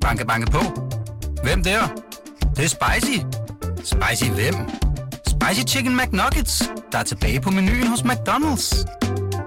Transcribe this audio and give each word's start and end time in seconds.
Banke, 0.00 0.26
banke 0.26 0.50
på. 0.50 0.58
Hvem 1.42 1.62
der? 1.62 1.80
Det, 2.40 2.56
det 2.56 2.64
er 2.64 2.68
spicy. 2.68 3.18
Spicy 3.84 4.30
hvem? 4.30 4.54
Spicy 5.26 5.74
Chicken 5.74 5.96
McNuggets, 5.96 6.70
der 6.92 6.98
er 6.98 7.02
tilbage 7.02 7.40
på 7.40 7.50
menuen 7.50 7.86
hos 7.86 8.00
McDonald's. 8.00 8.86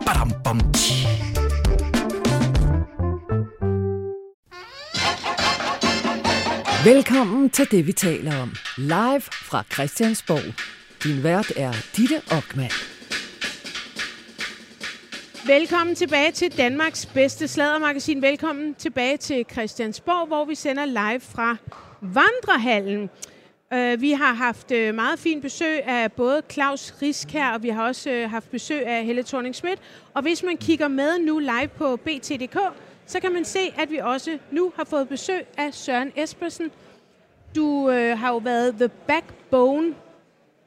Badum, 0.05 0.31
bom, 0.43 0.59
tji. 0.73 1.07
Velkommen 6.83 7.49
til 7.49 7.67
det, 7.71 7.87
vi 7.87 7.91
taler 7.91 8.41
om. 8.41 8.55
Live 8.77 9.21
fra 9.21 9.63
Christiansborg. 9.73 10.53
Din 11.03 11.23
vært 11.23 11.51
er 11.55 11.73
Ditte 11.97 12.21
Ockmann. 12.31 12.92
Velkommen 15.45 15.95
tilbage 15.95 16.31
til 16.31 16.57
Danmarks 16.57 17.05
bedste 17.05 17.47
sladdermagasin. 17.47 18.21
Velkommen 18.21 18.75
tilbage 18.75 19.17
til 19.17 19.45
Christiansborg, 19.51 20.27
hvor 20.27 20.45
vi 20.45 20.55
sender 20.55 20.85
live 20.85 21.19
fra 21.19 21.57
Vandrehallen. 22.01 23.09
Øh, 23.73 24.01
vi 24.01 24.11
har 24.11 24.33
haft 24.33 24.71
øh, 24.71 24.95
meget 24.95 25.19
fint 25.19 25.41
besøg 25.41 25.83
af 25.83 26.11
både 26.11 26.41
Claus 26.51 26.93
Risk 27.01 27.31
her, 27.31 27.53
og 27.53 27.63
vi 27.63 27.69
har 27.69 27.87
også 27.87 28.09
øh, 28.09 28.29
haft 28.29 28.51
besøg 28.51 28.85
af 28.85 29.05
Helle 29.05 29.23
thorning 29.23 29.55
Schmidt. 29.55 29.79
Og 30.13 30.21
hvis 30.21 30.43
man 30.43 30.57
kigger 30.57 30.87
med 30.87 31.19
nu 31.19 31.39
live 31.39 31.69
på 31.77 31.95
BT.dk, 31.95 32.57
så 33.05 33.19
kan 33.19 33.33
man 33.33 33.45
se, 33.45 33.73
at 33.77 33.91
vi 33.91 33.97
også 33.97 34.37
nu 34.51 34.73
har 34.75 34.83
fået 34.83 35.09
besøg 35.09 35.45
af 35.57 35.73
Søren 35.73 36.11
Espersen. 36.15 36.71
Du 37.55 37.89
har 37.89 38.29
jo 38.29 38.37
været 38.37 38.75
the 38.75 38.89
backbone 39.07 39.95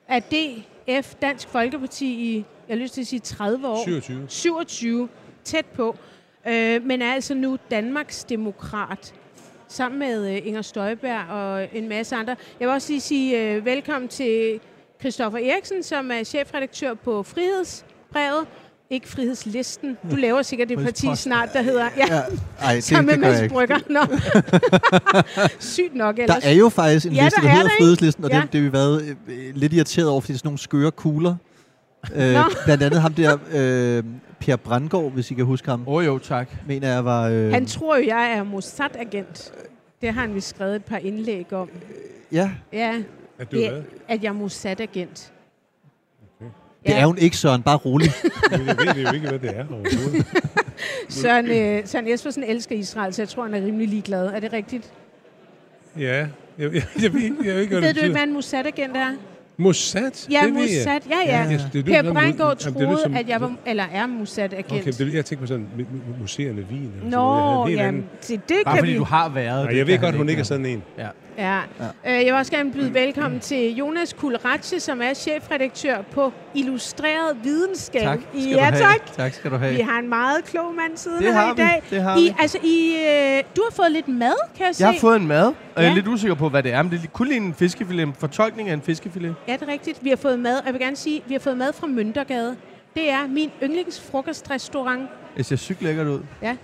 af 0.09 0.23
DF, 0.23 1.15
Dansk 1.15 1.49
Folkeparti, 1.49 2.07
i, 2.07 2.45
jeg 2.69 2.77
har 2.77 2.83
lyst 2.83 2.95
til 2.95 3.01
at 3.01 3.07
sige 3.07 3.21
30 3.21 3.69
år. 3.69 3.85
27. 3.85 4.25
27, 4.29 5.09
tæt 5.45 5.67
på. 5.67 5.97
Øh, 6.49 6.85
men 6.85 7.03
er 7.03 7.13
altså 7.13 7.35
nu 7.35 7.59
Danmarks 7.71 8.25
demokrat, 8.25 9.15
sammen 9.69 9.99
med 9.99 10.31
øh, 10.37 10.47
Inger 10.47 10.63
Støjberg 10.63 11.29
og 11.31 11.69
en 11.73 11.89
masse 11.89 12.17
andre. 12.17 12.37
Jeg 12.61 12.69
vil 12.69 12.75
også 12.75 12.93
lige 12.93 13.01
sige 13.01 13.41
øh, 13.55 13.65
velkommen 13.65 14.09
til 14.09 14.61
Christoffer 15.01 15.39
Eriksen, 15.39 15.83
som 15.83 16.11
er 16.11 16.25
chefredaktør 16.25 16.95
på 16.95 17.23
Frihedsbrevet. 17.23 18.47
Ikke 18.91 19.09
Frihedslisten. 19.09 19.97
Du 20.11 20.17
laver 20.17 20.43
sikkert 20.43 20.71
et 20.71 20.79
parti 20.79 21.07
snart, 21.15 21.49
der 21.53 21.63
hedder... 21.63 21.89
Ja, 21.97 22.15
Ja, 22.15 22.21
ej, 22.63 22.75
det, 22.75 22.85
sammen 22.85 23.09
det 23.11 23.21
med 23.21 23.29
Mads. 23.33 23.53
Brygger. 23.53 23.79
Nå. 23.89 24.01
Sygt 25.61 25.95
nok 25.95 26.17
Der 26.17 26.23
ellers. 26.23 26.45
er 26.45 26.53
jo 26.53 26.69
faktisk 26.69 27.07
en 27.07 27.13
Ja, 27.13 27.25
liste, 27.25 27.37
der 27.37 27.43
der 27.43 27.49
er 27.49 27.55
hedder 27.57 27.69
der? 27.69 27.77
Frihedslisten, 27.79 28.25
og 28.25 28.31
Ja. 28.31 28.41
det, 28.41 28.53
det 28.53 28.61
har 28.61 28.69
vi 28.69 28.73
været 28.73 29.17
øh, 29.29 29.37
lidt 29.55 29.73
irriteret 29.73 30.09
over, 30.09 30.21
fordi 30.21 30.33
det 30.33 30.37
er 30.37 30.39
sådan 30.39 30.49
nogle 30.49 30.59
skøre 30.59 30.91
kugler. 30.91 31.35
Øh, 32.15 32.37
blandt 32.65 32.83
andet 32.83 33.01
ham 33.01 33.15
der, 33.15 33.37
øh, 33.53 34.05
Per 34.41 34.57
Brandgaard, 34.57 35.13
hvis 35.13 35.31
I 35.31 35.35
kan 35.35 35.45
huske 35.45 35.69
ham, 35.71 35.85
Åh 35.87 35.95
oh, 35.95 36.07
jo, 36.07 36.19
tak. 36.19 36.49
mener 36.67 36.89
jeg 36.93 37.05
var... 37.05 37.29
Øh, 37.29 37.51
Han 37.53 37.67
tror 37.67 37.97
jo, 37.97 38.07
jeg 38.07 38.33
er 38.33 38.43
Mossad-agent. 38.45 39.53
Det 40.01 40.15
har 40.15 40.21
han 40.21 40.35
vist 40.35 40.49
skrevet 40.49 40.77
et 40.77 40.85
par 40.85 40.97
indlæg 40.97 41.53
om. 41.53 41.69
ja, 42.33 42.51
Ja, 42.73 42.95
At 43.39 43.53
du 43.53 43.57
det, 43.57 43.85
at 44.09 44.23
jeg 44.23 44.29
er 44.29 44.33
Mossad-agent. 44.33 45.33
det 46.87 46.95
er 46.97 47.07
hun 47.07 47.19
ikke, 47.19 47.37
Søren. 47.37 47.63
Bare 47.63 47.77
rolig. 47.77 48.11
Men 48.51 48.67
jeg 48.67 48.77
ved 48.97 49.03
jo 49.07 49.13
ikke, 49.15 49.29
hvad 49.29 49.39
det 49.39 49.51
er 49.57 49.65
overhovedet. 49.71 50.27
Søren, 51.09 51.47
øh, 51.47 51.87
Søren 51.89 52.09
Espersen 52.09 52.45
elsker 52.45 52.77
Israel, 52.77 53.15
så 53.15 53.23
jeg 53.23 53.29
tror, 53.29 53.43
han 53.45 53.55
er 53.55 53.67
rimelig 53.67 53.89
ligeglad. 53.89 54.27
Er 54.27 54.41
det 54.41 54.53
rigtigt? 54.53 54.93
Ja, 55.99 56.17
jeg, 56.17 56.29
jeg, 56.59 56.73
jeg, 56.75 56.83
jeg, 57.03 57.13
ved, 57.15 57.21
jeg 57.45 57.55
ved 57.55 57.61
ikke, 57.61 57.79
hvad 57.79 57.81
Ved 57.81 57.83
det 57.83 57.83
du 57.83 57.87
ikke, 57.89 57.95
betyder. 57.95 58.13
hvad 58.13 58.23
en 58.23 58.33
Mossad-agent 58.33 58.97
er? 58.97 59.11
Mossad? 59.59 60.29
Ja, 60.31 60.41
det. 60.45 60.53
Mossad. 60.55 61.01
Ja, 61.11 61.17
ja. 61.27 61.43
Ja, 61.51 61.59
det- 61.73 61.85
Per 61.85 62.03
Brandgaard 62.13 62.65
jamen, 62.65 62.79
det 62.81 62.87
troede, 62.87 63.03
som- 63.03 63.15
at 63.17 63.29
jeg 63.29 63.41
var, 63.41 63.53
eller 63.67 63.85
er 63.93 64.07
Mossad-agent. 64.07 64.73
Okay, 64.81 64.93
det, 65.07 65.15
jeg 65.15 65.25
tænker 65.25 65.43
på 65.43 65.47
sådan 65.47 65.67
mu- 65.79 65.81
mu- 65.83 66.21
museerne 66.21 66.63
Wien. 66.71 66.93
sådan 66.97 67.11
Nå, 67.11 67.17
noget. 67.17 67.37
Jeg 67.37 67.45
havde 67.45 67.63
en 67.63 67.69
helt 67.69 67.81
ja, 67.81 67.87
anden- 67.89 68.05
det, 68.29 68.49
det 68.49 68.57
Bare 68.65 68.75
kan 68.75 68.81
fordi 68.81 68.93
vi... 68.93 68.99
du 68.99 69.05
har 69.05 69.29
været. 69.29 69.65
Nej, 69.67 69.77
jeg 69.79 69.87
ved 69.87 69.99
godt, 69.99 70.15
hun 70.17 70.29
ikke 70.29 70.41
er 70.41 70.45
sådan 70.45 70.67
en. 70.67 70.83
Ja. 70.99 71.07
Ja. 71.39 71.59
Øh, 71.81 71.91
Jeg 72.05 72.25
vil 72.25 72.33
også 72.33 72.53
gerne 72.53 72.73
byde 72.73 72.95
velkommen 72.95 73.41
til 73.41 73.77
Jonas 73.77 74.13
Kulratje, 74.13 74.81
som 74.81 75.03
er 75.03 75.15
chefredaktør 75.15 76.03
på 76.03 76.33
Illustreret 76.55 77.37
Videnskab. 77.43 78.03
Tak 78.03 78.19
skal 78.33 78.43
ja, 78.43 78.55
du 78.57 78.59
have. 78.61 78.73
tak. 78.77 79.13
Tak 79.17 79.33
skal 79.33 79.51
du 79.51 79.57
have. 79.57 79.75
Vi 79.75 79.81
har 79.81 79.99
en 79.99 80.09
meget 80.09 80.45
klog 80.45 80.75
mand 80.75 80.97
siden 80.97 81.23
Det 81.25 81.35
her 81.35 81.47
i 81.47 81.51
vi, 81.57 81.63
dag. 81.63 81.83
det 81.91 82.03
har 82.03 82.17
I, 82.19 82.23
vi. 82.23 82.35
altså, 82.39 82.59
I, 82.63 82.97
øh, 83.09 83.43
du 83.57 83.63
har 83.69 83.75
fået 83.77 83.93
lidt 83.93 84.09
mad, 84.09 84.35
kan 84.57 84.67
jeg 84.67 84.75
se. 84.75 84.85
Jeg 84.85 84.93
har 84.93 85.01
fået 85.01 85.17
en 85.17 85.27
mad, 85.27 85.47
og 85.47 85.55
jeg 85.77 85.83
Ja. 85.83 85.91
er 85.91 85.95
lidt 85.95 86.09
usikker 86.09 86.35
på, 86.35 86.49
hvad 86.49 86.63
det 86.63 86.73
er. 86.73 86.83
Men 86.83 86.93
det 86.93 87.01
er 87.05 87.07
kun 87.13 87.27
lige 87.27 87.37
en 87.37 87.55
fiskefilet, 87.55 88.03
en 88.03 88.15
fortolkning 88.15 88.69
af 88.69 88.75
en 88.75 88.83
fiskefilet. 88.83 89.35
Ja, 89.49 89.53
det 89.53 89.63
er 89.63 89.69
rigtigt. 89.69 90.05
Vi 90.05 90.09
har 90.09 90.17
fået 90.17 90.39
mad, 90.39 90.59
og 90.59 90.65
jeg 90.65 90.73
vil 90.75 90.81
gerne 90.83 90.97
sige, 90.97 91.23
vi 91.27 91.35
har 91.35 91.41
fået 91.41 91.57
mad 91.59 91.73
fra 91.73 91.87
Møntergade. 91.87 92.57
Det 92.95 93.11
er 93.11 93.27
min 93.29 93.51
yndlingsfrokostrestaurant. 93.63 95.09
Det 95.37 95.47
ser 95.47 95.57
sygt 95.57 95.83
lækkert 95.83 96.07
ud. 96.07 96.21
Ja. 96.43 96.57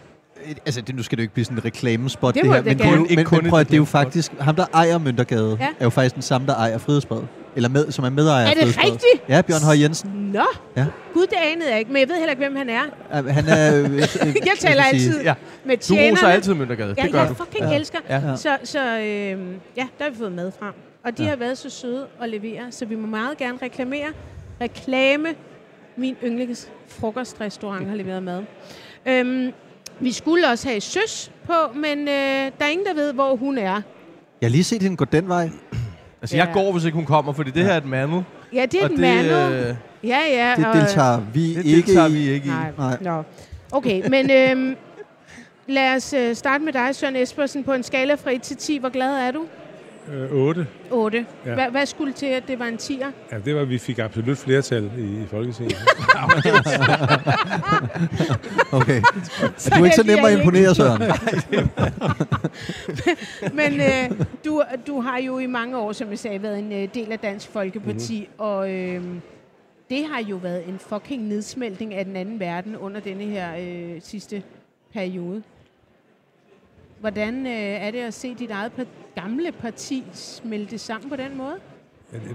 Altså, 0.66 0.80
det, 0.80 0.94
nu 0.96 1.02
skal 1.02 1.16
det 1.18 1.22
jo 1.22 1.24
ikke 1.24 1.34
blive 1.34 1.44
sådan 1.44 1.58
en 1.58 1.64
reklamespot, 1.64 2.34
Det 2.34 2.42
det, 2.44 2.50
her. 2.52 2.56
det 2.62 2.66
Men, 2.66 2.76
gerne. 2.78 2.96
men, 2.96 3.04
Ikke 3.04 3.16
men, 3.16 3.24
kun 3.24 3.42
men 3.42 3.50
prøv 3.50 3.60
at 3.60 3.66
det 3.66 3.74
er 3.74 3.78
jo 3.78 3.84
faktisk... 3.84 4.32
Ham, 4.40 4.56
der 4.56 4.64
ejer 4.74 4.98
Møntergade, 4.98 5.56
Ja. 5.60 5.66
er 5.80 5.84
jo 5.84 5.90
faktisk 5.90 6.14
den 6.14 6.22
samme, 6.22 6.46
der 6.46 6.54
ejer 6.54 6.78
Frihedsbrevet. 6.78 7.26
Eller 7.56 7.68
med, 7.68 7.92
som 7.92 8.04
er 8.04 8.10
medejer 8.10 8.44
Er 8.46 8.48
af 8.50 8.54
det 8.56 8.62
Frihedsbrevet. 8.62 8.92
rigtigt? 8.92 9.28
Ja, 9.28 9.40
Bjørn 9.42 9.62
Høj 9.62 9.74
Jensen. 9.82 10.10
Nå, 10.10 10.42
Ja. 10.76 10.86
gud, 11.14 11.26
det 11.26 11.36
anede 11.52 11.70
jeg 11.70 11.78
ikke, 11.78 11.92
men 11.92 12.00
jeg 12.00 12.08
ved 12.08 12.16
heller 12.16 12.30
ikke, 12.30 12.40
hvem 12.42 12.56
han 12.56 12.68
er. 12.68 12.82
Uh, 13.20 13.26
Han 13.26 13.44
er... 13.48 13.78
øh, 13.84 13.96
jeg, 13.98 14.08
Jeg 14.24 14.54
taler 14.58 14.82
altid 14.82 15.22
Ja. 15.22 15.34
med 15.64 15.76
Du 15.76 15.82
tjenerne. 15.82 16.12
roser 16.12 16.26
altid 16.28 16.54
Møntergade. 16.54 16.94
Ja, 16.98 17.02
det 17.02 17.12
gør 17.12 17.20
jeg 17.20 17.28
du. 17.28 17.34
fucking 17.34 17.64
Ja. 17.70 17.76
elsker. 17.76 17.98
Ja. 18.08 18.14
Ja. 18.30 18.36
Så, 18.36 18.56
så 18.64 18.78
øh, 18.80 19.04
ja, 19.76 19.86
der 19.98 20.04
har 20.04 20.10
vi 20.10 20.16
fået 20.18 20.32
mad 20.32 20.52
frem. 20.60 20.72
Og 21.04 21.18
de 21.18 21.22
Ja. 21.22 21.28
har 21.28 21.36
været 21.36 21.58
så 21.58 21.70
søde 21.70 22.06
at 22.22 22.28
levere, 22.28 22.62
så 22.70 22.84
vi 22.84 22.94
må 22.94 23.06
meget 23.06 23.38
gerne 23.38 23.58
reklamere. 23.62 24.06
Reklame. 24.60 25.28
Min 25.96 26.16
yndlings 26.24 26.68
frokostrestaurant 26.88 27.88
har 27.88 27.96
leveret 27.96 28.22
mad. 28.22 28.42
Øhm, 29.06 29.52
vi 30.02 30.12
skulle 30.12 30.48
også 30.48 30.68
have 30.68 30.80
søs 30.80 31.30
på, 31.46 31.52
men 31.74 31.98
øh, 31.98 32.14
der 32.14 32.50
er 32.64 32.68
ingen, 32.68 32.86
der 32.86 32.94
ved, 32.94 33.12
hvor 33.12 33.36
hun 33.36 33.58
er. 33.58 33.62
jeg 33.62 33.82
har 34.42 34.48
lige 34.48 34.64
set 34.64 34.82
hende 34.82 34.96
gå 34.96 35.04
den 35.04 35.28
vej. 35.28 35.50
Altså, 36.22 36.36
jeg 36.36 36.46
Ja. 36.46 36.52
går, 36.52 36.72
hvis 36.72 36.84
ikke 36.84 36.96
hun 36.96 37.06
kommer, 37.06 37.32
fordi 37.32 37.50
det 37.50 37.64
her 37.64 37.72
er 37.72 37.76
et 37.76 37.84
mandel. 37.86 38.24
Ja, 38.52 38.66
det 38.66 38.80
er 38.80 38.84
et 38.84 38.90
det, 38.90 38.98
mandel. 39.00 39.32
øh, 39.52 39.74
Ja, 40.04 40.18
ja. 40.28 40.54
Det 40.56 40.66
og- 40.66 40.74
deltager 40.76 41.20
vi 41.34 41.54
det 41.54 41.64
ikke 41.66 41.86
deltager 41.86 42.08
i. 42.08 42.12
vi 42.12 42.28
ikke 42.30 42.46
i. 42.46 42.50
Nej. 42.50 42.70
Nej. 42.78 42.96
Nå. 43.00 43.22
Okay, 43.72 44.08
men 44.08 44.30
øhm, 44.30 44.76
lad 45.68 45.96
os 45.96 46.12
øh, 46.12 46.34
starte 46.36 46.64
med 46.64 46.72
dig, 46.72 46.94
Søren 46.94 47.16
Espersen. 47.16 47.64
På 47.64 47.72
en 47.72 47.82
skala 47.82 48.14
fra 48.14 48.30
1 48.30 48.42
til 48.42 48.56
10, 48.56 48.78
hvor 48.78 48.88
glad 48.88 49.14
er 49.16 49.30
du? 49.30 49.44
Øh, 50.08 50.32
8. 50.32 50.66
8. 50.90 51.26
Ja. 51.46 51.54
Hva, 51.54 51.68
hvad 51.68 51.86
skulle 51.86 52.12
til, 52.12 52.26
at 52.26 52.42
det 52.48 52.58
var 52.58 52.64
en 52.66 52.74
10'er? 52.74 53.06
Ja, 53.32 53.38
det 53.44 53.54
var, 53.54 53.60
at 53.60 53.68
vi 53.70 53.78
fik 53.78 53.98
absolut 53.98 54.38
flertal 54.38 54.90
i, 54.98 55.22
i 55.22 55.26
Folketinget. 55.30 55.76
Okay. 58.72 59.02
Er 59.70 59.78
du 59.78 59.84
ikke 59.84 59.96
så 59.96 60.02
nem 60.06 60.24
at 60.24 60.32
I 60.32 60.36
imponere, 60.38 60.74
Søren? 60.74 61.02
Men 63.60 63.80
øh, 63.80 64.10
du, 64.44 64.62
du 64.86 65.00
har 65.00 65.18
jo 65.18 65.38
i 65.38 65.46
mange 65.46 65.78
år, 65.78 65.92
som 65.92 66.10
jeg 66.10 66.18
sagde, 66.18 66.42
været 66.42 66.58
en 66.58 66.72
øh, 66.72 66.88
del 66.94 67.12
af 67.12 67.18
Dansk 67.18 67.48
Folkeparti, 67.48 68.18
Mhm. 68.20 68.28
mm-hmm. 68.28 68.34
og 68.38 68.70
øh, 68.72 69.02
det 69.90 70.04
har 70.12 70.22
jo 70.30 70.36
været 70.36 70.68
en 70.68 70.78
fucking 70.78 71.22
nedsmeltning 71.28 71.94
af 71.94 72.04
den 72.04 72.16
anden 72.16 72.40
verden 72.40 72.76
under 72.76 73.00
denne 73.00 73.24
her 73.24 73.48
øh, 73.60 73.90
sidste 74.00 74.42
periode. 74.92 75.42
Hvordan 77.02 77.46
øh, 77.46 77.52
er 77.52 77.90
det 77.90 77.98
at 77.98 78.14
se 78.14 78.34
dit 78.34 78.50
eget 78.50 78.72
par- 78.72 78.84
gamle 79.22 79.52
parti 79.52 80.04
smelte 80.12 80.78
sammen 80.78 81.10
på 81.10 81.16
den 81.16 81.36
måde? 81.38 81.54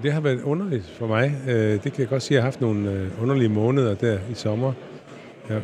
Det- 0.04 0.14
har 0.14 0.20
været 0.22 0.42
underligt 0.42 0.90
for 0.90 1.08
mig. 1.08 1.32
Øh, 1.48 1.54
Det 1.56 1.82
kan 1.82 2.00
jeg 2.00 2.08
godt 2.08 2.22
sige, 2.24 2.36
at 2.36 2.38
jeg 2.38 2.44
har 2.44 2.48
haft 2.48 2.62
nogle 2.62 2.92
øh, 2.92 3.22
underlige 3.22 3.50
måneder 3.50 3.96
der 3.96 4.20
i 4.32 4.34
sommer. 4.34 4.74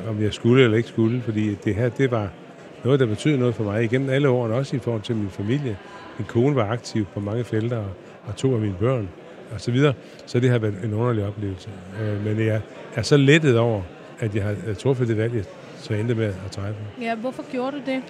Om 0.08 0.22
jeg 0.22 0.34
skulle 0.34 0.64
eller 0.64 0.78
ikke 0.78 0.90
skulle, 0.90 1.22
fordi 1.22 1.56
det 1.56 1.76
her, 1.76 1.90
det 1.90 2.12
var 2.12 2.30
noget, 2.84 3.00
der 3.00 3.06
betød 3.06 3.38
noget 3.38 3.56
for 3.56 3.64
mig 3.64 3.84
igennem 3.84 4.10
alle 4.10 4.30
årene, 4.30 4.56
også 4.56 4.76
i 4.76 4.80
forhold 4.80 5.02
til 5.02 5.16
min 5.16 5.30
familie. 5.30 5.78
Min 6.18 6.28
kone 6.28 6.56
var 6.56 6.66
aktiv 6.68 7.06
på 7.14 7.20
mange 7.20 7.44
felter, 7.44 7.78
og, 8.28 8.36
to 8.36 8.54
af 8.54 8.60
mine 8.62 8.76
børn, 8.80 9.10
og 9.54 9.62
så 9.62 9.72
videre. 9.72 9.94
Så 10.26 10.40
det 10.40 10.50
har 10.50 10.60
været 10.60 10.76
en 10.84 10.94
underlig 10.94 11.26
oplevelse. 11.28 11.70
Øh, 12.02 12.26
Men 12.26 12.40
jeg 12.48 12.62
er 12.96 13.02
så 13.02 13.18
lettet 13.18 13.58
over, 13.60 13.82
at 14.20 14.36
jeg 14.36 14.44
har 14.44 14.74
truffet 14.74 15.08
det 15.08 15.18
valg, 15.18 15.36
jeg 15.36 15.44
så 15.78 15.94
endte 15.94 16.16
med 16.16 16.26
at 16.26 16.52
træffe. 16.52 16.80
Ja, 17.02 17.16
hvorfor 17.16 17.52
gjorde 17.52 17.72
du 17.78 17.82
det? 17.86 18.02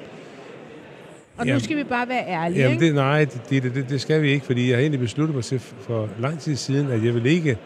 Og 1.37 1.45
nu 1.45 1.49
Jamen- 1.49 1.61
skal 1.61 1.77
vi 1.77 1.83
bare 1.83 2.09
være 2.09 2.27
ærlige, 2.27 2.59
Jamen 2.61 2.73
ikke? 2.73 2.85
det, 2.85 2.95
nej, 2.95 3.25
det, 3.49 3.63
det, 3.63 3.89
det, 3.89 4.01
skal 4.01 4.21
vi 4.21 4.29
ikke, 4.29 4.45
fordi 4.45 4.67
jeg 4.69 4.75
har 4.75 4.81
egentlig 4.81 4.99
besluttet 4.99 5.35
mig 5.35 5.43
til 5.43 5.59
for 5.59 6.09
lang 6.19 6.39
tid 6.39 6.55
siden, 6.55 6.91
at 6.91 7.05
jeg 7.05 7.13
vil 7.13 7.25
ikke 7.25 7.57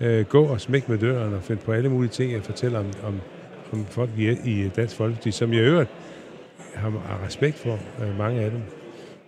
øh, 0.00 0.24
gå 0.24 0.44
og 0.44 0.60
smække 0.60 0.90
med 0.90 0.98
døren 0.98 1.34
og 1.34 1.42
finde 1.42 1.62
på 1.62 1.72
alle 1.72 1.88
mulige 1.88 2.10
ting, 2.10 2.32
jeg 2.32 2.42
fortæller 2.42 2.78
om, 2.78 2.86
om, 3.02 3.20
om 3.72 3.86
folk 3.86 4.10
i, 4.18 4.30
i 4.30 4.68
Dansk 4.76 4.96
Folkeparti, 4.96 5.30
som 5.30 5.52
jeg 5.52 5.60
øvrigt 5.60 5.90
har, 6.74 6.90
har 6.90 7.20
respekt 7.26 7.58
for, 7.58 7.78
øh, 8.02 8.18
mange 8.18 8.40
af 8.40 8.50
dem. 8.50 8.60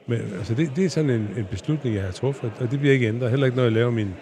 Men 0.07 0.21
altså, 0.39 0.55
det, 0.55 0.71
det 0.77 0.85
er 0.85 0.89
sådan 0.89 1.11
en, 1.11 1.29
en 1.37 1.47
beslutning, 1.51 1.95
jeg 1.97 2.05
har 2.05 2.13
truffet, 2.13 2.53
og 2.61 2.71
det 2.71 2.81
bliver 2.81 2.95
ikke 2.95 3.09
ændret. 3.09 3.31
Heller 3.31 3.47
ikke, 3.47 3.57
når 3.57 3.65
jeg 3.65 3.73
laver 3.73 3.91
min 3.91 4.15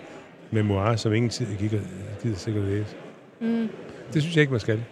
memoir, 0.50 0.96
som 0.96 1.14
ingen 1.14 1.30
tid 1.30 1.46
gider, 1.58 1.80
gider 2.22 2.36
sikkert 2.36 2.64
læse. 2.64 2.96
Mm. 3.40 3.68
Det 4.14 4.22
synes 4.22 4.36
jeg 4.36 4.40
ikke, 4.40 4.50
man 4.50 4.60
skal. 4.60 4.84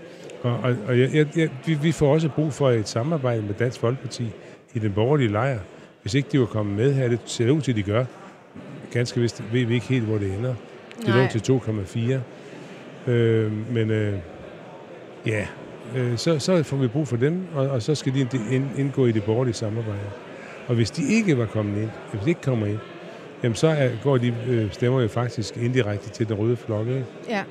Og, 0.43 0.53
og, 0.53 0.77
og 0.87 1.01
jeg, 1.01 1.15
jeg, 1.15 1.27
jeg, 1.37 1.49
vi, 1.67 1.75
vi 1.75 1.93
får 1.93 2.13
også 2.15 2.29
brug 2.29 2.53
for 2.53 2.71
et 2.71 2.89
samarbejde 2.89 3.43
med 3.43 3.55
Dansk 3.55 3.81
Folkeparti 3.81 4.31
i 4.75 4.79
den 4.79 4.93
borgerlige 4.93 5.29
lejr. 5.33 5.59
Hvis 6.03 6.15
ikke 6.15 6.29
de 6.33 6.41
var 6.41 6.47
kommet 6.47 6.77
med 6.77 6.95
her, 6.95 7.09
det 7.09 7.19
ser 7.25 7.51
ud 7.51 7.61
til, 7.61 7.73
at 7.73 7.77
de 7.77 7.83
gør. 7.83 8.05
Ganske 8.93 9.21
vist 9.21 9.43
ved 9.53 9.65
vi 9.65 9.75
ikke 9.75 9.87
helt, 9.87 10.05
hvor 10.05 10.19
det 10.19 10.35
ender. 10.39 10.55
Det 11.07 11.09
lå 11.15 11.27
til 11.41 11.53
2,4. 13.07 13.11
Øh, 13.11 13.73
men 13.75 13.91
øh, 13.91 14.15
ja, 15.27 15.47
øh, 15.97 16.17
så, 16.19 16.39
så 16.39 16.63
får 16.63 16.77
vi 16.77 16.89
brug 16.89 17.09
for 17.09 17.17
dem, 17.17 17.47
og, 17.55 17.69
og 17.71 17.83
så 17.83 17.95
skal 17.95 18.15
de 18.15 18.21
ind, 18.51 18.65
indgå 18.79 19.07
i 19.07 19.13
det 19.13 19.25
borgerlige 19.25 19.55
samarbejde. 19.55 20.01
Og 20.69 20.75
hvis 20.75 20.91
de 20.91 21.15
ikke 21.15 21.39
var 21.39 21.47
kommet 21.47 21.83
ind, 21.83 21.91
hvis 22.13 22.23
de 22.23 22.29
ikke 22.29 22.41
kommer 22.41 22.67
ind, 22.67 22.79
jamen 23.43 23.55
så 23.57 23.67
er, 23.69 23.89
går 24.03 24.19
de 24.19 24.35
øh, 24.49 24.73
stemmer 24.73 25.01
jo 25.01 25.09
faktisk 25.09 25.57
indirekte 25.57 26.11
til 26.11 26.29
den 26.29 26.37
røde 26.37 26.57
flok. 26.57 26.87
Ikke? 26.87 27.05
Ja. 27.29 27.43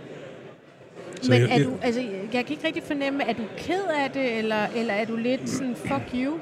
Så 1.22 1.32
Men 1.32 1.42
jeg- 1.42 1.60
er 1.60 1.64
du, 1.64 1.72
altså, 1.82 2.02
jeg 2.34 2.46
kan 2.46 2.52
ikke 2.52 2.68
rigtig 2.68 2.84
fornemme, 2.84 3.24
er 3.30 3.34
du 3.34 3.44
ked 3.58 3.84
af 4.06 4.12
det, 4.12 4.38
eller, 4.38 4.66
eller 4.76 4.94
er 4.94 5.06
du 5.06 5.16
lidt 5.16 5.50
sådan, 5.50 5.76
fuck 5.76 6.04
you? 6.16 6.34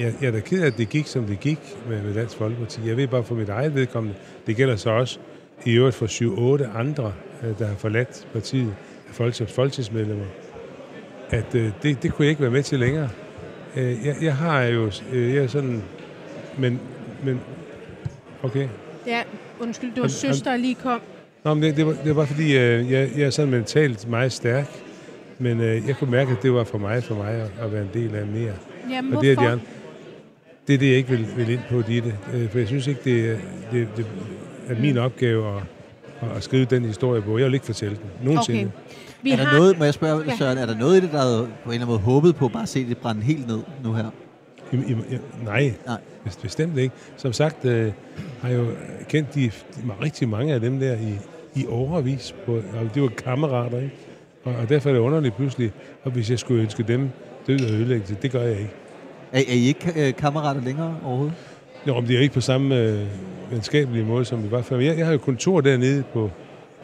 Jeg, 0.00 0.14
jeg 0.20 0.26
er 0.26 0.32
da 0.32 0.40
ked 0.40 0.62
af, 0.62 0.66
at 0.66 0.78
det 0.78 0.88
gik, 0.88 1.06
som 1.06 1.24
det 1.24 1.40
gik 1.40 1.58
med, 1.88 2.02
med 2.02 2.14
Dansk 2.14 2.36
Folkeparti. 2.36 2.80
Jeg 2.86 2.96
ved 2.96 3.06
bare 3.06 3.24
for 3.24 3.34
mit 3.34 3.48
eget 3.48 3.74
vedkommende, 3.74 4.18
det 4.46 4.56
gælder 4.56 4.76
så 4.76 4.90
også 4.90 5.18
i 5.64 5.72
øvrigt 5.72 5.96
for 5.96 6.06
7-8 6.66 6.78
andre, 6.78 7.12
øh, 7.42 7.58
der 7.58 7.66
har 7.66 7.74
forladt 7.74 8.28
partiet, 8.32 8.74
af 9.08 9.14
folketingsmedlemmer, 9.14 9.54
folketingsmedlemmer, 9.54 10.24
at 11.30 11.54
øh, 11.54 11.70
det, 11.82 12.02
det 12.02 12.12
kunne 12.12 12.24
jeg 12.24 12.30
ikke 12.30 12.42
være 12.42 12.50
med 12.50 12.62
til 12.62 12.78
længere. 12.78 13.08
Øh, 13.76 14.06
jeg, 14.06 14.16
jeg 14.22 14.36
har 14.36 14.62
jo, 14.62 14.90
øh, 15.12 15.34
jeg 15.34 15.42
er 15.42 15.46
sådan, 15.46 15.82
men, 16.58 16.80
men, 17.24 17.40
okay. 18.42 18.68
Ja, 19.06 19.22
undskyld, 19.60 19.94
det 19.94 20.02
var 20.02 20.08
søster, 20.08 20.50
der 20.50 20.56
lige 20.56 20.74
kom. 20.74 21.00
Nå, 21.44 21.54
men 21.54 21.62
det, 21.62 21.76
det, 21.76 21.86
var, 21.86 21.96
det 22.04 22.16
var 22.16 22.24
fordi, 22.24 22.56
øh, 22.56 22.92
jeg, 22.92 23.10
jeg 23.16 23.26
er 23.26 23.30
sådan 23.30 23.50
mentalt 23.50 24.08
meget 24.08 24.32
stærk, 24.32 24.66
men 25.38 25.60
øh, 25.60 25.88
jeg 25.88 25.96
kunne 25.96 26.10
mærke, 26.10 26.30
at 26.30 26.42
det 26.42 26.52
var 26.52 26.64
for 26.64 26.78
mig, 26.78 27.04
for 27.04 27.14
mig 27.14 27.32
at, 27.34 27.50
at 27.60 27.72
være 27.72 27.82
en 27.82 27.90
del 27.94 28.14
af 28.14 28.26
mere. 28.26 28.52
Jamen, 28.90 29.14
Og 29.14 29.22
det 29.22 29.32
er, 29.32 29.36
de 29.36 29.48
andre, 29.48 29.64
det 30.66 30.74
er 30.74 30.78
det, 30.78 30.86
jeg 30.88 30.96
ikke 30.96 31.10
vil, 31.10 31.26
vil 31.36 31.48
ind 31.50 31.60
på, 31.70 31.82
Ditte. 31.82 32.14
Øh, 32.34 32.48
For 32.50 32.58
jeg 32.58 32.66
synes 32.68 32.86
ikke, 32.86 33.00
det, 33.04 33.30
er- 33.30 33.36
det, 33.72 33.88
det 33.96 34.06
er 34.68 34.80
min 34.80 34.98
opgave 34.98 35.56
at, 35.56 35.62
at 36.36 36.42
skrive 36.42 36.64
den 36.64 36.84
historie 36.84 37.22
på. 37.22 37.38
Jeg 37.38 37.46
vil 37.46 37.54
ikke 37.54 37.66
fortælle 37.66 37.96
den. 37.96 38.26
Nogensinde. 38.28 38.60
Okay. 38.60 38.70
Vi 39.22 39.30
Er 39.32 39.36
der 39.36 39.44
har, 39.44 39.58
noget, 39.58 39.78
må 39.78 39.84
jeg 39.84 39.94
spørge, 39.94 40.24
Ja. 40.26 40.36
Søren, 40.36 40.58
er 40.58 40.66
der 40.66 40.78
noget 40.78 40.96
i 40.98 41.00
det, 41.00 41.12
der 41.12 41.18
havde 41.20 41.38
på 41.64 41.70
en 41.70 41.74
eller 41.74 41.74
anden 41.74 41.86
måde 41.86 41.98
håbet 41.98 42.36
på 42.36 42.48
bare 42.48 42.62
at 42.62 42.68
se 42.68 42.88
det 42.88 42.98
brænde 42.98 43.22
helt 43.22 43.46
ned 43.46 43.60
nu 43.84 43.92
her? 43.92 44.10
I, 44.72 44.76
i, 44.76 44.96
nej, 45.44 45.72
Nej. 45.86 45.98
bes- 46.26 46.42
bestemt 46.42 46.78
ikke. 46.78 46.94
Som 47.16 47.32
sagt 47.32 47.64
øh, 47.64 47.92
har 48.42 48.48
jeg 48.48 48.58
jo 48.58 48.66
kendt 49.08 49.34
de, 49.34 49.40
de, 49.40 49.50
rigtig 50.02 50.28
mange 50.28 50.54
af 50.54 50.60
dem 50.60 50.80
der 50.80 50.94
i, 50.94 51.18
i 51.60 51.66
overvis. 51.68 52.34
På, 52.46 52.52
og 52.54 52.94
de 52.94 53.02
var 53.02 53.08
kammerater, 53.08 53.76
ikke? 53.78 53.94
Og, 54.44 54.54
og 54.54 54.68
derfor 54.68 54.88
er 54.88 54.92
det 54.94 55.00
underligt 55.00 55.36
pludselig, 55.36 55.72
og 56.04 56.10
hvis 56.10 56.30
jeg 56.30 56.38
skulle 56.38 56.62
ønske 56.62 56.82
dem 56.82 57.08
død 57.46 57.60
og 57.64 57.70
ødelæggelse, 57.70 58.16
det 58.22 58.30
gør 58.30 58.42
jeg 58.42 58.58
ikke. 58.58 58.70
Er, 59.32 59.38
er 59.38 59.52
I 59.52 59.66
ikke 59.66 59.92
øh, 59.96 60.14
kammerater 60.14 60.60
længere 60.60 60.96
overhovedet? 61.04 61.34
Jo, 61.86 61.94
men 62.00 62.08
det 62.08 62.16
er 62.16 62.20
ikke 62.20 62.34
på 62.34 62.40
samme 62.40 62.76
øh, 62.78 63.00
venskabelige 63.50 64.04
måde, 64.04 64.24
som 64.24 64.44
vi 64.44 64.50
var 64.50 64.62
før. 64.62 64.78
Jeg, 64.78 64.98
jeg 64.98 65.06
har 65.06 65.12
jo 65.12 65.18
kontor 65.18 65.60
dernede 65.60 66.04
på 66.12 66.30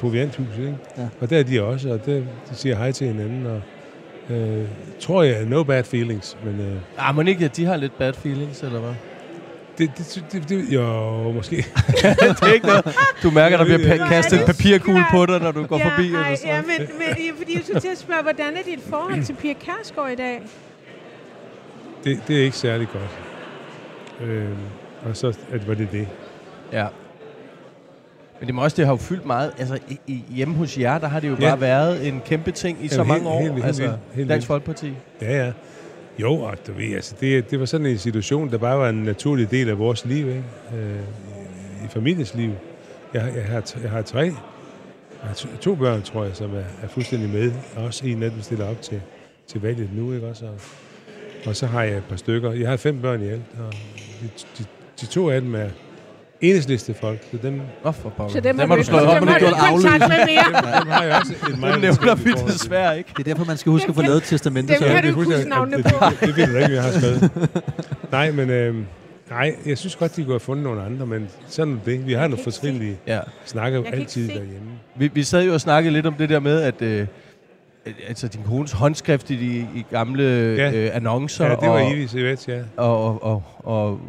Provianthuset, 0.01 0.59
ikke? 0.59 0.77
Ja. 0.99 1.09
Og 1.21 1.31
der 1.31 1.39
er 1.39 1.43
de 1.43 1.63
også, 1.63 1.91
og 1.91 2.07
der, 2.07 2.15
de 2.15 2.25
siger 2.55 2.77
hej 2.77 2.93
til 2.93 3.07
hinanden, 3.07 3.47
og 3.47 3.61
øh, 4.37 4.65
tror 5.01 5.23
jeg, 5.23 5.45
no 5.47 5.63
bad 5.63 5.85
feelings, 5.85 6.37
men 6.45 6.61
øh, 6.61 6.77
Ah, 7.09 7.15
må 7.15 7.23
ikke, 7.23 7.45
at 7.45 7.57
de 7.57 7.65
har 7.65 7.77
lidt 7.77 7.99
bad 7.99 8.13
feelings, 8.13 8.63
eller 8.63 8.81
hvad? 8.81 8.95
det, 9.79 9.91
det, 9.99 10.25
det, 10.33 10.49
det, 10.49 10.65
jo, 10.75 10.83
måske. 11.33 11.57
det 12.03 12.43
er 12.43 12.53
ikke 12.53 12.67
noget. 12.67 12.85
Du 13.23 13.31
mærker, 13.31 13.57
der 13.57 13.65
bliver 13.65 13.79
pa- 13.79 14.09
kastet 14.09 14.41
en 14.41 14.47
papirkugle 14.47 15.05
på 15.11 15.27
dig, 15.27 15.41
når 15.41 15.53
du 15.53 15.67
går 15.67 15.79
ja, 15.79 15.85
forbi. 15.89 16.13
ej, 16.13 16.21
eller 16.25 16.37
sådan. 16.37 16.55
ja, 16.55 16.63
men, 16.79 16.89
men 16.99 17.37
fordi 17.39 17.55
jeg 17.55 17.63
skulle 17.63 17.81
til 17.81 17.89
at 17.89 17.99
spørge, 17.99 18.23
hvordan 18.23 18.57
er 18.57 18.63
dit 18.65 18.81
forhold 18.91 19.23
til 19.25 19.33
Pia 19.33 19.53
Kærsgaard 19.53 20.13
i 20.13 20.15
dag? 20.15 20.43
Det, 22.05 22.21
det 22.29 22.39
er 22.39 22.43
ikke 22.45 22.57
særlig 22.57 22.89
godt. 22.93 23.19
Øh, 24.29 24.49
og 25.05 25.17
så 25.17 25.37
at 25.53 25.69
var 25.69 25.75
det 25.75 25.89
det. 25.93 26.09
Ja. 26.73 26.87
Men 28.41 28.47
det 28.47 28.55
må 28.55 28.63
også, 28.63 28.77
det 28.77 28.85
har 28.87 28.93
jo 28.93 28.97
fyldt 28.97 29.27
meget. 29.27 29.53
Altså, 29.59 29.79
i, 29.89 30.01
i, 30.07 30.25
hjemme 30.31 30.55
hos 30.55 30.79
jer, 30.79 30.99
der 30.99 31.09
har 31.09 31.21
det 31.21 31.29
jo 31.29 31.37
Ja. 31.41 31.49
bare 31.49 31.61
været 31.61 32.09
en 32.09 32.23
kæmpe 32.27 32.51
ting 32.51 32.79
i 32.85 32.89
så 32.89 32.97
helt- 32.97 33.09
mange 33.09 33.29
år. 33.29 33.41
helt- 33.41 33.53
helt 33.53 33.65
altså, 33.67 33.83
vildt, 33.83 33.97
helt 34.13 34.29
Dansk. 34.29 34.47
Folkeparti. 34.47 34.93
Ja, 35.23 35.45
ja. 35.47 35.53
Jo, 36.19 36.33
og 36.35 36.67
du 36.67 36.73
ved, 36.73 36.95
altså, 36.95 37.15
det, 37.21 37.51
det 37.51 37.61
var 37.61 37.67
sådan 37.67 37.87
en 37.87 37.99
situation, 37.99 38.51
der 38.51 38.59
bare 38.59 38.79
var 38.79 38.89
en 38.89 39.03
naturlig 39.03 39.51
del 39.51 39.69
af 39.69 39.79
vores 39.79 40.05
liv, 40.05 40.29
ikke? 40.29 40.45
Øh, 40.75 40.97
i, 41.85 41.89
familiens 41.89 42.35
liv. 42.35 42.51
Jeg, 43.15 43.23
har- 43.23 43.31
jeg, 43.31 43.45
har, 43.45 43.63
jeg 43.83 43.91
har 43.91 44.03
tre, 44.03 44.21
jeg 44.21 44.33
har 45.23 45.35
to, 45.35 45.49
to 45.61 45.75
børn, 45.75 46.03
tror 46.03 46.25
jeg, 46.25 46.37
som 46.37 46.55
er, 46.55 46.59
er 46.83 46.89
fuldstændig 46.89 47.29
med. 47.31 47.53
Og 47.77 47.85
også 47.85 48.07
en 48.07 48.23
af 48.23 48.31
dem 48.31 48.43
stiller 48.43 48.69
op 48.71 48.83
til, 48.83 49.01
til 49.47 49.61
valget 49.63 49.89
nu, 49.97 50.13
ikke 50.13 50.27
også? 50.29 50.45
Og, 50.47 50.53
og 51.47 51.57
så 51.57 51.67
har 51.67 51.83
jeg 51.83 51.97
et 51.97 52.05
par 52.09 52.17
stykker. 52.17 52.53
Jeg 52.53 52.69
har 52.69 52.77
fem 52.77 53.01
børn 53.01 53.23
i 53.23 53.29
alt, 53.29 53.43
og 53.67 53.73
de, 54.23 54.29
de, 54.59 54.65
de 55.01 55.07
to 55.07 55.31
af 55.31 55.41
dem 55.41 55.55
er 55.55 55.69
enhedsliste 56.41 56.95
folk, 56.95 57.19
så 57.31 57.39
dem, 57.43 57.61
Åh, 57.85 57.95
for 57.95 58.09
pokker. 58.09 58.33
Så 58.33 58.41
dem, 58.41 58.59
dem 58.59 58.71
har 58.71 58.77
du 58.77 58.83
slået 58.83 59.03
dem 59.03 59.11
op 59.11 59.23
med 59.25 59.35
du 59.41 59.47
kontakt 59.71 60.01
med 60.09 60.09
mere. 60.27 60.63
dem 60.81 60.89
har 60.91 61.03
jeg 61.05 61.17
også 61.17 61.33
et 61.33 61.59
meget 61.59 61.75
Dem 61.75 61.81
nævner 61.83 62.15
vi 62.15 62.33
desværre 62.53 62.99
ikke. 62.99 63.11
Det 63.17 63.21
er 63.21 63.25
derfor, 63.25 63.45
man 63.45 63.57
skal 63.57 63.73
huske 63.73 63.89
at 63.89 63.95
få 63.95 64.03
lavet 64.03 64.17
et 64.17 64.23
testamente, 64.23 64.73
Dem 64.75 64.83
kan 64.83 64.91
du 64.91 64.97
det 64.97 65.05
ikke 65.05 65.15
huske 65.15 65.49
navnene 65.49 65.83
på. 65.83 65.89
det, 66.21 66.37
ved 66.37 66.47
du 66.47 66.57
ikke, 66.59 66.75
jeg 66.75 66.83
har 66.83 66.91
skrevet. 66.91 67.31
Nej, 68.13 68.31
men 68.31 68.51
øh, 68.51 68.75
nej, 69.31 69.55
jeg 69.67 69.79
synes 69.79 69.97
godt, 69.97 70.17
de 70.17 70.23
kunne 70.23 70.33
have 70.33 70.41
fundet 70.41 70.65
nogle 70.65 70.83
andre, 70.83 71.07
men 71.07 71.29
sådan 71.49 71.75
er 71.75 71.79
det. 71.85 72.07
Vi 72.07 72.13
har 72.13 72.29
nogle 72.29 72.45
forskellige 72.45 72.97
Ja. 73.07 73.21
snakker 73.45 73.79
jo 73.79 73.85
altid 73.93 74.29
derhjemme. 74.29 74.71
Vi, 74.97 75.11
vi 75.15 75.23
sad 75.23 75.45
jo 75.45 75.53
og 75.53 75.61
snakkede 75.61 75.93
lidt 75.95 76.07
om 76.07 76.15
det 76.15 76.29
der 76.29 76.41
med, 76.41 76.61
at 76.61 76.83
øh, 76.83 77.01
at- 77.01 77.07
altså 78.09 78.29
din 78.29 78.41
kones 78.47 78.73
håndskrift 78.73 79.31
i 79.31 79.37
de 79.37 79.67
i 79.79 79.85
gamle 79.91 80.23
Ja. 80.23 80.73
øh, 80.73 80.91
annoncer. 80.97 81.45
Ja, 81.45 81.51
det 81.51 81.59
var 81.63 81.69
og, 81.69 81.93
evigt, 81.93 82.11
Sevets, 82.11 82.49
ja. 82.49 82.59
og, 82.77 83.05
og, 83.05 83.23
og, 83.25 83.43
og 83.59 84.01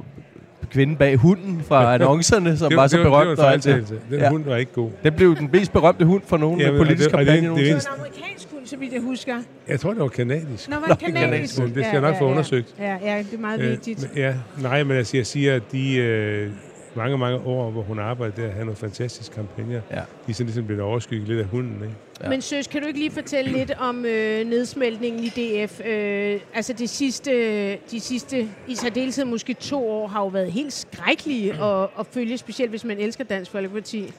kvinden 0.71 0.95
bag 0.95 1.15
hunden 1.17 1.61
fra 1.67 1.83
annoncerne, 1.93 2.57
som 2.57 2.69
Det 2.69 2.77
var 2.77 2.87
så 2.87 2.97
det 2.97 3.05
det 3.05 3.11
berømt. 3.11 3.27
var 3.27 3.33
en 3.33 3.39
og 3.47 3.51
alt 3.53 3.63
det. 3.63 3.71
fejltagelse. 3.73 3.99
Den 4.11 4.19
Ja. 4.19 4.29
hund 4.29 4.43
var 4.43 4.55
ikke 4.55 4.71
god. 4.73 4.89
Den 5.03 5.13
blev 5.13 5.35
den 5.35 5.49
mest 5.53 5.71
berømte 5.73 6.05
hund 6.05 6.21
for 6.27 6.37
nogen 6.37 6.59
Jamen, 6.59 6.73
med 6.73 6.85
politisk 6.85 7.09
det- 7.09 7.13
og 7.15 7.19
det- 7.19 7.27
kampagne 7.27 7.41
det- 7.47 7.49
nogensinde. 7.49 7.79
Det 7.79 7.87
var 7.89 7.95
en 7.95 7.99
amerikansk 8.01 8.47
hund, 8.51 8.65
så 8.65 8.77
vidt 8.77 8.93
jeg 8.93 9.01
husker. 9.01 9.33
Jeg 9.67 9.79
tror, 9.79 9.91
det 9.93 10.01
var 10.01 10.07
kanadisk. 10.07 10.69
Nå, 10.69 10.75
var 10.87 10.95
det 10.95 10.99
kanadisk? 11.15 11.59
Men 11.59 11.67
det 11.75 11.85
skal 11.85 11.91
jeg 11.93 12.01
nok 12.01 12.17
få 12.17 12.25
undersøgt. 12.25 12.75
Ja, 12.79 12.95
ja, 13.03 13.17
det 13.17 13.33
er 13.33 13.37
meget 13.41 13.61
Øh, 13.61 13.69
vigtigt. 13.71 14.09
ja, 14.15 14.33
nej, 14.61 14.83
men 14.83 14.97
altså, 14.97 15.17
jeg 15.17 15.25
siger, 15.25 15.55
at 15.55 15.63
de 15.71 15.95
øh, 15.97 16.49
mange, 16.95 17.17
mange 17.17 17.37
år, 17.37 17.71
hvor 17.71 17.81
hun 17.81 17.99
arbejdede 17.99 18.41
der, 18.41 18.51
havde 18.51 18.65
nogle 18.65 18.75
fantastiske 18.75 19.35
kampagner. 19.35 19.81
Ja. 19.91 19.95
De 19.95 20.01
er 20.29 20.33
sådan 20.33 20.45
ligesom 20.45 20.65
blevet 20.65 20.81
overskygget 20.83 21.27
lidt 21.27 21.39
af 21.39 21.45
hunden, 21.45 21.73
ikke? 21.83 21.95
Ja. 22.23 22.29
Men 22.29 22.41
søs, 22.41 22.67
kan 22.67 22.81
du 22.81 22.87
ikke 22.87 22.99
lige 22.99 23.11
fortælle 23.11 23.51
lidt 23.51 23.71
om 23.79 24.05
øh, 24.05 24.45
nedsmeltningen 24.45 25.23
i 25.23 25.27
DF? 25.27 25.81
Øh, 25.85 26.39
altså 26.53 26.73
de 26.73 26.87
sidste, 26.87 27.31
de 27.75 27.99
sidste, 27.99 28.49
i 28.67 28.75
særdeleshed 28.75 29.25
måske 29.25 29.53
to 29.53 29.89
år, 29.89 30.07
har 30.07 30.19
jo 30.21 30.27
været 30.27 30.51
helt 30.51 30.73
skrækkelige 30.73 31.63
at, 31.63 31.89
at 31.99 32.07
følge, 32.11 32.37
specielt 32.37 32.69
hvis 32.69 32.83
man 32.83 32.97
elsker 32.97 33.23
Dansk 33.23 33.51
Folkeparti. 33.51 34.13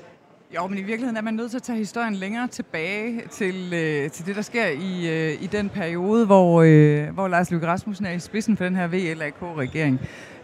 Jo, 0.55 0.67
men 0.67 0.79
i 0.79 0.83
virkeligheden 0.83 1.17
er 1.17 1.23
man 1.23 1.35
nødt 1.35 1.51
til 1.51 1.59
at 1.59 1.63
tage 1.63 1.79
historien 1.79 2.15
længere 2.15 2.49
tilbage 2.49 3.23
til, 3.31 3.75
øh, 3.75 4.11
til 4.11 4.27
det, 4.27 4.37
der 4.37 4.43
sker 4.43 4.67
i, 4.67 5.09
øh, 5.09 5.43
i 5.43 5.47
den 5.47 5.69
periode, 5.69 6.27
hvor, 6.27 6.63
øh, 6.63 7.09
hvor 7.15 7.29
Lars 7.29 7.51
Løkke 7.51 7.67
Rasmussen 7.67 8.07
er 8.07 8.11
i 8.13 8.19
spidsen 8.19 8.57
for 8.57 8.65
den 8.65 8.77
her 8.77 8.87
VLAK-regering. 8.87 10.01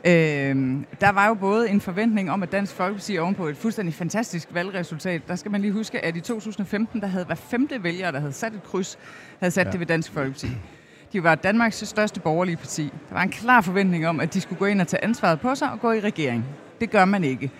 Øh, 0.06 0.82
der 1.00 1.12
var 1.12 1.26
jo 1.26 1.35
både 1.35 1.71
en 1.71 1.80
forventning 1.80 2.30
om, 2.30 2.42
at 2.42 2.52
Dansk 2.52 2.75
Folkeparti 2.75 3.19
ovenpå 3.19 3.47
et 3.47 3.57
fuldstændig 3.57 3.95
fantastisk 3.95 4.49
valgresultat, 4.52 5.28
der 5.28 5.37
skal 5.37 5.50
man 5.50 5.61
lige 5.61 5.73
huske, 5.73 6.04
at 6.04 6.16
i 6.16 6.21
2015, 6.21 7.00
der 7.00 7.07
havde 7.07 7.25
hver 7.25 7.35
femte 7.35 7.83
vælger, 7.83 8.11
der 8.11 8.21
havde 8.21 8.33
sat 8.33 8.52
et 8.52 8.62
kryds, 8.62 8.99
havde 9.38 9.50
sat 9.50 9.66
ja. 9.66 9.71
det 9.71 9.80
ved 9.80 9.87
Dansk 9.87 10.12
Folkeparti. 10.12 10.49
De 11.12 11.23
var 11.23 11.35
Danmarks 11.35 11.88
største 11.88 12.21
borgerlige 12.21 12.57
parti. 12.57 12.92
Der 13.09 13.14
var 13.14 13.23
en 13.23 13.30
klar 13.30 13.61
forventning 13.61 14.09
om, 14.09 14.21
at 14.21 14.35
de 14.35 14.40
skulle 14.40 14.59
gå 14.59 14.64
ind 14.64 14.80
og 14.80 14.88
tage 14.88 15.04
ansvaret 15.04 15.40
på 15.40 15.54
sig 15.54 15.73
og 15.73 15.80
gå 15.80 15.92
i 15.92 16.00
regering. 16.00 16.45
Det 16.80 16.90
gør 16.90 17.04
man 17.04 17.25
ikke 17.25 17.50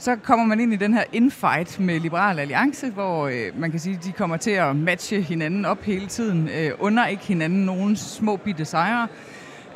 så 0.00 0.16
kommer 0.16 0.46
man 0.46 0.60
ind 0.60 0.72
i 0.72 0.76
den 0.76 0.94
her 0.94 1.04
infight 1.12 1.80
med 1.80 2.00
Liberal 2.00 2.38
Alliance, 2.38 2.90
hvor 2.90 3.26
øh, 3.26 3.60
man 3.60 3.70
kan 3.70 3.80
sige, 3.80 3.96
at 3.96 4.04
de 4.04 4.12
kommer 4.12 4.36
til 4.36 4.50
at 4.50 4.76
matche 4.76 5.20
hinanden 5.22 5.64
op 5.64 5.82
hele 5.82 6.06
tiden, 6.06 6.48
øh, 6.48 6.70
under 6.78 7.06
ikke 7.06 7.26
hinanden 7.26 7.64
nogen 7.66 7.96
små 7.96 8.36
bitte 8.36 8.64
sejre. 8.64 9.08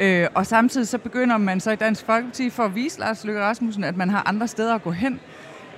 Øh, 0.00 0.26
og 0.34 0.46
samtidig 0.46 0.88
så 0.88 0.98
begynder 0.98 1.38
man 1.38 1.60
så 1.60 1.70
i 1.70 1.76
Dansk 1.76 2.06
Folkeparti 2.06 2.50
for 2.50 2.62
at 2.62 2.74
vise 2.74 3.00
Lars 3.00 3.24
Løkke 3.24 3.40
Rasmussen, 3.40 3.84
at 3.84 3.96
man 3.96 4.10
har 4.10 4.28
andre 4.28 4.48
steder 4.48 4.74
at 4.74 4.82
gå 4.82 4.90
hen. 4.90 5.20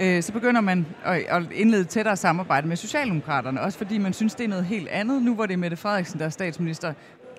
Øh, 0.01 0.23
så 0.23 0.33
begynder 0.33 0.61
man 0.61 0.87
at, 1.05 1.17
at 1.29 1.43
indlede 1.53 1.85
tættere 1.85 2.17
samarbejde 2.17 2.69
med 2.69 2.77
Socialdemokraterne, 2.77 3.61
også 3.61 3.79
fordi 3.79 3.99
man 3.99 4.13
synes, 4.13 4.35
det 4.35 4.45
er 4.45 4.49
noget 4.49 4.65
helt 4.65 4.89
andet. 4.89 5.23
Nu 5.23 5.35
hvor 5.35 5.47
det 5.47 5.53
er 5.55 5.59
Mette 5.59 5.77
Frederiksen, 5.77 6.19
der 6.19 6.25
er 6.25 6.31
statsminister, 6.31 6.93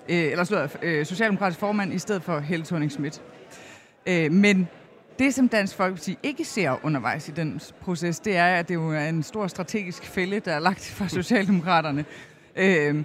øh, 0.08 0.16
eller 0.16 0.44
slår, 0.44 0.68
øh, 0.82 1.06
Socialdemokratisk 1.06 1.60
formand, 1.60 1.92
i 1.92 1.98
stedet 1.98 2.22
for 2.22 2.38
Helle 2.38 2.66
thorning 2.66 2.92
Schmidt. 2.92 3.22
Øh, 4.06 4.32
men 4.32 4.68
det, 5.18 5.34
som 5.34 5.48
Dansk 5.48 5.76
Folkeparti 5.76 6.18
ikke 6.22 6.44
ser 6.44 6.76
undervejs 6.82 7.28
i 7.28 7.30
den 7.30 7.60
proces, 7.80 8.20
det 8.20 8.36
er, 8.36 8.46
at 8.46 8.68
det 8.68 8.74
jo 8.74 8.90
er 8.90 9.08
en 9.08 9.22
stor 9.22 9.46
strategisk 9.46 10.04
fælde, 10.06 10.40
der 10.40 10.52
er 10.52 10.58
lagt 10.58 10.94
fra 10.96 11.08
Socialdemokraterne, 11.08 12.04
øh, 12.56 13.02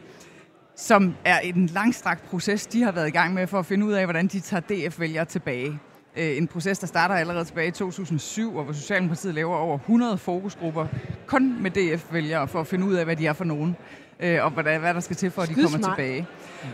som 0.75 1.15
er 1.25 1.39
en 1.39 1.65
langstrakt 1.65 2.25
proces, 2.25 2.67
de 2.67 2.83
har 2.83 2.91
været 2.91 3.07
i 3.07 3.11
gang 3.11 3.33
med 3.33 3.47
for 3.47 3.59
at 3.59 3.65
finde 3.65 3.85
ud 3.85 3.93
af, 3.93 4.05
hvordan 4.05 4.27
de 4.27 4.39
tager 4.39 4.61
DF-vælgere 4.61 5.25
tilbage. 5.25 5.79
Øh, 6.17 6.37
en 6.37 6.47
proces, 6.47 6.79
der 6.79 6.87
starter 6.87 7.15
allerede 7.15 7.45
tilbage 7.45 7.67
i 7.67 7.71
2007, 7.71 8.55
og 8.55 8.63
hvor 8.63 8.73
Socialdemokratiet 8.73 9.35
laver 9.35 9.55
over 9.55 9.77
100 9.77 10.17
fokusgrupper 10.17 10.87
kun 11.25 11.61
med 11.61 11.71
DF-vælgere 11.71 12.47
for 12.47 12.59
at 12.59 12.67
finde 12.67 12.85
ud 12.85 12.93
af, 12.93 13.05
hvad 13.05 13.15
de 13.15 13.27
er 13.27 13.33
for 13.33 13.43
nogen, 13.43 13.75
øh, 14.19 14.43
og 14.45 14.51
hvad, 14.51 14.79
der 14.79 14.99
skal 14.99 15.15
til 15.15 15.31
for, 15.31 15.41
at 15.41 15.49
de 15.49 15.53
kommer 15.53 15.69
Skidesmart. 15.69 15.97
tilbage. 15.97 16.27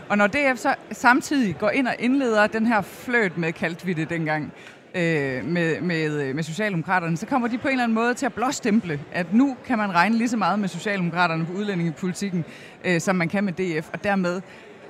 Og 0.08 0.18
når 0.18 0.26
DF 0.26 0.58
så 0.58 0.74
samtidig 0.92 1.58
går 1.58 1.70
ind 1.70 1.88
og 1.88 1.94
indleder 1.98 2.46
den 2.46 2.66
her 2.66 2.80
fløt 2.80 3.38
med, 3.38 3.52
kaldte 3.52 3.86
vi 3.86 3.92
det 3.92 4.10
dengang, 4.10 4.52
øh, 4.94 5.44
med, 5.44 5.80
med, 5.80 6.34
med 6.34 6.42
Socialdemokraterne, 6.42 7.16
så 7.16 7.26
kommer 7.26 7.48
de 7.48 7.58
på 7.58 7.68
en 7.68 7.72
eller 7.72 7.84
anden 7.84 7.94
måde 7.94 8.14
til 8.14 8.26
at 8.26 8.32
blåstemple, 8.34 9.00
at 9.12 9.32
nu 9.34 9.56
kan 9.66 9.78
man 9.78 9.94
regne 9.94 10.16
lige 10.18 10.28
så 10.28 10.36
meget 10.36 10.58
med 10.58 10.68
Socialdemokraterne 10.68 11.46
på 11.46 11.52
udlændingepolitikken, 11.52 12.44
øh, 12.84 13.00
som 13.00 13.16
man 13.16 13.28
kan 13.28 13.44
med 13.44 13.52
DF, 13.52 13.88
og 13.92 14.04
dermed 14.04 14.40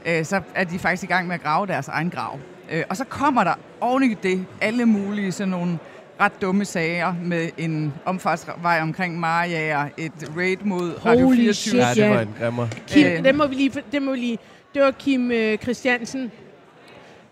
øh, 0.06 0.24
så 0.24 0.40
er 0.54 0.64
de 0.64 0.78
faktisk 0.78 1.02
i 1.02 1.06
gang 1.06 1.26
med 1.26 1.34
at 1.34 1.42
grave 1.42 1.66
deres 1.66 1.88
egen 1.88 2.10
grav. 2.10 2.38
Øh, 2.72 2.82
og 2.90 2.96
så 2.96 3.04
kommer 3.04 3.44
der 3.44 3.54
oven 3.80 4.02
i 4.10 4.14
det 4.14 4.46
alle 4.60 4.86
mulige 4.86 5.32
sådan 5.32 5.48
nogle 5.50 5.78
ret 6.20 6.32
dumme 6.42 6.64
sager 6.64 7.14
med 7.24 7.48
en 7.58 7.92
omfartsvej 8.04 8.80
omkring 8.82 9.20
Mariager, 9.20 9.88
et 9.98 10.12
raid 10.36 10.56
mod 10.64 11.06
Radio 11.06 11.24
Holy 11.24 11.36
24. 11.36 11.54
shit. 11.54 11.74
Ja, 11.74 11.88
det 11.90 11.96
Ja. 11.96 12.14
var 12.14 12.20
en 12.20 12.34
grimmer. 12.40 12.66
Kim, 12.86 13.06
Øh. 13.06 13.24
det 13.24 13.34
må 13.34 13.46
vi 13.46 13.54
lige, 13.54 13.82
det 13.92 14.02
må 14.02 14.10
vi 14.10 14.16
lige. 14.16 14.38
Det 14.74 14.82
var 14.82 14.90
Kim 14.90 15.30
øh, 15.30 15.58
Christiansen, 15.58 16.32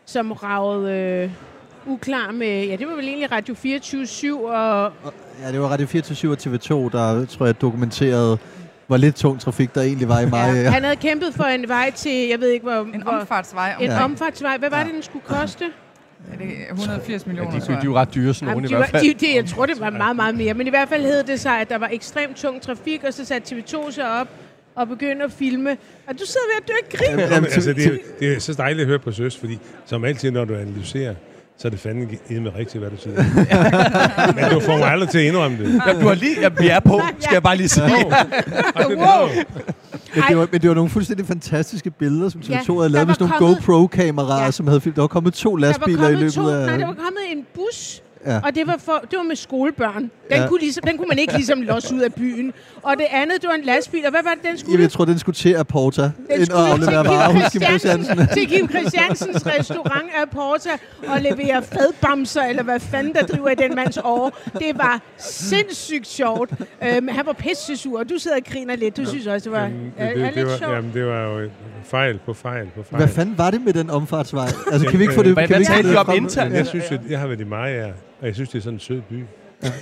som 0.04 0.32
ragede 0.32 0.92
øh, 0.92 1.30
uklar 1.88 2.32
med, 2.32 2.66
ja, 2.66 2.76
det 2.76 2.86
var 2.88 2.94
vel 2.94 3.04
egentlig 3.08 3.32
Radio 3.32 3.54
24 3.54 4.50
og 4.50 4.92
Ja, 5.42 5.52
det 5.52 5.60
var 5.60 5.66
Radio 5.68 5.86
24 5.86 6.32
og 6.32 6.38
TV2, 6.40 6.68
der 6.96 7.26
tror 7.26 7.46
jeg 7.46 7.60
dokumenterede, 7.60 8.38
hvor 8.86 8.96
lidt 8.96 9.16
tung 9.16 9.40
trafik 9.40 9.74
der 9.74 9.82
egentlig 9.82 10.08
var 10.08 10.20
i 10.20 10.26
mig. 10.26 10.52
ja, 10.54 10.70
han 10.70 10.82
havde 10.82 10.96
kæmpet 10.96 11.34
for 11.34 11.44
en 11.44 11.68
vej 11.68 11.90
til, 11.90 12.28
jeg 12.28 12.40
ved 12.40 12.48
ikke 12.50 12.62
hvor, 12.62 12.86
En 12.94 13.06
omfartsvej 13.06 13.70
en 13.80 13.90
omkring 13.90 14.04
omfartsvej. 14.04 14.56
Hvad 14.58 14.70
var 14.70 14.78
Ja. 14.78 14.84
det, 14.84 14.94
den 14.94 15.02
skulle 15.02 15.24
koste? 15.24 15.64
er 16.32 16.36
det 16.38 16.46
180 16.70 17.22
Ja, 17.22 17.28
millioner, 17.28 17.50
de, 17.50 17.60
tror 17.60 17.66
de, 17.66 17.72
de 17.72 17.72
er 17.72 17.76
jeg. 17.78 17.84
jo 17.84 17.94
ret 17.96 18.14
dyre, 18.14 18.34
sådan 18.34 18.48
nogle 18.54 18.64
i 18.66 18.68
de 18.68 18.74
hvert 18.76 18.92
var, 18.92 18.98
fald. 19.00 19.14
de, 19.20 19.26
det, 19.26 19.34
jeg 19.34 19.44
tror, 19.46 19.66
det 19.66 19.80
var 19.80 19.90
meget, 19.90 20.16
meget 20.16 20.34
mere. 20.34 20.54
Men 20.54 20.66
i 20.66 20.70
hvert 20.70 20.88
fald 20.88 21.02
hed 21.02 21.22
det 21.22 21.40
sig, 21.40 21.60
at 21.60 21.68
der 21.68 21.78
var 21.78 21.88
ekstremt 21.92 22.36
tung 22.36 22.62
trafik, 22.62 23.04
og 23.04 23.14
så 23.14 23.24
satte 23.24 23.56
TV2 23.56 23.90
sig 23.92 24.20
op 24.20 24.28
og 24.74 24.88
begyndte 24.88 25.24
at 25.24 25.32
filme. 25.32 25.70
Og 26.06 26.14
du 26.20 26.24
sidder 26.26 26.46
ved 26.54 26.62
at 26.62 26.68
dø 26.68 26.72
ikke 26.84 26.96
grin. 26.96 27.18
Jamen, 27.18 27.44
altså, 27.52 27.72
det, 27.72 27.86
er, 27.86 27.90
det 28.20 28.32
er 28.36 28.40
så 28.40 28.52
dejligt 28.52 28.80
at 28.80 28.86
høre 28.86 28.98
på 28.98 29.12
Søs, 29.12 29.36
fordi 29.36 29.58
som 29.86 30.04
altid, 30.04 30.30
når 30.30 30.44
du 30.44 30.54
analyserer, 30.54 31.14
så 31.58 31.68
er 31.68 31.70
det 31.70 31.80
fandme 31.80 32.02
ikke 32.02 32.40
med 32.40 32.54
rigtigt, 32.58 32.82
hvad 32.82 32.90
du 32.90 32.96
siger. 32.96 33.14
Men 34.36 34.44
du 34.54 34.60
får 34.60 34.78
mig 34.78 34.86
aldrig 34.90 35.08
til 35.08 35.18
at 35.18 35.24
indrømme 35.24 35.58
det. 35.58 35.80
Ja, 35.86 36.00
du 36.00 36.06
har 36.08 36.14
lige, 36.14 36.40
ja, 36.40 36.48
vi 36.60 36.68
er 36.68 36.80
på, 36.80 37.00
skal 37.18 37.34
jeg 37.34 37.42
bare 37.42 37.56
lige 37.56 37.68
sige. 37.68 37.86
Det, 38.78 38.96
Wow. 38.96 39.28
Men 40.14 40.24
det, 40.28 40.36
var, 40.36 40.48
men 40.52 40.60
det 40.60 40.68
var 40.68 40.74
nogle 40.74 40.90
fuldstændig 40.90 41.26
fantastiske 41.26 41.90
billeder, 41.90 42.28
som 42.28 42.40
TV2 42.40 42.72
Ja, 42.72 42.78
havde 42.78 42.88
lavet 42.88 43.06
med 43.06 43.14
sådan 43.14 43.32
nogle 43.40 43.54
GoPro-kameraer, 43.56 44.44
Ja. 44.44 44.50
som 44.50 44.66
havde 44.66 44.80
filmet. 44.80 44.96
Der 44.96 45.02
var 45.02 45.06
kommet 45.06 45.34
to 45.34 45.50
var 45.50 45.58
lastbiler 45.58 45.98
i 45.98 46.12
kommet 46.12 46.18
løbet 46.20 46.32
to, 46.34 46.48
af... 46.48 46.66
nej, 46.66 46.76
der 46.76 46.86
var 46.86 46.94
kommet 46.94 47.22
en 47.32 47.46
bus, 47.54 48.02
Ja. 48.32 48.40
og 48.44 48.54
det 48.54 48.66
var, 48.66 48.76
for, 48.84 49.04
det 49.10 49.16
var 49.16 49.22
med 49.22 49.36
skolebørn. 49.36 49.94
Den, 50.02 50.10
Ja. 50.30 50.48
kunne 50.48 50.60
ligesom, 50.60 50.82
den 50.86 50.96
kunne 50.98 51.08
man 51.08 51.18
ikke 51.18 51.32
ligesom 51.34 51.62
losse 51.62 51.94
ud 51.94 52.00
af 52.00 52.14
byen. 52.14 52.52
Og 52.82 52.94
det 52.98 53.06
andet, 53.10 53.42
det 53.42 53.48
var 53.48 53.54
en 53.54 53.64
lastbil, 53.64 54.04
og 54.04 54.10
hvad 54.10 54.20
var 54.24 54.30
det, 54.30 54.50
den 54.50 54.58
skulle? 54.58 54.72
Jamen, 54.72 54.82
jeg 54.82 54.90
tror, 54.90 55.04
den 55.04 55.18
skulle 55.18 55.36
til 55.36 55.54
Aporta. 55.54 56.02
Den 56.02 56.10
Ind 56.30 56.40
og 56.40 56.46
skulle 56.46 56.62
aflevere 56.68 57.02
til 57.04 57.10
varer 57.10 57.48
Kim 57.50 57.62
Christiansen. 57.62 58.18
Til 58.34 58.46
Kim 58.48 58.68
Christiansens 58.68 59.46
restaurant 59.46 60.06
af 60.22 60.30
Porta 60.30 60.70
og 61.08 61.20
levere 61.20 61.62
fadbamser, 61.62 62.42
eller 62.42 62.62
hvad 62.62 62.80
fanden 62.80 63.12
der 63.14 63.22
driver 63.26 63.48
i 63.48 63.54
den 63.54 63.74
mands 63.74 63.98
år. 64.04 64.38
Det 64.58 64.70
var 64.74 65.00
sindssygt 65.18 66.06
sjovt. 66.06 66.50
Øhm, 66.84 67.08
han 67.08 67.26
var 67.26 67.32
pisse 67.32 67.76
sur, 67.76 67.98
og 67.98 68.10
du 68.10 68.14
sidder 68.18 68.36
og 68.36 68.42
griner 68.52 68.76
lidt. 68.76 68.96
Du 68.96 69.04
synes 69.04 69.26
også, 69.26 69.44
det 69.50 69.52
var, 69.52 69.62
Jamen, 69.62 69.92
det, 69.98 70.04
er 70.04 70.14
det, 70.14 70.16
det, 70.24 70.34
lidt 70.34 70.46
var, 70.46 70.56
sjovt. 70.56 70.72
jamen, 70.74 70.90
det 70.94 71.06
var 71.06 71.22
jo 71.22 71.48
fejl 71.84 72.20
på 72.26 72.34
fejl 72.34 72.66
på 72.76 72.82
fejl. 72.90 72.96
Hvad 73.04 73.08
fanden 73.14 73.38
var 73.38 73.50
det 73.50 73.60
med 73.64 73.72
den 73.72 73.90
omfartsvej? 73.90 74.48
Altså, 74.72 74.88
kan 74.90 74.98
vi 74.98 75.04
ikke 75.04 75.14
få 75.14 75.22
det? 75.22 75.32
Hvad 75.32 75.48
vi 75.48 75.54
ikke 75.54 75.64
talte 75.66 75.82
få 75.82 75.88
I 75.88 75.90
det 75.90 75.98
om 75.98 76.14
internt? 76.14 76.54
Jeg 76.54 76.66
synes, 76.66 76.84
at 76.90 77.00
jeg 77.10 77.18
har 77.18 77.26
været 77.26 77.40
i 77.40 77.44
Maja, 77.44 77.88
og 78.20 78.26
jeg 78.26 78.34
synes, 78.34 78.50
det 78.50 78.58
er 78.58 78.62
sådan 78.62 78.76
en 78.76 78.80
sød 78.80 79.00
by, 79.00 79.24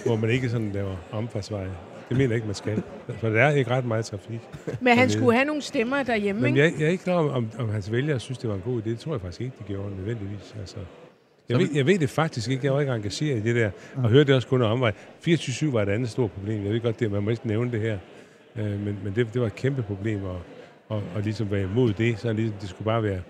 hvor 0.06 0.16
man 0.16 0.30
ikke 0.30 0.48
sådan 0.48 0.72
laver 0.72 0.96
omfartsveje. 1.12 1.70
Det 2.08 2.16
mener 2.16 2.28
jeg 2.28 2.34
ikke, 2.34 2.46
man 2.46 2.54
skal. 2.54 2.82
For 3.18 3.28
der 3.28 3.42
er 3.42 3.50
ikke 3.50 3.70
ret 3.70 3.84
meget 3.84 4.04
trafik. 4.04 4.40
Men 4.80 4.98
han 4.98 5.10
skulle 5.10 5.34
have 5.34 5.44
nogle 5.44 5.62
stemmer 5.62 6.02
derhjemme, 6.02 6.42
Men 6.42 6.56
jeg, 6.56 6.72
jeg 6.78 6.86
er 6.86 6.90
ikke 6.90 7.04
klar 7.04 7.14
om, 7.14 7.28
om, 7.28 7.50
om 7.58 7.68
hans 7.70 7.92
vælgere 7.92 8.20
synes, 8.20 8.38
det 8.38 8.50
var 8.50 8.56
en 8.56 8.62
god 8.64 8.82
idé. 8.82 8.88
Det 8.88 8.98
tror 8.98 9.12
jeg 9.12 9.20
faktisk 9.20 9.40
ikke, 9.40 9.52
de 9.58 9.64
gjorde 9.64 9.96
nødvendigvis. 9.96 10.54
Altså, 10.60 10.76
jeg, 11.48 11.58
ved, 11.58 11.68
jeg 11.74 11.86
ved 11.86 11.98
det 11.98 12.10
faktisk 12.10 12.50
ikke. 12.50 12.64
Jeg 12.66 12.72
var 12.74 12.80
ikke 12.80 12.92
engageret 12.92 13.38
i 13.38 13.42
det 13.42 13.56
der. 13.56 13.70
Og 13.96 14.10
hørte 14.10 14.24
det 14.24 14.34
også 14.34 14.48
kun 14.48 14.62
af 14.62 14.72
omvej. 14.72 14.92
24-7 15.28 15.70
var 15.70 15.82
et 15.82 15.88
andet 15.88 16.08
stort 16.10 16.30
problem. 16.30 16.64
Jeg 16.64 16.72
ved 16.72 16.80
godt, 16.80 17.00
det, 17.00 17.12
man 17.12 17.22
må 17.22 17.30
ikke 17.30 17.46
nævne 17.46 17.72
det 17.72 17.80
her. 17.80 17.98
Øh, 18.56 18.64
men 18.64 18.98
men 19.04 19.12
det, 19.16 19.34
det 19.34 19.40
var 19.40 19.46
et 19.46 19.56
kæmpe 19.56 19.82
problem. 19.82 20.24
Og, 20.24 20.40
og, 20.88 21.02
og 21.14 21.22
ligesom 21.22 21.50
være 21.50 21.62
imod 21.62 21.92
det, 21.92 22.18
så 22.18 22.32
ligesom, 22.32 22.58
det 22.60 22.68
skulle 22.68 22.84
bare 22.84 23.02
være 23.02 23.20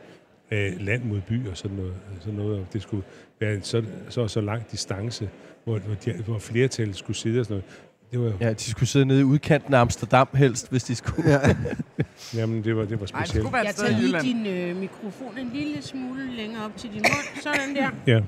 øh, 0.50 0.72
land 0.80 1.04
mod 1.04 1.20
by 1.20 1.48
og 1.48 1.56
sådan 1.56 1.76
noget. 1.76 1.94
Sådan 2.20 2.34
noget. 2.34 2.58
Og 2.58 2.66
det 2.72 2.82
skulle 2.82 3.02
være 3.40 3.54
en 3.54 3.62
så, 3.62 3.82
så, 4.08 4.28
så 4.28 4.40
lang 4.40 4.70
distance, 4.72 5.30
hvor, 5.64 5.78
hvor, 5.78 5.94
de, 5.94 6.12
hvor 6.12 6.38
flertallet 6.38 6.96
skulle 6.96 7.16
sidde 7.16 7.40
og 7.40 7.46
sådan 7.46 7.54
noget. 7.54 7.64
Det 8.12 8.20
var, 8.20 8.32
Ja, 8.40 8.52
de 8.52 8.70
skulle 8.70 8.88
sidde 8.88 9.04
nede 9.06 9.20
i 9.20 9.24
udkanten 9.24 9.74
af 9.74 9.80
Amsterdam 9.80 10.28
helst, 10.34 10.70
hvis 10.70 10.84
de 10.84 10.94
skulle. 10.94 11.30
Ja. 11.30 11.56
jamen, 12.40 12.64
det 12.64 12.76
var, 12.76 12.84
det 12.84 13.00
var 13.00 13.06
Nej, 13.12 13.20
det 13.20 13.28
specielt. 13.28 13.30
skulle 13.46 13.52
være 13.52 13.64
Jeg 13.66 13.74
tager 13.74 13.98
lige 13.98 14.20
din 14.20 14.46
øh, 14.46 14.76
mikrofon 14.76 15.38
en 15.38 15.50
lille 15.54 15.82
smule 15.82 16.36
længere 16.36 16.64
op 16.64 16.76
til 16.76 16.90
din 16.90 16.98
mund. 17.00 17.42
Sådan 17.42 17.76
der. 17.76 17.90
Ja. 18.06 18.20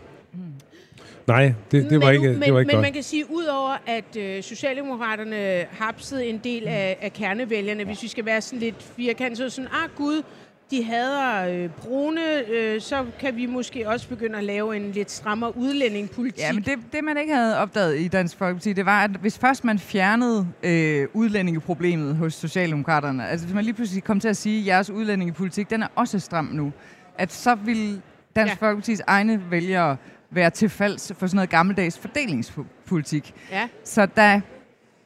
Nej, 1.26 1.54
det, 1.70 1.90
det 1.90 2.00
var 2.00 2.06
men, 2.06 2.14
ikke, 2.14 2.28
men, 2.28 2.42
det 2.42 2.52
var 2.54 2.60
ikke 2.60 2.66
men 2.66 2.74
godt. 2.74 2.82
man 2.82 2.92
kan 2.92 3.02
sige, 3.02 3.24
udover 3.30 3.76
at 3.86 4.16
øh, 4.16 4.42
Socialdemokraterne 4.42 5.66
hapsede 5.70 6.26
en 6.26 6.38
del 6.44 6.68
af, 6.68 6.98
af 7.00 7.12
kernevælgerne, 7.12 7.84
hvis 7.84 8.02
vi 8.02 8.08
skal 8.08 8.24
være 8.24 8.40
sådan 8.40 8.58
lidt 8.58 8.82
firkantet, 8.96 9.38
så 9.38 9.50
sådan, 9.50 9.70
ah 9.72 9.88
gud, 9.96 10.22
de 10.70 10.84
hader 10.84 11.48
øh, 11.48 11.70
brune, 11.70 12.20
øh, 12.48 12.80
så 12.80 13.04
kan 13.20 13.36
vi 13.36 13.46
måske 13.46 13.88
også 13.88 14.08
begynde 14.08 14.38
at 14.38 14.44
lave 14.44 14.76
en 14.76 14.92
lidt 14.92 15.10
strammere 15.10 15.56
udlændingepolitik. 15.56 16.38
Ja, 16.38 16.52
men 16.52 16.62
det, 16.62 16.78
det 16.92 17.04
man 17.04 17.16
ikke 17.16 17.34
havde 17.34 17.58
opdaget 17.58 18.00
i 18.00 18.08
Dansk 18.08 18.36
Folkeparti, 18.36 18.72
det 18.72 18.86
var, 18.86 19.04
at 19.04 19.10
hvis 19.10 19.38
først 19.38 19.64
man 19.64 19.78
fjernede 19.78 20.46
øh, 20.62 21.08
udlændingeproblemet 21.14 22.16
hos 22.16 22.34
Socialdemokraterne, 22.34 23.28
altså 23.28 23.46
hvis 23.46 23.54
man 23.54 23.64
lige 23.64 23.74
pludselig 23.74 24.04
kom 24.04 24.20
til 24.20 24.28
at 24.28 24.36
sige, 24.36 24.60
at 24.60 24.66
jeres 24.66 24.90
udlændingepolitik, 24.90 25.70
den 25.70 25.82
er 25.82 25.88
også 25.94 26.18
stram 26.18 26.44
nu, 26.44 26.72
at 27.18 27.32
så 27.32 27.54
vil 27.54 28.02
Dansk 28.36 28.60
Ja. 28.62 28.66
Folkepartis 28.66 29.02
egne 29.06 29.42
vælgere 29.50 29.96
være 30.30 30.50
til 30.50 30.68
falds 30.68 31.12
for 31.18 31.26
sådan 31.26 31.36
noget 31.36 31.50
gammeldags 31.50 31.98
fordelingspolitik. 31.98 33.34
Ja. 33.50 33.68
Så 33.84 34.06
da 34.06 34.40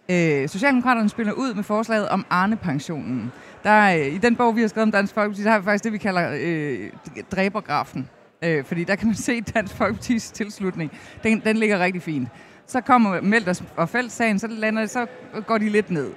øh, 0.09 0.49
Socialdemokraterne 0.49 1.09
spiller 1.09 1.33
ud 1.33 1.55
med 1.55 1.63
forslaget 1.63 2.09
om 2.09 2.27
Arne-pensionen, 2.31 3.33
der, 3.65 3.89
i 3.89 4.19
den 4.19 4.37
bog, 4.37 4.57
vi 4.57 4.61
har 4.61 4.69
skrevet 4.69 4.87
om 4.87 4.93
Dansk 4.93 5.15
Folkeparti, 5.15 5.43
der 5.45 5.51
har 5.51 5.59
vi 5.59 5.65
faktisk 5.65 5.85
det, 5.85 5.93
vi 5.93 5.99
kalder 5.99 6.39
øh, 6.41 6.91
dræbergrafen. 7.33 8.09
Øh, 8.45 8.65
fordi 8.65 8.85
der 8.85 8.97
kan 8.97 9.07
man 9.07 9.17
se 9.29 9.41
Dansk 9.41 9.75
Folkepartis 9.75 10.31
tilslutning. 10.31 10.93
Den, 11.23 11.41
den 11.45 11.57
ligger 11.57 11.79
rigtig 11.79 12.03
fint. 12.03 12.29
Så 12.67 12.81
kommer 12.81 13.21
Melders 13.21 13.63
og 13.77 13.89
Fældt-sagen, 13.89 14.39
så, 14.39 14.47
lander, 14.47 14.87
så 14.87 15.07
går 15.47 15.59
de 15.59 15.69
lidt 15.69 15.91
ned. 15.91 16.11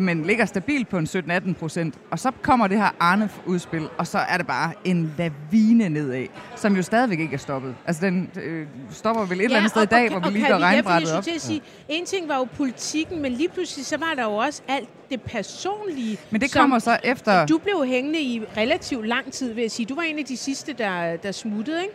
Men 0.00 0.22
ligger 0.22 0.44
stabilt 0.44 0.88
på 0.88 0.98
en 0.98 1.04
17-18 1.06 1.52
procent. 1.54 1.94
Og 2.10 2.18
så 2.18 2.30
kommer 2.42 2.66
det 2.66 2.78
her 2.78 2.88
Arne-udspil, 3.00 3.88
og 3.98 4.06
så 4.06 4.18
er 4.18 4.36
det 4.36 4.46
bare 4.46 4.72
en 4.84 5.14
lavine 5.18 5.88
nedad, 5.88 6.26
som 6.56 6.76
jo 6.76 6.82
stadigvæk 6.82 7.20
ikke 7.20 7.34
er 7.34 7.38
stoppet. 7.38 7.74
Altså 7.86 8.06
den 8.06 8.30
øh, 8.42 8.66
stopper 8.90 9.24
vel 9.24 9.38
et 9.40 9.44
eller 9.44 9.56
andet 9.56 9.70
sted 9.70 9.82
i 9.82 9.86
dag, 9.86 10.10
hvor 10.10 10.20
vi 10.20 10.28
lige 10.30 10.46
gør 10.48 10.58
regnbrættet 10.58 11.12
op. 11.16 11.22
Til 11.24 11.30
at 11.34 11.40
sige, 11.40 11.62
en 11.88 12.04
ting 12.06 12.28
var 12.28 12.36
jo 12.36 12.44
politikken, 12.56 13.22
men 13.22 13.32
lige 13.32 13.48
pludselig 13.48 13.86
så 13.86 13.96
var 13.96 14.12
der 14.16 14.24
jo 14.24 14.36
også 14.36 14.62
alt 14.68 14.88
det 15.10 15.22
personlige. 15.22 16.18
Men 16.30 16.40
det 16.40 16.50
som- 16.50 16.60
kommer 16.60 16.78
så 16.78 16.98
efter... 17.04 17.46
Du 17.46 17.58
blev 17.58 17.84
hængende 17.86 18.20
i 18.20 18.42
relativt 18.56 19.06
lang 19.06 19.32
tid, 19.32 19.52
vil 19.52 19.62
jeg 19.62 19.70
sige. 19.70 19.86
Du 19.86 19.94
var 19.94 20.02
en 20.02 20.18
af 20.18 20.24
de 20.24 20.36
sidste, 20.36 20.72
der, 20.72 21.16
der 21.16 21.32
smuttede, 21.32 21.82
ikke? 21.82 21.94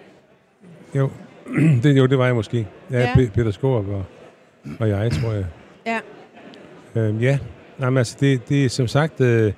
Jo, 0.95 1.09
det, 1.83 1.97
jo, 1.97 2.05
det 2.05 2.17
var 2.17 2.25
jeg 2.25 2.35
måske. 2.35 2.67
Ja, 2.91 2.99
Ja. 2.99 3.13
ja. 3.19 3.29
Peter 3.33 3.51
Skorup 3.51 3.87
og, 3.87 4.05
og 4.79 4.89
jeg, 4.89 5.11
tror 5.11 5.31
jeg. 5.33 5.45
Ja. 5.85 5.99
Øhm, 6.95 7.19
ja, 7.19 7.39
Nej, 7.79 7.89
men 7.89 7.97
altså, 7.97 8.17
det, 8.19 8.49
det 8.49 8.65
er 8.65 8.69
som 8.69 8.87
sagt... 8.87 9.21
Øh, 9.21 9.53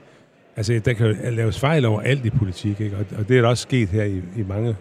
altså, 0.56 0.82
der 0.86 0.94
kan 0.94 1.18
laves 1.32 1.60
fejl 1.60 1.86
over 1.86 2.02
alt 2.02 2.26
i 2.26 2.30
politik, 2.30 2.82
ikke? 2.82 2.96
Og, 2.96 3.06
og 3.18 3.30
det 3.30 3.38
er 3.38 3.42
der 3.42 3.50
også 3.50 3.62
sket 3.62 3.90
her 3.90 4.04
i, 4.04 4.18
i 4.18 4.44
mange... 4.48 4.76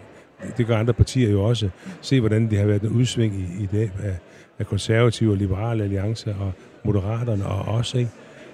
Det 0.57 0.67
gør 0.67 0.77
andre 0.77 0.93
partier 0.93 1.29
jo 1.29 1.43
også. 1.43 1.69
Se, 2.01 2.19
hvordan 2.19 2.49
det 2.49 2.57
har 2.57 2.65
været 2.65 2.81
en 2.81 2.89
udsving 2.89 3.35
i, 3.35 3.63
i 3.63 3.65
dag 3.65 3.91
af, 4.03 4.15
af 4.59 4.65
konservative 4.65 5.31
og 5.31 5.37
liberale 5.37 5.83
alliancer 5.83 6.33
og 6.35 6.51
moderaterne 6.83 7.45
og 7.45 7.75
os, 7.75 7.93
ikke? 7.93 8.09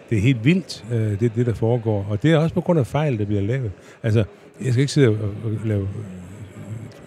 Det 0.10 0.18
er 0.18 0.22
helt 0.22 0.46
vildt, 0.46 0.86
øh, 0.92 1.20
det, 1.20 1.32
det 1.36 1.46
der 1.46 1.54
foregår. 1.54 2.08
Og 2.10 2.24
det 2.24 2.32
er 2.32 2.38
også 2.38 2.54
på 2.56 2.62
grund 2.62 2.80
af 2.80 2.88
fejl, 2.88 3.20
der 3.20 3.26
bliver 3.26 3.42
lavet. 3.42 3.72
Altså, 4.04 4.24
jeg 4.62 4.74
skal 4.74 4.82
ikke 4.82 4.94
sidde 4.94 5.08
og, 5.08 5.18
og 5.44 5.52
lave 5.66 5.88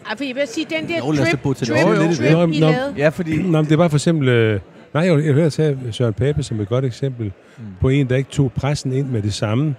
Ej, 0.09 0.17
for 0.17 0.25
jeg 0.25 0.35
vil 0.35 0.43
sige, 0.47 0.67
den 0.71 0.89
der 0.89 0.99
Jo, 0.99 1.11
lad 1.11 1.21
os 1.21 1.27
da 1.27 1.31
trip, 1.31 1.43
botanisere 1.43 1.83
trip, 1.83 2.03
lidt 2.03 2.13
i 2.13 2.17
trip, 2.17 2.29
det. 2.29 2.33
Nå, 2.33 2.47
I 2.47 2.61
nå. 2.61 2.71
lavede. 2.71 2.95
Ja, 2.97 3.09
fordi... 3.09 3.43
Nå, 3.43 3.49
men 3.49 3.65
det 3.65 3.73
er 3.73 3.77
bare 3.77 3.91
for 3.91 3.97
eksempel... 3.97 4.29
Øh, 4.29 4.61
nej, 4.95 5.03
jeg, 5.05 5.25
jeg 5.27 5.35
hørte 5.35 5.51
tage 5.51 5.79
Søren 5.91 6.15
Pape 6.15 6.43
som 6.43 6.61
et 6.61 6.69
godt 6.69 6.85
eksempel 6.85 7.33
mm. 7.59 7.65
på 7.81 7.89
en, 7.89 8.09
der 8.09 8.17
ikke 8.17 8.31
tog 8.31 8.53
pressen 8.53 8.93
ind 8.93 9.07
med 9.07 9.23
det 9.23 9.35
samme. 9.35 9.75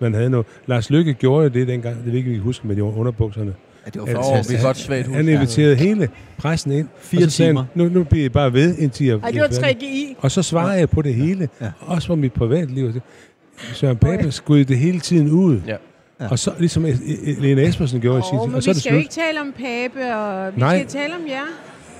Man 0.00 0.14
havde 0.14 0.30
noget. 0.30 0.46
Lars 0.66 0.90
Lykke 0.90 1.14
gjorde 1.14 1.42
jo 1.42 1.48
det 1.48 1.68
dengang, 1.68 1.96
det 1.96 2.06
vil 2.06 2.14
ikke 2.14 2.28
vi 2.28 2.34
kan 2.34 2.42
huske 2.42 2.66
med 2.66 2.76
de 2.76 2.84
underbukserne. 2.84 3.54
Ja, 3.86 3.90
det 3.90 4.00
var 4.00 4.06
Altså, 4.06 4.20
Åh, 4.20 4.24
fantastisk. 4.24 4.58
vi 4.58 4.62
er 4.62 4.66
godt 4.66 4.76
svagt 4.76 5.06
hus. 5.06 5.16
Han 5.16 5.28
inviterede 5.28 5.76
hele 5.76 6.08
pressen 6.38 6.72
ind. 6.72 6.88
Fire 6.98 7.24
og 7.24 7.30
så 7.30 7.36
sagde 7.36 7.50
timer. 7.50 7.64
Han, 7.74 7.82
nu, 7.82 7.98
nu 7.98 8.04
bliver 8.04 8.24
I 8.24 8.28
bare 8.28 8.52
ved, 8.52 8.78
indtil 8.78 9.06
jeg 9.06 9.16
Ej, 9.16 9.30
det 9.30 9.40
var 9.40 9.46
3GI. 9.46 10.14
Og 10.18 10.30
så 10.30 10.42
svarede 10.42 10.78
jeg 10.78 10.90
på 10.90 11.02
det 11.02 11.14
hele. 11.14 11.48
Ja. 11.60 11.64
Ja. 11.64 11.70
Også 11.80 12.06
for 12.06 12.14
mit 12.14 12.32
privatliv. 12.32 12.92
Søren 13.72 13.96
Pape 13.96 14.30
skudde 14.32 14.64
det 14.64 14.78
hele 14.78 15.00
tiden 15.00 15.30
ud. 15.30 15.60
Ja. 15.66 15.76
Ja. 16.20 16.28
Og 16.30 16.38
så 16.38 16.52
ligesom 16.58 16.86
Lene 17.38 17.62
Espersen 17.68 18.00
gjorde 18.00 18.18
i 18.18 18.22
sin 18.30 18.38
Oh, 18.38 18.44
tid. 18.44 18.48
men 18.48 18.56
Og 18.56 18.62
så 18.62 18.72
vi 18.72 18.80
skal 18.80 18.92
jo 18.92 18.98
ikke 18.98 19.10
tale 19.10 19.40
om 19.40 19.52
Pape, 19.52 20.14
og 20.14 20.54
vi 20.54 20.60
Nej. 20.60 20.78
skal 20.78 20.88
tale 21.00 21.14
om 21.14 21.20
jer. 21.28 21.46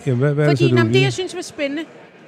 Jamen, 0.07 0.19
hvad, 0.19 0.35
hvad 0.35 0.45
er 0.45 0.49
det 0.51 0.59
Fordi 0.59 0.71
så, 0.71 0.83
du 0.83 0.89
det, 0.89 1.03
jeg 1.03 1.13
synes 1.13 1.35
var 1.35 1.43
spændende, 1.43 1.83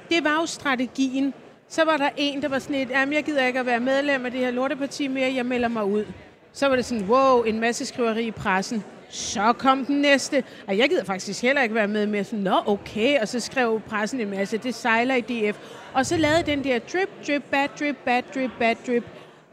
det 0.09 0.23
var 0.23 0.35
jo 0.41 0.45
strategien. 0.45 1.33
Så 1.69 1.85
var 1.85 1.97
der 1.97 2.09
en, 2.17 2.41
der 2.41 2.47
var 2.47 2.59
sådan 2.59 2.75
et, 2.75 2.89
jamen 2.89 3.13
jeg 3.13 3.23
gider 3.23 3.45
ikke 3.45 3.59
at 3.59 3.65
være 3.65 3.79
medlem 3.79 4.25
af 4.25 4.31
det 4.31 4.39
her 4.39 4.51
lorteparti 4.51 5.07
mere, 5.07 5.33
jeg 5.35 5.45
melder 5.45 5.67
mig 5.67 5.85
ud. 5.85 6.05
Så 6.53 6.67
var 6.67 6.75
det 6.75 6.85
sådan, 6.85 7.05
wow, 7.09 7.43
en 7.43 7.59
masse 7.59 7.85
skriveri 7.85 8.27
i 8.27 8.31
pressen. 8.31 8.83
Så 9.09 9.53
kom 9.53 9.85
den 9.85 10.01
næste. 10.01 10.43
Og 10.67 10.77
jeg 10.77 10.89
gider 10.89 11.03
faktisk 11.03 11.41
heller 11.41 11.61
ikke 11.61 11.75
være 11.75 11.87
med 11.87 12.05
mere. 12.05 12.23
Sådan, 12.23 12.39
Nå, 12.39 12.55
okay. 12.65 13.19
Og 13.19 13.27
så 13.27 13.39
skrev 13.39 13.81
pressen 13.89 14.19
en 14.19 14.29
masse, 14.29 14.57
det 14.57 14.75
sejler 14.75 15.15
i 15.15 15.21
DF. 15.21 15.57
Og 15.93 16.05
så 16.05 16.17
lavede 16.17 16.43
den 16.45 16.63
der 16.63 16.79
drip, 16.79 17.09
drip, 17.27 17.43
bad 17.51 17.67
drip, 17.79 17.95
bad 18.05 18.23
drip, 18.35 18.51
bad 18.59 18.75
drip. 18.87 19.03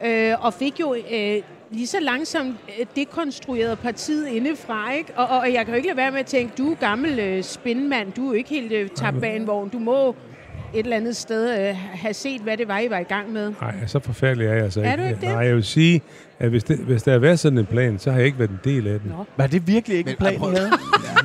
Øh, 0.05 0.45
og 0.45 0.55
fik 0.55 0.81
jo 0.81 0.95
øh, 0.95 1.43
lige 1.71 1.87
så 1.87 2.01
langsomt 2.01 2.57
øh, 2.81 2.87
dekonstrueret 2.97 3.79
partiet 3.79 4.27
indefra, 4.27 4.93
ikke? 4.93 5.13
Og, 5.17 5.27
og, 5.27 5.39
og 5.39 5.53
jeg 5.53 5.65
kan 5.65 5.75
jo 5.75 5.77
ikke 5.77 5.89
lade 5.89 5.97
være 5.97 6.11
med 6.11 6.21
at 6.21 6.27
tænke, 6.27 6.55
du 6.59 6.71
er 6.71 6.75
gammel 6.75 7.19
øh, 7.19 7.43
spindmand, 7.43 8.13
du 8.13 8.23
er 8.25 8.27
jo 8.27 8.33
ikke 8.33 8.51
helt 8.51 8.73
øh, 8.73 8.89
tabt 8.89 9.21
bag 9.21 9.37
en 9.37 9.47
vogn. 9.47 9.69
Du 9.69 9.79
må 9.79 10.17
et 10.75 10.85
eller 10.85 10.97
andet 10.97 11.17
sted 11.17 11.69
øh, 11.69 11.75
have 11.93 12.15
set, 12.15 12.41
hvad 12.41 12.57
det 12.57 12.69
var, 12.69 12.79
I 12.79 12.91
var 12.91 12.99
i 12.99 13.03
gang 13.03 13.33
med. 13.33 13.53
Nej, 13.61 13.75
så 13.87 13.99
forfærdelig 13.99 14.47
er 14.47 14.55
jeg 14.55 14.65
altså 14.65 14.81
Er 14.81 14.93
ikke. 14.93 15.03
du 15.03 15.09
ikke 15.09 15.21
det? 15.21 15.29
Nej, 15.29 15.39
jeg 15.47 15.55
vil 15.55 15.65
sige, 15.65 16.01
at 16.39 16.51
hvis, 16.51 16.65
det, 16.65 16.77
hvis 16.79 17.03
der 17.03 17.13
har 17.13 17.19
været 17.19 17.39
sådan 17.39 17.59
en 17.59 17.67
plan, 17.67 17.99
så 17.99 18.11
har 18.11 18.19
jeg 18.19 18.27
ikke 18.27 18.39
været 18.39 18.51
en 18.51 18.59
del 18.65 18.87
af 18.87 19.01
den. 19.01 19.11
Nå. 19.11 19.25
Var 19.37 19.47
det 19.47 19.67
virkelig 19.67 19.99
ikke 19.99 20.11
en 20.11 20.17
plan, 20.17 20.35
I 20.35 20.37
havde? 20.39 20.71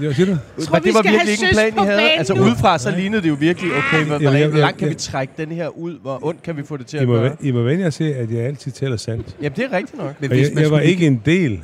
Jo, 0.02 0.14
siger 0.14 0.26
du? 0.26 0.38
tror, 0.62 0.72
Var 0.72 0.80
vi 0.80 0.88
det 0.88 0.94
var 0.96 1.02
skal 1.02 1.12
virkelig 1.14 1.20
have 1.20 1.32
ikke 1.32 1.46
en 1.46 1.74
plan, 1.74 1.86
I 1.86 1.88
havde? 1.88 2.12
Altså 2.12 2.34
udefra, 2.34 2.78
så 2.78 2.92
lignede 2.92 3.22
det 3.22 3.30
jo 3.30 3.36
virkelig, 3.40 3.72
okay, 3.78 4.06
hvor, 4.06 4.18
hvor 4.18 4.32
langt, 4.32 4.58
jeg- 4.58 4.74
kan 4.78 4.90
vi 4.90 4.94
trække 4.94 5.34
den 5.38 5.52
her 5.52 5.68
ud? 5.68 6.00
Hvor 6.02 6.20
ondt 6.26 6.44
kan 6.44 6.58
vi 6.58 6.64
få 6.64 6.78
det 6.78 6.86
til 6.86 6.98
I 6.98 7.02
at 7.02 7.08
må, 7.08 7.14
gøre? 7.14 7.36
I 7.42 7.52
må 7.52 7.62
vende 7.64 7.80
jer 7.80 7.88
at 7.88 7.94
se, 7.94 8.16
at 8.16 8.32
jeg 8.32 8.40
altid 8.40 8.72
tæller 8.72 8.98
sandt. 8.98 9.36
Jamen, 9.42 9.56
det 9.56 9.66
er 9.66 9.78
rigtigt 9.78 9.98
nok. 9.98 10.16
Men 10.20 10.30
hvis 10.30 10.48
jeg, 10.48 10.56
man 10.56 10.64
jeg 10.64 10.72
var 10.72 10.80
ikke 10.80 11.08
en 11.08 11.22
del 11.26 11.60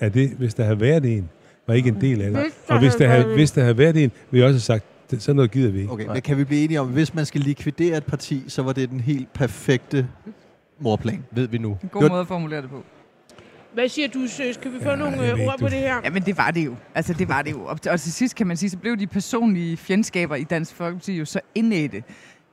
af 0.00 0.12
det, 0.12 0.30
hvis 0.38 0.54
der 0.54 0.62
havde 0.64 0.80
været 0.80 1.04
en. 1.04 1.28
Var 1.66 1.74
ikke 1.74 1.88
en 1.88 2.00
del 2.00 2.22
af 2.22 2.30
det. 2.30 2.40
Og 2.68 2.78
hvis 2.78 2.94
der 2.94 3.06
havde, 3.08 3.18
været 3.20 3.30
en. 3.32 3.36
hvis 3.38 3.50
der 3.50 3.62
havde 3.62 3.78
været 3.78 3.96
en, 4.04 4.10
ville 4.30 4.44
jeg 4.44 4.54
også 4.54 4.54
have 4.54 4.60
sagt, 4.80 4.84
"Det- 5.10 5.22
sådan 5.22 5.36
noget 5.36 5.50
gider 5.50 5.70
vi 5.72 5.80
ikke. 5.80 5.92
Okay, 5.92 6.06
men 6.06 6.22
kan 6.22 6.36
vi 6.38 6.44
blive 6.44 6.64
enige 6.64 6.80
om, 6.80 6.86
at 6.86 6.92
hvis 6.92 7.14
man 7.14 7.26
skal 7.26 7.40
likvidere 7.40 7.96
et 7.96 8.04
parti, 8.04 8.44
så 8.48 8.62
var 8.62 8.72
det 8.72 8.90
den 8.90 9.00
helt 9.00 9.32
perfekte 9.32 10.08
morplan? 10.80 11.24
Ved 11.30 11.46
vi 11.48 11.58
nu. 11.58 11.68
En 11.82 11.88
god 11.88 12.00
Det 12.00 12.08
var- 12.10 12.14
måde 12.14 12.20
at 12.20 12.26
formulere 12.28 12.62
det 12.62 12.70
på. 12.70 12.84
Hvad 13.74 13.88
siger 13.88 14.08
du, 14.08 14.26
Søs? 14.26 14.56
Kan 14.56 14.72
vi 14.72 14.78
få 14.82 14.88
Ja, 14.88 14.96
nogle 14.96 15.32
øh, 15.32 15.46
ord 15.46 15.58
på 15.58 15.64
det 15.68 15.78
her? 15.78 16.00
Ja, 16.04 16.10
men 16.10 16.22
det 16.22 16.36
var 16.38 16.50
det 16.50 16.64
jo. 16.66 16.74
Altså, 16.94 17.12
det 17.12 17.28
var 17.28 17.42
det 17.42 17.50
jo. 17.50 17.64
Og, 17.64 17.78
og 17.90 18.00
til 18.00 18.12
sidst 18.12 18.34
kan 18.36 18.46
man 18.46 18.56
sige, 18.56 18.70
så 18.70 18.78
blev 18.78 18.96
de 18.96 19.06
personlige 19.06 19.76
fjendskaber 19.76 20.34
i 20.36 20.44
Dansk 20.44 20.74
Folkeparti 20.74 21.12
jo 21.18 21.24
så 21.24 21.40
indætte, 21.54 22.02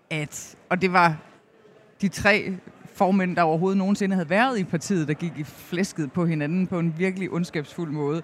at, 0.09 0.55
og 0.69 0.81
det 0.81 0.93
var 0.93 1.17
de 2.01 2.07
tre 2.07 2.53
formænd, 2.93 3.35
der 3.35 3.41
overhovedet 3.41 3.77
nogensinde 3.77 4.15
havde 4.15 4.29
været 4.29 4.59
i 4.59 4.63
partiet, 4.63 5.07
der 5.07 5.13
gik 5.13 5.31
i 5.37 5.43
flæsket 5.43 6.11
på 6.11 6.25
hinanden 6.25 6.67
på 6.67 6.79
en 6.79 6.93
virkelig 6.97 7.29
ondskabsfuld 7.31 7.91
måde. 7.91 8.21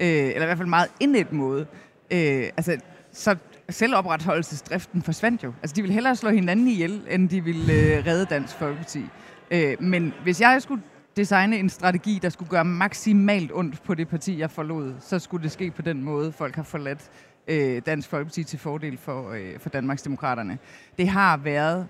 Øh, 0.00 0.06
eller 0.08 0.42
i 0.42 0.44
hvert 0.44 0.58
fald 0.58 0.68
meget 0.68 0.88
indet 1.00 1.32
måde. 1.32 1.66
Øh, 2.10 2.44
altså, 2.56 2.76
så 3.12 3.36
selvopretholdelsesdriften 3.70 5.02
forsvandt 5.02 5.44
jo. 5.44 5.52
Altså, 5.62 5.74
de 5.76 5.82
ville 5.82 5.94
hellere 5.94 6.16
slå 6.16 6.30
hinanden 6.30 6.68
ihjel, 6.68 7.02
end 7.10 7.28
de 7.28 7.44
ville 7.44 7.72
øh, 7.72 8.06
redde 8.06 8.24
Dansk 8.24 8.56
Folkeparti. 8.56 9.04
Øh, 9.50 9.76
men 9.82 10.12
hvis 10.22 10.40
jeg 10.40 10.62
skulle 10.62 10.82
designe 11.16 11.58
en 11.58 11.68
strategi, 11.68 12.18
der 12.22 12.28
skulle 12.28 12.48
gøre 12.48 12.64
maksimalt 12.64 13.50
ondt 13.54 13.82
på 13.82 13.94
det 13.94 14.08
parti, 14.08 14.38
jeg 14.38 14.50
forlod, 14.50 14.94
så 15.00 15.18
skulle 15.18 15.42
det 15.42 15.52
ske 15.52 15.70
på 15.70 15.82
den 15.82 16.02
måde, 16.02 16.32
folk 16.32 16.56
har 16.56 16.62
forladt 16.62 17.10
øh, 17.48 17.82
Dansk 17.86 18.08
Folkeparti 18.08 18.44
til 18.44 18.58
fordel 18.58 18.98
for, 18.98 19.30
øh, 19.30 19.58
for 19.58 19.68
Danmarks 19.68 20.02
Demokraterne. 20.02 20.58
Det 20.98 21.08
har 21.08 21.36
været 21.36 21.88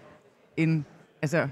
en 0.57 0.87
altså, 1.23 1.49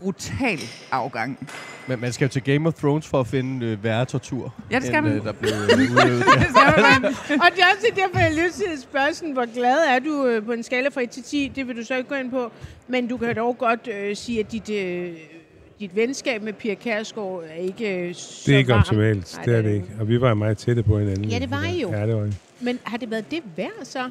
brutal 0.00 0.58
afgang. 0.90 1.48
Men 1.86 2.00
man 2.00 2.12
skal 2.12 2.24
jo 2.24 2.28
til 2.32 2.42
Game 2.42 2.68
of 2.68 2.74
Thrones 2.74 3.06
for 3.06 3.20
at 3.20 3.26
finde 3.26 3.66
øh, 3.66 3.84
værre 3.84 4.04
tortur, 4.04 4.54
Ja, 4.70 4.76
det 4.76 4.84
skal 4.86 4.96
end, 4.98 5.04
man. 5.06 5.16
øh, 5.18 5.24
der 5.24 5.32
blev 5.32 5.52
øh. 5.52 5.68
Det 5.78 5.88
skal 5.88 6.82
man. 6.82 7.04
Og 7.40 7.46
det 7.54 7.62
er 7.62 7.66
også 7.76 7.86
derfor, 7.96 8.18
jeg 8.18 8.32
lyst 8.46 8.54
til 8.56 8.64
at 8.72 8.78
spørge 8.82 9.14
sådan, 9.14 9.32
hvor 9.32 9.54
glad 9.54 9.76
er 9.88 9.98
du 9.98 10.26
øh, 10.26 10.44
på 10.44 10.52
en 10.52 10.62
skala 10.62 10.88
fra 10.88 11.00
1 11.02 11.10
til 11.10 11.22
10? 11.22 11.52
Det 11.56 11.68
vil 11.68 11.76
du 11.76 11.84
så 11.84 11.96
ikke 11.96 12.08
gå 12.08 12.14
ind 12.14 12.30
på. 12.30 12.50
Men 12.88 13.08
du 13.08 13.16
kan 13.16 13.36
dog 13.36 13.58
godt 13.58 13.88
øh, 13.98 14.16
sige, 14.16 14.40
at 14.40 14.52
dit, 14.52 14.70
øh, 14.70 15.12
dit 15.80 15.96
venskab 15.96 16.42
med 16.42 16.52
Pia 16.52 16.74
Kærsgaard 16.74 17.42
er 17.50 17.54
ikke 17.54 18.08
øh, 18.08 18.14
så 18.14 18.42
Det 18.46 18.54
er 18.54 18.58
ikke 18.58 18.72
varmt. 18.72 18.86
optimalt. 18.86 19.34
Nej, 19.36 19.44
det 19.44 19.54
er 19.58 19.62
det 19.62 19.74
ikke. 19.74 19.86
Og 20.00 20.08
vi 20.08 20.20
var 20.20 20.34
meget 20.34 20.58
tætte 20.58 20.82
på 20.82 20.98
hinanden. 20.98 21.24
Ja, 21.24 21.38
det 21.38 21.50
var 21.50 21.64
I 21.64 21.80
jo. 21.80 21.92
Ja, 21.92 22.06
det 22.06 22.14
var 22.16 22.22
vi. 22.22 22.32
Men 22.60 22.78
har 22.84 22.96
det 22.96 23.10
været 23.10 23.30
det 23.30 23.42
værd 23.56 23.70
så? 23.84 24.08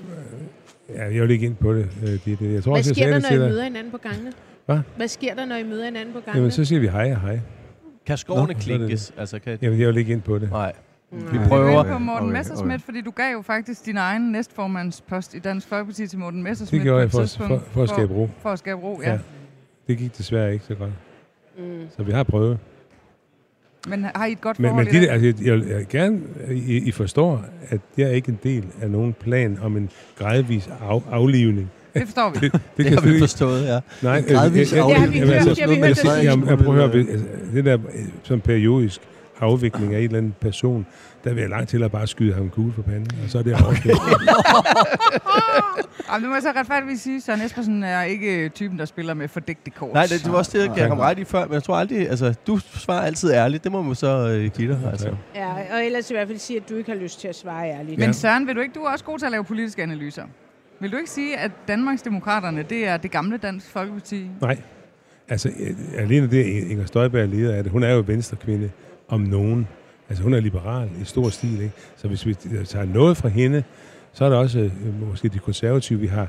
Ja, 0.95 1.03
jeg 1.03 1.21
vil 1.21 1.31
ikke 1.31 1.45
ind 1.45 1.55
på 1.55 1.73
det. 1.73 1.89
øh, 2.03 2.09
det, 2.09 2.25
det. 2.25 2.53
Jeg 2.53 2.63
tror 2.63 2.71
Hvad 2.71 2.79
jeg 2.79 2.85
sker 2.85 2.93
sagde 2.93 3.11
der, 3.13 3.19
det 3.19 3.29
når 3.39 3.45
I 3.45 3.49
møder 3.49 3.63
hinanden 3.63 3.91
på 3.91 3.97
gangene? 3.97 4.31
Hvad? 4.65 4.79
Hvad 4.95 5.07
sker 5.07 5.35
der, 5.35 5.45
når 5.45 5.55
I 5.55 5.63
møder 5.63 5.85
hinanden 5.85 6.13
på 6.13 6.19
gangene? 6.19 6.37
Jamen, 6.37 6.51
så 6.51 6.65
siger 6.65 6.79
vi 6.79 6.87
hej 6.87 7.11
og 7.11 7.21
hej. 7.21 7.39
Kan 8.05 8.17
skårene 8.17 8.43
Nå, 8.43 8.49
er 8.49 8.53
det 8.53 8.63
klinkes? 8.63 9.13
Altså, 9.17 9.39
kan... 9.39 9.57
Jamen, 9.61 9.79
jeg 9.79 9.87
vil 9.87 9.97
ikke 9.97 10.13
ind 10.13 10.21
på 10.21 10.39
det. 10.39 10.49
Nej. 10.49 10.73
Vi 11.11 11.37
Jeg 11.37 11.47
prøver. 11.47 11.83
på 11.83 11.97
Morten 11.97 12.09
Okay, 12.09 12.21
okay, 12.21 12.37
Messersmith, 12.37 12.75
okay. 12.75 12.85
fordi 12.85 13.01
du 13.01 13.11
gav 13.11 13.31
jo 13.31 13.41
faktisk 13.41 13.85
din 13.85 13.97
egen 13.97 14.31
næstformandspost 14.31 15.33
i 15.35 15.39
Dansk 15.39 15.67
Folkeparti 15.67 16.07
til 16.07 16.19
Morten 16.19 16.43
Messersmith. 16.43 16.81
Det 16.81 16.87
gjorde 16.87 17.01
jeg 17.01 17.11
for, 17.11 17.25
for, 17.25 17.63
for 17.71 17.83
at 17.83 17.89
skabe 17.89 18.13
ro. 18.13 18.29
For 18.39 18.49
at 18.49 18.59
skabe 18.59 18.81
ro, 18.81 19.01
ja. 19.03 19.11
Ja. 19.11 19.19
Det 19.87 19.97
gik 19.97 20.17
desværre 20.17 20.53
ikke 20.53 20.65
så 20.65 20.75
godt. 20.75 20.91
Mm. 21.57 21.87
Så 21.97 22.03
vi 22.03 22.11
har 22.11 22.23
prøvet. 22.23 22.57
Men 23.87 24.03
har 24.15 24.25
I 24.25 24.31
et 24.31 24.41
godt 24.41 24.59
Men, 24.59 24.69
forhold 24.69 24.85
men 24.85 24.95
i 24.95 24.99
de, 24.99 25.09
altså, 25.09 25.25
jeg, 25.25 25.59
jeg, 25.59 25.69
jeg 25.69 25.87
gerne, 25.87 26.21
I, 26.51 26.77
I 26.77 26.91
forstår, 26.91 27.45
at 27.69 27.81
jeg 27.97 28.07
er 28.07 28.11
ikke 28.11 28.29
en 28.29 28.39
del 28.43 28.65
af 28.81 28.91
nogen 28.91 29.13
plan 29.13 29.59
om 29.61 29.77
en 29.77 29.89
gradvis 30.17 30.67
af, 30.67 31.01
aflivning. 31.11 31.71
Det 31.93 32.03
forstår 32.05 32.29
vi. 32.29 32.39
Det, 32.39 32.51
det, 32.51 32.61
Det 32.77 32.85
kan 32.85 32.93
har 32.93 33.01
vi 33.01 33.19
forstået, 33.19 33.65
ja. 33.65 33.79
Nej, 34.01 34.17
En 34.17 34.23
gradvis 34.23 34.73
øh, 34.73 34.79
øh, 34.79 34.85
Det 34.85 35.11
vi 35.11 35.17
jamen, 35.17 35.33
hørt, 35.33 35.47
altså, 35.47 35.53
det 35.55 35.79
noget 35.79 35.83
det 35.89 35.97
sige. 35.97 36.13
jeg, 36.49 36.57
prøver 36.57 36.83
at 36.83 36.89
høre, 36.89 36.99
Øh, 37.03 37.07
altså, 37.11 37.25
det 37.53 37.65
der 37.65 37.73
øh, 37.73 38.05
som 38.23 38.41
periodisk 38.41 39.01
afvikling 39.39 39.93
af 39.93 39.97
en 39.99 40.03
eller 40.05 40.17
anden 40.17 40.35
person, 40.41 40.85
der 41.23 41.33
vil 41.33 41.41
jeg 41.41 41.49
langt 41.49 41.69
til 41.69 41.83
at 41.83 41.91
bare 41.91 42.07
skyde 42.07 42.33
ham 42.33 42.43
en 42.43 42.49
kugle 42.49 42.73
for 42.73 42.81
panden, 42.81 43.07
og 43.23 43.29
så 43.29 43.37
er 43.37 43.41
det 43.43 43.53
overstået. 43.65 43.97
Jamen, 46.11 46.23
nu 46.23 46.27
må 46.29 46.35
jeg 46.35 46.41
så 46.43 46.51
retfærdigvis 46.55 47.01
sige, 47.01 47.15
at 47.17 47.23
Søren 47.23 47.41
Espersen 47.41 47.83
er 47.83 48.01
ikke 48.03 48.49
typen, 48.49 48.79
der 48.79 48.85
spiller 48.85 49.13
med 49.13 49.27
fordægte 49.27 49.69
kort. 49.71 49.93
Nej, 49.93 50.05
det, 50.05 50.23
det 50.23 50.31
var 50.31 50.37
også 50.37 50.51
det, 50.57 50.77
jeg 50.77 50.87
ham 50.87 50.99
ret 50.99 51.19
i 51.19 51.23
før, 51.23 51.45
men 51.45 51.53
jeg 51.53 51.63
tror 51.63 51.75
aldrig, 51.75 52.09
altså, 52.09 52.33
du 52.47 52.57
svarer 52.57 53.01
altid 53.05 53.31
ærligt, 53.33 53.63
det 53.63 53.71
må 53.71 53.81
man 53.81 53.95
så 53.95 54.07
øh, 54.29 54.51
give 54.51 54.71
dig, 54.71 54.79
altså. 54.91 55.09
Ja, 55.35 55.49
og 55.73 55.85
ellers 55.85 56.09
i 56.11 56.13
hvert 56.13 56.27
fald 56.27 56.37
sige, 56.39 56.57
at 56.59 56.69
du 56.69 56.75
ikke 56.75 56.91
har 56.91 56.99
lyst 56.99 57.19
til 57.21 57.27
at 57.27 57.35
svare 57.35 57.69
ærligt. 57.69 57.97
Men 57.99 58.07
Ja. 58.07 58.11
Søren, 58.13 58.47
vil 58.47 58.55
du 58.55 58.61
ikke, 58.61 58.73
du 58.73 58.79
er 58.79 58.89
også 58.91 59.05
god 59.05 59.19
til 59.19 59.25
at 59.25 59.31
lave 59.31 59.43
politiske 59.43 59.83
analyser. 59.83 60.23
Vil 60.83 60.91
du 60.91 60.97
ikke 60.97 61.09
sige, 61.09 61.37
at 61.37 61.51
Danmarks 61.67 62.01
Demokraterne, 62.01 62.63
det 62.69 62.87
er 62.87 62.97
det 62.97 63.11
gamle 63.11 63.37
Dansk 63.37 63.69
Folkeparti? 63.71 64.27
Nej. 64.41 64.57
Altså, 65.29 65.49
øh, 65.59 65.75
alene 65.97 66.27
det, 66.31 66.43
Inger 66.45 66.85
Støjberg 66.85 67.21
er 67.21 67.25
leder 67.25 67.55
af 67.55 67.63
det, 67.63 67.71
hun 67.71 67.83
er 67.83 67.93
jo 67.93 68.03
venstrekvinde 68.07 68.69
om 69.07 69.21
nogen. 69.21 69.67
Altså, 70.09 70.23
hun 70.23 70.33
er 70.33 70.39
liberal 70.39 70.89
i 71.01 71.03
stor 71.05 71.29
stil, 71.29 71.61
ikke? 71.61 71.71
Så 71.95 72.07
hvis 72.07 72.25
vi 72.25 72.33
tager 72.65 72.85
noget 72.85 73.17
fra 73.17 73.29
hende, 73.29 73.63
så 74.13 74.25
er 74.25 74.29
der 74.29 74.37
også 74.37 74.59
øh, 74.59 75.01
måske 75.09 75.29
de 75.29 75.39
konservative. 75.39 75.99
Vi 75.99 76.07
har 76.07 76.27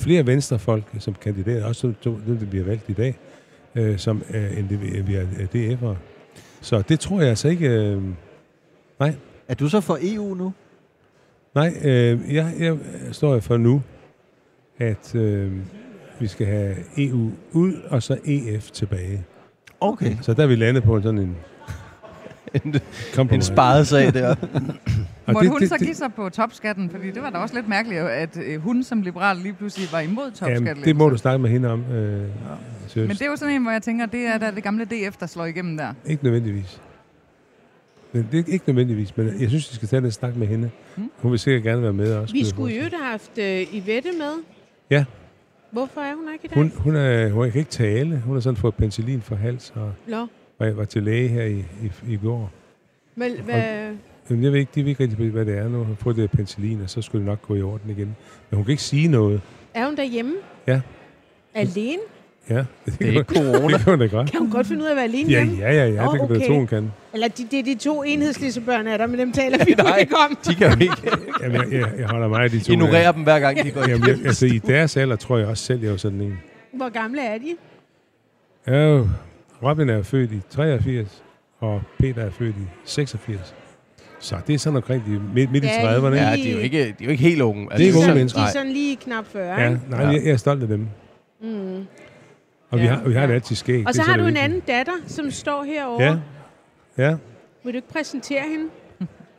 flere 0.00 0.26
venstrefolk 0.26 0.84
som 0.98 1.14
kandidater, 1.14 1.66
også 1.66 1.92
dem, 2.04 2.38
der 2.38 2.46
bliver 2.46 2.64
valgt 2.64 2.88
i 2.88 2.92
dag, 2.92 3.18
øh, 3.74 3.98
som 3.98 4.22
øh, 4.34 4.58
end 4.58 4.68
det, 4.68 5.06
vi- 5.08 5.14
er 5.14 5.26
øh, 5.54 5.72
DF'ere. 5.74 5.96
Så 6.60 6.82
det 6.88 7.00
tror 7.00 7.20
jeg 7.20 7.28
altså 7.28 7.48
ikke... 7.48 7.68
Øh, 7.68 8.02
Er 9.48 9.54
du 9.54 9.68
så 9.68 9.80
for 9.80 9.98
EU 10.02 10.34
nu? 10.34 10.52
Nej, 11.56 11.74
øh, 11.84 12.34
jeg, 12.34 12.52
jeg 12.58 12.76
står 13.12 13.34
jo 13.34 13.40
for 13.40 13.56
nu, 13.56 13.82
at 14.78 15.14
øh, 15.14 15.52
vi 16.20 16.26
skal 16.26 16.46
have 16.46 16.74
EU 16.98 17.30
ud, 17.52 17.72
og 17.90 18.02
så 18.02 18.18
EF 18.24 18.70
tilbage. 18.70 19.24
Okay. 19.80 20.16
Så 20.22 20.34
der 20.34 20.42
er 20.42 20.46
vi 20.46 20.54
landet 20.56 20.82
på 20.82 21.00
sådan 21.02 21.18
en 21.18 21.36
En, 22.64 22.74
en 23.32 23.42
sparet 23.42 23.86
sag 23.86 24.14
der. 24.14 24.28
Og 25.26 25.32
Måtte 25.32 25.44
det- 25.44 25.52
hun 25.52 25.60
det- 25.60 25.68
så 25.68 25.78
give 25.78 25.94
sig 25.94 26.12
på 26.16 26.28
topskatten? 26.28 26.90
Fordi 26.90 27.10
det 27.10 27.22
var 27.22 27.30
da 27.30 27.38
også 27.38 27.54
lidt 27.54 27.68
mærkeligt, 27.68 28.00
at 28.00 28.38
øh, 28.46 28.60
hun 28.60 28.82
som 28.82 29.02
liberal 29.02 29.36
lige 29.36 29.52
pludselig 29.52 29.88
var 29.92 30.00
imod 30.00 30.24
topskatten. 30.30 30.66
Jamen, 30.66 30.84
det 30.84 30.96
må 30.96 31.08
du 31.08 31.16
snakke 31.16 31.38
med 31.38 31.50
hende 31.50 31.70
om, 31.72 31.80
øh, 31.92 32.28
Men 32.96 33.08
det 33.10 33.22
er 33.22 33.26
jo 33.26 33.36
sådan 33.36 33.54
en, 33.54 33.62
hvor 33.62 33.70
jeg 33.72 33.82
tænker, 33.82 34.06
det 34.06 34.20
er 34.26 34.38
da 34.38 34.50
det 34.50 34.62
gamle 34.62 34.84
DF, 34.84 35.16
der 35.16 35.26
slår 35.26 35.44
igennem 35.44 35.76
der. 35.76 35.92
Ikke 36.06 36.24
nødvendigvis. 36.24 36.80
Men 38.12 38.28
det 38.32 38.48
er 38.48 38.52
ikke 38.52 38.64
nødvendigvis, 38.66 39.16
men 39.16 39.40
jeg 39.40 39.48
synes, 39.48 39.70
vi 39.70 39.74
skal 39.74 39.88
tage 39.88 40.02
den 40.02 40.10
snak 40.10 40.36
med 40.36 40.46
hende. 40.46 40.70
Mm. 40.96 41.10
Hun 41.16 41.30
vil 41.30 41.38
sikkert 41.38 41.62
gerne 41.62 41.82
være 41.82 41.92
med 41.92 42.14
også. 42.14 42.34
Vi 42.34 42.44
skulle 42.44 42.74
jo 42.74 42.82
have 42.82 43.04
haft 43.10 43.38
øh, 43.38 43.74
Ivette 43.74 44.08
med. 44.18 44.32
Ja. 44.90 45.04
Hvorfor 45.70 46.00
er 46.00 46.14
hun 46.14 46.32
ikke 46.32 46.44
i 46.44 46.48
dag? 46.48 46.56
hun, 46.58 46.72
hun, 46.76 46.96
er, 46.96 47.28
hun 47.30 47.50
kan 47.50 47.58
ikke 47.58 47.70
tale. 47.70 48.18
Hun 48.18 48.34
har 48.34 48.40
sådan 48.40 48.56
fået 48.56 48.74
penicillin 48.74 49.22
for 49.22 49.34
hals 49.34 49.72
og 49.76 49.92
Nå, 50.06 50.26
var, 50.58 50.70
var 50.70 50.84
til 50.84 51.02
læge 51.02 51.28
her 51.28 51.42
i, 51.42 51.58
i, 51.58 52.12
i 52.12 52.16
går. 52.16 52.50
men 53.14 53.32
hvad... 53.44 53.92
Jamen, 54.30 54.44
jeg 54.44 54.52
ved 54.52 54.58
ikke, 54.60 54.72
de 54.74 54.80
ved 54.82 54.88
ikke 54.90 55.02
rigtig, 55.02 55.30
hvad 55.30 55.44
det 55.44 55.58
er 55.58 55.68
nu. 55.68 55.84
Hun 55.84 55.96
fået 55.96 56.16
det 56.16 56.30
penicillin, 56.30 56.80
og 56.80 56.90
så 56.90 57.02
skulle 57.02 57.20
det 57.20 57.26
nok 57.26 57.42
gå 57.42 57.54
i 57.54 57.62
orden 57.62 57.90
igen. 57.90 58.16
Men 58.50 58.56
hun 58.56 58.64
kan 58.64 58.70
ikke 58.70 58.82
sige 58.82 59.08
noget. 59.08 59.40
Er 59.74 59.86
hun 59.86 59.96
derhjemme? 59.96 60.32
Ja. 60.66 60.80
Alene? 61.54 62.02
Ja, 62.50 62.54
Det 62.54 62.64
er 63.00 63.06
ikke 63.06 63.22
corona. 63.22 63.76
det 63.76 63.84
kan 63.84 63.90
hun 63.92 63.98
da 63.98 64.06
godt. 64.06 64.30
Kan 64.30 64.40
hun 64.40 64.50
godt 64.50 64.66
finde 64.66 64.82
ud 64.82 64.86
af 64.86 64.90
at 64.90 64.96
være 64.96 65.04
alene 65.04 65.30
Ja, 65.30 65.44
hjemme? 65.44 65.58
ja, 65.66 65.72
ja, 65.72 65.86
ja. 65.86 66.06
Åh, 66.08 66.12
det 66.12 66.20
kan 66.20 66.24
okay. 66.24 66.36
okay. 66.36 66.46
to, 66.46 66.54
hun 66.54 66.66
kan. 66.66 66.92
Eller 67.14 67.28
de, 67.28 67.46
det 67.50 67.58
er 67.58 67.62
de 67.62 67.74
to 67.74 68.02
enhedslisebørn 68.02 68.86
er 68.86 68.96
der, 68.96 69.06
men 69.06 69.18
dem 69.18 69.32
taler 69.32 69.64
vi 69.64 69.74
Nej. 69.78 69.96
ikke 69.96 70.14
om. 70.16 70.38
De 70.48 70.54
kan 70.54 70.66
jo 70.72 70.76
ikke 70.80 70.94
Jamen, 71.42 71.56
jeg, 71.60 71.72
jeg, 71.72 71.88
jeg 71.98 72.06
holder 72.08 72.28
meget 72.28 72.44
af 72.44 72.50
de 72.50 72.60
to. 72.60 72.72
ignorere 72.72 73.12
dem 73.12 73.22
hver 73.22 73.40
gang, 73.40 73.62
de 73.64 73.70
går 73.70 73.80
Jamen, 73.80 74.04
hjem. 74.06 74.16
jeg, 74.18 74.26
altså, 74.26 74.46
i 74.46 74.58
deres 74.58 74.96
alder 74.96 75.16
tror 75.16 75.38
jeg 75.38 75.46
også 75.46 75.64
selv, 75.64 75.80
jeg 75.80 75.86
er 75.88 75.92
jo 75.92 75.98
sådan 75.98 76.20
en. 76.20 76.38
Hvor 76.72 76.88
gamle 76.88 77.20
er 77.22 77.38
de? 77.38 77.54
Ja. 78.66 79.02
Robin 79.62 79.88
er 79.88 80.02
født 80.02 80.32
i 80.32 80.40
83, 80.50 81.22
og 81.60 81.82
Peter 81.98 82.22
er 82.22 82.30
født 82.30 82.54
i 82.56 82.66
86. 82.84 83.54
Så 84.20 84.36
det 84.46 84.54
er 84.54 84.58
sådan 84.58 84.76
omkring 84.76 85.02
de 85.06 85.20
midt, 85.34 85.52
midt 85.52 85.64
i 85.64 85.66
Ja, 85.66 85.98
30'erne. 85.98 86.14
Ja, 86.14 86.32
ikke? 86.32 86.44
de 86.44 86.50
er 86.50 86.54
jo 86.56 86.60
ikke, 86.60 86.78
de 86.84 86.88
er 86.88 87.04
jo 87.04 87.10
ikke 87.10 87.22
helt 87.22 87.40
unge. 87.40 87.62
Altså, 87.62 87.76
Det 87.76 87.82
er 87.82 87.86
ikke 87.86 87.98
unge 87.98 88.14
mennesker. 88.14 88.40
de 88.40 88.46
er 88.46 88.50
sådan 88.52 88.72
lige 88.72 88.96
knap 88.96 89.24
40, 89.32 89.60
Ja, 89.60 89.68
ikke? 89.68 89.80
nej, 89.90 90.00
Ja. 90.02 90.08
jeg, 90.08 90.22
jeg 90.24 90.32
er 90.32 90.36
stolt 90.36 90.62
af 90.62 90.68
dem. 90.68 90.86
Mm. 91.42 91.86
Og 92.70 92.78
vi, 92.78 92.84
Ja, 92.84 92.94
har, 92.94 93.08
vi 93.08 93.12
har 93.14 93.20
ja. 93.20 93.26
det 93.26 93.34
altid 93.34 93.56
skægt. 93.56 93.88
Og 93.88 93.94
så 93.94 94.02
har 94.02 94.16
du 94.16 94.24
en 94.26 94.36
anden 94.36 94.60
datter, 94.60 94.92
som 95.06 95.30
står 95.30 95.64
herovre. 95.64 96.04
Ja, 96.04 96.16
ja. 97.08 97.16
Vil 97.64 97.72
du 97.72 97.76
ikke 97.76 97.88
præsentere 97.88 98.42
hende? 98.50 98.64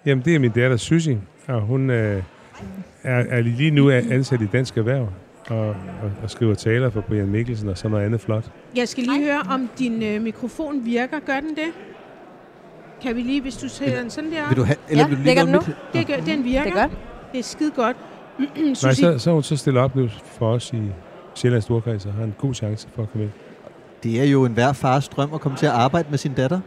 Jamen, 0.06 0.26
det 0.26 0.36
er 0.36 0.40
min 0.40 0.52
datter 0.52 0.78
Susie, 0.78 1.22
og 1.48 1.62
hun 1.62 1.90
øh, 1.90 2.24
er, 3.04 3.16
er 3.30 3.42
lige 3.42 3.72
nu 3.72 3.90
ansat 3.92 4.42
i 4.42 4.46
Dansk 4.46 4.78
Erhverv 4.78 5.10
og, 5.48 5.58
og, 5.70 5.76
og 6.24 6.30
skriver 6.30 6.56
taler 6.56 6.90
for 6.90 7.02
Brian 7.02 7.28
Mikkelsen 7.28 7.70
og 7.70 7.78
sådan 7.78 7.92
noget 7.92 8.06
andet 8.06 8.22
flot. 8.22 8.52
Jeg 8.76 8.88
skal 8.88 9.04
lige 9.04 9.24
høre, 9.26 9.42
om 9.50 9.70
din 9.80 10.04
øh, 10.04 10.22
mikrofon 10.22 10.86
virker. 10.86 11.20
Gør 11.20 11.40
den 11.40 11.50
det? 11.50 11.74
Kan 13.02 13.16
vi 13.16 13.22
lige, 13.22 13.42
hvis 13.42 13.58
du 13.58 13.70
sætter 13.70 14.02
den 14.02 14.10
sådan 14.10 14.32
der? 14.32 14.48
Vil 14.48 14.58
du 14.58 14.64
have, 14.64 14.76
eller 14.90 15.04
Ja, 15.04 15.08
vil 15.10 15.18
du 15.18 15.24
lige 15.24 15.40
den 15.40 15.48
noget 15.48 15.76
Det 15.94 16.08
gør, 16.08 16.16
den 16.16 16.44
virker. 16.44 16.64
Det 16.64 16.72
er 16.72 16.82
godt. 16.82 16.92
Det 17.32 17.40
er 17.40 17.44
skide 17.44 17.72
godt. 17.72 17.98
Nej, 18.84 18.94
så, 18.94 19.16
så, 19.20 19.32
hun 19.32 19.44
så 19.44 19.58
stiller 19.58 19.82
op 19.82 19.96
nu 19.96 20.10
for 20.24 20.50
os 20.54 20.74
i 20.74 20.82
Sjællands 21.38 21.64
Storkreds 21.66 22.06
og 22.06 22.14
har 22.14 22.24
en 22.24 22.36
god 22.38 22.54
chance 22.54 22.88
for 22.96 23.02
at 23.04 23.12
komme 23.12 23.24
ind. 23.24 23.32
Det 24.04 24.22
er 24.22 24.26
jo 24.26 24.46
en 24.46 24.52
hver 24.52 24.74
fars 24.74 25.08
drøm 25.08 25.34
at 25.34 25.42
komme 25.42 25.58
til 25.58 25.66
at 25.66 25.72
arbejde 25.72 26.08
med 26.10 26.18
sin 26.18 26.34
datter. 26.34 26.60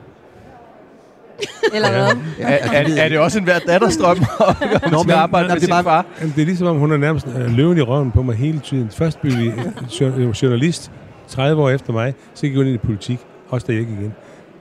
Eller 1.74 1.90
hvad? 1.90 2.16
Er, 2.40 2.48
er, 2.48 3.02
er 3.04 3.08
det 3.08 3.18
også 3.18 3.38
en 3.38 3.44
hver 3.44 3.58
datters 3.58 3.96
drøm 3.96 4.16
at 4.20 4.82
komme 4.82 4.96
Nå, 4.96 5.02
til 5.02 5.10
at 5.10 5.16
arbejde 5.16 5.48
med 5.48 5.54
det 5.54 5.62
sin 5.62 5.72
er 5.72 5.82
bare- 5.82 5.84
far? 5.84 6.06
Jamen, 6.20 6.32
det 6.36 6.42
er 6.42 6.46
ligesom 6.46 6.66
om, 6.66 6.76
hun 6.78 6.92
er 6.92 6.96
nærmest 6.96 7.26
øh, 7.26 7.50
løven 7.50 7.78
i 7.78 7.80
røven 7.80 8.10
på 8.10 8.22
mig 8.22 8.36
hele 8.36 8.58
tiden. 8.60 8.90
Først 8.90 9.20
blev 9.20 9.32
vi 9.38 9.46
øh, 9.46 9.58
jour- 10.00 10.42
journalist 10.42 10.90
30 11.28 11.62
år 11.62 11.70
efter 11.70 11.92
mig, 11.92 12.14
så 12.34 12.46
gik 12.46 12.56
hun 12.56 12.66
ind 12.66 12.74
i 12.74 12.78
politik, 12.78 13.18
også 13.48 13.66
da 13.66 13.72
jeg 13.72 13.80
gik 13.86 13.98
ind. 13.98 14.12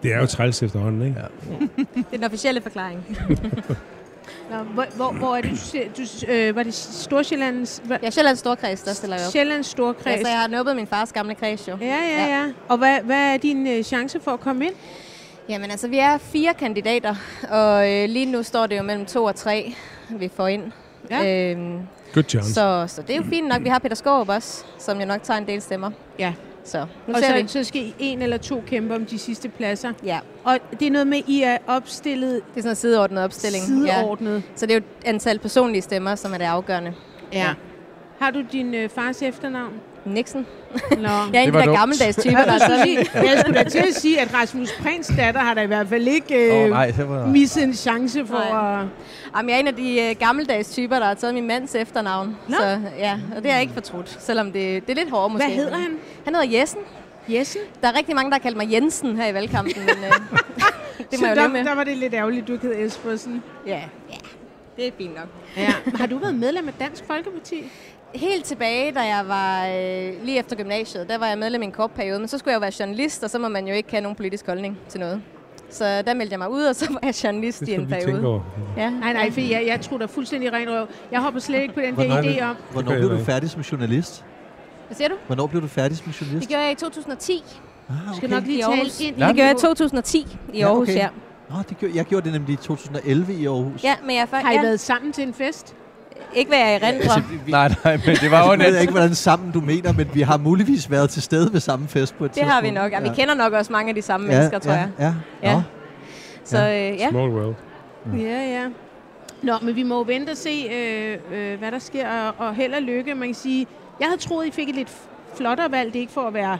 Det 0.03 0.13
er 0.13 0.19
jo 0.19 0.25
træls 0.25 0.63
efterhånden, 0.63 1.01
ikke? 1.01 1.15
Ja. 1.19 1.55
Det 1.95 2.05
er 2.11 2.17
den 2.17 2.23
officielle 2.23 2.61
forklaring. 2.61 2.99
Hvor, 4.49 4.85
hvor, 4.95 5.11
hvor 5.11 5.35
er 5.35 5.41
det, 5.41 5.51
du, 5.97 6.01
du 6.27 6.31
øh, 6.31 6.55
var 6.55 6.63
det 6.63 6.73
Storsjællands, 6.73 7.81
hva, 7.85 7.97
Ja, 8.03 8.09
Sjællands 8.09 8.39
Storkreds, 8.39 8.81
der 8.81 8.93
stiller 8.93 9.15
jeg 9.17 9.25
op. 9.25 9.31
Sjællands 9.31 9.67
Storkreds? 9.67 10.07
Altså, 10.07 10.27
jeg 10.27 10.39
har 10.39 10.47
nubbet 10.47 10.75
min 10.75 10.87
fars 10.87 11.13
gamle 11.13 11.35
kreds 11.35 11.67
jo. 11.67 11.77
Ja, 11.81 11.85
ja, 12.17 12.25
ja. 12.27 12.45
Og 12.67 12.77
hvad, 12.77 13.01
hvad 13.01 13.33
er 13.33 13.37
din 13.37 13.67
øh, 13.67 13.83
chance 13.83 14.19
for 14.19 14.31
at 14.31 14.39
komme 14.39 14.65
ind? 14.65 14.73
Jamen 15.49 15.71
altså, 15.71 15.87
vi 15.87 15.97
er 15.97 16.17
fire 16.17 16.53
kandidater, 16.53 17.15
og 17.49 17.91
øh, 17.93 18.09
lige 18.09 18.25
nu 18.25 18.43
står 18.43 18.67
det 18.67 18.77
jo 18.77 18.83
mellem 18.83 19.05
to 19.05 19.23
og 19.23 19.35
tre, 19.35 19.73
vi 20.09 20.29
får 20.35 20.47
ind. 20.47 20.71
Ja. 21.09 21.51
Øhm, 21.51 21.79
Good 22.13 22.23
chance. 22.29 22.53
så, 22.53 22.85
så 22.87 23.01
det 23.01 23.09
er 23.09 23.17
jo 23.17 23.23
fint 23.29 23.47
nok. 23.47 23.63
Vi 23.63 23.69
har 23.69 23.79
Peter 23.79 23.95
Skårup 23.95 24.29
også, 24.29 24.63
som 24.79 24.99
jo 24.99 25.05
nok 25.05 25.23
tager 25.23 25.37
en 25.37 25.47
del 25.47 25.61
stemmer. 25.61 25.91
Ja. 26.19 26.33
Så 26.69 26.85
nu 27.07 27.13
Og 27.13 27.19
ser 27.19 27.41
vi. 27.41 27.47
så, 27.47 27.53
så 27.53 27.63
skal 27.63 27.81
I 27.81 27.95
en 27.99 28.21
eller 28.21 28.37
to 28.37 28.63
kæmpe 28.67 28.95
om 28.95 29.05
de 29.05 29.17
sidste 29.19 29.49
pladser. 29.49 29.93
Ja, 30.05 30.19
Og 30.43 30.57
det 30.79 30.87
er 30.87 30.91
noget 30.91 31.07
med, 31.07 31.21
I 31.27 31.41
er 31.41 31.57
opstillet 31.67 32.33
det 32.33 32.57
er 32.57 32.61
sådan 32.61 32.69
en 32.71 32.75
sideordnet 32.75 33.23
opstilling. 33.23 33.63
sideordnet. 33.65 34.35
Ja. 34.35 34.41
Så 34.55 34.65
det 34.65 34.75
er 34.75 34.79
jo 34.79 34.85
antal 35.05 35.39
personlige 35.39 35.81
stemmer, 35.81 36.15
som 36.15 36.33
er 36.33 36.37
det 36.37 36.45
afgørende. 36.45 36.93
Ja. 37.33 37.39
ja. 37.39 37.49
Har 38.19 38.31
du 38.31 38.41
din 38.51 38.73
øh, 38.73 38.89
fars 38.89 39.21
efternavn? 39.21 39.73
Nixon. 40.05 40.45
Nå. 40.91 40.97
Jeg 41.33 41.43
er 41.43 41.47
en 41.47 41.55
af 41.55 41.67
de 41.67 41.73
gammeldags 41.73 42.17
typer, 42.17 42.37
Jeg, 42.37 42.47
der 42.47 42.53
er 42.53 42.83
sige, 42.83 42.97
jeg 43.13 43.39
skulle 43.39 43.59
da 43.59 43.69
til 43.69 43.77
at 43.77 43.95
sige, 43.95 44.19
at 44.19 44.33
Rasmus 44.33 44.71
Prins 44.81 45.11
datter 45.17 45.41
har 45.41 45.53
da 45.53 45.61
i 45.61 45.67
hvert 45.67 45.87
fald 45.87 46.07
ikke 46.07 46.35
øh, 46.35 46.63
oh, 46.63 46.69
nej, 46.69 46.93
var... 46.97 47.25
misset 47.25 47.63
en 47.63 47.73
chance 47.73 48.25
for 48.25 48.37
Nej. 48.51 48.81
at... 48.81 48.87
Jamen, 49.35 49.49
jeg 49.49 49.55
er 49.55 49.59
en 49.59 49.67
af 49.67 49.75
de 49.75 50.01
øh, 50.01 50.15
gammeldags 50.19 50.69
typer, 50.69 50.99
der 50.99 51.05
har 51.05 51.13
taget 51.13 51.33
min 51.33 51.47
mands 51.47 51.75
efternavn. 51.75 52.37
Nå. 52.47 52.55
Så 52.59 52.79
ja, 52.97 53.19
og 53.35 53.43
det 53.43 53.45
har 53.45 53.57
jeg 53.57 53.61
ikke 53.61 53.73
fortrudt, 53.73 54.17
selvom 54.19 54.51
det, 54.51 54.87
det 54.87 54.91
er 54.91 54.95
lidt 54.95 55.09
hårdt 55.09 55.33
måske. 55.33 55.47
Hvad 55.47 55.55
hedder 55.57 55.77
han? 55.77 55.97
Han 56.25 56.35
hedder 56.35 56.59
Jessen. 56.59 56.79
Jessen? 57.27 57.61
Der 57.81 57.87
er 57.87 57.97
rigtig 57.97 58.15
mange, 58.15 58.29
der 58.31 58.35
har 58.35 58.41
kaldt 58.41 58.57
mig 58.57 58.71
Jensen 58.71 59.17
her 59.17 59.27
i 59.27 59.33
valgkampen, 59.33 59.81
men 59.81 59.89
øh, 59.89 60.11
det 61.11 61.11
må 61.11 61.17
Så 61.17 61.27
jeg 61.27 61.37
jo 61.37 61.41
der, 61.41 61.47
med. 61.47 61.63
der 61.65 61.75
var 61.75 61.83
det 61.83 61.97
lidt 61.97 62.13
ærgerligt, 62.13 62.47
du 62.47 62.53
ikke 62.53 62.67
hed 62.67 62.85
Espersen. 62.85 63.43
Ja, 63.67 63.81
ja, 64.09 64.15
det 64.77 64.87
er 64.87 64.91
fint 64.97 65.15
nok. 65.15 65.27
Ja. 65.57 65.73
Har 65.99 66.05
du 66.05 66.17
været 66.17 66.35
medlem 66.35 66.67
af 66.67 66.73
Dansk 66.79 67.03
Folkeparti? 67.07 67.63
Helt 68.15 68.45
tilbage, 68.45 68.91
da 68.91 68.99
jeg 68.99 69.27
var 69.27 69.65
øh, 69.67 70.25
lige 70.25 70.39
efter 70.39 70.55
gymnasiet, 70.55 71.09
der 71.09 71.17
var 71.17 71.25
jeg 71.27 71.37
medlem 71.37 71.61
i 71.61 71.65
en 71.65 71.71
kort 71.71 71.91
periode, 71.91 72.19
men 72.19 72.27
så 72.27 72.37
skulle 72.37 72.51
jeg 72.51 72.55
jo 72.55 72.59
være 72.59 72.71
journalist, 72.79 73.23
og 73.23 73.29
så 73.29 73.39
må 73.39 73.47
man 73.47 73.67
jo 73.67 73.73
ikke 73.73 73.91
have 73.91 74.01
nogen 74.01 74.15
politisk 74.15 74.45
holdning 74.45 74.77
til 74.89 74.99
noget. 74.99 75.21
Så 75.69 76.01
der 76.01 76.13
meldte 76.13 76.33
jeg 76.33 76.39
mig 76.39 76.51
ud, 76.51 76.63
og 76.63 76.75
så 76.75 76.87
var 76.93 76.99
jeg 77.03 77.23
journalist 77.23 77.61
i 77.61 77.73
en 77.73 77.87
periode. 77.87 78.25
over. 78.27 78.41
Ja. 78.77 78.89
Nej, 78.89 79.13
nej, 79.13 79.31
for 79.31 79.41
jeg, 79.41 79.63
jeg 79.67 79.81
tror 79.81 79.97
da 79.97 80.05
fuldstændig 80.05 80.53
ren 80.53 80.69
røv. 80.69 80.87
Jeg 81.11 81.21
hopper 81.21 81.39
slet 81.39 81.61
ikke 81.61 81.73
på 81.73 81.81
den 81.81 81.93
Hvornår 81.93 82.15
der 82.21 82.29
er 82.29 82.37
idé 82.37 82.43
om. 82.43 82.55
Hvornår 82.71 82.91
blev 82.91 83.09
du 83.09 83.17
færdig 83.23 83.49
som 83.49 83.61
journalist? 83.61 84.25
Hvad 84.87 84.95
siger 84.95 85.07
du? 85.09 85.15
Hvornår 85.27 85.47
blev 85.47 85.61
du 85.61 85.67
færdig 85.67 85.97
som 85.97 86.11
journalist? 86.11 86.41
Det 86.41 86.49
gjorde 86.49 86.63
jeg 86.63 86.71
i 86.71 86.75
2010. 86.75 87.43
Ah, 87.89 87.95
Du 88.11 88.17
skal 88.17 88.29
nok 88.29 88.43
lige 88.45 88.63
tale 88.63 88.81
ind 88.81 89.17
i 89.17 89.19
Ja. 89.19 89.27
Det 89.27 89.35
gjorde 89.35 89.41
jeg 89.47 89.51
i 89.57 89.61
2010 89.61 90.37
i 90.53 90.57
Ja, 90.59 90.65
Aarhus, 90.67 90.87
okay. 90.89 90.95
ja. 90.97 91.07
Nå, 91.49 91.55
det 91.69 91.77
gjorde, 91.77 91.95
jeg 91.95 92.05
gjorde 92.05 92.23
det 92.25 92.33
nemlig 92.33 92.53
i 92.53 92.55
2011 92.55 93.33
i 93.33 93.45
Aarhus. 93.45 93.83
Ja, 93.83 93.95
men 94.01 94.09
jeg 94.09 94.15
er 94.15 94.19
Har 94.19 94.25
faktisk... 94.27 94.51
I 94.51 94.55
Ja, 94.55 94.61
været 94.61 94.79
sammen 94.79 95.13
til 95.13 95.23
en 95.23 95.33
fest? 95.33 95.75
Ikke 96.33 96.49
hvad 96.49 96.59
jeg 96.59 96.73
erindrer. 96.75 97.21
Nej, 97.47 97.67
nej, 97.85 97.97
men 98.05 98.15
det 98.15 98.31
var 98.31 98.39
jo 98.45 98.45
Jeg 98.51 98.53
en 98.53 98.73
ved 98.73 98.79
ikke, 98.81 98.91
hvordan 98.93 99.15
sammen 99.15 99.51
du 99.51 99.61
mener, 99.61 99.93
men 99.93 100.09
vi 100.13 100.21
har 100.21 100.37
muligvis 100.37 100.91
været 100.91 101.09
til 101.09 101.21
stede 101.21 101.53
ved 101.53 101.59
samme 101.59 101.87
fest 101.87 102.17
på 102.17 102.25
et 102.25 102.29
Det 102.29 102.35
tidspunkt. 102.35 102.53
har 102.53 102.61
vi 102.61 102.71
nok. 102.71 102.91
Ja, 102.91 102.99
vi 103.01 103.09
kender 103.15 103.33
nok 103.33 103.53
også 103.53 103.71
mange 103.71 103.89
af 103.89 103.95
de 103.95 104.01
samme 104.01 104.27
mennesker, 104.27 104.59
tror 104.59 104.71
ja, 104.71 104.77
jeg. 104.77 104.89
Ja, 104.99 105.13
Ja. 105.43 105.53
Nå. 105.55 105.61
Så 106.45 106.57
øh, 106.57 106.71
ja. 106.73 107.09
Small 107.09 107.29
world. 107.29 107.55
Ja, 108.17 108.43
ja. 108.51 108.63
Nå, 109.43 109.53
men 109.61 109.75
vi 109.75 109.83
må 109.83 109.95
jo 109.95 110.01
vente 110.01 110.31
og 110.31 110.37
se, 110.37 110.69
øh, 110.71 111.17
øh, 111.33 111.59
hvad 111.59 111.71
der 111.71 111.79
sker, 111.79 112.07
og, 112.09 112.47
og 112.47 112.55
held 112.55 112.73
og 112.73 112.81
lykke. 112.81 113.15
Man 113.15 113.27
kan 113.27 113.35
sige, 113.35 113.67
jeg 113.99 114.07
havde 114.07 114.21
troet, 114.21 114.45
I 114.47 114.51
fik 114.51 114.69
et 114.69 114.75
lidt 114.75 114.89
flottere 115.35 115.71
valg. 115.71 115.93
Det 115.93 115.99
er 115.99 116.01
ikke 116.01 116.13
for 116.13 116.27
at 116.27 116.33
være 116.33 116.57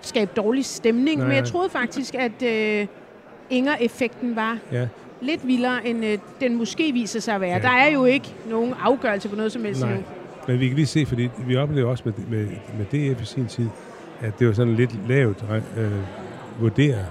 skabe 0.00 0.30
dårlig 0.36 0.64
stemning, 0.64 1.18
Nej, 1.18 1.26
men 1.28 1.36
jeg 1.36 1.44
troede 1.44 1.70
faktisk, 1.70 2.14
at 2.14 2.42
øh, 2.42 2.86
Inger-effekten 3.50 4.36
var 4.36 4.58
Ja. 4.72 4.86
Lidt 5.26 5.46
vildere, 5.46 5.86
end 5.86 6.04
øh, 6.04 6.18
den 6.40 6.56
måske 6.56 6.92
viser 6.92 7.20
sig 7.20 7.34
at 7.34 7.40
være. 7.40 7.52
Ja. 7.56 7.58
Der 7.62 7.68
er 7.70 7.90
jo 7.92 8.04
ikke 8.04 8.34
nogen 8.50 8.74
afgørelse 8.82 9.28
på 9.28 9.36
noget 9.36 9.52
som 9.52 9.64
helst 9.64 9.80
Nej. 9.80 9.94
nu. 9.94 9.98
Men 10.48 10.60
vi 10.60 10.66
kan 10.66 10.76
lige 10.76 10.86
se, 10.86 11.06
fordi 11.06 11.28
vi 11.46 11.56
oplevede 11.56 11.86
også 11.86 12.02
med, 12.06 12.12
med, 12.28 12.46
med 12.78 13.14
DF 13.14 13.22
i 13.22 13.24
sin 13.24 13.46
tid, 13.46 13.66
at 14.20 14.38
det 14.38 14.46
var 14.46 14.52
sådan 14.52 14.74
lidt 14.74 15.08
lavt 15.08 15.44
øh, 15.78 15.90
vurderet. 16.60 17.06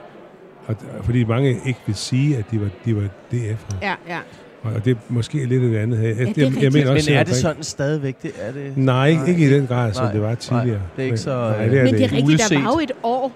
Og, 0.67 0.75
fordi 1.03 1.23
mange 1.23 1.49
ikke 1.65 1.79
vil 1.85 1.95
sige, 1.95 2.37
at 2.37 2.45
de 2.51 2.61
var, 2.61 2.67
de 2.85 2.95
var 2.95 3.01
DF'ere. 3.33 3.77
Ja, 3.81 3.93
ja. 4.07 4.17
Og 4.63 4.85
det 4.85 4.91
er 4.91 4.95
måske 5.09 5.45
lidt 5.45 5.63
et 5.63 5.75
andet 5.77 5.99
her. 5.99 6.07
Jeg, 6.07 6.17
det 6.17 6.21
er 6.21 6.25
jeg, 6.27 6.37
jeg 6.37 6.47
rigtigt. 6.47 6.73
mener 6.73 6.85
Men 6.87 6.95
også, 6.97 7.13
er 7.13 7.19
at- 7.19 7.27
det 7.27 7.35
sådan 7.35 7.63
stadigvæk? 7.63 8.15
Det 8.23 8.31
er 8.41 8.51
det. 8.51 8.77
Nej, 8.77 9.07
ikke, 9.07 9.21
Nej, 9.21 9.29
ikke 9.29 9.45
i 9.45 9.53
den 9.53 9.67
grad, 9.67 9.93
som 9.93 10.03
nej, 10.05 10.11
det 10.13 10.21
var 10.21 10.27
nej, 10.27 10.35
tidligere. 10.35 10.81
det 10.95 11.01
er 11.01 11.03
ikke 11.03 11.11
Men- 11.11 11.17
så, 11.17 11.29
Nej, 11.35 11.65
øh, 11.65 11.71
det 11.71 11.79
er 11.79 11.83
Men 11.83 11.93
det 11.93 11.99
er 11.99 12.03
ikke. 12.03 12.15
rigtigt, 12.15 12.49
der 12.49 12.63
var 12.63 12.71
jo 12.73 12.79
et 12.83 12.91
år, 13.03 13.31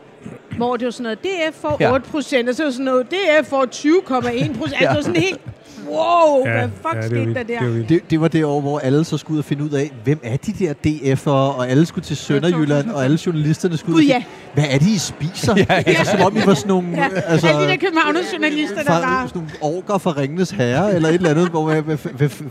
hvor 0.58 0.78
det 0.78 0.86
var 0.86 0.92
sådan 0.92 1.04
noget, 1.04 1.24
DF 1.24 1.56
får 1.62 1.78
Ja. 1.80 1.94
8 1.94 2.10
procent, 2.12 2.50
og 2.50 2.56
så 2.56 2.64
var 2.64 2.72
sådan 2.72 2.86
noget, 2.86 3.12
DF 3.12 3.48
får 3.50 3.66
20,1 3.66 4.58
procent. 4.58 4.62
Altså, 4.62 4.78
det 4.80 4.96
var 4.96 5.02
sådan 5.02 5.22
helt, 5.22 5.42
wow, 5.90 6.46
Ja, 6.46 6.52
hvad 6.52 6.70
fuck 6.82 6.96
ja, 6.96 6.98
det 7.02 7.06
skete 7.06 7.20
vildt. 7.22 7.36
der 7.38 7.44
Det 7.44 7.56
er 7.56 7.60
der? 7.60 7.70
vildt. 7.70 7.90
Det, 7.90 8.02
det 8.12 8.22
var 8.22 8.28
det 8.28 8.46
år, 8.46 8.62
hvor 8.62 8.80
alle 8.80 9.04
så 9.04 9.18
skulle 9.18 9.34
ud 9.36 9.40
og 9.40 9.46
finde 9.46 9.64
ud 9.64 9.70
af, 9.70 9.92
hvem 10.04 10.20
er 10.24 10.38
de 10.38 10.52
der 10.54 10.74
DF'ere, 10.88 11.30
og 11.30 11.70
alle 11.70 11.86
skulle 11.86 12.06
til 12.06 12.18
Sønderjylland, 12.18 12.90
og 12.92 13.04
alle 13.04 13.20
journalisterne 13.26 13.78
skulle 13.78 13.96
ud 13.98 14.02
ja, 14.04 14.24
Hvad 14.54 14.64
er 14.70 14.78
det, 14.78 14.88
I 14.88 14.98
spiser? 14.98 15.54
Ja, 15.58 15.66
ja, 15.70 15.84
ja. 15.88 16.04
Som 16.04 16.22
om 16.22 16.38
I 16.38 16.40
var 16.46 16.54
sådan 16.54 16.68
nogle... 16.68 16.90
ja. 16.98 17.08
Altså, 17.26 17.48
alle 17.48 17.62
de 17.62 17.68
der 17.68 17.76
københavnerjournalister, 17.76 18.76
der 18.76 18.84
fra, 18.84 19.02
bare... 19.02 19.28
sådan 19.28 19.42
nogle 19.62 19.78
orker 19.78 19.98
fra 19.98 20.14
Ringenes 20.18 20.52
Herre, 20.52 20.96
eller 20.96 21.10
et 21.10 21.16
eller 21.16 21.30
andet. 21.30 21.50
Hvor, 21.50 21.82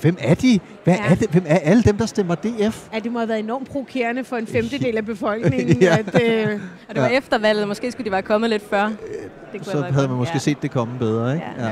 hvem 0.01 0.17
er 0.21 0.35
de? 0.35 0.61
Hvad 0.85 0.95
Ja. 0.95 1.11
er 1.11 1.15
det? 1.15 1.29
Hvem 1.31 1.45
er 1.47 1.59
alle 1.59 1.83
dem, 1.83 1.97
der 1.99 2.07
stemmer 2.07 2.35
DF? 2.35 2.87
Ja, 2.95 2.99
det 2.99 3.13
må 3.13 3.19
have 3.19 3.29
været 3.29 3.39
enormt 3.41 3.69
provokerende 3.71 4.25
for 4.25 4.37
en 4.37 4.47
femtedel 4.47 4.97
af 4.97 5.07
befolkningen, 5.15 5.77
Ja. 5.83 5.97
at... 5.99 6.23
Øh, 6.23 6.61
Og 6.89 6.95
det 6.95 7.03
var 7.03 7.09
Ja. 7.09 7.17
efter 7.19 7.39
valget. 7.39 7.69
Måske 7.69 7.93
skulle 7.93 8.05
de 8.05 8.11
være 8.13 8.23
kommet 8.23 8.51
lidt 8.51 8.63
før. 8.71 8.85
Det 8.87 8.97
kunne 9.53 9.65
Så 9.65 9.83
havde 9.93 10.09
man 10.09 10.17
måske 10.17 10.35
ja. 10.35 10.39
set 10.39 10.63
det 10.63 10.71
komme 10.71 10.95
bedre, 10.99 11.35
ikke? 11.35 11.47
Ja. 11.59 11.65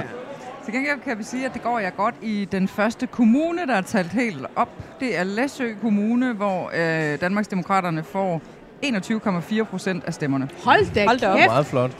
Til 0.64 0.74
gengæld 0.74 1.00
kan 1.04 1.18
vi 1.18 1.22
sige, 1.22 1.46
at 1.46 1.54
det 1.54 1.62
går 1.62 1.78
jeg 1.78 1.92
godt 1.96 2.14
i 2.22 2.48
den 2.52 2.68
første 2.68 3.06
kommune, 3.06 3.66
der 3.66 3.74
er 3.74 3.80
talt 3.80 4.12
helt 4.12 4.46
op. 4.56 4.68
Det 5.00 5.18
er 5.18 5.24
Læsø 5.24 5.72
Kommune, 5.80 6.32
hvor 6.32 6.70
øh, 6.74 7.20
Danmarksdemokraterne 7.20 8.04
får 8.04 8.42
21,4 8.86 9.62
procent 9.64 10.04
af 10.04 10.14
stemmerne. 10.14 10.48
hold 10.64 10.94
da 10.94 11.06
Hold 11.06 11.18
da 11.18 11.28
op. 11.30 11.36
kæft, 11.38 11.48
Meget 11.48 11.66
flot. 11.66 11.96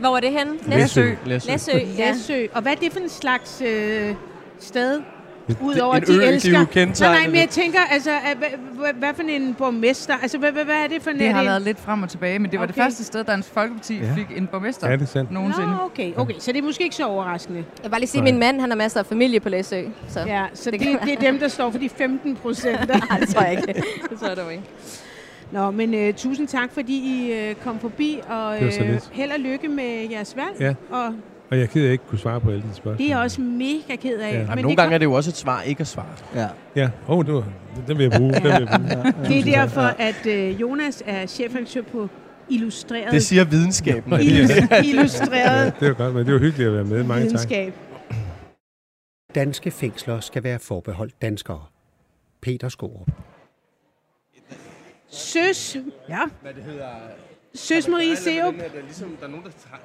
Hvor 0.00 0.16
er 0.16 0.20
det 0.20 0.30
henne? 0.30 0.52
Læsø. 0.66 1.14
Læsø. 1.24 1.50
Læsø, 1.52 1.72
ja. 1.98 2.10
Læsø. 2.12 2.46
Og 2.54 2.62
hvad 2.62 2.72
er 2.72 2.76
det 2.76 2.92
for 2.92 3.00
en 3.00 3.08
slags 3.08 3.62
øh, 3.66 4.14
sted? 4.58 5.00
Udover 5.62 5.94
at 5.94 6.06
de 6.06 6.12
ø, 6.12 6.16
de 6.16 6.22
jo 6.24 6.30
elsker... 6.30 6.84
nej, 7.06 7.18
nej, 7.18 7.26
men 7.26 7.36
jeg 7.36 7.48
tænker, 7.48 7.78
altså, 7.90 8.10
at, 8.10 8.36
hvad, 8.38 8.48
hvad, 8.78 8.92
hvad 8.98 9.08
for 9.14 9.22
en 9.22 9.54
borgmester? 9.54 10.14
Altså, 10.22 10.38
hvad, 10.38 10.52
hvad, 10.52 10.64
hvad 10.64 10.74
er 10.74 10.86
det 10.86 11.02
for 11.02 11.10
en... 11.10 11.18
Det 11.18 11.28
har 11.28 11.38
det- 11.40 11.46
været 11.48 11.62
lidt 11.62 11.80
frem 11.80 12.02
og 12.02 12.08
tilbage, 12.08 12.38
men 12.38 12.50
det 12.50 12.60
var 12.60 12.66
det 12.66 12.74
Okay. 12.74 12.82
første 12.82 13.04
sted, 13.04 13.24
Dansk 13.24 13.48
Folkeparti 13.52 13.96
Ja. 13.98 14.14
fik 14.16 14.26
en 14.38 14.46
borgmester 14.46 14.88
Ja, 14.90 14.96
det 14.96 15.02
er 15.02 15.06
sandt. 15.06 15.30
nogensinde. 15.30 15.68
Nå, 15.70 15.76
okay, 15.84 16.12
okay. 16.16 16.34
Så 16.38 16.52
det 16.52 16.58
er 16.58 16.62
måske 16.62 16.84
ikke 16.84 16.96
så 16.96 17.06
overraskende. 17.06 17.58
Jeg 17.58 17.82
vil 17.84 17.90
bare 17.90 18.00
lige 18.00 18.10
sige, 18.10 18.18
at 18.20 18.24
min 18.24 18.38
mand 18.38 18.60
han 18.60 18.70
har 18.70 18.76
masser 18.76 19.00
af 19.00 19.06
familie 19.06 19.40
på 19.40 19.48
Læsø. 19.48 19.82
Så. 20.08 20.20
Ja, 20.26 20.44
så 20.54 20.70
det, 20.70 20.80
Det 20.80 20.98
det, 21.04 21.12
er 21.12 21.16
dem, 21.20 21.38
der 21.38 21.48
står 21.48 21.70
for 21.70 21.78
de 21.78 21.88
15 21.88 22.36
procent. 22.36 22.88
Nej, 23.10 23.18
det 23.20 23.28
tror 23.28 23.42
jeg 23.42 23.50
ikke. 23.52 23.82
Det 24.10 24.18
tror 24.18 24.28
jeg 24.28 24.36
dog 24.36 24.52
ikke. 24.52 24.64
Nå, 25.52 25.70
men 25.70 26.08
uh, 26.08 26.14
tusind 26.14 26.48
tak, 26.48 26.72
fordi 26.72 26.94
I 26.96 27.50
uh, 27.50 27.56
kom 27.64 27.78
forbi, 27.78 28.20
og 28.28 28.54
Det 28.60 28.80
uh, 28.80 28.86
lidt. 28.88 29.08
held 29.12 29.30
og 29.30 29.40
lykke 29.40 29.68
med 29.68 30.06
jeres 30.10 30.36
valg. 30.36 30.60
Ja. 30.60 30.74
Og 30.96 31.14
Og 31.50 31.56
jeg 31.56 31.62
er 31.62 31.66
ked 31.66 31.80
af, 31.80 31.84
at 31.84 31.84
jeg 31.84 31.92
ikke 31.92 32.04
kunne 32.08 32.18
svare 32.18 32.40
på 32.40 32.50
alle 32.50 32.62
dine 32.62 32.74
spørgsmål. 32.74 32.98
det 32.98 33.04
er 33.04 33.08
jeg 33.16 33.18
også 33.18 33.40
mega 33.40 33.96
ked 33.96 34.18
af. 34.18 34.32
Ja. 34.32 34.38
Jamen, 34.38 34.54
men 34.54 34.62
nogle 34.62 34.76
gange 34.76 34.94
er 34.94 34.98
det 34.98 35.04
jo 35.06 35.12
også 35.12 35.30
et 35.30 35.36
svar 35.36 35.62
ikke 35.62 35.80
at 35.80 35.86
svare. 35.86 36.06
Ja. 36.34 36.48
Ja, 36.76 36.90
åh, 37.08 37.18
oh, 37.18 37.24
det 37.26 37.34
var, 37.34 37.44
den 37.86 37.98
vil 37.98 38.02
jeg 38.04 38.12
bruge. 38.18 38.32
Den 38.34 38.42
vil 38.42 38.50
jeg 38.50 38.68
bruge. 38.76 39.28
det 39.28 39.38
er 39.38 39.44
derfor, 39.44 39.80
at 39.80 40.26
uh, 40.26 40.60
Jonas 40.60 41.02
er 41.06 41.26
chefredaktør 41.26 41.82
på 41.82 42.08
Illustreret, 42.48 43.12
Det 43.12 43.22
siger 43.22 43.44
videnskaben. 43.44 44.12
Illus- 44.12 44.84
illustreret 44.84 45.64
Ja, 45.64 45.70
det 45.80 45.88
var 45.88 45.94
godt, 45.94 46.14
men 46.14 46.26
det 46.26 46.34
var 46.34 46.40
hyggeligt 46.40 46.68
at 46.68 46.74
være 46.74 46.84
med. 46.84 47.02
Mange 47.04 47.22
tak. 47.22 47.22
videnskab. 47.22 47.74
Danske 49.34 49.70
fængsler 49.70 50.20
skal 50.20 50.44
være 50.44 50.58
forbeholdt 50.58 51.22
danskere. 51.22 51.62
Peter 52.42 52.68
Skorup. 52.68 53.08
Søs, 55.08 55.76
Ja, 56.08 56.18
Hvad 56.42 56.54
det 56.54 56.62
hedder... 56.64 56.86
Søs 57.54 57.88
Marie 57.88 58.16
Seup, 58.16 58.54
Der 58.54 58.62
er 58.62 58.82
ligesom, 58.84 59.16
der 59.20 59.26
er 59.26 59.30
nogen, 59.30 59.44
der 59.44 59.50
tager... 59.50 59.78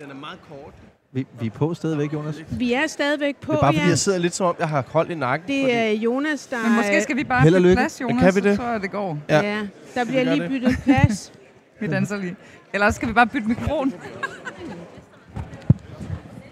Den 0.00 0.10
er 0.10 0.14
meget 0.14 0.38
kort. 0.48 0.74
Vi, 1.12 1.26
vi 1.40 1.46
er 1.46 1.50
på 1.50 1.74
stadigvæk, 1.74 2.12
Jonas. 2.12 2.44
vi 2.50 2.72
er 2.72 2.86
stadigvæk 2.86 3.36
på, 3.36 3.52
Det 3.52 3.56
er 3.56 3.60
bare 3.60 3.72
fordi, 3.72 3.84
ja. 3.84 3.88
jeg 3.88 3.98
sidder 3.98 4.18
lidt 4.18 4.34
som 4.34 4.46
om, 4.46 4.56
jeg 4.58 4.68
har 4.68 4.82
koldt 4.82 5.10
i 5.10 5.14
nakken. 5.14 5.48
Det 5.48 5.74
er 5.74 5.90
Jonas, 5.90 6.46
der... 6.46 6.62
men 6.62 6.76
måske 6.76 7.02
skal 7.02 7.16
vi 7.16 7.24
bare 7.24 7.42
Held 7.42 7.54
og 7.54 7.58
bytte 7.58 7.68
lykke. 7.70 7.80
plads, 7.80 8.00
Jonas, 8.00 8.22
Kan 8.22 8.34
vi 8.34 8.48
det? 8.48 8.56
så 8.56 8.62
tror 8.62 8.70
jeg, 8.70 8.80
det 8.82 8.90
går. 8.90 9.18
Ja. 9.28 9.40
Ja, 9.40 9.66
der 9.94 10.04
bliver 10.04 10.22
lige 10.24 10.40
det. 10.40 10.48
byttet 10.50 10.76
plads. 10.84 11.32
Vi 11.80 11.86
danser 11.86 12.16
lige. 12.16 12.36
Ellers 12.72 12.94
skal 12.94 13.08
vi 13.08 13.12
bare 13.12 13.26
bytte 13.26 13.48
mikrofon. 13.48 13.92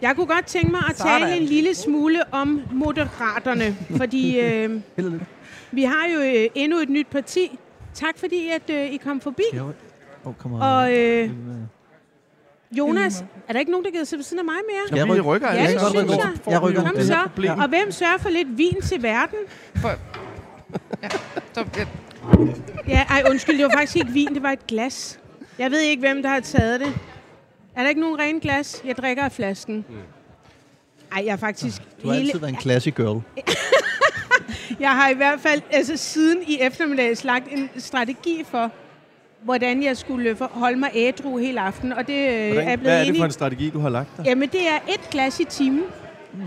Jeg 0.02 0.16
kunne 0.16 0.26
godt 0.26 0.46
tænke 0.46 0.70
mig 0.70 0.80
at 0.90 0.98
Sådan. 0.98 1.20
tale 1.22 1.36
en 1.36 1.42
lille 1.42 1.74
smule 1.74 2.20
om 2.34 2.62
moderaterne, 2.72 3.76
fordi 3.96 4.40
øh, 4.44 4.80
vi 5.72 5.82
har 5.82 6.08
jo 6.14 6.20
øh, 6.20 6.46
endnu 6.54 6.78
et 6.78 6.88
nyt 6.88 7.06
parti. 7.06 7.58
Tak 7.94 8.18
fordi, 8.18 8.48
at 8.48 8.70
øh, 8.70 8.92
I 8.92 8.96
kom 8.96 9.20
forbi. 9.20 9.42
Ja, 9.52 9.62
oh, 10.24 10.52
Og 10.60 10.98
øh, 10.98 11.30
Jonas, 12.78 13.24
er 13.48 13.52
der 13.52 13.60
ikke 13.60 13.70
nogen, 13.70 13.84
der 13.84 13.90
gider 13.90 14.04
sidde 14.04 14.18
ved 14.18 14.24
siden 14.24 14.38
af 14.38 14.44
mig 14.44 14.54
mere? 14.70 14.98
Jeg 14.98 15.06
vi 15.06 15.10
rykker. 15.12 15.24
rykker 15.34 15.52
Ja, 15.52 15.72
det 15.72 15.80
sammen. 15.80 16.08
synes 16.08 16.22
Så 16.22 16.28
jeg. 16.46 16.52
Jeg 16.52 16.62
rykker. 16.62 16.82
Kom 16.84 17.00
så. 17.02 17.28
Og 17.62 17.68
hvem 17.68 17.90
sørger 17.90 18.18
for 18.18 18.28
lidt 18.28 18.58
vin 18.58 18.80
til 18.82 19.02
verden? 19.02 19.38
Så, 21.54 21.64
ja, 21.76 21.84
Ja, 22.88 23.04
ej, 23.08 23.22
undskyld, 23.30 23.56
det 23.58 23.64
var 23.64 23.70
faktisk 23.76 23.96
ikke 23.96 24.10
vin, 24.12 24.34
det 24.34 24.42
var 24.42 24.50
et 24.50 24.66
glas. 24.66 25.20
Jeg 25.58 25.70
ved 25.70 25.80
ikke, 25.80 26.00
hvem 26.00 26.22
der 26.22 26.28
har 26.28 26.40
taget 26.40 26.80
det. 26.80 26.92
Er 27.76 27.82
der 27.82 27.88
ikke 27.88 28.00
nogen 28.00 28.18
rene 28.18 28.40
glas? 28.40 28.82
Jeg 28.84 28.96
drikker 28.96 29.22
af 29.22 29.32
flasken. 29.32 29.84
Ej, 31.12 31.22
jeg 31.26 31.32
er 31.32 31.36
faktisk 31.36 31.82
Du 32.02 32.08
har 32.08 32.14
altid 32.16 32.38
været 32.38 32.52
en 32.52 32.60
classic 32.60 32.94
girl. 32.94 33.22
Jeg 34.80 34.90
har 34.90 35.08
i 35.08 35.14
hvert 35.14 35.40
fald 35.40 35.62
altså, 35.70 35.96
siden 35.96 36.38
i 36.46 36.58
eftermiddags 36.60 37.24
lagt 37.24 37.44
en 37.50 37.70
strategi 37.76 38.44
for, 38.50 38.70
hvordan 39.44 39.82
jeg 39.82 39.96
skulle 39.96 40.36
holde 40.40 40.78
mig 40.78 40.90
ædru 40.94 41.38
hele 41.38 41.60
aften, 41.60 41.92
og 41.92 42.06
det 42.06 42.14
øh, 42.14 42.18
er 42.20 42.52
Hvordan, 42.52 42.64
blevet 42.64 42.80
hvad 42.80 43.00
er 43.00 43.04
det 43.04 43.16
for 43.16 43.24
en 43.24 43.30
strategi, 43.30 43.70
du 43.70 43.78
har 43.78 43.88
lagt 43.88 44.16
der? 44.16 44.22
Jamen, 44.26 44.48
det 44.48 44.60
er 44.60 44.92
et 44.94 45.10
glas 45.10 45.40
i 45.40 45.44
timen. 45.44 45.82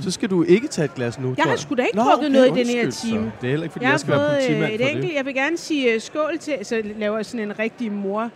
Så 0.02 0.12
skal 0.12 0.30
du 0.30 0.44
ikke 0.44 0.68
tage 0.68 0.86
et 0.86 0.96
glas 0.96 1.20
nu, 1.20 1.34
Jeg 1.38 1.46
har 1.46 1.56
sgu 1.56 1.76
da 1.76 1.84
ikke 1.84 1.98
drukket 1.98 2.18
okay, 2.18 2.30
noget 2.30 2.48
i 2.58 2.64
den 2.64 2.68
her 2.68 2.92
time. 2.92 2.92
Så. 2.92 3.38
Det 3.42 3.48
er 3.48 3.50
heller 3.50 3.64
ikke, 3.64 3.72
fordi 3.72 3.86
Jeg 3.86 3.92
jeg, 3.92 4.00
skal 4.00 4.14
være 4.14 4.30
politimand 4.30 4.64
øh, 4.64 4.72
et 4.72 4.82
for 4.82 4.88
enkelt. 4.88 5.08
det. 5.08 5.16
Jeg 5.16 5.26
vil 5.26 5.34
gerne 5.34 5.58
sige 5.58 5.96
uh, 5.96 6.02
skål 6.02 6.38
til, 6.40 6.58
så 6.64 6.82
laver 6.98 7.16
jeg 7.18 7.26
sådan 7.26 7.40
en 7.40 7.60
rigtig 7.60 7.92
mor 7.92 8.30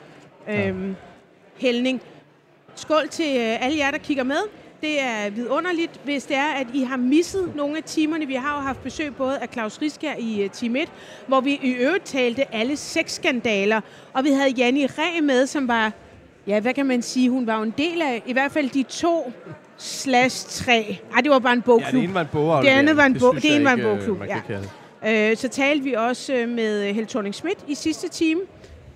øhm, 0.50 0.95
hældning. 1.58 2.02
Skål 2.76 3.08
til 3.12 3.38
alle 3.38 3.78
jer, 3.78 3.91
der 3.91 3.97
kigger 3.97 4.24
med. 4.24 4.38
Det 4.81 5.01
er 5.01 5.29
vidunderligt, 5.29 5.91
hvis 6.03 6.23
det 6.23 6.37
er, 6.37 6.47
at 6.51 6.67
I 6.73 6.83
har 6.83 6.97
misset 6.97 7.55
nogle 7.55 7.77
af 7.77 7.83
timerne. 7.83 8.25
Vi 8.25 8.33
har 8.33 8.55
jo 8.55 8.61
haft 8.61 8.83
besøg 8.83 9.15
både 9.15 9.37
af 9.39 9.47
Claus 9.53 9.81
Riskær 9.81 10.13
i 10.19 10.43
uh, 10.45 10.51
Team 10.51 10.75
1, 10.75 10.91
hvor 11.27 11.41
vi 11.41 11.59
i 11.63 11.71
øvrigt 11.71 12.05
talte 12.05 12.55
alle 12.55 12.77
seks 12.77 13.13
skandaler. 13.15 13.81
Og 14.13 14.23
vi 14.23 14.29
havde 14.29 14.49
Janni 14.49 14.85
Ræ 14.85 15.21
med, 15.21 15.45
som 15.47 15.67
var, 15.67 15.91
ja, 16.47 16.59
hvad 16.59 16.73
kan 16.73 16.85
man 16.85 17.01
sige, 17.01 17.29
hun 17.29 17.47
var 17.47 17.57
jo 17.57 17.63
en 17.63 17.73
del 17.77 18.01
af, 18.01 18.23
i 18.25 18.33
hvert 18.33 18.51
fald 18.51 18.69
de 18.69 18.83
to 18.83 19.31
slash 19.77 20.47
tre. 20.49 20.97
Ej, 21.15 21.21
det 21.21 21.31
var 21.31 21.39
bare 21.39 21.53
en 21.53 21.59
Ja, 21.59 21.65
bogklub. 21.65 21.91
det 21.91 22.03
ene 22.03 22.13
var 22.13 22.21
en 22.21 22.27
bogaflevering. 22.31 22.65
Det 22.65 22.79
andet 22.79 22.97
var 22.97 23.05
en 23.05 23.19
bog- 23.19 23.35
det 23.35 23.45
jeg 23.45 23.55
ene 23.55 23.65
var 23.65 23.71
en 23.73 23.79
øh, 23.79 23.85
bogklub, 23.97 24.21
ja. 24.27 24.41
det. 24.47 25.31
Øh, 25.31 25.37
så 25.37 25.47
talte 25.47 25.83
vi 25.83 25.93
også 25.93 26.33
øh, 26.33 26.49
med 26.49 26.93
Helle 26.93 27.09
thorning 27.09 27.35
Schmidt 27.35 27.59
i 27.67 27.75
sidste 27.75 28.09
time, 28.09 28.41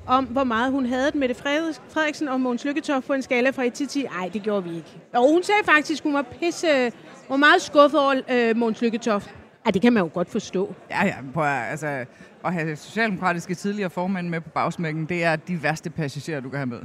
om 0.08 0.26
hvor 0.26 0.44
meget 0.44 0.72
hun 0.72 0.86
havde 0.86 1.12
Mette 1.14 1.36
Frederik- 1.36 1.82
Frederiksen 1.90 2.28
og 2.28 2.42
Mogens 2.42 2.66
Lykketoft 2.66 3.08
på 3.08 3.14
en 3.14 3.22
skala 3.22 3.50
fra 3.50 3.64
1 3.64 3.74
til 3.74 3.88
10. 3.88 4.04
Nej, 4.04 4.30
det 4.34 4.42
gjorde 4.44 4.64
vi 4.64 4.76
ikke. 4.76 4.98
Og 5.14 5.32
hun 5.34 5.44
sagde 5.44 5.62
faktisk, 5.66 6.04
hun 6.04 6.14
var 6.14 6.22
pisse, 6.22 6.68
var 7.30 7.38
meget 7.38 7.62
skuffet 7.62 8.00
over 8.00 8.22
øh, 8.32 8.58
Mogens 8.58 8.82
Lykketoft. 8.82 9.30
Ej, 9.66 9.72
det 9.72 9.82
kan 9.82 9.94
man 9.94 10.04
jo 10.04 10.10
godt 10.14 10.30
forstå. 10.30 10.74
ja, 10.90 11.06
ja, 11.06 11.16
prøv 11.34 11.44
at, 11.44 11.70
altså, 11.72 12.06
at 12.46 12.54
have 12.54 12.76
socialdemokratiske 12.76 13.56
tidligere 13.56 13.90
formænd 13.90 14.30
med 14.30 14.42
på 14.42 14.50
bagsmækken, 14.50 15.06
det 15.06 15.24
er 15.24 15.36
de 15.36 15.64
værste 15.64 15.90
passagerer, 15.90 16.40
du 16.40 16.50
kan 16.50 16.58
have 16.60 16.66
med. 16.66 16.80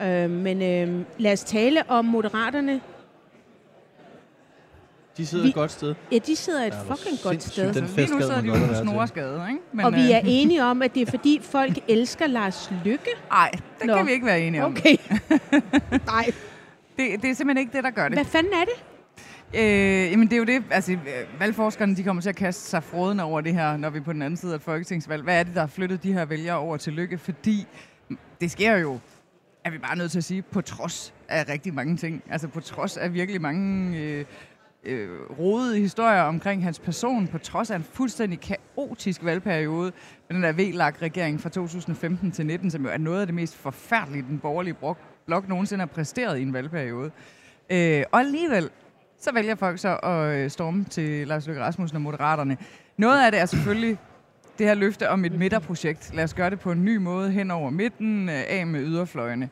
Ja. 0.00 0.24
Øh, 0.24 0.30
men 0.30 0.62
øh, 0.62 1.04
lad 1.18 1.32
os 1.32 1.44
tale 1.44 1.82
om 1.90 2.04
moderaterne. 2.04 2.80
De 5.16 5.26
sidder 5.26 5.44
Vi- 5.44 5.48
et 5.48 5.54
godt 5.54 5.70
sted. 5.70 5.94
Ja, 6.12 6.18
de 6.18 6.36
sidder 6.36 6.64
et 6.66 6.74
fucking 6.88 7.18
godt 7.22 7.42
sted. 7.42 7.62
den 7.62 7.68
Altså, 7.68 7.80
lige 7.80 7.94
fest 7.94 8.12
nu 8.14 8.20
sidder 8.20 8.40
de 8.40 8.46
jo 8.46 8.66
på 8.66 8.74
snoreskade, 8.74 9.46
ikke? 9.48 9.60
Men, 9.72 9.84
Og 9.86 9.92
vi 9.94 10.12
er 10.12 10.18
øh, 10.18 10.24
enige 10.40 10.64
om, 10.64 10.82
at 10.82 10.94
det 10.94 11.02
er 11.08 11.10
fordi 11.10 11.40
folk 11.42 11.78
elsker 11.88 12.26
Lars 12.26 12.72
Lykke. 12.84 13.10
Nej, 13.30 13.50
det 13.78 13.86
Nå. 13.86 13.96
kan 13.96 14.06
vi 14.06 14.12
ikke 14.12 14.26
være 14.26 14.40
enige 14.40 14.64
om. 14.64 14.72
Okay. 14.72 14.96
Nej. 16.06 16.32
Det, 16.98 17.22
det 17.22 17.30
er 17.30 17.34
simpelthen 17.34 17.56
ikke 17.58 17.76
det, 17.76 17.84
der 17.84 17.90
gør 17.90 18.08
det. 18.08 18.16
Hvad 18.18 18.24
fanden 18.24 18.52
er 18.52 18.64
det? 18.64 18.84
Øh, 19.54 20.10
jamen 20.10 20.26
det 20.26 20.32
er 20.32 20.36
jo 20.38 20.44
det, 20.44 20.62
altså 20.70 20.96
valgforskerne 21.38 21.96
de 21.96 22.02
kommer 22.02 22.22
til 22.22 22.28
at 22.28 22.36
kaste 22.36 22.70
sig 22.70 22.82
frodende 22.82 23.24
over 23.24 23.40
det 23.40 23.54
her, 23.54 23.76
når 23.76 23.90
vi 23.90 23.98
er 23.98 24.02
på 24.02 24.12
den 24.12 24.22
anden 24.22 24.36
side 24.36 24.52
af 24.52 24.56
et 24.56 24.62
folketingsvalg. 24.62 25.22
Hvad 25.22 25.38
er 25.38 25.42
det, 25.42 25.54
der 25.54 25.60
har 25.60 25.66
flyttet 25.66 26.02
de 26.02 26.12
her 26.12 26.24
vælgere 26.24 26.56
over 26.56 26.76
til 26.76 26.92
lykke? 26.92 27.18
Fordi 27.18 27.66
det 28.40 28.50
sker 28.50 28.76
jo, 28.76 28.98
er 29.64 29.70
vi 29.70 29.78
bare 29.78 29.96
nødt 29.96 30.10
til 30.10 30.18
at 30.18 30.24
sige, 30.24 30.42
på 30.42 30.60
trods 30.60 31.14
af 31.28 31.48
rigtig 31.48 31.74
mange 31.74 31.96
ting. 31.96 32.22
Altså 32.30 32.48
på 32.48 32.60
trods 32.60 32.96
af 32.96 33.14
virkelig 33.14 33.42
mange 33.42 33.98
øh, 33.98 34.24
øh, 34.86 35.08
rodede 35.38 35.78
historier 35.78 36.22
omkring 36.22 36.64
hans 36.64 36.78
person, 36.78 37.28
på 37.28 37.38
trods 37.38 37.70
af 37.70 37.76
en 37.76 37.84
fuldstændig 37.92 38.40
kaotisk 38.40 39.24
valgperiode 39.24 39.92
med 40.28 40.36
den 40.36 40.42
der 40.42 40.52
VLAG-regering 40.52 41.40
fra 41.40 41.48
2015 41.48 42.32
til 42.32 42.46
19, 42.46 42.70
som 42.70 42.84
jo 42.84 42.90
er 42.90 42.98
noget 42.98 43.20
af 43.20 43.26
det 43.26 43.34
mest 43.34 43.56
forfærdelige, 43.56 44.22
den 44.22 44.38
borgerlige 44.38 44.74
blok, 44.74 44.98
blok 45.26 45.48
nogensinde 45.48 45.80
har 45.80 45.86
præsteret 45.86 46.38
i 46.38 46.42
en 46.42 46.52
valgperiode. 46.52 47.10
Øh, 47.70 48.02
og 48.12 48.20
alligevel, 48.20 48.70
så 49.18 49.32
vælger 49.32 49.54
folk 49.54 49.78
så 49.78 49.96
at 49.96 50.36
øh, 50.36 50.50
storme 50.50 50.84
til 50.84 51.28
Lars 51.28 51.46
Løkke 51.46 51.62
Rasmussen 51.62 51.96
og 51.96 52.02
Moderaterne. 52.02 52.56
Noget 52.96 53.24
af 53.24 53.32
det 53.32 53.40
er 53.40 53.46
selvfølgelig 53.46 53.98
det 54.58 54.66
her 54.66 54.74
løfte 54.74 55.10
om 55.10 55.24
et 55.24 55.32
midterprojekt. 55.32 56.14
Lad 56.14 56.24
os 56.24 56.34
gøre 56.34 56.50
det 56.50 56.60
på 56.60 56.72
en 56.72 56.84
ny 56.84 56.96
måde 56.96 57.30
hen 57.30 57.50
over 57.50 57.70
midten, 57.70 58.28
øh, 58.28 58.44
af 58.48 58.66
med 58.66 58.80
yderfløjene. 58.80 59.48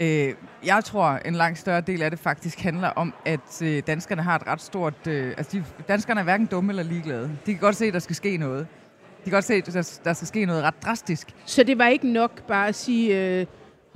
Øh, 0.00 0.34
jeg 0.64 0.84
tror, 0.84 1.08
en 1.24 1.34
langt 1.34 1.58
større 1.58 1.80
del 1.80 2.02
af 2.02 2.10
det 2.10 2.20
faktisk 2.20 2.60
handler 2.60 2.88
om, 2.88 3.14
at 3.24 3.62
øh, 3.62 3.82
danskerne 3.86 4.22
har 4.22 4.36
et 4.36 4.46
ret 4.46 4.60
stort... 4.60 5.06
Øh, 5.06 5.34
altså, 5.38 5.58
de, 5.58 5.64
danskerne 5.88 6.20
er 6.20 6.24
hverken 6.24 6.46
dumme 6.46 6.72
eller 6.72 6.82
ligeglade. 6.82 7.30
De 7.46 7.52
kan 7.52 7.60
godt 7.60 7.76
se, 7.76 7.86
at 7.86 7.94
der 7.94 7.98
skal 7.98 8.16
ske 8.16 8.36
noget. 8.36 8.66
De 9.18 9.30
kan 9.30 9.32
godt 9.32 9.44
se, 9.44 9.54
at 9.54 9.66
der, 9.66 9.98
der 10.04 10.12
skal 10.12 10.28
ske 10.28 10.46
noget 10.46 10.62
ret 10.62 10.82
drastisk. 10.84 11.28
Så 11.44 11.62
det 11.62 11.78
var 11.78 11.86
ikke 11.86 12.12
nok 12.12 12.46
bare 12.46 12.68
at 12.68 12.74
sige 12.74 13.38
øh, 13.40 13.46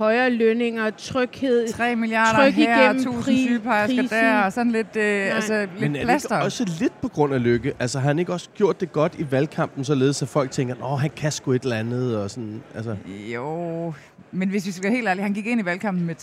højere 0.01 0.29
lønninger, 0.29 0.89
tryghed. 0.89 1.67
3 1.73 1.95
milliarder 1.95 2.39
Tryk 2.43 2.53
her, 2.53 2.81
igennem 2.81 3.01
1000 3.01 3.23
pri- 3.23 3.47
sygeplejersker 3.47 4.01
krisen. 4.01 4.17
der, 4.17 4.41
og 4.41 4.53
sådan 4.53 4.71
lidt, 4.71 4.95
øh, 4.95 5.35
altså, 5.35 5.59
lidt 5.59 5.81
Men 5.81 5.95
er 5.95 5.99
det 5.99 6.05
plaster. 6.07 6.35
ikke 6.37 6.45
også 6.45 6.65
lidt 6.79 7.01
på 7.01 7.07
grund 7.07 7.33
af 7.33 7.43
lykke? 7.43 7.73
Altså 7.79 7.99
har 7.99 8.07
han 8.07 8.19
ikke 8.19 8.33
også 8.33 8.49
gjort 8.55 8.81
det 8.81 8.91
godt 8.91 9.15
i 9.19 9.25
valgkampen, 9.31 9.83
således 9.85 10.21
at 10.21 10.27
folk 10.27 10.51
tænker, 10.51 10.93
at 10.93 10.99
han 10.99 11.09
kan 11.09 11.31
sgu 11.31 11.51
et 11.51 11.63
eller 11.63 11.75
andet, 11.75 12.17
og 12.17 12.29
sådan, 12.31 12.61
altså... 12.75 12.95
Jo, 13.33 13.93
men 14.31 14.49
hvis 14.49 14.65
vi 14.65 14.71
skal 14.71 14.83
være 14.83 14.93
helt 14.93 15.07
ærlige, 15.07 15.23
han 15.23 15.33
gik 15.33 15.45
ind 15.47 15.61
i 15.61 15.65
valgkampen 15.65 16.05
med 16.05 16.15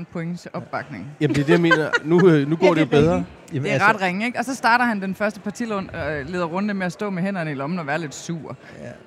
3% 0.00 0.04
points 0.12 0.46
opbakning. 0.52 1.06
Jamen 1.20 1.34
det 1.34 1.40
er 1.42 1.46
det, 1.46 1.52
jeg 1.52 1.60
mener. 1.60 1.88
Nu, 2.04 2.28
øh, 2.28 2.48
nu 2.50 2.56
går 2.56 2.74
det 2.74 2.80
jo 2.80 2.86
bedre. 2.86 3.24
Jamen, 3.52 3.72
Det 3.72 3.74
er 3.74 3.88
ret 3.88 4.00
ringe, 4.00 4.26
ikke? 4.26 4.38
Og 4.38 4.44
så 4.44 4.54
starter 4.54 4.84
han 4.84 5.02
den 5.02 5.14
første 5.14 5.40
partileder 5.40 6.44
runde 6.44 6.74
med 6.74 6.86
at 6.86 6.92
stå 6.92 7.10
med 7.10 7.22
hænderne 7.22 7.50
i 7.50 7.54
lommen 7.54 7.78
og 7.78 7.86
være 7.86 7.98
lidt 7.98 8.14
sur. 8.14 8.56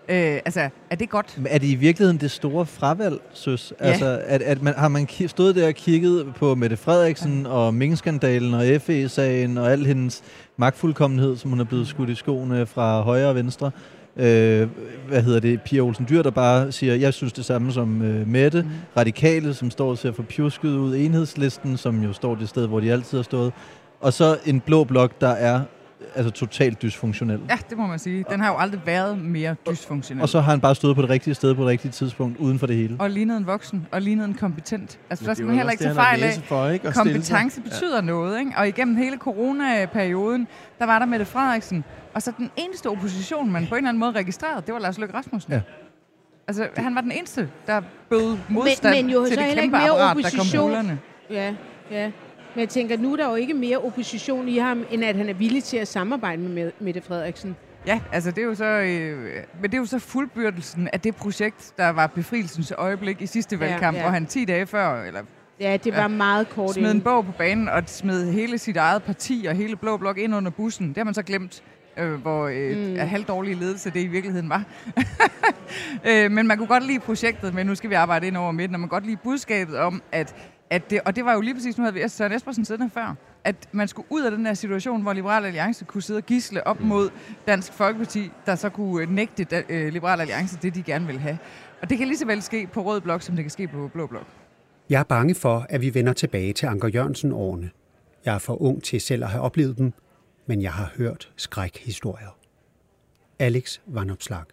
Ja. 0.08 0.36
Øh, 0.36 0.42
altså, 0.46 0.70
er 0.90 0.96
det 0.96 1.10
godt? 1.10 1.34
Men 1.38 1.48
er 1.50 1.58
det 1.58 1.68
i 1.68 1.76
virkeligheden 1.76 2.18
det 2.18 2.32
store 2.32 2.66
fravalg, 2.66 3.22
søs? 3.34 3.74
Ja. 3.80 3.86
Altså, 3.86 4.22
at, 4.26 4.42
at 4.42 4.62
man, 4.62 4.74
har 4.78 4.88
man 4.88 5.08
stået 5.28 5.56
der 5.56 5.68
og 5.68 5.74
kigget 5.74 6.36
på 6.36 6.56
Mette 6.56 6.78
Frederiksen 6.78 7.46
og 7.46 7.74
Mink-skandalen 7.74 8.54
og 8.54 8.82
FE-sagen 8.82 9.58
og 9.58 9.72
al 9.72 9.86
hendes 9.86 10.24
magtfuldkommenhed, 10.58 11.38
som 11.38 11.50
hun 11.50 11.60
er 11.60 11.64
blevet 11.64 11.88
skudt 11.88 12.10
i 12.10 12.16
skoene 12.16 12.66
fra 12.66 13.02
højre 13.02 13.30
og 13.30 13.36
venstre? 13.36 13.72
Øh, 14.18 14.68
hvad 15.08 15.24
hedder 15.24 15.40
det? 15.40 15.62
Pia 15.62 15.82
Olsen 15.82 16.06
Dyr, 16.10 16.22
der 16.22 16.32
bare 16.32 16.72
siger, 16.72 16.96
jeg 16.96 17.14
synes 17.14 17.34
det 17.34 17.46
samme 17.46 17.72
som 17.72 18.02
øh, 18.02 18.28
Mette. 18.28 18.62
Mm. 18.62 18.70
Radikale, 18.98 19.54
som 19.54 19.72
står 19.72 19.96
til 19.96 20.08
at 20.08 20.16
få 20.16 20.22
pjusket 20.22 20.70
ud. 20.70 20.96
Enhedslisten, 20.96 21.78
som 21.78 22.04
jo 22.04 22.14
står 22.14 22.36
det 22.36 22.50
sted, 22.50 22.68
hvor 22.68 22.80
de 22.80 22.92
altid 22.92 23.18
har 23.18 23.24
stået. 23.24 23.54
Og 24.04 24.14
så 24.14 24.38
en 24.46 24.60
blå 24.60 24.84
blok, 24.84 25.22
der 25.22 25.30
er 25.30 25.62
altså 26.16 26.32
totalt 26.32 26.82
dysfunktionel. 26.82 27.40
Ja, 27.50 27.58
det 27.70 27.78
må 27.78 27.88
man 27.88 28.00
sige. 28.00 28.26
Den 28.30 28.40
har 28.40 28.52
jo 28.52 28.58
aldrig 28.58 28.82
været 28.86 29.18
mere 29.18 29.56
dysfunktionel. 29.72 30.22
Og 30.22 30.30
så 30.30 30.42
har 30.42 30.52
han 30.52 30.62
bare 30.62 30.76
stået 30.76 30.96
på 30.96 31.02
det 31.02 31.10
rigtige 31.10 31.34
sted 31.34 31.56
på 31.56 31.62
det 31.62 31.70
rigtige 31.70 31.92
tidspunkt, 31.92 32.38
uden 32.38 32.60
for 32.60 32.68
det 32.68 32.76
hele. 32.76 32.96
og 33.00 33.10
lignet 33.10 33.38
en 33.38 33.48
voksen, 33.48 33.88
og 33.92 34.02
lignet 34.02 34.26
en 34.26 34.34
kompetent. 34.34 35.00
Altså, 35.10 35.24
Men 35.24 35.28
der 35.28 35.32
det 35.32 35.38
skal 35.38 35.48
man 35.48 35.56
heller 35.56 35.72
ikke 35.72 35.84
tage 35.84 35.96
fejl 35.96 36.24
af. 36.24 36.34
for, 36.46 36.70
ikke? 36.70 36.92
Kompetence 36.92 37.62
betyder 37.62 38.02
noget, 38.02 38.40
ikke? 38.40 38.52
Og 38.58 38.68
igennem 38.68 38.96
hele 38.96 39.18
coronaperioden, 39.18 40.48
der 40.80 40.86
var 40.86 41.00
der 41.00 41.06
Mette 41.06 41.26
Frederiksen. 41.26 41.84
Og 42.14 42.22
så 42.22 42.32
den 42.38 42.52
eneste 42.58 42.90
opposition, 42.90 43.52
man 43.52 43.68
på 43.68 43.76
en 43.76 43.78
eller 43.78 43.90
anden 43.90 44.00
måde 44.00 44.12
registrerede, 44.12 44.64
det 44.66 44.74
var 44.74 44.80
Lars 44.80 44.98
Løkke 44.98 45.16
Rasmussen. 45.16 45.54
Ja. 45.54 45.62
Altså, 46.48 46.68
han 46.78 46.96
var 46.96 47.02
den 47.02 47.12
eneste, 47.12 47.50
der 47.68 47.82
bød 48.10 48.38
modstand 48.50 48.96
men 48.96 49.10
jo 49.10 49.26
til 49.26 49.34
så 49.34 49.40
det 49.40 49.48
kæmpe 49.48 49.62
ikke 49.62 49.72
mere 49.72 49.90
apparat, 49.90 50.34
der 50.34 50.60
kom. 50.60 50.98
Ja, 51.30 51.54
ja. 51.92 52.12
Men 52.56 52.60
jeg 52.60 52.70
tænker, 52.70 52.98
nu 52.98 53.14
er 53.14 53.18
der 53.18 53.30
jo 53.30 53.36
ikke 53.36 53.54
mere 53.54 53.78
opposition 53.78 54.48
i 54.48 54.58
ham, 54.58 54.86
end 54.92 55.04
at 55.06 55.16
han 55.16 55.30
er 55.30 55.34
villig 55.34 55.64
til 55.64 55.78
at 55.78 55.88
samarbejde 55.88 56.42
med 56.42 56.72
Mette 56.80 57.02
Frederiksen. 57.02 57.56
Ja, 57.88 58.00
altså 58.12 58.32
det 58.32 58.38
er 58.38 58.46
jo 58.46 58.56
så, 58.56 58.66
øh, 58.66 59.18
men 59.62 59.72
det 59.72 59.74
er 59.74 59.78
jo 59.78 59.86
så 59.86 60.00
fuldbyrdelsen 60.00 60.90
af 60.94 61.00
det 61.00 61.16
projekt, 61.16 61.72
der 61.78 61.90
var 61.90 62.08
befrielsens 62.08 62.74
øjeblik 62.78 63.22
i 63.22 63.26
sidste 63.26 63.56
Ja, 63.56 63.66
valgkamp, 63.66 63.98
ja. 63.98 64.02
hvor 64.04 64.12
han 64.12 64.26
10 64.26 64.46
dage 64.46 64.66
før, 64.68 65.04
eller 65.04 65.22
Ja, 65.60 65.78
det 65.84 65.94
var 65.96 66.02
Ja. 66.02 66.08
meget 66.08 66.50
kort 66.50 66.74
smed 66.74 66.92
en 66.92 67.02
bog 67.02 67.26
på 67.26 67.32
banen 67.32 67.70
og 67.70 67.84
smed 67.88 68.32
hele 68.32 68.58
sit 68.58 68.78
eget 68.78 69.04
parti 69.04 69.46
og 69.50 69.56
hele 69.56 69.76
Blå 69.76 69.98
Blok 69.98 70.18
ind 70.18 70.36
under 70.36 70.52
bussen. 70.52 70.88
Det 70.88 70.98
har 70.98 71.04
man 71.04 71.14
så 71.14 71.24
glemt, 71.24 71.64
øh, 71.98 72.14
hvor 72.14 72.48
øh, 72.48 72.78
mm. 72.90 72.96
halvdårlig 72.98 73.56
ledelse 73.58 73.90
det 73.90 74.00
i 74.00 74.08
virkeligheden 74.08 74.50
var. 74.50 74.64
øh, 76.10 76.32
men 76.32 76.48
man 76.48 76.58
kunne 76.58 76.68
godt 76.68 76.88
lide 76.88 77.00
projektet, 77.00 77.54
men 77.54 77.66
nu 77.66 77.76
skal 77.76 77.90
vi 77.90 77.96
arbejde 77.96 78.28
ind 78.28 78.38
over 78.38 78.52
midten, 78.52 78.76
og 78.76 78.80
man 78.80 78.90
kunne 78.90 78.96
godt 79.00 79.06
lide 79.06 79.18
budskabet 79.24 79.78
om, 79.78 80.02
at, 80.12 80.36
at 80.74 80.90
det, 80.90 81.02
og 81.06 81.16
det 81.16 81.26
var 81.26 81.34
jo 81.34 81.42
lige 81.42 81.54
præcis, 81.54 81.78
nu 81.78 81.84
havde 81.84 81.94
vi 81.94 82.08
Søren 82.08 82.32
Espersen 82.32 82.66
siddende 82.66 82.90
før, 82.94 83.16
at 83.44 83.70
man 83.72 83.88
skulle 83.88 84.08
ud 84.10 84.22
af 84.22 84.32
den 84.32 84.46
her 84.46 84.54
situation, 84.54 85.02
hvor 85.02 85.14
Liberal 85.14 85.46
Alliance 85.46 85.86
kunne 85.86 86.02
sidde 86.02 86.18
og 86.18 86.26
gisle 86.26 86.68
op 86.68 86.80
mod 86.80 87.10
Dansk 87.48 87.74
Folkeparti, 87.74 88.32
der 88.46 88.56
så 88.56 88.70
kunne 88.70 89.04
øh, 89.04 89.10
nægte 89.10 89.44
da, 89.44 89.64
øh, 89.70 89.94
Liberal 89.94 90.22
Alliance 90.22 90.58
det, 90.62 90.76
de 90.76 90.84
gerne 90.84 91.08
vil 91.08 91.20
have. 91.20 91.38
Og 91.82 91.90
det 91.90 91.98
kan 91.98 92.08
lige 92.08 92.18
så 92.18 92.26
vel 92.26 92.42
ske 92.42 92.68
på 92.68 92.82
rød 92.84 93.02
blok, 93.02 93.22
som 93.22 93.36
det 93.36 93.44
kan 93.44 93.50
ske 93.50 93.68
på 93.68 93.88
blå 93.88 94.08
blok. 94.08 94.26
Jeg 94.90 95.00
er 95.00 95.04
bange 95.04 95.36
for, 95.36 95.66
at 95.70 95.82
vi 95.82 95.94
vender 95.94 96.14
tilbage 96.14 96.54
til 96.54 96.66
Anker 96.66 96.88
Jørgensen-årene. 96.88 97.70
Jeg 98.26 98.36
er 98.36 98.40
for 98.40 98.62
ung 98.62 98.84
til 98.84 99.02
selv 99.02 99.24
at 99.24 99.30
have 99.30 99.42
oplevet 99.42 99.78
dem, 99.78 99.94
men 100.46 100.62
jeg 100.62 100.74
har 100.74 100.92
hørt 100.96 101.32
skrækhistorier. 101.36 102.38
Alex 103.40 103.80
Vanopslag. 103.86 104.44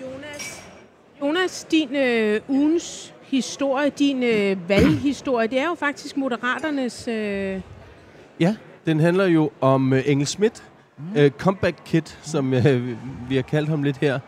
Jonas, 0.00 0.62
Jonas 1.20 1.66
din 1.70 1.96
øh, 1.96 2.40
ugens 2.48 3.14
historie, 3.32 3.90
din 3.90 4.22
øh, 4.22 4.68
valghistorie, 4.68 5.46
det 5.48 5.60
er 5.60 5.64
jo 5.64 5.74
faktisk 5.74 6.16
Moderaternes... 6.16 7.08
Øh, 7.08 7.60
Ja, 8.40 8.56
den 8.86 9.00
handler 9.00 9.26
jo 9.26 9.50
om 9.60 9.92
uh, 9.92 9.98
Engel 10.10 10.26
Schmidt, 10.26 10.62
uh, 11.16 11.28
Comeback 11.28 11.76
Kid, 11.84 12.02
som 12.22 12.52
uh, 12.52 12.88
vi 13.28 13.34
har 13.34 13.42
kaldt 13.42 13.68
ham 13.68 13.82
lidt 13.82 13.96
her. 13.96 14.18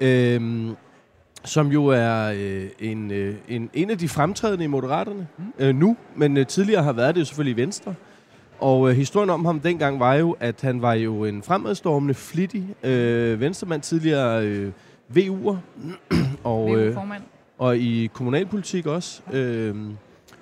Øhm, 0.00 0.76
som 1.44 1.66
jo 1.66 1.86
er 1.86 2.32
øh, 2.36 2.68
en, 2.78 3.10
øh, 3.10 3.34
en, 3.48 3.70
en 3.74 3.90
af 3.90 3.98
de 3.98 4.08
fremtrædende 4.08 4.64
i 4.64 4.66
Moderaterne 4.66 5.28
øh, 5.58 5.74
nu, 5.74 5.96
men 6.16 6.36
øh, 6.36 6.46
tidligere 6.46 6.82
har 6.82 6.92
været 6.92 7.14
det 7.14 7.20
jo 7.20 7.24
selvfølgelig 7.24 7.58
i 7.58 7.62
Venstre. 7.62 7.94
Og 8.60 8.90
øh, 8.90 8.96
historien 8.96 9.30
om 9.30 9.44
ham 9.44 9.60
dengang 9.60 10.00
var 10.00 10.14
jo, 10.14 10.36
at 10.40 10.60
han 10.60 10.82
var 10.82 10.92
jo 10.92 11.24
en 11.24 11.42
fremadstormende, 11.42 12.14
flittig 12.14 12.74
øh, 12.82 13.40
venstremand, 13.40 13.82
tidligere 13.82 14.44
øh, 14.46 14.72
VU'er, 15.16 15.56
og, 16.44 16.76
øh, 16.76 16.94
formand 16.94 17.22
og 17.58 17.78
i 17.78 18.10
kommunalpolitik 18.12 18.86
også 18.86 19.22
øh, 19.32 19.76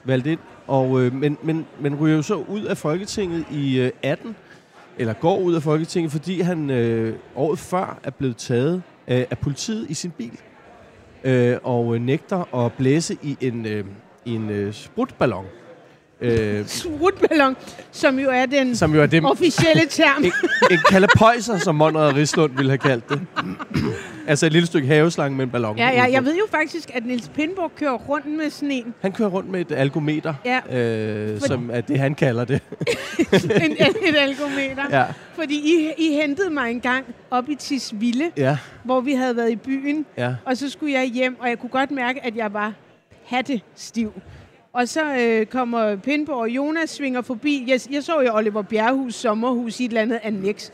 valgt 0.05 0.27
ind. 0.27 0.41
Og, 0.67 1.03
øh, 1.03 1.15
men, 1.15 1.39
men, 1.43 1.67
men 1.81 1.95
ryger 1.95 2.17
jo 2.17 2.23
så 2.23 2.35
ud 2.35 2.63
af 2.63 2.77
Folketinget 2.77 3.45
i 3.53 3.79
øh, 3.81 3.91
18, 4.03 4.37
eller 4.99 5.13
går 5.13 5.39
ud 5.39 5.55
af 5.55 5.63
Folketinget, 5.63 6.13
fordi 6.13 6.41
han 6.41 6.71
øh, 6.71 7.17
året 7.37 7.59
før 7.59 7.99
er 8.03 8.11
blevet 8.11 8.37
taget 8.37 8.83
øh, 9.09 9.25
af 9.31 9.39
politiet 9.39 9.91
i 9.91 9.95
sin 9.95 10.11
bil 10.11 10.39
øh, 11.25 11.57
og 11.63 11.95
øh, 11.95 12.01
nægter 12.01 12.55
at 12.55 12.73
blæse 12.73 13.17
i 13.23 13.37
en, 13.41 13.67
øh, 13.67 13.85
i 14.25 14.35
en 14.35 14.51
øh, 14.51 14.73
sprutballon. 14.73 15.45
Øh, 16.21 16.67
sprutballon, 16.67 17.57
som 17.93 18.19
jo 18.19 18.31
er 18.31 18.47
den 18.47 18.77
som 18.77 18.95
jo 18.95 19.03
er 19.03 19.07
det, 19.07 19.25
officielle 19.25 19.87
term. 19.91 20.25
en, 20.25 20.33
en 20.71 20.79
kalapøjser, 20.91 21.59
som 21.59 21.75
Monrad 21.75 22.15
Rislund 22.15 22.57
ville 22.57 22.71
have 22.71 22.79
kaldt 22.79 23.09
det. 23.09 23.21
altså 24.27 24.47
et 24.47 24.53
lille 24.53 24.67
stykke 24.67 24.89
haveslange 24.89 25.37
med 25.37 25.45
en 25.45 25.51
ballon. 25.51 25.79
Ja, 25.79 25.89
ja, 25.91 26.13
jeg 26.13 26.25
ved 26.25 26.37
jo 26.37 26.43
faktisk, 26.51 26.91
at 26.95 27.07
Niels 27.07 27.29
Pindborg 27.35 27.73
kører 27.77 27.93
rundt 27.95 28.27
med 28.27 28.51
sådan 28.51 28.71
en. 28.71 28.95
Han 29.01 29.13
kører 29.13 29.29
rundt 29.29 29.51
med 29.51 29.61
et 29.61 29.73
algometer, 29.73 30.35
Ja. 30.45 30.79
øh, 30.79 31.41
som 31.41 31.71
er 31.73 31.81
det, 31.81 31.99
han 31.99 32.15
kalder 32.15 32.45
det. 32.45 32.61
en 33.65 33.73
et 33.73 34.17
algometer. 34.19 34.83
Ja. 34.91 35.05
Fordi 35.35 35.55
I, 35.55 35.93
I 35.99 36.11
hentede 36.23 36.51
mig 36.51 36.71
en 36.71 36.81
gang 36.81 37.05
op 37.31 37.49
i 37.49 37.55
Tisvilde, 37.55 38.31
Ja, 38.37 38.59
hvor 38.85 39.01
vi 39.01 39.13
havde 39.13 39.37
været 39.37 39.51
i 39.51 39.57
byen. 39.57 40.07
ja. 40.17 40.35
Og 40.45 40.57
så 40.57 40.71
skulle 40.71 40.93
jeg 40.93 41.05
hjem, 41.05 41.37
og 41.41 41.49
jeg 41.49 41.59
kunne 41.59 41.71
godt 41.71 41.91
mærke, 41.91 42.25
at 42.25 42.37
jeg 42.37 42.53
var 42.53 42.73
hattestiv. 43.27 44.13
Og 44.77 44.89
så 44.89 45.15
øh, 45.15 45.47
kommer 45.47 45.97
Pindborg 45.97 46.37
og 46.37 46.49
Jonas 46.49 46.91
svinger 46.91 47.23
forbi. 47.23 47.65
Jeg, 47.67 47.81
jeg 47.91 48.05
så 48.05 48.21
jo 48.21 48.35
Oliver 48.35 48.63
Bjerrehus 48.63 49.15
sommerhus 49.15 49.81
i 49.81 49.85
et 49.85 49.89
eller 49.89 50.03
andet 50.03 50.21
annex. 50.23 50.71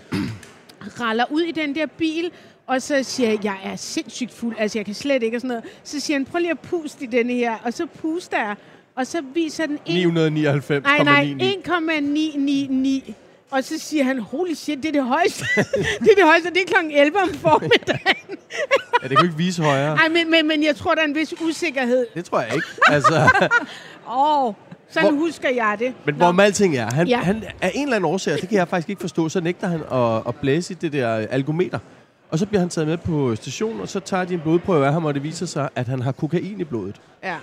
Raller 1.00 1.24
ud 1.30 1.42
i 1.42 1.50
den 1.50 1.74
der 1.74 1.86
bil, 1.86 2.30
og 2.66 2.82
så 2.82 3.02
siger 3.02 3.28
jeg, 3.28 3.44
jeg 3.44 3.56
er 3.64 3.76
sindssygt 3.76 4.32
fuld, 4.32 4.56
altså 4.58 4.78
jeg 4.78 4.86
kan 4.86 4.94
slet 4.94 5.22
ikke 5.22 5.36
og 5.36 5.40
sådan 5.40 5.48
noget. 5.48 5.64
Så 5.84 6.00
siger 6.00 6.18
han, 6.18 6.24
prøv 6.24 6.38
lige 6.38 6.50
at 6.50 6.60
puste 6.60 7.04
i 7.04 7.06
denne 7.06 7.32
her. 7.32 7.54
Og 7.64 7.72
så 7.72 7.86
puster 7.86 8.38
jeg, 8.38 8.56
og 8.96 9.06
så 9.06 9.22
viser 9.34 9.66
den 9.66 9.78
en 9.86 10.16
999,99. 10.16 10.80
Nej, 10.80 11.02
nej, 11.02 11.34
1,999. 11.40 13.16
Og 13.52 13.64
så 13.64 13.78
siger 13.78 14.04
han, 14.04 14.18
holy 14.18 14.54
shit, 14.54 14.78
det 14.82 14.88
er 14.88 14.92
det 14.92 15.04
højeste. 15.04 15.44
det 16.02 16.10
er 16.10 16.14
det 16.14 16.24
højeste, 16.24 16.50
det 16.50 16.62
er 16.62 16.66
kl. 16.66 16.74
11 16.92 17.18
om 17.22 17.34
formiddagen. 17.34 18.38
Ja, 19.02 19.08
det 19.08 19.16
kan 19.16 19.26
ikke 19.26 19.36
vise 19.36 19.62
højere. 19.62 19.96
Nej, 19.96 20.08
men, 20.08 20.30
men, 20.30 20.48
men 20.48 20.64
jeg 20.64 20.76
tror, 20.76 20.94
der 20.94 21.02
er 21.02 21.06
en 21.06 21.14
vis 21.14 21.34
usikkerhed. 21.40 22.06
Det 22.14 22.24
tror 22.24 22.40
jeg 22.40 22.54
ikke. 22.54 22.66
Altså, 22.88 23.30
Åh, 24.08 24.44
oh, 24.44 24.54
sådan 24.90 25.10
Hvor- 25.14 25.18
husker 25.20 25.48
jeg 25.50 25.76
det. 25.78 25.94
men 26.04 26.14
hvorom 26.14 26.40
alting 26.40 26.76
er, 26.76 26.90
han, 26.94 27.08
Ja. 27.08 27.18
han 27.18 27.44
er 27.60 27.68
en 27.74 27.82
eller 27.82 27.96
anden 27.96 28.12
årsag, 28.12 28.34
det 28.40 28.48
kan 28.48 28.58
jeg 28.58 28.68
faktisk 28.68 28.88
ikke 28.90 29.00
forstå, 29.00 29.28
så 29.28 29.40
nægter 29.40 29.68
han 29.68 29.80
at, 29.92 30.22
at 30.28 30.34
blæse 30.40 30.72
i 30.72 30.76
det 30.80 30.92
der 30.92 31.08
algometer. 31.14 31.78
Og 32.30 32.38
så 32.38 32.46
bliver 32.46 32.60
han 32.60 32.68
taget 32.68 32.88
med 32.88 32.96
på 32.96 33.36
stationen, 33.36 33.80
og 33.80 33.88
så 33.88 34.00
tager 34.00 34.24
de 34.24 34.34
en 34.34 34.40
blodprøve 34.40 34.86
af 34.86 34.92
ham, 34.92 35.04
og 35.04 35.14
det 35.14 35.22
viser 35.22 35.46
sig, 35.46 35.68
at 35.76 35.88
han 35.88 36.02
har 36.02 36.12
kokain 36.12 36.60
i 36.60 36.64
blodet. 36.64 37.00
Ja. 37.24 37.36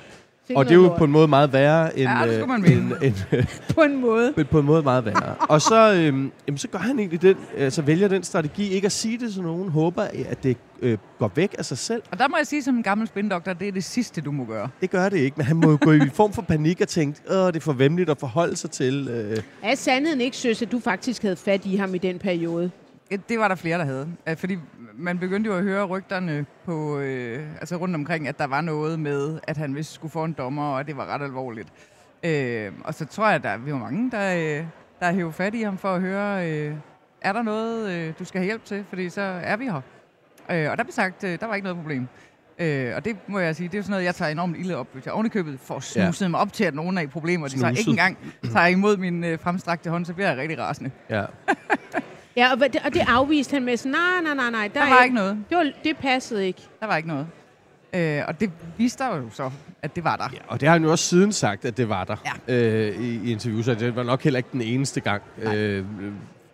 Og 0.56 0.66
det 0.66 0.72
er 0.72 0.76
jo 0.76 0.96
på 0.98 1.04
en 1.04 1.12
måde 1.12 1.28
meget 1.28 1.54
værre 1.54 2.00
end... 2.00 2.10
Ja, 2.10 2.28
det 2.28 2.40
skulle 2.40 2.56
øh, 2.56 2.62
man 2.62 2.72
end, 2.72 2.84
mene. 2.84 3.06
end, 3.32 3.46
på 3.76 3.82
en 3.82 4.02
måde. 4.02 4.34
Men 4.38 4.46
på 4.46 4.60
en 4.60 4.66
måde 4.66 4.84
meget 4.84 5.06
værre. 5.06 5.36
Og 5.50 5.62
så, 5.62 5.94
øhm, 5.94 6.32
jamen, 6.48 6.58
så 6.58 6.68
gør 6.68 6.80
han 6.80 7.00
egentlig 7.00 7.22
den, 7.22 7.38
altså 7.58 7.82
vælger 7.82 8.08
den 8.08 8.24
strategi, 8.24 8.70
ikke 8.70 8.86
at 8.86 8.92
sige 8.92 9.18
det, 9.18 9.34
så 9.34 9.42
nogen 9.42 9.70
håber, 9.70 10.04
at 10.04 10.44
det 10.44 10.58
øh, 10.82 10.98
går 11.20 11.32
væk 11.36 11.56
af 11.58 11.66
sig 11.66 11.78
selv. 11.78 12.02
Og 12.12 12.20
der 12.20 12.28
må 12.28 12.38
jeg 12.38 12.48
sige 12.48 12.64
som 12.64 12.76
en 12.76 12.84
gammel 12.84 13.08
spindoktor, 13.08 13.54
det 13.54 13.68
er 13.68 13.72
det 13.72 13.84
sidste, 13.84 14.22
du 14.22 14.32
må 14.32 14.46
gøre. 14.46 14.70
Det 14.82 14.90
gør 14.90 15.10
det 15.10 15.18
ikke, 15.18 15.38
men 15.38 15.46
han 15.46 15.56
må 15.56 15.70
jo 15.72 15.78
gå 15.82 15.92
i 15.92 16.00
form 16.14 16.34
for 16.34 16.42
panik 16.42 16.82
og 16.82 16.88
tænke, 16.88 17.20
åh, 17.30 17.48
det 17.48 17.56
er 17.56 17.60
for 17.60 17.74
vemmeligt 17.74 18.10
at 18.10 18.18
forholde 18.20 18.56
sig 18.56 18.72
til. 18.72 19.08
Øh. 19.08 19.38
Er 19.64 19.76
sandheden 19.76 20.22
ikke, 20.22 20.38
søs, 20.38 20.62
at 20.62 20.72
du 20.72 20.80
faktisk 20.80 21.22
havde 21.22 21.36
fat 21.36 21.66
i 21.66 21.76
ham 21.76 21.96
i 21.96 21.98
den 21.98 22.20
periode? 22.20 22.72
Det 23.10 23.40
var 23.40 23.48
der 23.48 23.56
flere, 23.56 23.78
der 23.78 23.86
havde. 23.86 24.08
Fordi 24.36 24.58
man 24.94 25.20
begyndte 25.20 25.50
jo 25.50 25.56
at 25.56 25.64
høre 25.64 25.86
rygterne 25.86 26.46
på, 26.66 27.00
øh, 27.00 27.48
altså 27.60 27.76
rundt 27.76 27.96
omkring, 27.96 28.28
at 28.28 28.40
der 28.40 28.48
var 28.48 28.62
noget 28.62 29.00
med, 29.00 29.40
at 29.44 29.58
han 29.58 29.76
vist 29.76 29.94
skulle 29.94 30.12
få 30.12 30.24
en 30.24 30.34
dommer, 30.34 30.64
og 30.64 30.88
det 30.88 30.98
var 30.98 31.06
ret 31.06 31.22
alvorligt. 31.22 31.70
Øh, 32.24 32.72
og 32.84 32.94
så 32.94 33.06
tror 33.06 33.26
jeg, 33.26 33.36
at 33.36 33.44
der, 33.44 33.58
vi 33.58 33.72
var 33.72 33.78
mange, 33.78 34.12
der, 34.12 34.60
øh, 34.60 34.66
der 35.00 35.12
hævde 35.12 35.34
fat 35.34 35.56
i 35.56 35.62
ham 35.62 35.78
for 35.78 35.90
at 35.90 36.02
høre, 36.02 36.52
øh, 36.52 36.76
er 37.22 37.34
der 37.34 37.42
noget, 37.42 37.92
øh, 37.92 38.14
du 38.20 38.26
skal 38.26 38.40
have 38.40 38.46
hjælp 38.46 38.66
til? 38.66 38.86
Fordi 38.90 39.10
så 39.10 39.22
er 39.22 39.58
vi 39.58 39.66
her. 39.66 39.82
Øh, 40.52 40.72
og 40.72 40.78
der 40.78 40.84
blev 40.84 40.92
sagt, 40.92 41.24
øh, 41.24 41.40
der 41.40 41.46
var 41.46 41.56
ikke 41.56 41.64
noget 41.64 41.78
problem. 41.78 42.08
Øh, 42.60 42.96
og 42.96 43.06
det 43.06 43.18
må 43.28 43.40
jeg 43.40 43.56
sige, 43.56 43.68
det 43.68 43.74
er 43.74 43.78
jo 43.78 43.84
sådan 43.84 43.92
noget, 43.92 44.06
jeg 44.06 44.16
tager 44.16 44.32
enormt 44.32 44.58
ilde 44.58 44.76
op. 44.76 44.88
Hvis 44.94 45.06
jeg 45.06 45.14
ovenikøbet 45.14 45.60
får 45.60 45.80
snuset 45.80 46.26
ja. 46.26 46.30
mig 46.30 46.40
op 46.40 46.54
til, 46.54 46.64
at 46.64 46.76
nogen 46.76 46.98
er 46.98 47.02
i 47.02 47.08
problemer, 47.08 47.48
de 47.48 47.52
Snuset. 47.60 47.80
ikke 47.80 47.90
engang 47.90 48.18
tager 48.54 48.66
imod 48.66 48.98
min 48.98 49.24
øh, 49.24 49.40
fremstrakte 49.40 49.90
hånd, 49.90 50.06
så 50.06 50.14
bliver 50.14 50.30
jeg 50.30 50.38
rigtig 50.38 50.60
rasende. 50.60 50.92
Ja. 51.10 51.26
Ja, 52.36 52.52
og, 52.54 52.60
og 52.86 52.94
det 52.94 53.02
afviste 53.08 53.54
han 53.54 53.64
med 53.64 53.78
sådan, 53.78 53.92
nej, 53.92 54.22
nej, 54.24 54.34
nej, 54.34 54.50
nej. 54.52 54.68
Der, 54.68 54.80
Der 54.80 54.86
er 54.86 54.96
var 54.96 55.04
ikke 55.04 55.16
noget. 55.16 55.38
Det, 55.50 55.58
var, 55.58 55.72
det 55.84 55.98
passede 55.98 56.48
ikke. 56.48 56.62
Der 56.80 56.86
var 56.88 56.98
ikke 56.98 57.10
noget. 57.10 57.28
Øh, 57.94 58.22
og 58.28 58.40
det 58.40 58.52
viste 58.78 59.04
der 59.04 59.16
jo 59.16 59.30
så, 59.34 59.52
at 59.82 59.96
det 59.96 60.04
var 60.04 60.16
der. 60.16 60.30
ja. 60.34 60.38
Og 60.48 60.60
det 60.62 60.68
har 60.68 60.74
han 60.76 60.84
jo 60.84 60.92
også 60.92 61.06
siden 61.06 61.32
sagt, 61.32 61.66
at 61.66 61.78
det 61.78 61.90
var 61.90 62.04
der 62.04 62.16
Ja. 62.48 62.56
øh, 62.56 63.02
i, 63.02 63.20
i 63.28 63.32
interviews, 63.32 63.66
så 63.66 63.74
det 63.74 63.96
var 63.96 64.04
nok 64.04 64.22
heller 64.24 64.38
ikke 64.38 64.50
den 64.52 64.62
eneste 64.62 65.00
gang, 65.02 65.22
øh, 65.42 65.86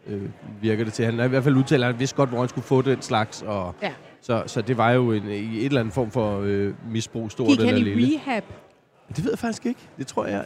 øh, 0.08 0.22
virker 0.62 0.84
det 0.84 0.94
til. 0.94 1.06
Han 1.06 1.14
i 1.26 1.28
hvert 1.28 1.44
fald 1.44 1.56
udtalt, 1.56 1.84
at 1.84 1.88
han 1.92 2.00
vidste 2.00 2.16
godt, 2.16 2.30
hvor 2.30 2.40
han 2.40 2.50
skulle 2.50 2.68
få 2.68 2.82
den 2.82 3.02
slags, 3.02 3.42
og 3.42 3.76
Ja. 3.82 3.92
så, 4.22 4.44
så 4.48 4.62
det 4.62 4.78
var 4.78 4.92
jo 4.92 5.12
en, 5.12 5.30
i 5.30 5.58
et 5.60 5.66
eller 5.66 5.80
andet 5.80 5.94
form 5.94 6.12
for 6.12 6.40
øh, 6.44 6.74
misbrug, 6.92 7.32
stort 7.32 7.48
Gik 7.48 7.60
eller 7.60 7.72
han 7.74 7.82
i 7.82 7.84
lille. 7.84 8.16
rehab, 8.18 8.44
Det 9.16 9.24
ved 9.24 9.32
jeg 9.32 9.40
faktisk 9.40 9.66
ikke. 9.66 9.80
Det 9.98 10.08
tror 10.08 10.26
jeg 10.26 10.46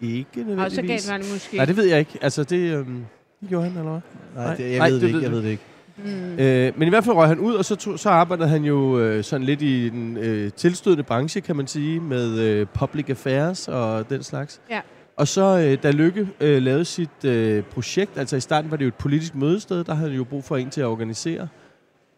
ikke 0.00 0.26
nødvendigvis. 0.36 0.64
og 0.64 0.70
så 0.72 0.82
gav 0.82 0.98
han 1.12 1.22
det 1.22 1.32
måske. 1.32 1.56
Nej, 1.56 1.64
det 1.64 1.76
ved 1.76 1.84
jeg 1.84 1.98
ikke. 1.98 2.18
Altså, 2.22 2.44
det, 2.44 2.74
øhm, 2.74 3.04
det 3.40 3.48
gjorde 3.48 3.64
han, 3.68 3.78
eller 3.78 3.90
hvad? 3.90 4.44
Nej, 4.44 4.54
det, 4.56 4.70
jeg 4.70 4.78
nej, 4.78 4.88
ved 4.88 4.94
det 4.94 5.02
det, 5.02 5.08
ikke. 5.08 5.22
Jeg 5.22 5.30
ved 5.30 5.42
det 5.42 5.48
ikke. 5.50 5.62
Mm. 6.04 6.38
Øh, 6.38 6.72
men 6.78 6.88
i 6.88 6.90
hvert 6.90 7.04
fald 7.04 7.16
røg 7.16 7.28
han 7.28 7.38
ud, 7.38 7.54
og 7.54 7.64
så, 7.64 7.76
tog, 7.76 7.98
så 7.98 8.10
arbejdede 8.10 8.48
han 8.48 8.64
jo 8.64 8.98
øh, 8.98 9.24
sådan 9.24 9.46
lidt 9.46 9.62
i 9.62 9.88
den 9.88 10.16
øh, 10.16 10.52
tilstødende 10.52 11.02
branche, 11.02 11.40
kan 11.40 11.56
man 11.56 11.66
sige, 11.66 12.00
med 12.00 12.38
øh, 12.38 12.66
public 12.74 13.10
affairs 13.10 13.68
og 13.68 14.10
den 14.10 14.22
slags. 14.22 14.60
Ja. 14.70 14.80
Og 15.16 15.28
så, 15.28 15.58
øh, 15.58 15.82
da 15.82 15.90
Lykke 15.90 16.28
øh, 16.40 16.62
lavede 16.62 16.84
sit 16.84 17.24
øh, 17.24 17.62
projekt, 17.62 18.18
altså 18.18 18.36
i 18.36 18.40
starten 18.40 18.70
var 18.70 18.76
det 18.76 18.84
jo 18.84 18.88
et 18.88 18.94
politisk 18.94 19.34
mødested, 19.34 19.84
der 19.84 19.94
havde 19.94 20.10
han 20.10 20.16
jo 20.18 20.24
brug 20.24 20.44
for 20.44 20.56
en 20.56 20.70
til 20.70 20.80
at 20.80 20.86
organisere, 20.86 21.48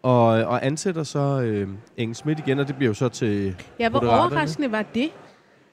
og, 0.03 0.27
og 0.27 0.67
ansætter 0.67 1.03
så 1.03 1.41
øh, 1.41 1.69
Engel 1.97 2.15
Schmidt 2.17 2.39
igen, 2.39 2.59
og 2.59 2.69
det 2.69 2.77
bliver 2.77 2.91
jo 2.91 2.95
så 2.95 3.09
til... 3.09 3.57
Ja, 3.79 3.89
hvor 3.89 4.01
Moderaterne. 4.01 4.31
overraskende 4.33 4.73
var 4.73 4.85
det? 4.95 5.11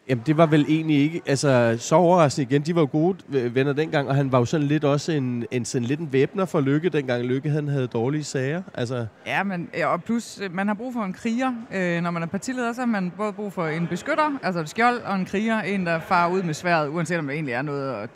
Jamen, 0.10 0.24
det 0.26 0.38
var 0.38 0.46
vel 0.46 0.66
egentlig 0.70 0.98
ikke... 0.98 1.22
Altså, 1.26 1.76
så 1.80 1.96
overraskende 1.96 2.52
igen. 2.52 2.62
De 2.62 2.76
var 2.76 2.82
jo 2.82 2.88
gode 2.92 3.18
venner 3.56 3.74
dengang, 3.74 4.10
og 4.10 4.16
han 4.16 4.32
var 4.32 4.40
jo 4.40 4.46
sådan 4.46 4.68
lidt 4.68 4.84
også 4.84 5.12
en, 5.12 5.46
en, 5.52 5.66
sådan 5.66 5.88
lidt 5.88 6.00
en 6.00 6.14
væbner 6.14 6.46
for 6.46 6.62
Lykke, 6.62 6.90
dengang 6.90 7.24
Lykke 7.24 7.50
han 7.50 7.68
havde 7.68 7.88
dårlige 7.88 8.24
sager. 8.24 8.62
Altså, 8.74 9.06
Ja, 9.26 9.44
men, 9.44 9.70
og 9.86 10.04
plus, 10.04 10.40
øh, 10.44 10.56
man 10.56 10.68
har 10.68 10.74
brug 10.74 10.94
for 10.94 11.04
en 11.04 11.14
kriger. 11.14 11.54
Øh, 11.74 12.02
når 12.02 12.12
man 12.12 12.24
er 12.24 12.28
partileder, 12.28 12.74
så 12.74 12.82
har 12.82 12.86
man 12.86 13.12
både 13.18 13.34
brug 13.34 13.54
for 13.54 13.68
en 13.68 13.88
beskytter, 13.88 14.40
altså 14.44 14.60
et 14.62 14.70
skjold, 14.70 15.02
og 15.02 15.16
en 15.16 15.26
kriger, 15.26 15.62
en, 15.62 15.86
der 15.86 16.00
farer 16.00 16.32
ud 16.32 16.44
med 16.44 16.54
sværet, 16.54 16.90
uanset 16.90 17.20
om 17.20 17.28
det 17.28 17.34
egentlig 17.34 17.54
er 17.54 17.62
noget 17.62 17.94
at 17.94 18.10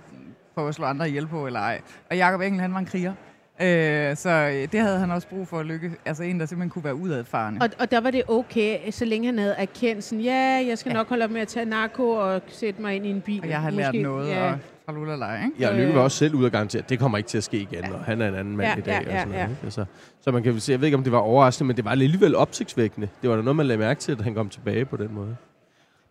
prøve 0.56 0.68
at 0.68 0.76
slå 0.76 0.86
andre 0.86 1.10
ihjel 1.10 1.28
på 1.28 1.46
eller 1.48 1.60
ej. 1.60 1.82
Og 2.10 2.18
Jacob 2.18 2.42
Engel, 2.42 2.62
han 2.62 2.74
var 2.74 2.80
en 2.80 2.86
kriger. 2.86 3.14
Øh, 3.62 4.16
så 4.16 4.30
øh, 4.30 4.72
det 4.72 4.80
havde 4.80 5.00
han 5.00 5.12
også 5.12 5.28
brug 5.28 5.48
for 5.48 5.60
at 5.60 5.66
lykke. 5.66 5.92
Altså 6.06 6.24
en, 6.24 6.40
der 6.40 6.46
simpelthen 6.46 6.70
kunne 6.70 6.84
være 6.84 6.96
udadfarende. 6.96 7.60
Og, 7.62 7.70
og 7.80 7.92
der 7.92 8.02
var 8.02 8.12
det 8.12 8.24
okay, 8.28 8.92
så 8.92 9.06
længe 9.06 9.26
han 9.26 9.40
havde 9.40 9.54
erkendt 9.58 10.04
sådan, 10.04 10.22
ja, 10.24 10.64
jeg 10.68 10.78
skal 10.78 10.90
Ja. 10.90 10.94
nok 10.98 11.10
holde 11.10 11.24
op 11.24 11.32
med 11.32 11.42
at 11.42 11.48
tage 11.48 11.66
narko 11.66 12.10
og 12.10 12.42
sætte 12.48 12.82
mig 12.82 12.96
ind 12.96 13.06
i 13.06 13.10
en 13.10 13.22
bil. 13.22 13.42
Og 13.42 13.50
jeg 13.50 13.62
har 13.62 13.70
lært 13.70 13.96
noget, 13.96 14.30
Ja. 14.30 14.52
og 14.52 14.58
fra 14.86 14.94
Lulalej, 14.94 15.36
ikke? 15.46 15.52
ja, 15.60 15.78
Lykke 15.78 15.96
var 15.96 16.02
også 16.02 16.18
selv 16.18 16.36
ude 16.36 16.46
og 16.46 16.52
garantere, 16.52 16.82
at 16.82 16.90
det 16.90 17.00
kommer 17.00 17.18
ikke 17.18 17.28
til 17.28 17.38
at 17.38 17.44
ske 17.44 17.58
igen, 17.58 17.84
og 17.94 18.00
han 18.04 18.22
er 18.22 18.28
en 18.28 18.36
anden 18.36 18.58
mand 18.58 18.70
Ja, 18.70 18.76
i 18.78 18.82
dag. 18.82 18.92
ja, 18.92 19.00
og 19.00 19.06
ja, 19.06 19.20
sådan 19.20 19.34
ja. 19.34 19.38
noget, 19.40 19.50
ikke? 19.50 19.64
altså, 19.64 19.86
så 20.22 20.32
man 20.32 20.44
kan 20.44 20.54
vel 20.54 20.62
sige, 20.62 20.74
jeg 20.74 20.82
ved 20.82 20.88
ikke, 20.88 20.98
om 20.98 21.04
det 21.04 21.12
var 21.12 21.18
overraskende, 21.20 21.68
men 21.68 21.76
det 21.78 21.86
var 21.86 21.92
alligevel 21.92 22.36
opsigtsvækkende. 22.36 23.08
Det 23.22 23.30
var 23.30 23.36
da 23.36 23.42
noget, 23.42 23.56
man 23.56 23.66
lagde 23.66 23.80
mærke 23.80 24.00
til, 24.00 24.12
at 24.12 24.22
han 24.22 24.34
kom 24.34 24.50
tilbage 24.50 24.86
på 24.86 24.98
den 24.98 25.14
måde. 25.14 25.36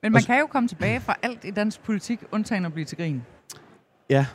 Men 0.03 0.13
man 0.13 0.23
kan 0.23 0.41
jo 0.41 0.47
komme 0.47 0.69
tilbage 0.69 1.01
fra 1.01 1.15
alt 1.23 1.45
i 1.45 1.51
dansk 1.51 1.83
politik, 1.83 2.21
undtagen 2.33 2.65
at 2.65 2.73
blive 2.73 2.85
til 2.85 2.99
grin. 2.99 3.23
Ja. 4.11 4.27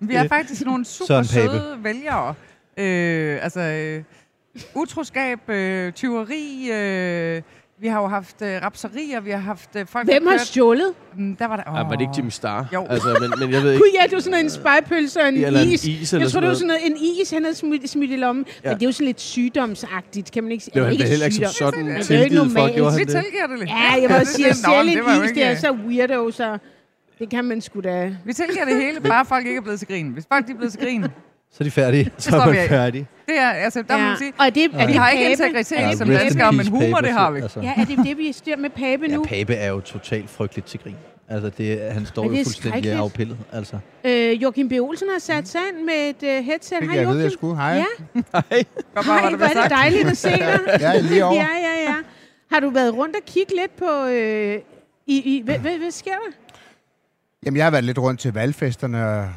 Vi 0.00 0.14
er 0.14 0.28
faktisk 0.28 0.64
nogle 0.64 0.84
super 0.84 1.22
søde 1.22 1.76
vælgere. 1.82 2.34
Øh, 2.78 3.38
altså, 3.42 3.60
øh, 3.60 4.02
utroskab, 4.74 5.50
øh, 5.50 5.92
tyveri, 5.92 6.70
øh, 6.72 7.42
vi 7.80 7.88
har 7.88 8.00
jo 8.00 8.06
haft 8.08 8.42
øh, 8.42 8.62
rapserier, 8.62 9.20
vi 9.20 9.30
har 9.30 9.38
haft 9.38 9.70
øh, 9.76 9.86
folk... 9.86 10.06
Hvem 10.06 10.26
har 10.26 10.32
kørt- 10.32 10.40
stjålet? 10.40 10.92
Mm, 11.18 11.36
Der 11.36 11.46
var 11.46 11.56
der... 11.56 11.62
Oh. 11.66 11.74
var 11.74 11.90
det 11.90 12.00
ikke 12.00 12.12
Jimmy 12.16 12.30
Star? 12.30 12.66
Jo. 12.72 12.86
Altså, 12.90 13.16
men, 13.20 13.30
men 13.40 13.52
jeg 13.54 13.62
ved 13.62 13.72
ikke. 13.72 13.84
Gud 13.84 13.90
ja, 14.00 14.02
det 14.04 14.12
var 14.12 14.20
sådan 14.20 14.44
en 14.44 14.50
spejpølse 14.50 15.20
og 15.22 15.28
en 15.28 15.34
Eller 15.44 15.60
en 15.60 15.68
is. 15.68 15.84
is 15.84 16.12
jeg 16.12 16.18
eller 16.18 16.30
tror, 16.30 16.40
det 16.40 16.48
var 16.48 16.54
sådan 16.54 16.66
noget, 16.66 16.86
en 16.86 16.96
is, 17.22 17.30
han 17.30 17.42
havde 17.44 17.54
smidt, 17.56 17.90
smidt 17.90 18.10
i 18.10 18.16
lommen. 18.16 18.44
Ja. 18.64 18.68
Men 18.70 18.74
det 18.78 18.82
er 18.82 18.88
jo 18.88 18.92
sådan 18.92 19.06
lidt 19.06 19.20
sygdomsagtigt, 19.20 20.32
kan 20.32 20.42
man 20.42 20.52
ikke 20.52 20.64
sige. 20.64 20.74
Det 20.74 20.80
var 20.82 20.86
han 20.86 20.92
Ikke 20.92 21.04
heller 21.08 21.26
ikke 21.26 21.36
som 21.36 21.46
sygdom. 21.52 21.72
sådan 21.72 21.88
er 21.88 22.02
tilgivet 22.02 22.52
for, 22.52 22.74
gjorde 22.74 22.90
han 22.90 22.98
Vi 22.98 23.04
det? 23.04 23.22
tilgiver 23.24 23.46
det 23.46 23.58
lidt. 23.58 23.70
Ja, 23.70 23.92
jeg 24.02 24.10
må 24.10 24.18
det 24.18 24.28
sige, 24.28 24.46
er 24.46 24.50
at 24.50 24.56
sådan, 24.56 24.76
"Nå, 24.76 24.82
sælge 24.82 24.96
det 24.96 25.04
var 25.04 25.14
jo 25.14 25.20
en 25.20 25.26
is, 25.26 25.32
det 25.32 25.44
er 25.44 25.56
så 25.56 25.72
weirdo, 25.72 26.30
så 26.30 26.58
det 27.18 27.30
kan 27.30 27.44
man 27.44 27.60
sgu 27.60 27.80
da. 27.80 28.16
Vi 28.24 28.32
tilgiver 28.32 28.64
det 28.64 28.76
hele, 28.76 29.00
bare 29.00 29.24
folk 29.24 29.46
ikke 29.46 29.58
er 29.58 29.62
blevet 29.62 29.78
til 29.78 29.88
grin. 29.88 30.08
Hvis 30.08 30.24
folk 30.32 30.46
de 30.46 30.52
er 30.52 30.56
blevet 30.56 30.72
til 30.72 30.80
grin, 30.82 31.02
Så 31.50 31.56
er 31.60 31.64
de 31.64 31.70
færdige. 31.70 32.10
Så 32.18 32.36
er 32.36 32.50
vi 32.50 32.56
man 32.56 32.68
færdig. 32.68 33.06
det 33.28 33.38
er, 33.38 33.48
altså, 33.50 33.82
der 33.82 33.96
må 33.96 34.02
Ja. 34.02 34.08
man 34.08 34.18
sige, 34.18 34.32
Og 34.38 34.46
er 34.46 34.50
det, 34.50 34.64
er 34.64 34.86
vi 34.86 34.92
det 34.92 35.00
har 35.00 35.10
ikke 35.10 35.30
integritet 35.30 35.80
Er 35.80 35.88
det 35.88 35.98
som 35.98 36.08
danskere, 36.08 36.52
men 36.52 36.66
humor, 36.68 36.98
det 37.00 37.12
har 37.12 37.30
vi. 37.30 37.40
Altså. 37.40 37.60
Ja, 37.60 37.72
er 37.76 37.84
det 37.84 37.98
det, 38.04 38.18
vi 38.18 38.32
styrer 38.32 38.56
med 38.56 38.70
Pape 38.70 39.06
Ja, 39.08 39.14
nu? 39.16 39.24
Pape 39.24 39.54
er 39.54 39.68
jo 39.68 39.80
totalt 39.80 40.30
frygteligt 40.30 40.66
til 40.66 40.80
grin. 40.80 40.96
Altså, 41.28 41.50
det, 41.58 41.92
han 41.92 42.06
står 42.06 42.24
jo 42.24 42.30
er 42.32 42.36
fuldstændig 42.44 42.92
afpillet. 42.92 43.38
Altså. 43.52 43.78
Øh, 44.04 44.42
Joachim 44.42 44.68
B. 44.68 44.72
Olsen 44.72 45.08
har 45.12 45.18
sat 45.18 45.48
sig 45.48 45.60
ind 45.72 45.84
med 45.84 45.94
et 46.22 46.38
uh, 46.38 46.44
headset. 46.46 46.78
Hej, 46.82 46.94
jeg 46.94 47.02
at 47.02 47.08
vide, 47.08 47.16
jeg 47.18 47.22
Joachim. 47.24 47.38
skulle. 47.38 47.56
Hej. 47.56 47.72
Ja, 47.72 47.84
hej, 48.14 48.64
hvad 48.92 49.02
hvor 49.36 49.46
der 49.46 49.46
er 49.56 49.62
det 49.62 49.70
dejligt 49.70 50.08
at 50.08 50.16
se 50.16 50.28
dig. 50.30 50.60
Jeg 50.80 50.96
er 50.96 51.02
lige 51.02 51.24
over. 51.24 51.34
Ja, 51.34 51.40
ja, 51.62 51.90
ja. 51.90 51.94
Har 52.52 52.60
du 52.60 52.70
været 52.70 52.94
rundt 52.94 53.16
og 53.16 53.22
kigge 53.26 53.52
lidt 53.60 53.76
på... 53.76 54.06
Øh, 54.06 54.58
i, 55.08 55.36
i, 55.36 55.42
hvad, 55.44 55.58
hvad, 55.58 55.78
hvad 55.78 55.90
sker 55.90 56.10
der? 56.10 56.32
Jamen, 57.46 57.56
jeg 57.56 57.66
har 57.66 57.70
været 57.70 57.84
lidt 57.84 57.98
rundt 57.98 58.20
til 58.20 58.32
valgfesterne, 58.34 59.06
og 59.08 59.28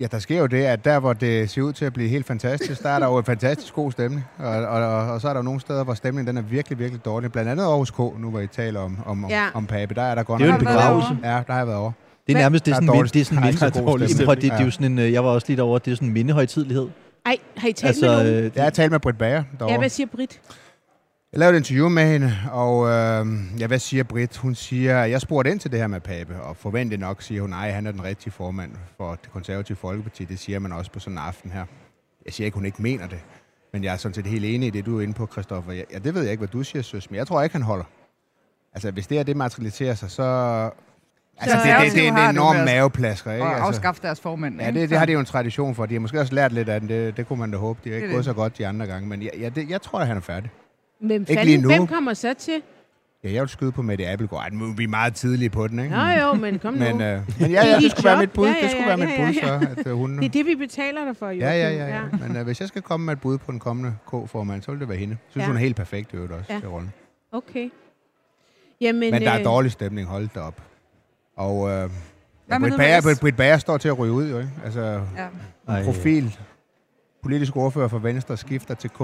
ja, 0.00 0.06
der 0.10 0.18
sker 0.18 0.38
jo 0.38 0.46
det, 0.46 0.64
at 0.64 0.84
der, 0.84 0.98
hvor 0.98 1.12
det 1.12 1.50
ser 1.50 1.62
ud 1.62 1.72
til 1.72 1.84
at 1.84 1.92
blive 1.92 2.08
helt 2.08 2.26
fantastisk, 2.26 2.82
der 2.82 2.88
er 2.88 2.98
der 2.98 3.06
jo 3.06 3.18
en 3.18 3.24
fantastisk 3.24 3.74
god 3.74 3.92
stemning. 3.92 4.24
Og, 4.38 4.48
og, 4.48 4.66
og, 4.66 5.12
og 5.12 5.20
så 5.20 5.28
er 5.28 5.32
der 5.32 5.38
jo 5.40 5.44
nogle 5.44 5.60
steder, 5.60 5.84
hvor 5.84 5.94
stemningen 5.94 6.26
den 6.36 6.44
er 6.44 6.48
virkelig, 6.48 6.78
virkelig 6.78 7.04
dårlig. 7.04 7.32
Blandt 7.32 7.50
andet 7.50 7.64
Aarhus 7.64 7.90
K, 7.90 7.98
nu 7.98 8.30
hvor 8.30 8.40
I 8.40 8.46
taler 8.46 8.80
om, 8.80 8.98
om, 9.06 9.24
om, 9.24 9.30
Ja. 9.30 9.44
om 9.54 9.66
Pape. 9.66 9.94
Der 9.94 10.02
er 10.02 10.14
der 10.14 10.22
godt 10.22 10.38
Det 10.40 10.44
er 10.48 10.48
jo 10.52 10.58
en 10.58 10.64
begravelse. 10.64 11.08
Ja, 11.24 11.28
der 11.46 11.52
har 11.52 11.58
jeg 11.58 11.66
været 11.66 11.78
over. 11.78 11.92
Det 12.26 12.34
er 12.34 12.38
nærmest 12.38 12.64
det 12.66 12.70
er 12.70 12.74
er 12.74 12.76
sådan, 12.76 12.88
dårlig- 12.88 13.14
det 13.14 13.20
er 13.20 13.24
sådan, 13.24 13.36
der 13.36 13.42
er 13.42 13.46
minde, 13.46 13.58
så 13.58 13.70
god 13.82 13.86
Jamen, 13.92 14.08
stemning. 14.08 14.26
prøv, 14.26 14.34
det, 14.34 14.42
det 14.42 14.50
er 14.52 14.58
jo 14.58 14.64
Ja. 14.64 14.70
sådan 14.70 14.92
en, 14.92 14.98
øh, 14.98 15.12
jeg 15.12 15.24
var 15.24 15.30
også 15.30 15.46
lige 15.48 15.56
derovre, 15.56 15.80
det 15.84 15.90
er 15.90 15.94
sådan 15.94 16.08
en 16.08 16.14
mindehøjtidlighed. 16.14 16.88
Ej, 17.26 17.36
har 17.56 17.68
I 17.68 17.72
talt 17.72 17.88
Altså, 17.88 18.06
med 18.06 18.32
nogen? 18.34 18.52
Jeg 18.54 18.62
har 18.64 18.70
talt 18.70 18.92
med 18.92 19.00
Britt 19.00 19.18
Bager 19.18 19.36
Ja, 19.36 19.42
derovre. 19.58 19.78
hvad 19.78 19.88
siger 19.88 20.06
Britt? 20.16 20.40
Jeg 21.32 21.38
lavede 21.40 21.56
et 21.56 21.60
interview 21.60 21.88
med 21.88 22.06
hende, 22.12 22.32
og 22.52 22.86
øh, 22.88 23.26
ja, 23.60 23.66
hvad 23.66 23.78
siger 23.78 24.02
Britt? 24.04 24.36
Hun 24.36 24.54
siger, 24.54 25.04
jeg 25.04 25.20
spurgte 25.20 25.50
ind 25.50 25.60
til 25.60 25.70
det 25.72 25.78
her 25.80 25.86
med 25.86 26.00
Pape, 26.00 26.40
og 26.40 26.56
forventede 26.56 27.00
nok, 27.00 27.22
siger 27.22 27.40
hun, 27.40 27.50
nej, 27.50 27.70
han 27.70 27.86
er 27.86 27.92
den 27.92 28.04
rigtige 28.04 28.32
formand 28.32 28.72
for 28.96 29.10
det 29.10 29.32
konservative 29.32 29.76
folkeparti. 29.76 30.24
Det 30.24 30.38
siger 30.38 30.58
man 30.58 30.72
også 30.72 30.90
på 30.92 30.98
sådan 31.00 31.12
en 31.14 31.18
aften 31.18 31.50
her. 31.50 31.64
Jeg 32.24 32.32
siger 32.34 32.44
ikke, 32.44 32.54
hun 32.54 32.64
ikke 32.66 32.82
mener 32.82 33.06
det, 33.06 33.18
men 33.72 33.84
jeg 33.84 33.92
er 33.92 33.96
sådan 33.96 34.14
set 34.14 34.26
helt 34.26 34.44
enig 34.44 34.66
i 34.66 34.70
det, 34.70 34.86
du 34.86 34.98
er 34.98 35.02
inde 35.02 35.14
på, 35.14 35.26
Christoffer. 35.32 35.72
Ja, 35.72 35.82
ja, 35.92 35.98
det 35.98 36.14
ved 36.14 36.22
jeg 36.22 36.30
ikke, 36.30 36.40
hvad 36.40 36.48
du 36.48 36.62
siger, 36.62 36.82
søs, 36.82 37.10
men 37.10 37.18
jeg 37.18 37.26
tror 37.26 37.42
ikke, 37.42 37.54
han 37.54 37.62
holder. 37.62 37.84
Altså, 38.74 38.90
hvis 38.90 39.06
det 39.06 39.18
er 39.18 39.22
det 39.22 39.36
materialiserer 39.36 39.94
sig, 39.94 40.10
så... 40.10 40.22
Altså, 41.38 41.56
det, 41.56 41.64
det, 41.64 41.84
det, 41.84 41.92
det 41.92 42.04
er 42.08 42.10
en 42.12 42.16
det 42.16 42.30
enorm 42.30 42.56
maveplasker, 42.56 43.32
ikke? 43.32 43.44
Og 43.44 43.50
Altså, 43.50 43.66
afskaffe 43.66 44.02
deres 44.02 44.20
formand. 44.20 44.60
ja, 44.60 44.70
det, 44.70 44.90
det 44.90 44.98
har 44.98 45.06
de 45.06 45.12
jo 45.12 45.18
en 45.20 45.24
tradition 45.26 45.74
for. 45.74 45.86
De 45.86 45.94
har 45.94 46.00
måske 46.00 46.20
også 46.20 46.34
lært 46.34 46.52
lidt 46.52 46.68
af 46.68 46.80
den. 46.80 46.88
Det, 46.88 47.16
det 47.16 47.26
kunne 47.28 47.38
man 47.38 47.50
da 47.50 47.56
håbe. 47.58 47.80
De 47.84 47.88
har 47.88 47.94
Det 47.94 48.02
ikke 48.02 48.08
er 48.08 48.12
gået 48.12 48.18
det. 48.18 48.24
så 48.24 48.32
godt 48.32 48.58
de 48.58 48.66
andre 48.66 48.86
gange. 48.86 49.08
Men 49.08 49.22
ja, 49.22 49.28
ja, 49.38 49.48
det, 49.48 49.70
jeg 49.70 49.82
tror, 49.82 50.00
at 50.00 50.06
han 50.06 50.16
er 50.16 50.20
færdig. 50.20 50.50
Men 51.00 51.26
Ikke 51.28 51.44
lige 51.44 51.58
nu. 51.58 51.68
hvem 51.68 51.86
kommer 51.86 52.14
så 52.14 52.34
til? 52.38 52.62
Ja, 53.24 53.32
jeg 53.32 53.40
vil 53.40 53.48
skyde 53.48 53.72
på 53.72 53.82
Mette 53.82 54.08
Appelgaard. 54.08 54.42
Ej, 54.42 54.48
nu 54.52 54.64
er 54.70 54.74
vi 54.74 54.86
meget 54.86 55.14
tidlige 55.14 55.50
på 55.50 55.68
den, 55.68 55.78
ikke? 55.78 55.94
Nå 55.96 56.02
jo, 56.02 56.34
men 56.34 56.58
kom 56.58 56.74
nu. 56.74 56.78
Men, 56.78 56.88
øh, 56.92 56.98
men 56.98 57.00
ja, 57.00 57.46
Det 57.46 57.58
er 57.58 57.64
ja, 57.70 57.76
det 57.80 57.90
skulle 57.90 58.04
være 58.04 58.18
mit 58.20 58.32
bud. 58.32 58.46
Ja, 58.46 58.54
ja, 58.54 58.62
Det 58.62 58.70
skulle 58.70 58.90
ja, 58.90 58.96
være 58.96 59.06
mit 59.06 59.18
ja, 59.18 59.26
bud, 59.26 59.34
ja. 59.34 59.60
så 59.74 59.80
at 59.80 59.86
øh, 59.86 59.92
hun... 59.96 60.18
Det 60.18 60.24
er 60.24 60.28
det, 60.28 60.46
vi 60.46 60.54
betaler 60.54 61.04
dig 61.04 61.16
for, 61.16 61.26
Joachim. 61.26 61.40
Ja, 61.42 61.52
ja, 61.54 61.70
ja, 61.70 61.86
ja. 61.96 62.02
Men 62.28 62.36
øh, 62.36 62.44
hvis 62.44 62.60
jeg 62.60 62.68
skal 62.68 62.82
komme 62.82 63.06
med 63.06 63.12
et 63.14 63.20
bud 63.20 63.38
på 63.38 63.52
den 63.52 63.60
kommende 63.60 63.94
K-formand, 64.06 64.62
så 64.62 64.70
vil 64.70 64.80
det 64.80 64.88
være 64.88 64.98
hende. 64.98 65.12
Jeg 65.12 65.30
synes, 65.30 65.42
Ja. 65.42 65.46
hun 65.46 65.56
er 65.56 65.60
helt 65.60 65.76
perfekt 65.76 66.12
i 66.12 66.16
øvrigt 66.16 66.32
også 66.32 66.52
Ja. 66.52 66.58
til 66.60 66.68
rollen. 66.68 66.92
Okay. 67.32 67.70
Jamen, 68.80 69.10
Men 69.10 69.22
der 69.22 69.30
er 69.30 69.38
øh, 69.38 69.44
dårlig 69.44 69.70
stemning, 69.72 70.08
hold 70.08 70.28
da 70.34 70.40
op. 70.40 70.62
Og 71.36 71.68
øh, 71.70 71.90
ja, 72.50 72.58
Britt 72.58 72.76
Bager, 72.76 72.94
med 72.96 73.02
Britt, 73.02 73.20
Britt 73.20 73.36
Bager 73.36 73.58
står 73.58 73.76
til 73.78 73.88
at 73.88 73.98
ryge 73.98 74.12
ud, 74.12 74.30
jo, 74.30 74.38
ikke? 74.38 74.50
Altså, 74.64 75.00
Ja. 75.68 75.82
Profil, 75.84 76.36
politisk 77.22 77.56
ordfører 77.56 77.88
for 77.88 77.98
Venstre, 77.98 78.36
skifter 78.36 78.74
til 78.74 78.90
K. 78.90 79.00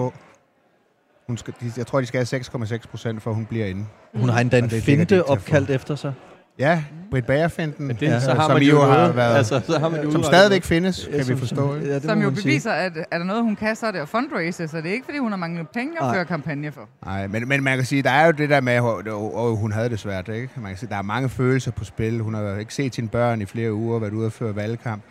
Hun 1.26 1.36
skal, 1.36 1.54
de, 1.60 1.72
jeg 1.76 1.86
tror, 1.86 2.00
de 2.00 2.06
skal 2.06 2.26
have 2.30 2.40
6,6 2.40 2.88
procent, 2.90 3.22
for 3.22 3.32
hun 3.32 3.46
bliver 3.46 3.66
inde. 3.66 3.86
Hun 4.14 4.28
har 4.28 4.40
endda 4.40 4.58
en 4.58 4.70
finte 4.70 5.24
opkaldt 5.24 5.70
efter 5.70 5.94
sig. 5.94 6.12
Ja, 6.58 6.84
Britt 7.10 7.26
det, 7.26 8.02
Ja, 8.02 8.10
ja, 8.10 8.20
så 8.20 8.34
har 8.34 8.42
som 8.48 8.52
man 8.52 8.62
jo 8.62 8.80
har 8.80 8.96
noget, 8.96 9.16
været- 9.16 9.36
altså, 9.36 9.60
så 9.66 9.78
har 9.78 9.88
man 9.88 10.02
jo 10.04 10.10
som 10.10 10.22
stadigvæk 10.22 10.62
findes, 10.64 11.08
kan 11.10 11.18
vi 11.18 11.24
som- 11.24 11.38
forstå. 11.38 11.74
Ikke? 11.74 11.86
Ja, 11.88 11.94
det 11.94 12.02
Som 12.02 12.22
jo 12.22 12.30
beviser, 12.30 12.72
at 12.72 12.92
er 13.10 13.18
der 13.18 13.24
noget, 13.24 13.42
hun 13.42 13.56
kan, 13.56 13.76
så 13.76 13.86
er 13.86 13.90
det 13.90 13.98
at 13.98 14.08
fundraise, 14.08 14.68
så 14.68 14.76
det 14.76 14.86
er 14.86 14.92
ikke, 14.92 15.04
fordi 15.04 15.18
hun 15.18 15.32
har 15.32 15.36
manglet 15.36 15.68
penge 15.68 15.92
at 15.96 16.02
Nej. 16.02 16.14
føre 16.14 16.24
kampagne 16.24 16.72
for. 16.72 16.88
Nej, 17.04 17.26
men, 17.26 17.48
men 17.48 17.62
man 17.62 17.76
kan 17.76 17.86
sige, 17.86 18.02
der 18.02 18.10
er 18.10 18.26
jo 18.26 18.32
det 18.32 18.50
der 18.50 18.60
med, 18.60 18.72
at 18.72 18.82
og 19.08 19.56
hun 19.56 19.72
havde 19.72 19.88
det 19.88 19.98
svært, 19.98 20.28
ikke? 20.28 20.48
Man 20.56 20.70
kan 20.70 20.78
sige, 20.78 20.88
der 20.90 20.96
er 20.96 21.02
mange 21.02 21.28
følelser 21.28 21.70
på 21.70 21.84
spil. 21.84 22.20
Hun 22.20 22.34
har 22.34 22.56
ikke 22.56 22.74
set 22.74 22.94
sine 22.94 23.08
børn 23.08 23.40
i 23.40 23.46
flere 23.46 23.72
uger, 23.72 23.98
været 23.98 24.12
ude 24.12 24.26
og 24.26 24.32
føre 24.32 24.56
valgkamp. 24.56 25.02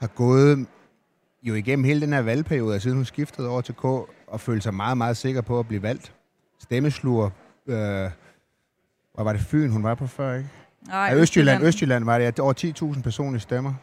Har 0.00 0.06
gået 0.08 0.66
jo 1.42 1.54
igennem 1.54 1.84
hele 1.84 2.00
den 2.00 2.12
her 2.12 2.22
valgperiode, 2.22 2.80
siden 2.80 2.96
hun 2.96 3.04
skiftede 3.04 3.48
over 3.48 3.60
til 3.60 3.74
K, 3.74 3.84
og 4.30 4.40
følte 4.40 4.62
sig 4.62 4.74
meget, 4.74 4.98
meget 4.98 5.16
sikker 5.16 5.40
på 5.40 5.58
at 5.58 5.68
blive 5.68 5.82
valgt. 5.82 6.12
Stemmesluger. 6.60 7.30
Øh, 7.66 8.10
hvor 9.14 9.24
var 9.24 9.32
det 9.32 9.40
Fyn, 9.42 9.70
hun 9.70 9.82
var 9.84 9.94
på 9.94 10.06
før, 10.06 10.34
ikke? 10.34 10.48
Nej, 10.88 11.00
Ja, 11.00 11.14
Østjylland, 11.14 11.64
Østjylland 11.64 12.04
var 12.04 12.18
det. 12.18 12.38
Ja, 12.38 12.42
over 12.42 12.92
10.000 12.94 13.02
personlige 13.02 13.40
stemmer. 13.40 13.74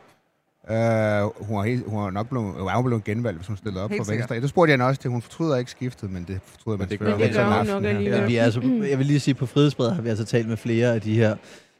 Uh, 0.70 1.48
hun, 1.48 1.58
var 1.58 1.64
helt, 1.64 1.84
hun 1.88 2.02
var 2.02 2.10
nok 2.10 2.30
blevet, 2.30 2.46
hun 2.46 2.66
var 2.66 2.82
blevet 2.82 3.04
genvalgt, 3.04 3.38
hvis 3.38 3.48
hun 3.48 3.58
stillede 3.58 3.84
op 3.84 3.89
Helt 3.89 4.06
for. 4.06 4.12
Venstre. 4.14 4.36
Ja, 4.36 4.41
det 4.41 4.50
spurgte 4.50 4.70
jeg 4.70 4.74
hende 4.74 4.86
også 4.86 5.02
til. 5.02 5.12
Hun 5.12 5.22
fortryder 5.22 5.56
ikke 5.58 5.72
skiftet, 5.72 6.12
men 6.12 6.24
det 6.24 6.39
fortryder 6.46 6.78
man 6.78 6.88
det 6.88 6.89
selvfølgelig 6.89 7.14
om 7.14 7.22
Det 7.22 7.36
gør 7.36 7.74
hun 7.74 7.84
nok. 7.84 8.04
Ja, 8.04 8.26
vi 8.26 8.36
er 8.36 8.43
altså, 8.43 8.62
jeg 8.89 8.98
vil 8.98 9.06
lige 9.06 9.20
sige, 9.20 9.34
på 9.34 9.46
Frihedsbred 9.46 9.91
har 9.91 10.02
vi 10.02 10.10
altså 10.10 10.26
talt 10.26 10.48
med 10.48 10.58
flere 10.58 10.93
af 10.93 11.02
de 11.02 11.16
her 11.16 11.36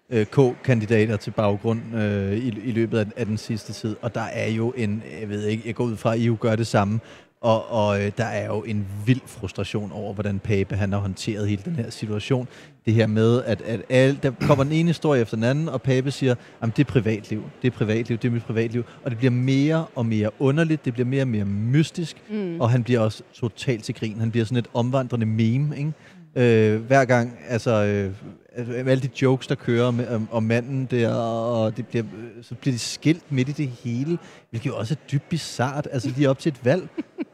øh, 0.10 0.26
K-kandidater 0.26 1.18
til 1.18 1.32
baggrund 1.32 1.96
øh, 1.96 2.34
i, 2.34 2.48
i 2.48 2.72
løbet 2.72 2.98
af, 3.00 3.06
af 3.18 3.26
den 3.26 3.38
sidste 3.38 3.74
tid. 3.74 3.96
Og 4.02 4.16
der 4.16 4.22
er 4.22 4.50
jo 4.50 4.74
en, 4.78 5.04
jeg 5.22 5.30
ved 5.30 5.46
ikke, 5.46 5.64
jeg 5.66 5.76
går 5.76 5.84
ud 5.84 5.98
fra, 5.98 6.14
at 6.14 6.20
I 6.20 6.26
jo 6.26 6.38
gør 6.40 6.56
det 6.56 6.68
samme. 6.68 7.00
Og, 7.46 7.72
og 7.72 8.02
øh, 8.02 8.12
der 8.18 8.26
er 8.26 8.46
jo 8.46 8.64
en 8.64 8.86
vild 9.06 9.22
frustration 9.26 9.92
over, 9.92 10.14
hvordan 10.14 10.40
Pape 10.40 10.76
han 10.76 10.94
har 10.94 11.00
håndteret 11.00 11.50
hele 11.50 11.62
den 11.66 11.76
her 11.76 11.90
situation. 11.90 12.48
Det 12.86 12.94
her 12.94 13.08
med, 13.08 13.44
at, 13.44 13.62
at 13.62 13.82
alle, 13.90 14.20
der 14.24 14.32
kommer 14.42 14.64
den 14.64 14.74
ene 14.74 14.90
historie 14.90 15.22
efter 15.22 15.38
den 15.38 15.44
anden, 15.44 15.70
og 15.70 15.82
Pape 15.82 16.12
siger, 16.12 16.36
at 16.62 16.78
det 16.78 16.88
er 16.88 16.92
privatliv, 16.92 17.44
det 17.62 17.68
er 17.68 17.72
privatliv, 17.72 18.18
det 18.18 18.28
er 18.28 18.32
mit 18.32 18.44
privatliv. 18.44 18.84
Og 19.04 19.12
det 19.12 19.18
bliver 19.18 19.32
mere 19.32 19.86
og 19.96 20.06
mere 20.06 20.30
underligt, 20.40 20.86
det 20.86 20.94
bliver 20.94 21.08
mere 21.08 21.24
og 21.24 21.28
mere 21.28 21.46
mystisk, 21.46 22.18
mm. 22.30 22.62
og 22.62 22.70
han 22.70 22.84
bliver 22.84 23.00
også 23.00 23.24
totalt 23.34 23.84
til 23.84 23.96
grin. 23.96 24.20
Han 24.20 24.32
bliver 24.32 24.46
sådan 24.46 24.58
et 24.58 24.68
omvandrende 24.74 25.26
meme, 25.26 25.78
ikke? 25.78 25.94
Øh, 26.36 26.82
hver 26.82 27.06
gang, 27.06 27.38
altså, 27.50 27.72
øh, 27.72 28.12
altså, 28.56 28.74
alle 28.74 29.02
de 29.04 29.10
jokes, 29.22 29.48
der 29.48 29.56
kører 29.56 29.92
med, 29.92 30.08
om, 30.08 30.28
om 30.32 30.44
manden 30.44 30.86
der, 30.86 31.14
og 31.14 31.78
det 31.78 31.88
bliver, 31.88 32.04
så 32.42 32.56
bliver 32.56 32.74
de 32.74 32.80
skilt 32.80 33.32
midt 33.32 33.50
i 33.50 33.52
det 33.52 33.68
hele, 33.68 34.18
hvilket 34.50 34.68
jo 34.70 34.78
også 34.78 34.94
er 34.94 35.08
dybt 35.12 35.30
bizart, 35.30 35.88
altså 35.92 36.10
lige 36.16 36.30
op 36.30 36.40
til 36.40 36.52
et 36.52 36.66
valg. 36.66 36.88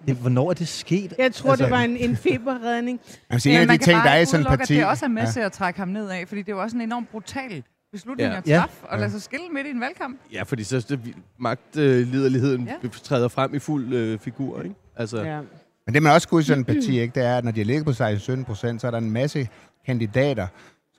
Det, 0.08 0.16
hvornår 0.16 0.50
er 0.50 0.54
det 0.54 0.68
sket? 0.68 1.14
Jeg 1.18 1.34
tror, 1.34 1.50
Altså- 1.50 1.66
det 1.66 1.72
var 1.72 1.80
en, 1.80 1.98
en 1.98 2.16
feberredning. 2.16 3.00
Man 3.08 3.16
kan 3.32 3.40
sige, 3.40 3.56
en 3.56 3.62
af 3.62 3.68
man 3.68 3.80
de 3.80 3.84
ting, 3.84 3.96
bare 3.98 4.06
der 4.08 4.12
er 4.14 4.20
i 4.20 4.26
sådan 4.26 4.40
udelukke, 4.40 4.58
parti... 4.58 4.76
det 4.76 4.86
også 4.86 5.06
er 5.06 5.10
med 5.10 5.24
Ja. 5.24 5.32
til 5.32 5.40
at 5.40 5.52
trække 5.52 5.80
ham 5.80 5.88
ned 5.88 6.10
af, 6.10 6.28
fordi 6.28 6.42
det 6.42 6.50
er 6.52 6.56
jo 6.56 6.62
også 6.62 6.76
en 6.78 6.82
enormt 6.82 7.12
brutal 7.12 7.64
beslutning 7.92 8.30
Ja. 8.32 8.38
at 8.38 8.48
Ja. 8.48 8.58
træffe, 8.60 8.76
og 8.90 9.00
lade 9.00 9.12
sig 9.12 9.22
skille 9.22 9.46
midt 9.54 9.68
i 9.68 9.70
en 9.70 9.82
valgkamp. 9.82 10.20
Ja, 10.34 10.44
fordi 10.44 10.64
så 10.64 10.86
det, 10.90 11.00
magtliderligheden 11.40 12.66
Ja. 12.66 12.74
ja. 12.84 12.90
træder 13.04 13.28
frem 13.28 13.54
i 13.56 13.60
fuld 13.60 13.94
øh, 13.94 14.20
figur, 14.20 14.62
ikke? 14.62 14.76
Altså, 14.96 15.18
ja. 15.24 15.36
Ja. 15.36 15.42
Men 15.86 15.94
det 15.94 16.04
man 16.04 16.12
også 16.14 16.28
huske 16.32 16.44
i 16.44 16.48
sådan 16.48 16.62
et 16.62 16.68
parti, 16.68 17.00
ikke, 17.00 17.16
det 17.16 17.26
er, 17.26 17.38
at 17.38 17.44
når 17.44 17.52
de 17.52 17.60
har 17.60 17.66
ligget 17.66 17.86
på 17.86 17.92
16-17 17.92 18.44
procent, 18.44 18.82
så 18.82 18.88
er 18.88 18.92
der 18.92 18.98
en 18.98 19.12
masse 19.12 19.48
kandidater, 19.86 20.48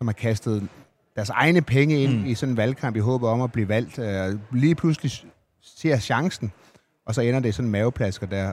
som 0.02 0.08
har 0.08 0.12
kastet 0.12 0.68
deres 1.16 1.30
egne 1.30 1.62
penge 1.62 2.02
ind 2.02 2.18
mm. 2.18 2.26
i 2.26 2.34
sådan 2.34 2.52
en 2.52 2.56
valgkamp 2.56 2.96
i 2.96 2.98
håb 2.98 3.22
om 3.22 3.42
at 3.42 3.52
blive 3.52 3.68
valgt. 3.68 3.98
Uh, 3.98 4.56
lige 4.56 4.74
pludselig 4.74 5.12
ser 5.62 5.98
chancen, 5.98 6.52
og 7.06 7.14
så 7.14 7.20
ender 7.20 7.40
det 7.40 7.48
i 7.48 7.52
sådan 7.52 7.66
en 7.66 7.72
maveplasker 7.72 8.26
der. 8.26 8.52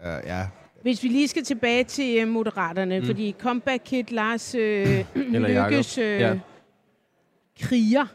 Uh, 0.00 0.26
ja. 0.26 0.46
Hvis 0.82 1.02
vi 1.02 1.08
lige 1.08 1.28
skal 1.28 1.44
tilbage 1.44 1.84
til 1.84 2.22
uh, 2.22 2.28
Moderaterne, 2.28 3.00
mm. 3.00 3.06
fordi 3.06 3.34
Comeback 3.40 3.82
Kid 3.84 4.04
Lars 4.10 4.54
øh. 4.54 5.04
Lykkes 5.14 5.98
øh, 5.98 6.20
Ja. 6.20 6.38
kriger, 7.60 8.06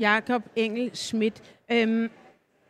Jakob 0.00 0.42
Engel 0.56 0.90
Schmidt, 0.94 1.42
øhm, 1.72 2.10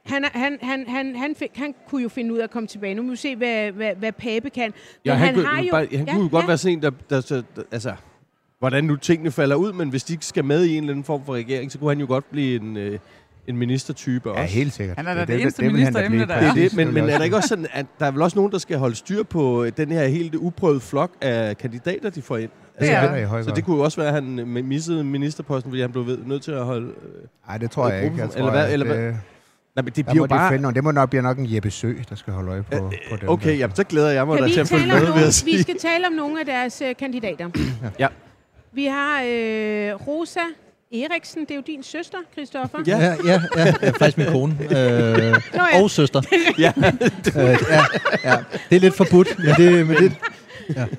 han, 0.07 0.25
han, 0.33 0.59
han, 0.63 0.89
han, 0.89 1.17
han, 1.17 1.35
fik, 1.35 1.51
han 1.57 1.75
kunne 1.89 2.03
jo 2.03 2.09
finde 2.09 2.35
ud 2.35 2.39
af 2.39 2.45
at 2.45 2.51
komme 2.51 2.67
tilbage. 2.67 2.95
Nu 2.95 3.03
må 3.03 3.11
vi 3.11 3.17
se, 3.17 3.37
hvad, 3.37 3.73
hvad, 3.73 3.95
hvad 3.95 4.13
Pape 4.13 4.51
kan. 4.51 4.75
Ja, 5.05 5.13
Men 5.13 5.19
han, 5.19 5.27
han 5.27 5.35
kunne, 5.35 5.47
har 5.47 5.63
jo- 5.63 5.71
bare, 5.71 5.87
han 5.93 6.07
ja, 6.07 6.13
kunne 6.13 6.23
jo 6.25 6.29
godt 6.31 6.43
ja. 6.43 6.47
være 6.47 6.59
sådan 6.59 6.79
en, 6.79 6.83
der, 6.83 6.91
der, 7.11 7.21
der, 7.21 7.43
der, 7.57 7.63
altså, 7.73 7.95
hvordan 8.71 8.85
nu 8.85 8.97
tingene 8.97 9.31
falder 9.31 9.57
ud, 9.57 9.73
men 9.73 9.89
hvis 9.89 10.05
de 10.05 10.13
ikke 10.13 10.27
skal 10.27 10.45
med 10.45 10.65
i 10.65 10.77
en 10.77 10.83
eller 10.83 10.93
anden 10.93 11.05
form 11.05 11.25
for 11.27 11.35
regering, 11.35 11.73
så 11.73 11.79
kunne 11.79 11.91
han 11.91 12.01
jo 12.01 12.07
godt 12.07 12.31
blive 12.31 12.61
en, 12.61 12.77
øh, 12.77 12.99
en 13.47 13.57
ministertype 13.57 14.31
ja, 14.31 14.43
også. 14.43 14.55
helt 14.55 14.73
sikkert. 14.73 14.97
Han 14.97 15.07
er 15.07 15.15
da 15.15 15.21
det 15.21 15.29
vil- 15.29 15.41
eneste 15.43 15.63
vil 15.63 15.71
han 15.71 15.93
da 15.93 16.09
ministeremne, 16.09 16.17
blive. 16.17 16.27
der 16.27 16.35
er. 16.35 16.55
Det 16.55 16.65
er 16.65 16.69
det, 16.69 16.77
men, 16.77 16.95
men 16.95 17.09
er 17.09 17.17
der 17.19 17.25
ikke 17.25 17.37
også 17.37 17.49
sådan, 17.49 17.67
at 17.73 17.87
der 17.99 18.07
er 18.07 18.11
vel 18.11 18.23
også 18.23 18.37
nogen, 18.39 18.53
der 18.53 18.59
skal 18.59 18.79
holde 18.79 18.97
styr 18.97 19.23
på 19.23 19.65
øh, 19.65 19.73
den 19.77 19.91
her 19.93 20.07
helt 20.07 20.35
uprøvede 20.35 20.81
flok 20.81 21.11
af 21.21 21.59
kandidater, 21.59 22.11
de 22.11 22.23
får 22.23 22.37
ind? 22.37 22.51
Det 22.81 22.91
er 22.91 23.01
det 23.01 23.11
der. 23.11 23.17
i 23.17 23.25
høj 23.25 23.43
så 23.43 23.51
det 23.51 23.65
kunne 23.65 23.77
jo 23.77 23.83
også 23.83 24.01
være, 24.01 24.09
at 24.09 24.15
han 24.15 24.39
øh, 24.39 24.65
missede 24.65 25.05
ministerposten, 25.05 25.71
fordi 25.71 25.81
han 25.81 25.93
blev 25.93 26.07
ved, 26.07 26.19
nødt 26.27 26.43
til 26.43 26.53
at 26.53 26.65
holde... 26.65 26.87
Øh, 26.87 27.25
Nej, 27.49 27.59
det 27.59 27.71
tror 27.71 27.89
jeg 27.89 28.05
ikke. 28.05 28.17
Jeg 28.19 28.31
tror, 28.31 28.39
Eller 28.39 28.51
hvad- 28.51 28.73
eller 28.73 28.87
hvad- 28.87 28.97
det, 28.97 29.05
nej, 29.05 29.83
men 29.83 29.85
det 29.85 29.97
der 29.97 30.03
bliver 30.03 30.15
må 30.15 30.25
jo 30.25 30.27
bare... 30.39 30.53
finde. 30.53 30.75
Det 30.75 30.85
må 30.85 30.91
nok 30.91 31.11
blive 31.11 31.23
nok 31.23 31.39
en 31.39 31.55
Jeppe 31.55 31.71
Sø, 31.71 31.93
der 32.09 32.15
skal 32.15 32.33
holde 32.33 32.51
øje 32.51 32.63
på, 32.63 32.79
på 33.11 33.17
dem. 33.21 33.29
Okay, 33.29 33.51
der. 33.51 33.57
jamen, 33.57 33.77
så 33.77 33.85
glæder 33.85 34.11
jeg 34.11 34.27
mig 34.27 34.39
da 34.39 34.49
til 34.49 34.61
at 34.61 34.69
følge 34.69 34.87
med, 34.87 35.03
nogle, 35.09 35.21
vi 35.45 35.63
skal 35.63 35.79
tale 35.79 36.07
om 36.07 36.13
nogle 36.13 36.41
af 36.41 36.47
deres 36.47 36.83
øh, 36.83 36.95
kandidater. 36.99 37.49
Vi 38.77 38.85
har 38.85 39.23
øh, 39.23 40.07
Rosa 40.09 40.41
Eriksen, 40.93 41.41
det 41.41 41.51
er 41.51 41.55
jo 41.55 41.63
din 41.67 41.83
søster, 41.83 42.19
Christoffer. 42.33 42.79
Ja, 42.87 42.99
ja, 42.99 43.15
ja, 43.25 43.41
ja, 43.57 43.75
ja 43.83 43.91
faktisk 43.91 44.19
min 44.19 44.27
kone. 44.27 44.55
Øh, 44.63 45.35
ja. 45.55 45.83
og 45.83 45.91
søster. 45.91 46.23
Ja. 46.59 46.73
Øh, 46.79 47.59
ja, 47.71 47.85
ja. 48.25 48.37
Det 48.71 48.77
er 48.77 48.81
lidt 48.81 48.95
forbudt, 48.97 49.39
men 49.39 49.55
det, 49.55 49.87
men 49.87 49.97
det, 49.97 50.13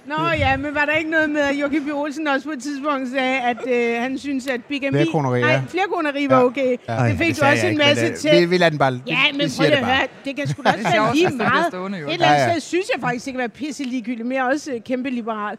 Nå 0.06 0.16
ja, 0.38 0.58
men 0.58 0.76
var 0.76 0.86
der 0.86 0.94
ikke 0.94 1.10
noget 1.10 1.30
med, 1.30 1.42
at 1.42 1.56
Joachim 1.56 1.86
B. 1.86 1.90
Olsen 1.94 2.28
også 2.28 2.46
på 2.46 2.52
et 2.52 2.64
tidspunkt 2.64 3.10
sagde, 3.12 3.40
at 3.42 3.58
øh, 3.68 4.02
han 4.02 4.18
synes, 4.18 4.48
at 4.48 4.64
bigami... 4.64 4.98
Flerkoneri, 4.98 5.42
Nej, 5.42 5.50
ja. 5.50 5.62
flerkoneri 5.70 6.30
var 6.30 6.36
Ja. 6.38 6.44
okay. 6.46 6.78
Ja. 6.90 6.94
Det 7.10 7.18
fik 7.18 7.28
Det 7.36 7.42
du 7.42 7.46
også 7.46 7.68
en 7.68 7.78
masse 7.78 8.06
øh, 8.06 8.16
til. 8.16 8.32
vi- 8.42 8.46
vi 8.46 8.58
lader 8.58 8.70
den 8.70 8.80
bare- 8.80 9.02
Ja, 9.08 9.18
men 9.34 9.50
prøv 9.58 9.66
at 9.66 9.86
høre, 9.86 10.08
det 10.26 10.36
kan 10.36 10.48
sgu 10.48 10.62
da 10.64 10.70
også 10.78 10.84
være 10.84 11.16
lige 11.16 11.30
meget. 11.30 11.66
stående, 11.70 11.98
jo. 11.98 12.08
Et 12.08 12.14
eller 12.14 12.26
andet 12.28 12.38
Ja, 12.40 12.44
ja. 12.46 12.52
sted 12.52 12.62
synes 12.62 12.86
jeg 12.94 13.02
faktisk, 13.02 13.26
det 13.26 13.34
kan 13.34 13.40
være 13.40 13.50
pisse 13.50 13.84
ligegyldigt, 13.84 14.28
men 14.28 14.38
jeg 14.38 14.46
er 14.48 14.52
også 14.52 14.72
øh, 14.74 14.82
kæmpe 14.86 15.10
liberal. 15.10 15.58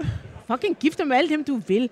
Fucking 0.51 0.77
gift 0.81 0.99
dig 0.99 1.07
med 1.07 1.16
alle 1.16 1.29
dem, 1.31 1.45
du 1.45 1.61
vil. 1.69 1.91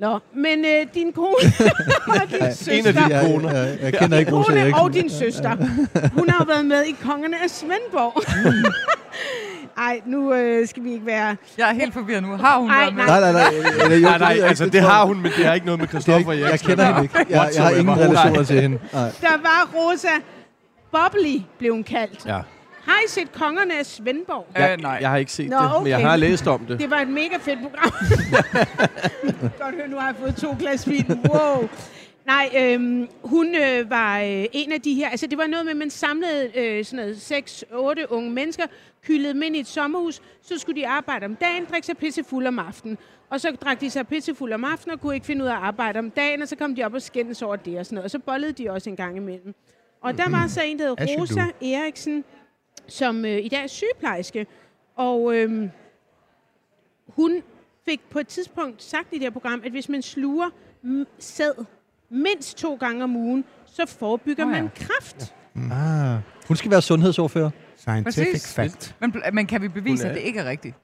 Nå, 0.00 0.18
men 0.34 0.64
øh, 0.64 0.86
din 0.94 1.12
kone 1.12 1.34
og 2.22 2.30
din 2.30 2.54
søster... 2.54 2.72
En 2.72 2.86
af 2.86 2.94
dine 2.94 3.20
koner. 3.32 3.58
jeg, 3.58 3.78
jeg 3.82 3.92
kender 3.92 4.18
ikke 4.18 4.32
Rosa 4.32 4.48
kone 4.48 4.60
Eriksen. 4.60 4.82
og 4.84 4.92
din 4.94 5.10
søster. 5.10 5.56
Hun 6.14 6.28
har 6.28 6.44
jo 6.44 6.44
været 6.54 6.66
med 6.66 6.84
i 6.84 6.96
Kongerne 7.02 7.36
af 7.42 7.50
Svendborg. 7.50 8.22
Ej, 9.86 10.00
nu 10.06 10.34
øh, 10.34 10.68
skal 10.68 10.84
vi 10.84 10.92
ikke 10.92 11.06
være... 11.06 11.36
Jeg 11.58 11.70
er 11.70 11.74
helt 11.74 11.94
forvirret 11.94 12.22
nu. 12.22 12.36
Har 12.36 12.58
hun 12.58 12.70
Ej, 12.70 12.80
været 12.80 12.94
med? 12.94 13.04
Nej, 13.04 13.20
nej, 13.20 13.32
nej. 13.32 13.42
nej, 13.88 13.98
Nej, 14.18 14.18
nej, 14.18 14.48
altså 14.48 14.66
det 14.66 14.80
har 14.80 15.04
hun, 15.04 15.16
men 15.22 15.32
det 15.36 15.46
har 15.46 15.54
ikke 15.54 15.66
noget 15.66 15.80
med 15.80 15.88
Christoffer 15.88 16.32
Jeg, 16.32 16.42
Eriksen 16.42 16.68
jeg 16.68 16.76
kender 16.76 16.84
hende 16.86 17.02
ikke. 17.02 17.18
Jeg, 17.36 17.50
jeg 17.54 17.62
har 17.62 17.70
ingen 17.70 17.98
relationer 17.98 18.42
til 18.44 18.60
hende. 18.60 18.78
Nej. 18.92 19.10
Der 19.20 19.36
var 19.42 19.70
Rosa 19.74 20.08
Bubbly, 20.92 21.40
blev 21.58 21.72
hun 21.72 21.82
kaldt. 21.84 22.26
Ja. 22.26 22.40
Har 22.84 22.98
I 23.06 23.08
set 23.08 23.32
Kongerne 23.32 23.78
af 23.78 23.86
Svendborg? 23.86 24.46
Jeg, 24.54 24.72
Øh, 24.72 24.82
nej. 24.82 24.98
jeg 25.00 25.10
har 25.10 25.16
ikke 25.16 25.32
set 25.32 25.50
Nå, 25.50 25.56
det, 25.56 25.70
men 25.78 25.86
jeg 25.86 25.96
okay. 25.96 26.08
har 26.08 26.16
læst 26.16 26.46
om 26.46 26.66
det. 26.66 26.78
Det 26.80 26.90
var 26.90 26.96
et 26.96 27.08
mega 27.08 27.36
fedt 27.40 27.58
program. 27.62 27.92
Godt 29.62 29.74
høre, 29.74 29.88
nu 29.88 29.96
har 29.96 30.06
jeg 30.06 30.16
fået 30.16 30.36
to 30.36 30.56
glas 30.58 30.88
vin. 30.88 31.06
Wow. 31.28 31.68
Nej, 32.26 32.50
øhm, 32.56 33.08
hun 33.24 33.54
øh, 33.54 33.90
var 33.90 34.20
øh, 34.20 34.44
en 34.52 34.72
af 34.72 34.80
de 34.80 34.94
her... 34.94 35.08
Altså, 35.08 35.26
det 35.26 35.38
var 35.38 35.46
noget 35.46 35.64
med, 35.64 35.70
at 35.70 35.76
man 35.76 35.90
samlede 35.90 36.50
øh, 36.58 36.84
sådan 36.84 37.06
noget 37.06 37.32
6-8 38.02 38.06
unge 38.14 38.30
mennesker, 38.30 38.64
kyldede 39.06 39.34
dem 39.34 39.42
ind 39.42 39.56
i 39.56 39.60
et 39.60 39.66
sommerhus, 39.66 40.20
så 40.42 40.58
skulle 40.58 40.80
de 40.80 40.88
arbejde 40.88 41.24
om 41.26 41.34
dagen, 41.36 41.64
drikke 41.70 41.86
sig 41.86 41.96
pissefuld 41.96 42.46
om 42.46 42.58
aftenen. 42.58 42.98
Og 43.30 43.40
så 43.40 43.56
drak 43.60 43.80
de 43.80 43.90
sig 43.90 44.06
pissefuld 44.08 44.52
om 44.52 44.64
aftenen 44.64 44.94
og 44.94 45.00
kunne 45.00 45.14
ikke 45.14 45.26
finde 45.26 45.44
ud 45.44 45.48
af 45.48 45.52
at 45.52 45.58
arbejde 45.62 45.98
om 45.98 46.10
dagen, 46.10 46.42
og 46.42 46.48
så 46.48 46.56
kom 46.56 46.74
de 46.74 46.84
op 46.84 46.94
og 46.94 47.02
skændes 47.02 47.42
over 47.42 47.56
det 47.56 47.78
og 47.78 47.86
sådan 47.86 47.94
noget. 47.94 48.04
Og 48.04 48.10
så 48.10 48.18
bollede 48.18 48.52
de 48.52 48.70
også 48.70 48.90
en 48.90 48.96
gang 48.96 49.16
imellem. 49.16 49.54
Og 50.02 50.18
der 50.18 50.30
var 50.30 50.46
så 50.46 50.60
en, 50.62 50.78
der 50.78 50.84
hed 50.84 51.18
Rosa 51.18 51.44
Eriksen, 51.62 52.24
som 52.90 53.24
øh, 53.24 53.38
i 53.44 53.48
dag 53.48 53.62
er 53.62 53.66
sygeplejerske. 53.66 54.46
Og 54.96 55.34
øhm, 55.36 55.70
hun 57.08 57.42
fik 57.84 58.00
på 58.10 58.18
et 58.18 58.28
tidspunkt 58.28 58.82
sagt 58.82 59.08
i 59.12 59.14
det 59.14 59.22
her 59.22 59.30
program, 59.30 59.62
at 59.64 59.70
hvis 59.70 59.88
man 59.88 60.02
sluger 60.02 60.46
m- 60.84 61.04
sæd 61.18 61.64
mindst 62.10 62.58
to 62.58 62.74
gange 62.74 63.04
om 63.04 63.16
ugen, 63.16 63.44
så 63.66 63.86
forebygger 63.86 64.44
oh, 64.46 64.52
ja. 64.52 64.62
man 64.62 64.70
kræft. 64.74 65.34
Ah, 65.72 66.18
hun 66.48 66.56
skal 66.56 66.70
være 66.70 66.82
sundhedsordfører. 66.82 67.50
Scientific 67.76 68.32
Præcis. 68.32 68.54
fact. 68.54 68.94
Men, 69.00 69.14
men 69.32 69.46
kan 69.46 69.62
vi 69.62 69.68
bevise, 69.68 70.04
er- 70.04 70.08
at 70.10 70.14
det 70.16 70.22
ikke 70.22 70.38
er 70.40 70.44
rigtigt? 70.50 70.74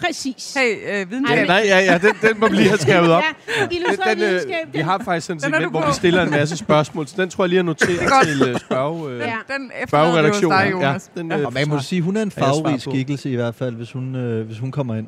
Præcis. 0.00 0.54
Hey, 0.54 0.76
øh, 0.76 0.88
Ja, 0.88 1.04
videnskab. 1.04 1.46
nej, 1.48 1.62
ja, 1.66 1.78
ja, 1.78 1.98
den, 1.98 2.14
den 2.22 2.40
må 2.40 2.48
vi 2.48 2.56
lige 2.56 2.68
have 2.68 2.78
skrevet 2.78 3.12
op. 3.12 3.22
Ja, 3.22 3.66
illustreret 3.70 4.18
Den, 4.18 4.54
øh, 4.68 4.74
vi 4.74 4.78
har 4.78 4.98
faktisk 5.04 5.26
sådan 5.26 5.40
Den 5.40 5.50
du 5.50 5.56
segment, 5.56 5.72
hvor 5.72 5.86
vi 5.86 5.92
stiller 5.92 6.22
en 6.22 6.30
masse 6.30 6.56
spørgsmål, 6.56 7.06
så 7.06 7.14
den 7.22 7.30
tror 7.30 7.44
jeg 7.44 7.48
lige 7.48 7.58
at 7.58 7.64
notere 7.64 8.24
til 8.24 8.52
uh, 8.54 8.60
spørge, 8.60 8.92
uh, 9.04 9.10
Den, 9.10 9.18
Ja. 9.20 9.24
den 9.26 9.62
hos 9.62 9.80
dig, 9.80 9.88
spørgeredaktionen. 9.88 10.70
Jonas. 10.70 11.10
den, 11.16 11.30
Ja. 11.30 11.38
øh, 11.38 11.46
Og 11.46 11.52
man 11.52 11.68
må 11.68 11.78
sige, 11.78 12.02
hun 12.02 12.16
er 12.16 12.22
en 12.22 12.30
farverig 12.30 12.80
skikkelse 12.80 13.30
i 13.30 13.34
hvert 13.34 13.54
fald, 13.54 13.74
hvis 13.74 13.92
hun, 13.92 14.14
øh, 14.14 14.46
hvis 14.46 14.58
hun 14.58 14.70
kommer 14.70 14.94
ind. 14.94 15.06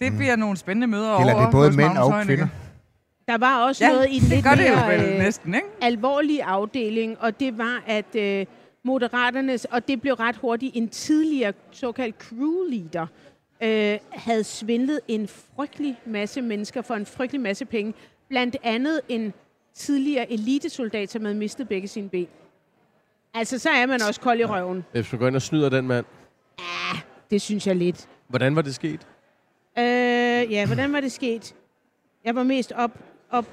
Det 0.00 0.16
bliver 0.16 0.36
nogle 0.36 0.56
spændende 0.56 0.86
møder 0.86 1.16
Gælder 1.18 1.34
over 1.34 1.42
det 1.42 1.52
både 1.52 1.70
mænd 1.70 1.98
og 1.98 2.22
kvinder? 2.24 2.46
Der 3.28 3.38
var 3.38 3.64
også 3.66 3.84
Ja, 3.84 3.90
noget 3.90 4.06
i 4.10 4.14
den 4.14 4.20
det 4.20 4.30
lidt 4.30 4.44
gør 4.44 4.54
det 4.54 4.68
jo 4.70 4.74
mere 4.74 4.88
vel 4.98 5.12
øh, 5.12 5.18
næsten, 5.18 5.54
ikke? 5.54 5.66
alvorlige 5.82 6.44
afdeling, 6.44 7.16
og 7.20 7.40
det 7.40 7.58
var, 7.58 7.82
at 7.86 8.14
øh, 8.16 8.46
Moderaternes, 8.84 9.64
og 9.64 9.88
det 9.88 10.00
blev 10.00 10.14
ret 10.14 10.36
hurtigt, 10.36 10.76
en 10.76 10.88
tidligere 10.88 11.52
såkaldt 11.72 12.16
crew 12.22 12.54
leader, 12.70 13.06
øh, 13.62 13.98
havde 14.12 14.44
svindlet 14.44 15.00
en 15.08 15.28
frygtelig 15.28 16.00
masse 16.06 16.42
mennesker 16.42 16.82
for 16.82 16.94
en 16.94 17.06
frygtelig 17.06 17.40
masse 17.40 17.64
penge. 17.64 17.94
Blandt 18.28 18.56
andet 18.62 19.00
en 19.08 19.32
tidligere 19.74 20.32
elitesoldat, 20.32 21.10
som 21.10 21.22
havde 21.24 21.34
mistet 21.36 21.68
begge 21.68 21.88
sine 21.88 22.08
ben. 22.08 22.26
Altså, 23.34 23.58
så 23.58 23.70
er 23.70 23.86
man 23.86 24.02
også 24.08 24.20
kold 24.20 24.40
i 24.40 24.44
røven. 24.44 24.84
Hvis 24.92 25.12
man 25.12 25.18
går 25.18 25.26
ind 25.26 25.36
og 25.36 25.42
snyder 25.42 25.68
den 25.68 25.86
mand. 25.86 26.04
Det 27.30 27.42
synes 27.42 27.66
jeg 27.66 27.76
lidt. 27.76 28.08
Hvordan 28.28 28.56
var 28.56 28.62
det 28.62 28.74
sket? 28.74 29.00
Øh, 29.78 29.84
ja, 30.52 30.66
hvordan 30.66 30.92
var 30.92 31.00
det 31.00 31.12
sket? 31.12 31.54
Jeg 32.24 32.34
var 32.34 32.42
mest 32.42 32.72
op... 32.72 32.90
op 33.30 33.46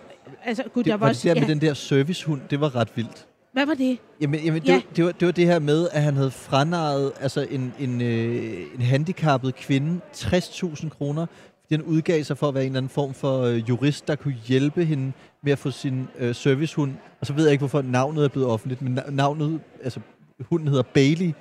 altså, 0.43 0.63
gud, 0.63 0.83
der 0.83 0.91
Det, 0.91 0.99
var 0.99 1.05
var 1.05 1.09
også... 1.09 1.27
det 1.29 1.35
der 1.35 1.41
med 1.41 1.47
ja, 1.47 1.53
den 1.53 1.61
der 1.61 1.73
servicehund, 1.73 2.41
det 2.49 2.61
var 2.61 2.75
ret 2.75 2.97
vildt. 2.97 3.27
Hvad 3.53 3.65
var 3.65 3.73
det? 3.73 3.97
Jamen, 4.21 4.39
jamen 4.39 4.61
det, 4.61 4.67
Ja. 4.67 4.73
var, 4.73 4.81
det, 4.95 5.05
var, 5.05 5.11
det 5.11 5.25
var 5.25 5.31
det 5.31 5.45
her 5.45 5.59
med, 5.59 5.87
at 5.91 6.01
han 6.01 6.15
havde 6.15 6.31
franarret 6.31 7.11
altså 7.19 7.47
en, 7.51 7.73
en, 7.79 8.01
øh, 8.01 8.61
en 8.75 8.81
handicappet 8.81 9.55
kvinde 9.55 9.99
60.000 10.15 10.89
kroner, 10.89 11.25
fordi 11.61 11.75
han 11.75 11.81
udgav 11.81 12.23
sig 12.23 12.37
for 12.37 12.47
at 12.47 12.53
være 12.53 12.63
en 12.63 12.69
eller 12.71 12.77
anden 12.77 12.89
form 12.89 13.13
for 13.13 13.41
øh, 13.41 13.69
jurist, 13.69 14.07
der 14.07 14.15
kunne 14.15 14.35
hjælpe 14.45 14.85
hende 14.85 15.11
med 15.43 15.51
at 15.51 15.59
få 15.59 15.71
sin 15.71 16.07
øh, 16.19 16.35
servicehund. 16.35 16.93
Og 17.21 17.27
så 17.27 17.33
ved 17.33 17.43
jeg 17.43 17.51
ikke, 17.51 17.61
hvorfor 17.61 17.81
navnet 17.81 18.23
er 18.23 18.27
blevet 18.27 18.47
offentligt, 18.49 18.81
men 18.81 18.99
na- 18.99 19.09
navnet, 19.11 19.59
altså 19.83 19.99
hunden 20.39 20.67
hedder 20.67 20.83
Bailey, 20.83 21.31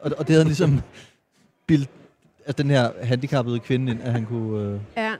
og, 0.00 0.10
og 0.18 0.18
det 0.18 0.28
havde 0.28 0.40
han 0.40 0.46
ligesom 0.46 0.80
bildt 1.66 1.90
altså, 2.46 2.62
den 2.62 2.70
her 2.70 2.90
handicappede 3.02 3.58
kvinde 3.58 3.92
ind, 3.92 4.02
at 4.02 4.12
han 4.12 4.26
kunne... 4.26 4.62
Øh, 4.74 4.80
Ja. 4.96 5.14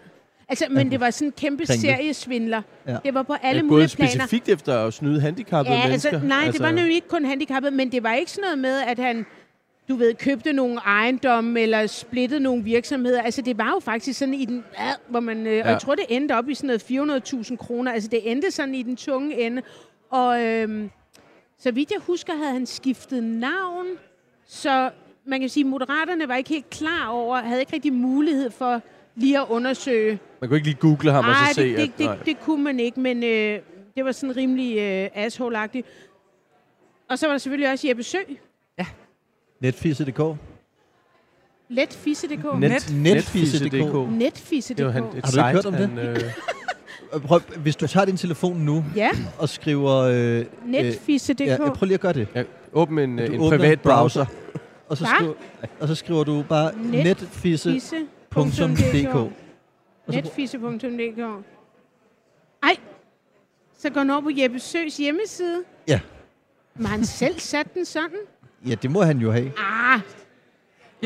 Altså, 0.53 0.67
men 0.71 0.91
det 0.91 1.01
var 1.01 1.11
sådan 1.11 1.29
en 1.29 1.33
kæmpe 1.33 1.67
Kringle. 1.67 1.81
seriesvindler. 1.89 2.63
Ja. 2.87 2.97
Det 3.05 3.15
var 3.15 3.23
på 3.23 3.35
alle 3.43 3.61
det 3.61 3.69
mulige 3.69 3.89
planer. 3.97 4.11
specifikt 4.13 4.49
efter 4.49 4.87
at 4.87 4.95
snyde 4.95 5.21
handicappede 5.21 5.77
Ja, 5.77 5.87
mennesker? 5.87 6.11
altså, 6.13 6.29
nej, 6.29 6.51
det 6.53 6.61
var 6.61 6.71
nemlig 6.71 6.95
ikke 6.95 7.09
kun 7.09 7.25
handicappet, 7.25 7.73
men 7.73 7.93
det 7.93 8.03
var 8.03 8.15
ikke 8.15 8.31
sådan 8.31 8.43
noget 8.43 8.59
med, 8.59 8.81
at 8.87 8.99
han, 8.99 9.27
du 9.89 9.95
ved, 9.97 10.15
købte 10.15 10.53
nogle 10.53 10.79
ejendomme 10.79 11.61
eller 11.61 11.87
splittede 11.87 12.41
nogle 12.41 12.65
virksomheder. 12.65 13.23
Altså, 13.23 13.43
det 13.43 13.59
var 13.59 13.69
jo 13.71 13.81
faktisk 13.85 14.19
sådan 14.19 14.35
i 14.35 14.45
den, 14.45 14.65
ja, 14.79 14.91
hvor 15.09 15.21
man, 15.21 15.47
øh, 15.47 15.53
ja. 15.57 15.61
og 15.61 15.65
Ja. 15.67 15.71
jeg 15.73 15.81
tror, 15.81 15.95
det 15.95 16.05
endte 16.09 16.33
op 16.37 16.49
i 16.49 16.55
sådan 16.55 16.81
noget 16.89 17.23
400.000 17.51 17.57
kroner. 17.57 17.93
Altså, 17.93 18.09
det 18.09 18.31
endte 18.31 18.51
sådan 18.51 18.75
i 18.75 18.83
den 18.83 18.97
tunge 18.97 19.41
ende. 19.41 19.63
Og 20.11 20.43
øhm, 20.43 20.91
så 21.59 21.71
vidt 21.71 21.91
jeg 21.91 22.01
husker, 22.01 22.33
havde 22.37 22.53
han 22.53 22.67
skiftet 22.67 23.23
navn, 23.23 23.87
så 24.47 24.91
man 25.27 25.41
kan 25.41 25.49
sige, 25.49 25.65
at 25.65 25.71
moderaterne 25.71 26.29
var 26.29 26.37
ikke 26.37 26.51
helt 26.51 26.71
klar 26.71 27.09
over, 27.09 27.37
havde 27.37 27.61
ikke 27.61 27.73
rigtig 27.73 27.93
mulighed 27.93 28.51
for 28.51 28.83
lige 29.17 29.39
at 29.41 29.47
undersøge, 29.49 30.19
Man 30.41 30.49
kunne 30.51 30.57
ikke 30.57 30.69
lige 30.69 30.79
google 30.81 31.13
ham 31.13 31.25
og 31.25 31.31
Nej, 31.31 31.49
så 31.49 31.55
se, 31.55 31.69
det, 31.69 31.77
det, 31.77 31.83
at... 31.83 31.99
det, 31.99 32.07
nej. 32.07 32.17
det 32.25 32.41
kunne 32.41 32.65
man 32.65 32.81
ikke, 32.81 33.01
men 33.01 33.23
øh, 33.25 33.59
det 33.97 34.05
var 34.05 34.13
sådan 34.13 34.37
rimelig 34.37 34.79
øh, 34.79 35.09
asshole-agtigt. 35.27 35.83
Og 37.11 37.19
så 37.19 37.27
var 37.27 37.33
der 37.33 37.39
selvfølgelig 37.39 37.71
også 37.73 37.89
Jeppe 37.89 38.03
Sø, 38.03 38.19
Netfisse.dk. 39.61 40.21
letfisse.dk. 41.69 42.45
Net- 42.45 42.93
Netfisse.dk. 42.95 44.11
Netfisse.dk. 44.11 44.79
Det 44.79 44.87
var 44.87 44.93
han, 44.93 45.03
et 45.05 45.25
Har 45.25 45.31
du 45.31 45.39
ikke 45.39 45.51
hørt 45.53 45.67
om 45.67 45.73
det? 45.73 45.89
han, 45.89 45.99
øh, 45.99 46.17
Øh, 47.15 47.21
Prøv, 47.29 47.41
hvis 47.57 47.77
du 47.77 47.87
tager 47.87 48.05
din 48.05 48.17
telefon 48.17 48.57
nu 48.57 48.85
Ja, 48.97 49.11
og 49.39 49.49
skriver... 49.49 49.93
Øh, 49.95 50.45
netfisse.dk. 50.67 51.41
ja, 51.41 51.57
prøv 51.75 51.87
lige 51.87 51.95
at 51.95 52.01
gøre 52.01 52.13
det. 52.13 52.29
ja, 52.35 52.43
åbn 52.73 52.99
en, 52.99 53.19
øh, 53.19 53.35
en 53.35 53.41
privat 53.41 53.81
browser. 53.81 54.27
Og 54.89 54.97
så, 54.97 55.07
skriver, 55.17 55.33
og 55.81 55.89
så 55.89 55.95
skriver 55.95 56.25
du 56.25 56.45
bare 56.49 56.71
Net- 56.73 57.05
netfisse.dk. 57.05 57.95
Netfisse.dk. 58.37 59.33
Netfisse.dk. 60.09 61.45
Ej, 62.63 62.77
så 63.79 63.91
går 63.91 64.01
den 64.01 64.11
over 64.11 64.21
på 64.21 64.31
Jeppe 64.37 64.59
Søs 64.59 64.97
hjemmeside. 64.97 65.63
Ja. 65.89 66.01
Men 66.75 66.87
har 66.87 66.93
han 66.97 67.05
selv 67.05 67.39
sat 67.41 67.75
den 67.75 67.85
sådan? 67.85 68.19
Ja, 68.67 68.75
det 68.75 68.91
må 68.91 69.03
han 69.03 69.19
jo 69.19 69.31
have. 69.33 69.53
Ah, 69.59 70.01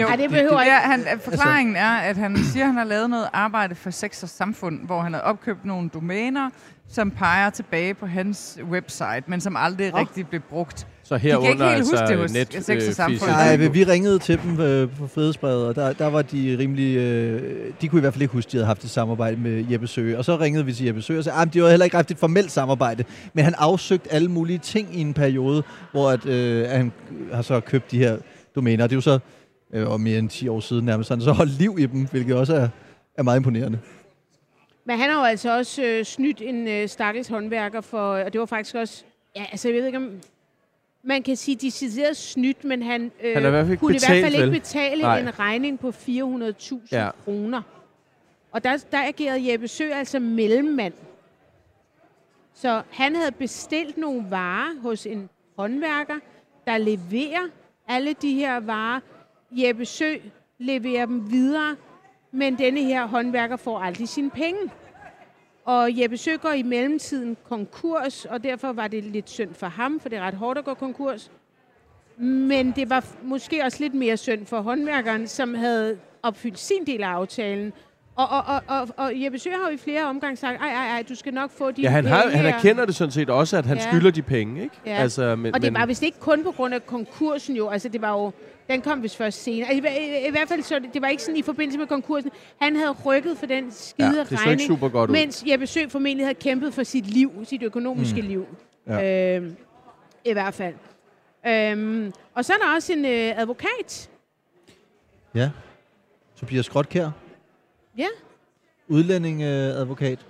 Jo, 0.00 0.06
Ej, 0.06 0.16
det 0.16 0.30
behøver 0.30 0.58
det 0.58 0.70
er, 0.72 0.94
ikke. 0.94 1.08
han, 1.08 1.20
forklaringen 1.20 1.76
er, 1.76 1.90
at 1.96 2.16
han 2.16 2.36
siger, 2.36 2.64
at 2.64 2.66
han 2.66 2.76
har 2.76 2.84
lavet 2.84 3.10
noget 3.10 3.28
arbejde 3.32 3.74
for 3.74 3.90
sex 3.90 4.22
og 4.22 4.28
samfund, 4.28 4.86
hvor 4.86 5.00
han 5.00 5.12
har 5.14 5.20
opkøbt 5.20 5.64
nogle 5.64 5.88
domæner, 5.88 6.50
som 6.88 7.10
peger 7.10 7.50
tilbage 7.50 7.94
på 7.94 8.06
hans 8.06 8.58
website, 8.70 9.22
men 9.26 9.40
som 9.40 9.56
aldrig 9.56 9.90
Nå. 9.90 9.98
rigtig 9.98 10.26
blev 10.28 10.40
brugt. 10.40 10.86
Så 11.02 11.18
kan 11.18 11.28
ikke 11.28 11.42
herunder 11.42 11.68
helt 11.68 11.80
huske 11.80 11.98
altså 11.98 12.12
det 12.12 12.20
hos 12.20 12.32
net, 12.32 12.64
Sex 12.64 12.88
og 12.88 12.94
Samfund. 12.94 13.30
Nej, 13.30 13.56
vi, 13.56 13.84
ringede 13.84 14.18
til 14.18 14.40
dem 14.42 14.60
øh, 14.60 14.96
på 14.96 15.06
Frihedsbrevet, 15.06 15.66
og 15.66 15.74
der, 15.74 15.92
der 15.92 16.06
var 16.06 16.22
de 16.22 16.56
rimelig... 16.58 16.96
Øh, 16.96 17.72
de 17.80 17.88
kunne 17.88 17.98
i 17.98 18.00
hvert 18.00 18.12
fald 18.12 18.22
ikke 18.22 18.32
huske, 18.32 18.48
at 18.48 18.52
de 18.52 18.56
havde 18.56 18.66
haft 18.66 18.84
et 18.84 18.90
samarbejde 18.90 19.36
med 19.36 19.64
Jeppe 19.70 19.86
Søge. 19.86 20.18
Og 20.18 20.24
så 20.24 20.36
ringede 20.36 20.64
vi 20.66 20.72
til 20.72 20.86
Jeppe 20.86 21.02
Søge 21.02 21.18
og 21.18 21.24
sagde, 21.24 21.40
at 21.40 21.54
de 21.54 21.58
havde 21.58 21.70
heller 21.70 21.84
ikke 21.84 21.96
haft 21.96 22.10
et 22.10 22.18
formelt 22.18 22.52
samarbejde. 22.52 23.04
Men 23.34 23.44
han 23.44 23.54
afsøgte 23.58 24.12
alle 24.12 24.28
mulige 24.28 24.58
ting 24.58 24.96
i 24.96 25.00
en 25.00 25.14
periode, 25.14 25.62
hvor 25.92 26.10
at, 26.10 26.26
øh, 26.26 26.68
han 26.68 26.92
har 27.32 27.42
så 27.42 27.60
købt 27.60 27.90
de 27.90 27.98
her 27.98 28.16
domæner. 28.54 28.86
Det 28.86 28.92
er 28.92 28.96
jo 28.96 29.00
så 29.00 29.18
øh, 29.74 29.88
og 29.88 30.00
mere 30.00 30.18
end 30.18 30.28
10 30.28 30.48
år 30.48 30.60
siden 30.60 30.84
nærmest. 30.84 31.08
Han 31.08 31.18
har 31.18 31.24
så 31.24 31.32
holdt 31.32 31.52
liv 31.52 31.76
i 31.78 31.86
dem, 31.86 32.06
hvilket 32.10 32.36
også 32.36 32.54
er, 32.54 32.68
er 33.18 33.22
meget 33.22 33.36
imponerende. 33.36 33.78
Men 34.88 34.98
han 34.98 35.10
har 35.10 35.18
jo 35.18 35.24
altså 35.24 35.56
også 35.56 35.82
øh, 35.82 36.04
snydt 36.04 36.42
en 36.42 36.68
øh, 36.68 36.88
stakkels 36.88 37.28
håndværker 37.28 37.80
for, 37.80 37.98
og 37.98 38.32
det 38.32 38.38
var 38.40 38.46
faktisk 38.46 38.74
også, 38.74 39.04
ja, 39.36 39.44
altså 39.52 39.68
jeg 39.68 39.76
ved 39.76 39.86
ikke 39.86 39.98
om, 39.98 40.20
man 41.02 41.22
kan 41.22 41.36
sige 41.36 41.56
decideret 41.56 42.16
snydt, 42.16 42.64
men 42.64 42.82
han, 42.82 43.12
øh, 43.22 43.32
Han 43.34 43.46
i 43.46 43.50
hvert 43.50 43.66
fald 43.66 43.78
kunne 43.78 43.94
i 43.94 43.98
hvert 44.08 44.22
fald 44.22 44.34
ikke 44.34 44.50
betale 44.50 45.02
Nej. 45.02 45.18
en 45.20 45.38
regning 45.38 45.80
på 45.80 45.88
400.000 45.88 46.76
Ja. 46.92 47.04
ja. 47.04 47.10
kroner. 47.24 47.62
Og 48.52 48.64
der, 48.64 48.84
der 48.92 49.02
agerede 49.06 49.52
Jeppe 49.52 49.68
Sø 49.68 49.88
altså 49.92 50.18
mellemmand. 50.18 50.92
Så 52.54 52.82
han 52.90 53.16
havde 53.16 53.32
bestilt 53.32 53.96
nogle 53.96 54.24
varer 54.30 54.80
hos 54.82 55.06
en 55.06 55.28
håndværker, 55.58 56.14
der 56.66 56.78
leverer 56.78 57.48
alle 57.88 58.12
de 58.22 58.34
her 58.34 58.60
varer. 58.60 59.00
Jeppe 59.50 59.84
Sø 59.84 60.14
leverer 60.58 61.06
dem 61.06 61.30
videre, 61.30 61.76
men 62.36 62.58
denne 62.58 62.80
her 62.82 63.06
håndværker 63.06 63.56
får 63.56 63.78
aldrig 63.78 64.08
sine 64.08 64.30
penge. 64.30 64.60
Og 65.64 66.00
Jeppe 66.00 66.16
Sø 66.16 66.36
går 66.36 66.52
i 66.52 66.62
mellemtiden 66.62 67.36
konkurs, 67.48 68.24
og 68.24 68.44
derfor 68.44 68.72
var 68.72 68.88
det 68.88 69.04
lidt 69.04 69.30
synd 69.30 69.54
for 69.54 69.66
ham, 69.66 70.00
for 70.00 70.08
det 70.08 70.18
er 70.18 70.22
ret 70.22 70.34
hårdt 70.34 70.58
at 70.58 70.64
gå 70.64 70.74
konkurs. 70.74 71.30
Men 72.18 72.72
det 72.76 72.90
var 72.90 73.04
måske 73.22 73.64
også 73.64 73.76
lidt 73.80 73.94
mere 73.94 74.16
synd 74.16 74.46
for 74.46 74.60
håndværkeren, 74.60 75.26
som 75.26 75.54
havde 75.54 75.98
opfyldt 76.22 76.58
sin 76.58 76.86
del 76.86 77.02
af 77.02 77.08
aftalen. 77.08 77.72
Og, 78.16 78.26
og, 78.28 78.44
og, 78.46 78.62
og, 78.80 78.88
og 78.96 79.12
Jeppe 79.14 79.38
Sø 79.38 79.50
har 79.50 79.70
jo 79.70 79.74
i 79.74 79.78
flere 79.78 80.04
omgange 80.04 80.36
sagt, 80.36 80.60
ej, 80.60 80.68
ej, 80.68 80.86
ej, 80.86 81.04
du 81.08 81.14
skal 81.14 81.34
nok 81.34 81.50
få 81.50 81.70
de 81.70 81.82
Ja, 81.82 81.88
han, 81.90 82.04
penge 82.04 82.16
har, 82.16 82.28
han 82.30 82.44
her." 82.44 82.54
erkender 82.54 82.84
det 82.84 82.94
sådan 82.94 83.12
set 83.12 83.30
også, 83.30 83.56
at 83.56 83.66
han 83.66 83.76
Ja. 83.76 83.82
skylder 83.90 84.10
de 84.10 84.22
penge, 84.22 84.62
ikke? 84.62 84.74
Ja. 84.86 84.94
Altså, 84.96 85.36
men, 85.36 85.54
og 85.54 85.62
det 85.62 85.72
men, 85.72 85.80
var 85.80 85.86
vist 85.86 86.02
ikke 86.02 86.18
kun 86.20 86.42
på 86.42 86.50
grund 86.50 86.74
af 86.74 86.86
konkursen 86.86 87.56
jo, 87.56 87.68
altså 87.68 87.88
det 87.88 88.02
var 88.02 88.12
jo, 88.12 88.32
den 88.70 88.82
kom 88.82 89.02
vist 89.02 89.16
først 89.16 89.42
senere. 89.42 89.74
I, 89.74 89.76
i, 89.76 90.26
I 90.28 90.30
hvert 90.30 90.48
fald 90.48 90.62
så 90.62 90.78
det, 90.78 90.94
det 90.94 91.02
var 91.02 91.08
ikke 91.08 91.22
sådan 91.22 91.36
i 91.36 91.42
forbindelse 91.42 91.78
med 91.78 91.86
konkursen. 91.86 92.30
Han 92.62 92.76
havde 92.76 92.92
rykket 93.04 93.38
for 93.38 93.46
den 93.46 93.72
skide 93.72 94.08
Ja, 94.14 94.20
det 94.20 94.28
så 94.28 94.34
ikke 94.34 94.44
regning, 94.44 94.60
super 94.66 94.88
godt 94.88 95.10
ud. 95.10 95.14
mens 95.16 95.44
Jeppe 95.46 95.66
Sø 95.66 95.88
formentlig 95.88 96.26
havde 96.26 96.34
kæmpet 96.34 96.74
for 96.74 96.82
sit 96.82 97.06
liv, 97.06 97.44
sit 97.44 97.62
økonomiske 97.62 98.22
mm. 98.22 98.28
liv. 98.28 98.46
Ja. 98.86 99.36
Øhm, 99.36 99.56
I 100.24 100.32
hvert 100.32 100.54
fald. 100.54 100.74
Øhm, 101.46 102.12
og 102.34 102.44
så 102.44 102.52
er 102.52 102.56
der 102.56 102.74
også 102.74 102.92
en 102.92 103.04
øh, 103.04 103.40
advokat. 103.40 104.10
Ja. 105.34 105.50
Tobias 106.36 106.68
Grotkær, 106.68 107.10
Ja, 107.98 108.06
udlændingadvokat. 108.88 110.26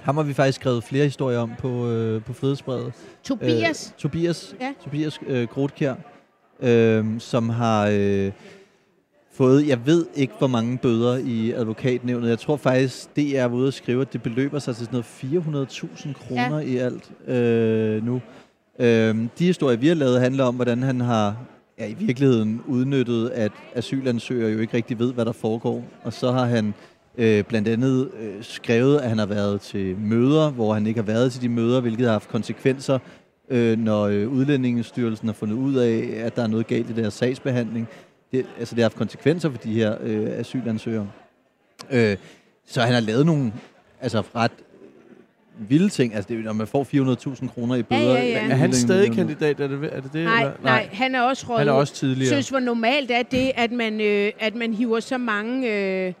Ham 0.00 0.16
har 0.16 0.22
vi 0.22 0.34
faktisk 0.34 0.60
skrevet 0.60 0.84
flere 0.84 1.04
historier 1.04 1.38
om 1.38 1.52
på, 1.58 1.88
øh, 1.90 2.24
på 2.24 2.32
Frihedsbrevet. 2.32 2.92
Tobias. 3.22 3.92
Øh, 3.94 3.98
Tobias, 4.00 4.54
Ja. 4.60 4.72
Tobias 4.84 5.20
øh, 5.26 5.48
Grotkær, 5.48 5.94
øh, 6.60 7.04
som 7.18 7.48
har 7.48 7.88
øh, 7.92 8.32
fået, 9.32 9.68
jeg 9.68 9.86
ved 9.86 10.06
ikke, 10.14 10.34
hvor 10.38 10.46
mange 10.46 10.78
bøder 10.78 11.16
i 11.16 11.52
advokatnævnet. 11.52 12.28
Jeg 12.28 12.38
tror 12.38 12.56
faktisk, 12.56 13.16
det 13.16 13.38
er 13.38 13.48
ude 13.48 13.68
at 13.68 13.74
skrive, 13.74 14.00
at 14.00 14.12
det 14.12 14.22
beløber 14.22 14.58
sig 14.58 14.76
til 14.76 14.86
sådan 14.86 15.04
noget 15.22 15.70
400.000 15.70 16.12
kroner 16.12 16.58
ja. 16.58 16.66
i 16.66 16.76
alt 16.76 17.28
øh, 17.28 18.06
nu. 18.06 18.20
Øh, 18.78 19.16
de 19.38 19.44
historier, 19.44 19.76
vi 19.76 19.88
har 19.88 19.94
lavet, 19.94 20.20
handler 20.20 20.44
om, 20.44 20.54
hvordan 20.54 20.82
han 20.82 21.00
har 21.00 21.36
ja, 21.78 21.86
i 21.86 21.94
virkeligheden 21.94 22.62
udnyttet, 22.66 23.28
at 23.28 23.52
asylansøgere 23.74 24.52
jo 24.52 24.58
ikke 24.58 24.74
rigtig 24.74 24.98
ved, 24.98 25.12
hvad 25.12 25.24
der 25.24 25.32
foregår. 25.32 25.84
Og 26.02 26.12
så 26.12 26.32
har 26.32 26.44
han 26.44 26.74
øh, 27.18 27.44
blandt 27.44 27.68
andet 27.68 28.10
øh, 28.20 28.34
skrevet, 28.40 28.98
at 28.98 29.08
han 29.08 29.18
har 29.18 29.26
været 29.26 29.60
til 29.60 29.96
møder, 29.98 30.50
hvor 30.50 30.74
han 30.74 30.86
ikke 30.86 31.00
har 31.00 31.06
været 31.06 31.32
til 31.32 31.42
de 31.42 31.48
møder, 31.48 31.80
hvilket 31.80 32.06
har 32.06 32.12
haft 32.12 32.28
konsekvenser, 32.28 32.98
øh, 33.50 33.78
når 33.78 34.02
øh, 34.02 34.32
Udlændingestyrelsen 34.32 35.28
har 35.28 35.32
fundet 35.32 35.56
ud 35.56 35.74
af, 35.74 36.10
at 36.24 36.36
der 36.36 36.42
er 36.42 36.46
noget 36.46 36.66
galt 36.66 36.90
i 36.90 36.92
deres 36.92 37.14
sagsbehandling. 37.14 37.88
Det, 38.32 38.46
altså, 38.58 38.74
det 38.74 38.82
har 38.82 38.88
haft 38.88 38.96
konsekvenser 38.96 39.50
for 39.50 39.58
de 39.58 39.72
her 39.72 39.96
øh, 40.00 40.38
asylansøgere. 40.38 41.08
Øh, 41.90 42.16
så 42.66 42.80
han 42.80 42.94
har 42.94 43.00
lavet 43.00 43.26
nogle 43.26 43.52
altså, 44.00 44.20
ret 44.20 44.52
vilde 45.58 45.88
ting. 45.88 46.14
Altså, 46.14 46.28
det, 46.28 46.38
er 46.38 46.42
når 46.42 46.52
man 46.52 46.66
får 46.66 46.84
400.000 47.42 47.48
kroner 47.48 47.74
i 47.74 47.82
bøder... 47.82 48.14
ja, 48.14 48.24
ja. 48.24 48.50
er 48.50 48.54
han 48.54 48.72
stadig 48.72 49.12
kandidat? 49.12 49.60
Er 49.60 49.66
det 49.66 49.92
er 49.92 50.00
det? 50.00 50.12
det 50.12 50.24
nej, 50.24 50.40
eller? 50.42 50.54
nej, 50.62 50.88
han 50.92 51.14
er 51.14 51.20
også 51.20 51.46
røget 51.48 51.58
Han 51.58 51.68
er 51.68 51.72
også 51.72 51.94
tidligere. 51.94 52.28
synes, 52.28 52.48
hvor 52.48 52.60
normalt 52.60 53.10
er 53.10 53.22
det, 53.22 53.52
at 53.54 53.72
man, 53.72 54.00
øh, 54.00 54.32
at 54.38 54.54
man 54.54 54.74
hiver 54.74 55.00
så 55.00 55.18
mange... 55.18 55.72
Øh, 55.72 56.12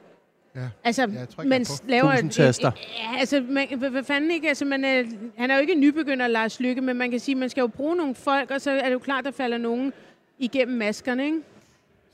Ja. 0.56 0.60
Altså, 0.84 1.02
jeg 1.02 1.28
trykker 1.28 1.48
man 1.50 1.66
laver... 1.88 2.10
Tusind 2.12 2.30
taster. 2.30 2.72
Ja, 2.98 3.18
altså, 3.18 3.44
man, 3.48 3.78
hvad, 3.78 3.90
hvad 3.90 4.04
fanden 4.04 4.30
ikke? 4.30 4.48
Altså, 4.48 4.64
man 4.64 4.84
er, 4.84 5.02
han 5.38 5.50
er 5.50 5.54
jo 5.54 5.60
ikke 5.60 5.74
nybegynder, 5.74 6.26
Lars 6.26 6.60
Lykke, 6.60 6.80
men 6.82 6.96
man 6.96 7.10
kan 7.10 7.20
sige, 7.20 7.34
man 7.34 7.48
skal 7.48 7.60
jo 7.60 7.66
bruge 7.66 7.96
nogle 7.96 8.14
folk, 8.14 8.50
og 8.50 8.60
så 8.60 8.70
er 8.70 8.84
det 8.84 8.92
jo 8.92 8.98
klart, 8.98 9.24
der 9.24 9.30
falder 9.30 9.58
nogen 9.58 9.92
igennem 10.38 10.78
maskerne, 10.78 11.24
ikke? 11.24 11.40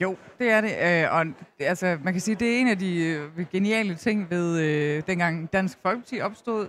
Jo, 0.00 0.16
det 0.38 0.50
er 0.50 0.60
det. 0.60 0.70
Øh, 1.04 1.14
og 1.18 1.24
det- 1.26 1.64
altså, 1.64 1.98
man 2.04 2.14
kan 2.14 2.20
sige, 2.20 2.34
det 2.34 2.56
er 2.56 2.60
en 2.60 2.68
af 2.68 2.78
de 2.78 2.96
øh, 3.04 3.46
geniale 3.52 3.94
ting 3.94 4.26
ved 4.30 4.60
øh, 4.60 5.02
dengang 5.06 5.52
Dansk 5.52 5.78
Folkeparti 5.82 6.20
opstod, 6.20 6.66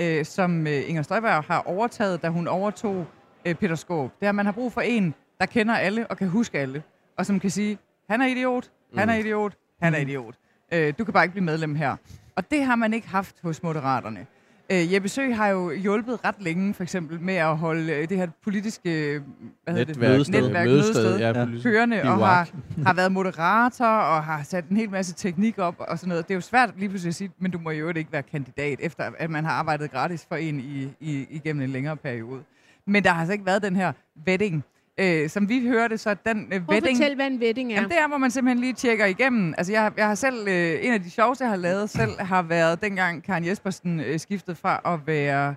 øh, 0.00 0.24
som 0.24 0.66
øh, 0.66 0.88
Inger 0.88 1.02
Støjberg 1.02 1.44
har 1.44 1.62
overtaget, 1.66 2.22
da 2.22 2.28
hun 2.28 2.48
overtog 2.48 3.06
øh, 3.44 3.54
Peter 3.54 3.74
Skåb. 3.74 4.10
Det 4.20 4.26
er, 4.26 4.28
at 4.28 4.34
man 4.34 4.44
har 4.46 4.52
brug 4.52 4.72
for 4.72 4.80
en, 4.80 5.14
der 5.40 5.46
kender 5.46 5.74
alle 5.74 6.06
og 6.06 6.16
kan 6.16 6.28
huske 6.28 6.58
alle. 6.58 6.82
Og 7.16 7.26
som 7.26 7.40
kan 7.40 7.50
sige, 7.50 7.78
han 8.10 8.20
er 8.20 8.26
idiot, 8.26 8.70
han 8.96 9.08
er 9.08 9.14
idiot, 9.14 9.52
han 9.82 9.94
er 9.94 9.98
idiot. 9.98 10.34
Øh, 10.72 10.94
du 10.98 11.04
kan 11.04 11.12
bare 11.14 11.24
ikke 11.24 11.32
blive 11.32 11.44
medlem 11.44 11.74
her. 11.74 11.96
Og 12.36 12.50
det 12.50 12.64
har 12.64 12.76
man 12.76 12.94
ikke 12.94 13.08
haft 13.08 13.36
hos 13.42 13.62
Moderaterne. 13.62 14.26
Øh, 14.72 14.92
Jeppe 14.92 15.08
Sø 15.08 15.32
har 15.32 15.48
jo 15.48 15.70
hjulpet 15.70 16.24
ret 16.24 16.34
længe, 16.40 16.74
for 16.74 16.82
eksempel, 16.82 17.20
med 17.20 17.34
at 17.34 17.56
holde 17.56 17.92
øh, 17.92 18.08
det 18.08 18.16
her 18.16 18.26
politiske 18.44 19.14
øh, 19.14 19.20
hvad 19.64 19.74
hedder 19.74 19.84
det? 19.84 19.96
Netværk, 19.96 20.10
Mødested. 20.10 20.42
netværk 20.42 20.66
mødested, 20.66 20.94
mødested 21.04 21.18
ja, 21.18 21.44
politisk. 21.44 21.64
kørende 21.64 22.02
og 22.02 22.26
har, 22.28 22.48
har 22.86 22.94
været 22.94 23.12
moderator 23.12 23.86
og 23.86 24.24
har 24.24 24.42
sat 24.42 24.68
en 24.68 24.76
hel 24.76 24.90
masse 24.90 25.14
teknik 25.14 25.58
op 25.58 25.74
og 25.78 25.98
sådan 25.98 26.08
noget. 26.08 26.28
Det 26.28 26.34
er 26.34 26.36
jo 26.36 26.40
svært 26.40 26.74
lige 26.78 26.88
pludselig 26.88 27.08
at 27.08 27.14
sige, 27.14 27.30
men 27.38 27.50
du 27.50 27.58
må 27.58 27.70
jo 27.70 27.88
ikke 27.88 28.12
være 28.12 28.22
kandidat, 28.22 28.78
efter 28.82 29.10
at 29.18 29.30
man 29.30 29.44
har 29.44 29.52
arbejdet 29.52 29.90
gratis 29.90 30.26
for 30.28 30.36
en 30.36 30.60
i, 30.60 30.88
i, 31.00 31.26
igennem 31.30 31.62
en 31.62 31.70
længere 31.70 31.96
periode. 31.96 32.40
Men 32.86 33.04
der 33.04 33.10
har 33.10 33.20
altså 33.20 33.32
ikke 33.32 33.46
været 33.46 33.62
den 33.62 33.76
her 33.76 33.92
vetting. 34.26 34.64
Øh, 35.00 35.30
som 35.30 35.48
vi 35.48 35.60
hørte, 35.68 35.98
så 35.98 36.16
den 36.26 36.52
øh, 36.52 36.64
Prøv 36.64 36.74
vetting... 36.74 36.96
fortæl, 36.96 37.14
hvad 37.14 37.26
en 37.26 37.38
wedding 37.38 37.72
er. 37.72 37.74
Jamen, 37.74 37.90
det 37.90 37.98
er, 37.98 38.08
hvor 38.08 38.16
man 38.16 38.30
simpelthen 38.30 38.60
lige 38.60 38.72
tjekker 38.72 39.06
igennem. 39.06 39.54
Altså, 39.58 39.72
jeg, 39.72 39.92
jeg 39.96 40.06
har 40.06 40.14
selv, 40.14 40.48
øh, 40.48 40.86
en 40.86 40.92
af 40.92 41.02
de 41.02 41.10
sjoveste, 41.10 41.44
jeg 41.44 41.50
har 41.50 41.56
lavet 41.56 41.90
selv, 41.90 42.20
har 42.20 42.42
været 42.42 42.82
dengang 42.82 43.22
Karen 43.22 43.46
Jespersen 43.46 44.00
øh, 44.00 44.20
skiftede 44.20 44.56
fra 44.56 44.80
at 44.84 45.06
være 45.06 45.54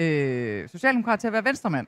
øh, 0.00 0.68
socialdemokrat 0.68 1.20
til 1.20 1.26
at 1.26 1.32
være 1.32 1.44
venstremand. 1.44 1.86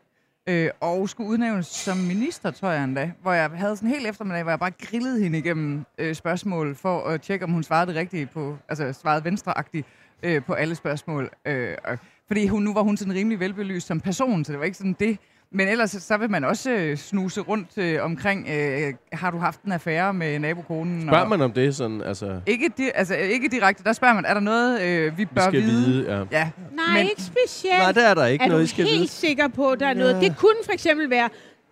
Øh, 0.48 0.70
og 0.80 1.08
skulle 1.08 1.30
udnævnes 1.30 1.66
som 1.66 1.96
minister, 1.96 2.50
tror 2.50 2.70
jeg 2.70 2.84
endda. 2.84 3.12
Hvor 3.22 3.32
jeg 3.32 3.50
havde 3.50 3.76
sådan 3.76 3.88
en 3.88 3.94
hel 3.94 4.06
eftermiddag, 4.06 4.42
hvor 4.42 4.52
jeg 4.52 4.58
bare 4.58 4.70
grillede 4.70 5.22
hende 5.22 5.38
igennem 5.38 5.84
øh, 5.98 6.14
spørgsmål 6.14 6.74
for 6.74 7.00
at 7.00 7.20
tjekke, 7.20 7.44
om 7.44 7.50
hun 7.50 7.62
svarede 7.62 7.86
det 7.86 7.96
rigtige 7.96 8.26
på, 8.26 8.56
altså 8.68 8.92
svarede 8.92 9.24
venstreagtigt 9.24 9.86
øh, 10.22 10.44
på 10.44 10.52
alle 10.52 10.74
spørgsmål. 10.74 11.30
Øh, 11.46 11.74
og, 11.84 11.98
fordi 12.26 12.46
hun, 12.46 12.62
nu 12.62 12.74
var 12.74 12.82
hun 12.82 12.96
sådan 12.96 13.14
rimelig 13.14 13.40
velbelyst 13.40 13.86
som 13.86 14.00
person, 14.00 14.44
så 14.44 14.52
det 14.52 14.58
var 14.58 14.64
ikke 14.64 14.78
sådan 14.78 14.96
det. 15.00 15.18
Men 15.52 15.68
ellers 15.68 15.90
så 15.90 16.16
vil 16.16 16.30
man 16.30 16.44
også 16.44 16.70
øh, 16.70 16.96
snuse 16.96 17.40
rundt 17.40 17.68
øh, 17.78 18.04
omkring, 18.04 18.48
øh, 18.50 18.94
har 19.12 19.30
du 19.30 19.38
haft 19.38 19.62
en 19.62 19.72
affære 19.72 20.14
med 20.14 20.38
nabokonen? 20.38 21.02
Spørger 21.02 21.22
og- 21.24 21.28
man 21.30 21.40
om 21.40 21.52
det 21.52 21.76
sådan, 21.76 22.02
altså... 22.02 22.40
Ikke, 22.46 22.70
di- 22.78 22.90
altså, 22.94 23.14
ikke 23.14 23.48
direkte, 23.48 23.84
der 23.84 23.92
spørger 23.92 24.14
man, 24.14 24.24
er 24.24 24.34
der 24.34 24.40
noget, 24.40 24.80
øh, 24.82 25.12
vi 25.18 25.22
Vi 25.22 25.24
bør 25.24 25.40
skal 25.42 25.62
vide? 25.62 25.86
vide, 25.86 26.12
ja. 26.16 26.38
Ja, 26.38 26.50
Nej, 26.76 26.84
men- 26.98 27.02
ikke 27.10 27.22
specielt. 27.22 27.78
Nej, 27.78 27.92
der 27.92 28.08
er 28.08 28.14
der 28.14 28.26
ikke 28.26 28.44
er 28.44 28.48
noget, 28.48 28.60
du 28.60 28.64
I 28.64 28.66
skal 28.68 28.84
helt 28.84 28.98
vide. 29.00 29.08
sikker 29.08 29.48
på, 29.48 29.70
at 29.70 29.80
der 29.80 29.86
er 29.86 29.94
noget? 29.94 30.20
Det 30.22 30.36
kunne 30.36 30.56
for 30.64 30.72
eksempel 30.72 31.10
være, 31.10 31.28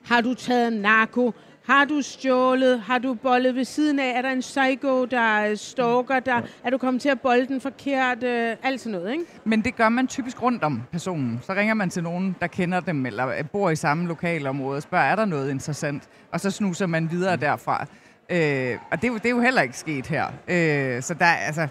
har 0.07 0.21
du 0.21 0.35
taget 0.35 0.73
narko? 0.73 1.33
Har 1.67 1.85
du 1.85 2.03
stjålet? 2.03 2.81
Har 2.81 2.99
du 2.99 3.15
bollet 3.15 3.55
ved 3.55 3.65
siden 3.65 3.99
af? 3.99 4.13
Er 4.19 4.23
der 4.23 4.31
en 4.31 4.41
psycho, 4.41 5.05
der 5.05 5.55
stalker 5.55 6.21
dig? 6.21 6.43
Er 6.65 6.71
du 6.71 6.79
kommet 6.79 7.03
til 7.03 7.09
at 7.09 7.21
bolde 7.21 7.47
den 7.47 7.61
forkert? 7.61 8.23
Øh, 8.23 8.57
alt 8.63 8.81
sådan 8.81 8.99
noget, 8.99 9.13
ikke? 9.13 9.25
Men 9.45 9.65
det 9.65 9.77
gør 9.77 9.89
man 9.89 10.07
typisk 10.07 10.43
rundt 10.43 10.65
om 10.65 10.83
personen. 10.93 11.41
Så 11.43 11.53
ringer 11.53 11.75
man 11.75 11.91
til 11.91 12.03
nogen, 12.03 12.37
der 12.41 12.47
kender 12.47 12.81
dem, 12.81 13.07
eller 13.07 13.43
bor 13.43 13.71
i 13.71 13.77
samme 13.77 14.09
lokalområde, 14.09 14.77
og 14.77 14.83
spørger, 14.83 15.05
er 15.05 15.17
der 15.17 15.25
noget 15.25 15.51
interessant? 15.51 16.03
Og 16.33 16.41
så 16.41 16.51
snuser 16.51 16.87
man 16.87 17.11
videre 17.11 17.37
derfra. 17.37 17.87
Øh, 18.31 18.79
og 18.93 19.03
det 19.03 19.09
er, 19.09 19.13
jo, 19.13 19.15
det 19.15 19.27
er 19.27 19.31
jo 19.31 19.41
heller 19.41 19.63
ikke 19.63 19.79
sket 19.79 20.07
her. 20.07 20.27
Øh, 20.49 21.03
så 21.03 21.15
der, 21.15 21.25
er, 21.27 21.37
altså, 21.37 21.69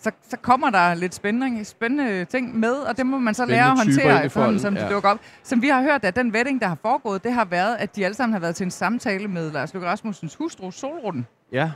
så, 0.00 0.10
så 0.28 0.36
kommer 0.36 0.70
der 0.70 0.94
lidt 0.94 1.14
spændende, 1.14 1.64
spændende 1.64 2.24
ting 2.24 2.58
med, 2.58 2.72
og 2.72 2.96
det 2.96 3.06
må 3.06 3.18
man 3.18 3.34
så 3.34 3.38
Spændende 3.38 3.56
lære 3.56 3.70
at 3.70 3.76
håndtere, 3.78 4.24
efterhånden, 4.24 4.60
som 4.60 4.76
ja. 4.76 4.88
dukker 4.88 5.10
op. 5.10 5.18
Som 5.42 5.62
vi 5.62 5.68
har 5.68 5.82
hørt, 5.82 6.04
at 6.04 6.16
den 6.16 6.30
wedding, 6.34 6.60
der 6.60 6.66
har 6.66 6.78
foregået, 6.82 7.24
det 7.24 7.32
har 7.32 7.44
været, 7.44 7.76
at 7.76 7.96
de 7.96 8.04
alle 8.04 8.14
sammen 8.14 8.32
har 8.32 8.40
været 8.40 8.56
til 8.56 8.64
en 8.64 8.70
samtale 8.70 9.28
med 9.28 9.50
Lars 9.52 9.74
Løkke 9.74 9.88
Rasmussens 9.88 10.34
hustru, 10.34 10.70
Solrunden. 10.70 11.26
Ja. 11.52 11.70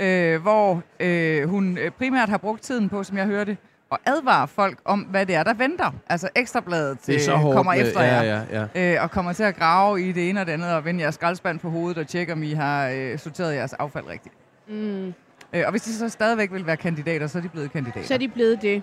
øh, 0.00 0.42
hvor 0.42 0.82
øh, 1.00 1.48
hun 1.48 1.78
øh, 1.78 1.90
primært 1.90 2.28
har 2.28 2.38
brugt 2.38 2.62
tiden 2.62 2.88
på, 2.88 3.02
som 3.02 3.16
jeg 3.16 3.26
hørte, 3.26 3.56
at 3.92 3.98
advare 4.06 4.48
folk 4.48 4.78
om, 4.84 5.00
hvad 5.00 5.26
det 5.26 5.34
er, 5.34 5.42
der 5.42 5.54
venter. 5.54 5.94
Altså 6.08 6.28
Ekstrabladet 6.34 7.06
Det 7.06 7.14
er 7.16 7.20
så 7.20 7.32
øh, 7.32 7.38
hårdt 7.38 7.56
kommer 7.56 7.72
efter 7.72 8.02
ja, 8.02 8.14
jer. 8.14 8.44
ja, 8.52 8.66
ja. 8.74 8.94
Øh, 8.94 9.02
og 9.02 9.10
kommer 9.10 9.32
til 9.32 9.42
at 9.42 9.56
grave 9.56 10.08
i 10.08 10.12
det 10.12 10.28
ene 10.30 10.40
og 10.40 10.46
det 10.46 10.52
andet, 10.52 10.72
og 10.72 10.84
vende 10.84 11.02
jeres 11.02 11.14
skraldespand 11.14 11.58
på 11.58 11.70
hovedet, 11.70 11.98
og 11.98 12.06
tjekke, 12.06 12.32
om 12.32 12.42
I 12.42 12.52
har 12.52 12.88
øh, 12.88 13.18
sorteret 13.18 13.54
jeres 13.54 13.72
affald 13.72 14.08
rigtigt. 14.08 14.34
Mm. 14.68 15.14
Øh, 15.56 15.62
og 15.66 15.70
hvis 15.70 15.82
de 15.82 15.92
så 15.92 16.08
stadigvæk 16.08 16.52
vil 16.52 16.66
være 16.66 16.76
kandidater, 16.76 17.26
så 17.26 17.38
er 17.38 17.42
de 17.42 17.48
blevet 17.48 17.72
kandidater. 17.72 18.06
Så 18.06 18.14
er 18.14 18.18
de 18.18 18.28
blevet 18.28 18.62
det. 18.62 18.82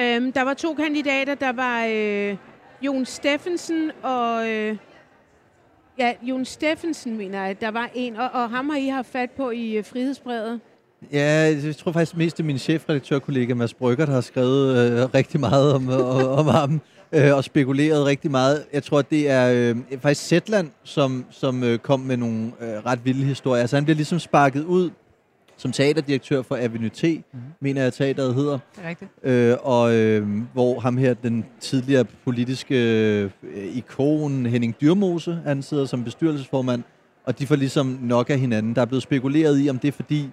Øhm, 0.00 0.32
der 0.32 0.42
var 0.42 0.54
to 0.54 0.74
kandidater. 0.74 1.34
Der 1.34 1.52
var 1.52 1.86
øh, 1.90 2.36
Jon 2.82 3.04
Steffensen 3.04 3.90
og... 4.02 4.50
Øh, 4.50 4.76
ja, 5.98 6.12
Jon 6.22 6.44
Steffensen, 6.44 7.16
mener 7.16 7.44
jeg. 7.44 7.60
Der 7.60 7.70
var 7.70 7.90
en, 7.94 8.16
og, 8.16 8.30
og 8.32 8.50
ham 8.50 8.68
har 8.68 8.76
I 8.76 8.88
haft 8.88 9.08
fat 9.08 9.30
på 9.30 9.50
i 9.50 9.72
øh, 9.72 9.84
Frihedsbrevet. 9.84 10.60
Ja, 11.12 11.56
jeg 11.64 11.76
tror 11.76 11.92
faktisk 11.92 12.16
mest, 12.16 12.36
det 12.36 12.42
er 12.42 12.46
min 12.46 12.58
chefredaktørkollega 12.58 13.54
Mads 13.54 13.74
Brygger, 13.74 14.06
der 14.06 14.12
har 14.12 14.20
skrevet 14.20 14.76
øh, 14.78 15.14
rigtig 15.14 15.40
meget 15.40 15.74
om, 15.74 15.88
om, 15.88 16.26
om 16.26 16.46
ham 16.46 16.80
øh, 17.12 17.36
og 17.36 17.44
spekuleret 17.44 18.06
rigtig 18.06 18.30
meget. 18.30 18.64
Jeg 18.72 18.82
tror, 18.82 19.02
det 19.02 19.30
er 19.30 19.72
øh, 19.74 20.00
faktisk 20.00 20.26
Zetland, 20.26 20.70
som, 20.84 21.24
som 21.30 21.64
øh, 21.64 21.78
kom 21.78 22.00
med 22.00 22.16
nogle 22.16 22.52
øh, 22.60 22.86
ret 22.86 23.04
vilde 23.04 23.24
historier. 23.24 23.60
Altså 23.60 23.76
han 23.76 23.84
bliver 23.84 23.96
ligesom 23.96 24.18
sparket 24.18 24.64
ud 24.64 24.90
som 25.56 25.72
teaterdirektør 25.72 26.42
for 26.42 26.56
Avenue 26.60 26.88
T, 26.88 27.02
mm. 27.04 27.38
mener 27.60 27.82
jeg, 27.82 27.92
teateret 27.92 28.34
hedder. 28.34 28.58
Det 28.76 28.84
er 28.84 28.88
rigtigt. 28.88 29.10
Øh, 29.22 29.56
og 29.62 29.94
øh, 29.94 30.28
hvor 30.52 30.80
ham 30.80 30.96
her, 30.96 31.14
den 31.14 31.44
tidligere 31.60 32.04
politiske 32.24 32.74
øh, 33.24 33.30
ikon 33.76 34.46
Henning 34.46 34.76
Dyrmose, 34.80 35.38
han 35.46 35.62
sidder 35.62 35.84
som 35.84 36.04
bestyrelsesformand, 36.04 36.82
og 37.24 37.38
de 37.38 37.46
får 37.46 37.56
ligesom 37.56 37.98
nok 38.02 38.30
af 38.30 38.38
hinanden. 38.38 38.74
Der 38.74 38.80
er 38.82 38.86
blevet 38.86 39.02
spekuleret 39.02 39.60
i, 39.64 39.70
om 39.70 39.78
det 39.78 39.88
er 39.88 39.92
fordi, 39.92 40.28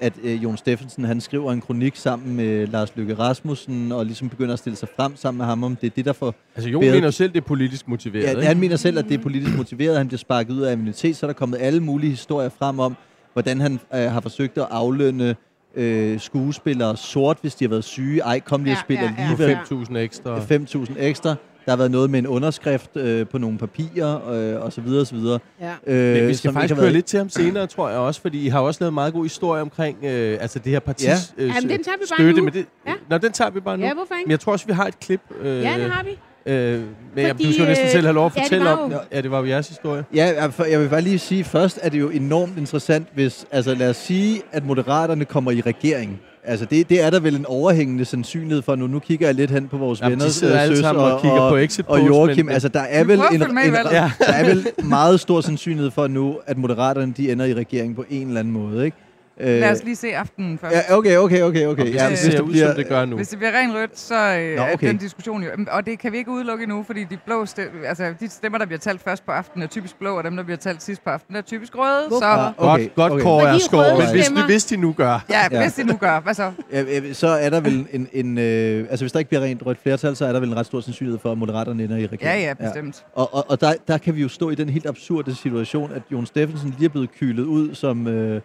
at 0.00 0.12
øh, 0.22 0.42
Jon 0.42 0.56
Steffensen 0.56 1.04
han 1.04 1.20
skriver 1.20 1.52
en 1.52 1.60
kronik 1.60 1.96
sammen 1.96 2.36
med 2.36 2.66
Lars 2.66 2.96
Løkke 2.96 3.14
Rasmussen, 3.14 3.92
og 3.92 4.06
ligesom 4.06 4.28
begynder 4.28 4.52
at 4.52 4.58
stille 4.58 4.76
sig 4.76 4.88
frem 4.96 5.16
sammen 5.16 5.38
med 5.38 5.46
ham, 5.46 5.64
om 5.64 5.76
det 5.76 5.86
er 5.86 5.90
det, 5.96 6.04
der 6.04 6.12
får... 6.12 6.34
Altså, 6.56 6.70
Jon 6.70 6.80
bedre- 6.82 6.94
mener 6.94 7.10
selv, 7.10 7.32
det 7.32 7.36
er 7.38 7.46
politisk 7.46 7.88
motiveret, 7.88 8.24
Ja, 8.24 8.30
ikke? 8.30 8.42
han 8.46 8.58
mener 8.58 8.76
selv, 8.76 8.98
at 8.98 9.04
det 9.04 9.14
er 9.18 9.22
politisk 9.22 9.56
motiveret. 9.56 9.96
Han 9.96 10.08
bliver 10.08 10.18
sparket 10.18 10.52
ud 10.52 10.60
af 10.60 10.72
immunitet, 10.72 11.16
så 11.16 11.26
er 11.26 11.28
der 11.28 11.34
kommet 11.34 11.58
alle 11.60 11.80
mulige 11.80 12.10
historier 12.10 12.48
frem 12.48 12.78
om, 12.78 12.96
hvordan 13.36 13.60
han 13.60 13.80
øh, 13.94 14.00
har 14.00 14.20
forsøgt 14.20 14.58
at 14.58 14.66
aflønne 14.70 15.36
øh, 15.74 16.20
skuespillere 16.20 16.96
sort, 16.96 17.38
hvis 17.40 17.54
de 17.54 17.64
har 17.64 17.70
været 17.70 17.84
syge. 17.84 18.20
Ej, 18.22 18.40
kom 18.40 18.64
lige 18.64 18.74
og 18.74 18.78
spil 18.80 18.96
På 18.98 19.04
alligevel. 19.22 19.58
5.000 19.90 19.96
ekstra. 19.96 20.38
5.000 20.38 20.94
ekstra. 20.98 21.34
Der 21.64 21.72
har 21.72 21.76
været 21.76 21.90
noget 21.90 22.10
med 22.10 22.18
en 22.18 22.26
underskrift 22.26 22.96
øh, 22.96 23.26
på 23.26 23.38
nogle 23.38 23.58
papirer, 23.58 24.28
øh, 24.30 24.62
og 24.64 24.72
så 24.72 24.80
videre, 24.80 25.00
og 25.00 25.06
så 25.06 25.14
videre. 25.14 25.38
Ja. 25.60 25.72
Øh, 25.86 26.16
Men 26.20 26.28
vi 26.28 26.34
skal 26.34 26.52
faktisk 26.52 26.74
høre 26.74 26.82
været- 26.82 26.92
lidt 26.94 27.06
til 27.06 27.18
ham 27.18 27.28
senere, 27.28 27.66
tror 27.66 27.88
jeg 27.88 27.98
også, 27.98 28.20
fordi 28.20 28.46
I 28.46 28.48
har 28.48 28.60
også 28.60 28.78
lavet 28.80 28.90
en 28.90 28.94
meget 28.94 29.12
god 29.12 29.24
historie 29.24 29.62
omkring 29.62 30.04
øh, 30.04 30.38
altså 30.40 30.58
det 30.58 30.72
her 30.72 30.80
partis 30.80 31.06
Ja. 31.06 31.14
øh, 31.38 31.48
Jamen, 31.48 31.70
den 31.70 31.82
tager 31.84 31.96
vi 31.96 32.04
bare 32.10 32.16
støtte. 32.18 32.32
nu. 32.40 32.44
Men 32.44 32.52
det, 32.52 32.66
Ja. 32.86 32.92
Nå, 33.10 33.18
den 33.18 33.32
tager 33.32 33.50
vi 33.50 33.60
bare 33.60 33.78
nu. 33.78 33.84
Ja, 33.86 33.94
hvorfor 33.94 34.14
ikke? 34.14 34.26
Men 34.26 34.30
jeg 34.30 34.40
tror 34.40 34.52
også, 34.52 34.66
vi 34.66 34.72
har 34.72 34.86
et 34.86 35.00
klip. 35.00 35.20
Øh, 35.40 35.46
Ja, 35.46 35.74
det 35.78 35.90
har 35.90 36.04
vi. 36.04 36.10
Øh, 36.46 36.80
men 36.80 36.86
jeg, 37.16 37.30
Fordi, 37.30 37.44
du 37.44 37.52
skal 37.52 37.62
jo 37.62 37.68
næsten 37.68 37.86
øh, 37.86 37.92
selv 37.92 38.04
have 38.06 38.14
lov 38.14 38.26
at 38.26 38.32
ja, 38.36 38.40
det 38.40 38.46
fortælle 38.48 38.70
om, 38.70 38.92
jo- 38.92 38.98
ja, 39.12 39.20
det 39.20 39.30
var 39.30 39.38
jo 39.40 39.46
jeres 39.46 39.68
historie. 39.68 40.04
Ja, 40.14 40.50
jeg 40.70 40.80
vil 40.80 40.88
bare 40.88 41.00
lige 41.00 41.18
sige, 41.18 41.44
først 41.44 41.78
er 41.82 41.88
det 41.88 42.00
jo 42.00 42.08
enormt 42.10 42.58
interessant, 42.58 43.06
hvis, 43.14 43.46
altså 43.52 43.74
lad 43.74 43.90
os 43.90 43.96
sige, 43.96 44.42
at 44.52 44.66
moderaterne 44.66 45.24
kommer 45.24 45.50
i 45.50 45.60
regering. 45.60 46.20
Altså 46.48 46.64
det, 46.66 46.88
det 46.88 47.02
er 47.04 47.10
der 47.10 47.20
vel 47.20 47.36
en 47.36 47.46
overhængende 47.46 48.04
sandsynlighed 48.04 48.62
for 48.62 48.76
nu. 48.76 48.86
Nu 48.86 48.98
kigger 48.98 49.26
jeg 49.26 49.34
lidt 49.34 49.50
hen 49.50 49.68
på 49.68 49.76
vores 49.76 50.00
Jamen, 50.00 50.18
de 50.18 50.22
venner, 50.22 50.32
sidder 50.32 50.54
øh, 50.54 50.62
alle 50.62 50.76
Søs 50.76 50.82
sammen 50.84 51.04
og 51.04 51.22
kigger 51.22 51.48
på 51.50 51.56
exit 51.56 51.84
og 51.88 52.06
Joachim. 52.06 52.46
men- 52.46 52.52
Altså 52.52 52.68
der 52.68 52.80
er 52.80 53.04
vel 53.04 53.18
en, 53.18 53.24
en, 53.34 53.40
der 53.40 54.12
er 54.32 54.44
vel 54.54 54.66
meget 54.84 55.20
stor 55.20 55.40
sandsynlighed 55.40 55.90
for 55.90 56.06
nu, 56.06 56.38
at 56.46 56.58
moderaterne 56.58 57.12
de 57.16 57.32
ender 57.32 57.44
i 57.44 57.54
regering 57.54 57.96
på 57.96 58.04
en 58.10 58.26
eller 58.28 58.40
anden 58.40 58.54
måde, 58.54 58.84
ikke? 58.84 58.96
Øh, 59.40 59.46
Lad 59.60 59.70
os 59.72 59.84
lige 59.84 59.96
se 59.96 60.16
aftenen 60.16 60.58
først. 60.58 60.74
Ja, 60.74 60.96
okay, 60.96 61.16
okay, 61.16 61.42
okay, 61.42 61.66
okay. 61.66 61.82
Og 61.82 61.88
hvis 61.88 61.94
Ja, 61.94 62.10
det 62.10 62.18
ser 62.18 62.40
ud, 62.40 62.54
som 62.54 62.74
det 62.76 62.88
gør 62.88 63.04
nu. 63.04 63.16
Hvis 63.16 63.28
det 63.28 63.38
bliver 63.38 63.52
rent 63.52 63.74
rødt, 63.74 63.98
så 63.98 64.14
øh, 64.14 64.56
Nå, 64.56 64.62
er 64.62 64.72
okay. 64.74 64.88
den 64.88 64.96
diskussion 64.96 65.42
jo... 65.42 65.48
Og 65.70 65.86
det 65.86 65.98
kan 65.98 66.12
vi 66.12 66.18
ikke 66.18 66.30
udelukke 66.30 66.62
endnu, 66.62 66.82
fordi 66.82 67.04
de 67.04 67.18
blå 67.26 67.46
stemmer, 67.46 67.88
altså 67.88 68.14
de 68.20 68.28
stemmer, 68.30 68.58
der 68.58 68.66
bliver 68.66 68.78
talt 68.78 69.00
først 69.02 69.26
på 69.26 69.32
aftenen, 69.32 69.62
er 69.62 69.66
typisk 69.66 69.98
blå, 69.98 70.18
og 70.18 70.24
dem, 70.24 70.36
der 70.36 70.42
bliver 70.42 70.56
talt 70.56 70.82
sidst 70.82 71.04
på 71.04 71.10
aftenen, 71.10 71.36
er 71.36 71.42
typisk 71.42 71.72
røde. 71.78 72.08
Hvorfor? 72.08 72.20
Så 72.20 72.26
Ah, 72.26 72.54
Godt, 72.56 72.80
okay, 72.80 72.88
godt 72.94 73.12
okay. 73.12 73.22
Kåre 73.22 73.54
de 73.54 73.58
røde 73.72 73.98
men 73.98 74.10
hvis, 74.10 74.24
stemmer- 74.24 74.46
hvis 74.46 74.64
de 74.64 74.76
nu 74.76 74.92
gør. 74.92 75.24
ja, 75.30 75.40
Ja. 75.52 75.62
hvis 75.62 75.72
de 75.74 75.84
nu 75.84 75.96
gør, 75.96 76.20
hvad 76.20 76.34
så? 76.34 76.52
Ja, 76.72 77.12
så 77.12 77.28
er 77.28 77.50
der 77.50 77.60
vel 77.60 77.86
en, 77.92 78.08
en 78.12 78.38
øh, 78.38 78.86
altså 78.90 79.04
hvis 79.04 79.12
der 79.12 79.18
ikke 79.18 79.28
bliver 79.28 79.42
rent 79.42 79.66
rødt 79.66 79.78
flertal, 79.82 80.16
så 80.16 80.26
er 80.26 80.32
der 80.32 80.40
vel 80.40 80.48
en 80.48 80.56
ret 80.56 80.66
stor 80.66 80.80
sandsynlighed 80.80 81.18
for, 81.18 81.32
at 81.32 81.38
moderaterne 81.38 81.84
ender 81.84 81.96
i 81.96 82.06
regering. 82.06 82.40
Ja, 82.42 82.46
ja, 82.48 82.54
bestemt. 82.54 83.04
Og, 83.14 83.34
og, 83.34 83.44
og 83.50 83.60
der, 83.60 83.72
der 83.88 83.98
kan 83.98 84.16
vi 84.16 84.22
jo 84.22 84.28
stå 84.28 84.50
i 84.50 84.54
den 84.54 84.68
helt 84.68 84.86
absurde 84.86 85.34
situation, 85.34 85.92
at 85.94 86.02
Jon 86.12 86.26
Steffensen 86.26 86.74
lige 86.78 86.84
er 86.84 86.88
blevet 86.88 87.10
kylet 87.20 87.44
ud 87.44 87.74
som, 87.74 88.06
øh, 88.08 88.40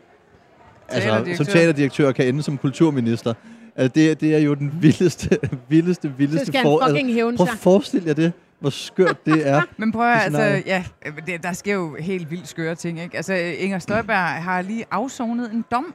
altså, 0.94 1.36
som 1.36 1.46
teaterdirektør, 1.46 2.12
kan 2.12 2.28
ende 2.28 2.44
som 2.44 2.58
kulturminister. 2.58 3.34
Altså, 3.76 3.92
det, 3.96 4.22
det 4.22 4.36
er 4.36 4.40
jo 4.40 4.54
den 4.54 4.72
vildeste, 4.82 5.38
vildeste, 5.70 6.08
Så 6.08 6.14
vildeste 6.18 6.46
skal 6.46 6.60
han 6.60 6.80
fucking 6.88 7.14
hævne 7.14 7.38
Prøv 7.38 7.48
sig. 7.48 7.54
at 7.54 7.60
forestille 7.60 8.08
jer 8.08 8.14
det, 8.14 8.34
hvor 8.60 8.70
skørt 8.70 9.26
det 9.26 9.48
er. 9.48 9.62
Men 9.78 9.92
prøv 9.92 10.12
at, 10.12 10.22
altså, 10.22 10.42
ja, 10.66 10.84
øh, 11.06 11.14
det, 11.26 11.44
der 11.44 11.54
sker 11.54 11.74
jo 11.74 11.96
helt 12.00 12.32
vildt 12.32 12.48
skøre 12.48 12.76
ting, 12.76 13.02
ikke? 13.02 13.18
Altså, 13.18 13.34
Inger 13.34 13.80
Støjberg 13.80 14.18
har 14.44 14.62
lige 14.62 14.86
afsonet 14.92 15.52
en 15.52 15.66
dom, 15.72 15.94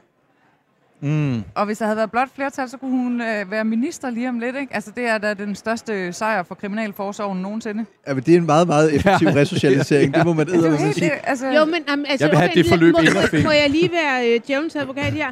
Mm. 0.99 1.43
og 1.55 1.65
hvis 1.65 1.77
der 1.77 1.85
havde 1.85 1.97
været 1.97 2.11
blot 2.11 2.29
flertal, 2.35 2.69
så 2.69 2.77
kunne 2.77 2.91
hun 2.91 3.21
øh, 3.21 3.51
være 3.51 3.63
minister 3.63 4.09
lige 4.09 4.29
om 4.29 4.39
lidt, 4.39 4.55
ikke? 4.55 4.75
Altså, 4.75 4.91
det 4.95 5.05
er 5.05 5.17
da 5.17 5.33
den 5.33 5.55
største 5.55 6.13
sejr 6.13 6.43
for 6.43 6.55
Kriminalforsorgen 6.55 7.41
nogensinde. 7.41 7.85
Ja, 8.07 8.13
men 8.13 8.23
det 8.23 8.33
er 8.33 8.37
en 8.37 8.45
meget, 8.45 8.67
meget 8.67 8.95
effektiv 8.95 9.27
resocialisering. 9.41 10.13
Det 10.13 10.25
må 10.25 10.33
man 10.33 10.47
eddermame 10.55 10.77
helt, 10.77 10.95
sige. 10.95 11.09
det, 11.09 11.19
altså, 11.23 11.47
Jo, 11.47 11.65
men 11.65 11.75
um, 11.93 12.05
altså, 12.07 12.25
Jeg 12.25 12.31
vil 12.31 12.37
have 12.37 12.49
okay, 12.49 12.63
det 12.63 12.69
forløb 12.69 12.93
må, 12.93 12.99
må, 13.33 13.43
må 13.43 13.51
jeg 13.51 13.69
lige 13.69 13.91
være 13.91 14.33
øh, 14.33 14.39
djævelens 14.47 14.75
advokat 14.75 15.13
her? 15.13 15.31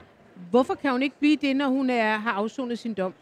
Hvorfor 0.50 0.74
kan 0.82 0.92
hun 0.92 1.02
ikke 1.02 1.16
blive 1.20 1.38
det, 1.42 1.56
når 1.56 1.68
hun 1.68 1.90
er, 1.90 2.18
har 2.18 2.32
afsonet 2.32 2.80
sin 2.80 2.94
dom? 2.94 3.14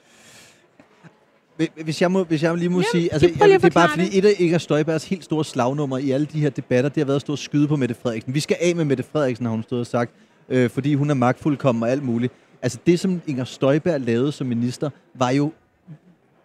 Hvis 1.84 2.02
jeg, 2.02 2.12
må, 2.12 2.24
hvis 2.24 2.44
jeg 2.44 2.58
lige 2.58 2.70
må 2.70 2.76
Jamen, 2.76 2.86
sige, 2.92 3.14
altså, 3.14 3.28
jeg, 3.40 3.62
det 3.62 3.66
er 3.66 3.70
bare 3.70 3.90
fordi, 3.90 4.18
et 4.18 4.26
af 4.26 4.34
Inger 4.40 4.58
Støjbergs 4.58 5.06
helt 5.06 5.24
store 5.24 5.46
slagnummer 5.46 5.98
i 5.98 6.12
alle 6.12 6.26
de 6.26 6.40
her 6.40 6.50
debatter, 6.50 6.90
det 6.90 7.02
har 7.02 7.06
været 7.06 7.16
at 7.16 7.22
stå 7.22 7.34
og 7.34 7.40
skyde 7.40 7.68
på 7.68 7.76
Mette 7.76 7.96
Frederiksen. 7.96 8.34
Vi 8.34 8.40
skal 8.40 8.58
af 8.62 8.76
med 8.76 8.86
Mette 8.86 9.04
Frederiksen, 9.12 9.46
har 9.46 9.52
hun 9.52 9.64
stået 9.64 9.80
og 9.82 9.88
sagt, 9.88 10.12
øh, 10.50 10.70
fordi 10.70 10.94
hun 10.94 11.10
er 11.10 11.14
magtfuldkommen 11.14 11.84
og 11.84 11.90
alt 11.90 12.04
muligt. 12.04 12.34
Altså 12.62 12.80
det, 12.86 13.00
som 13.00 13.22
Inger 13.28 13.44
Støjberg 13.44 14.02
lavede 14.02 14.32
som 14.32 14.48
minister, 14.48 14.90
var 15.14 15.30
jo 15.30 15.52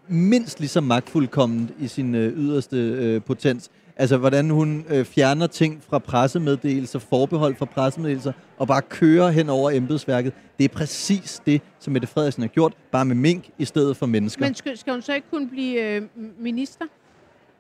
mindst 0.09 0.61
lige 0.61 0.69
så 0.69 0.81
magtfuldkommen 0.81 1.71
i 1.79 1.89
sin 1.89 2.15
øh, 2.15 2.39
yderste 2.39 2.77
øh, 2.77 3.23
potens. 3.23 3.71
Altså, 3.97 4.17
hvordan 4.17 4.51
hun 4.51 4.85
øh, 4.89 5.05
fjerner 5.05 5.47
ting 5.47 5.83
fra 5.89 5.99
pressemeddelelser, 5.99 6.99
forbehold 6.99 7.57
fra 7.57 7.65
pressemeddelelser, 7.65 8.33
og 8.59 8.67
bare 8.67 8.83
kører 8.83 9.31
hen 9.31 9.49
over 9.49 9.71
embedsværket. 9.71 10.33
Det 10.59 10.65
er 10.65 10.69
præcis 10.69 11.43
det, 11.47 11.63
som 11.79 11.93
Mette 11.93 12.09
Frederiksen 12.09 12.43
har 12.43 12.49
gjort, 12.49 12.73
bare 12.93 13.05
med 13.05 13.17
mink 13.17 13.45
i 13.59 13.65
stedet 13.65 13.97
for 13.97 14.07
mennesker. 14.07 14.45
Men 14.45 14.55
skal, 14.55 14.79
skal 14.79 14.93
hun 14.93 15.03
så 15.03 15.15
ikke 15.15 15.27
kunne 15.31 15.49
blive 15.49 15.97
øh, 15.97 16.03
minister? 16.39 16.85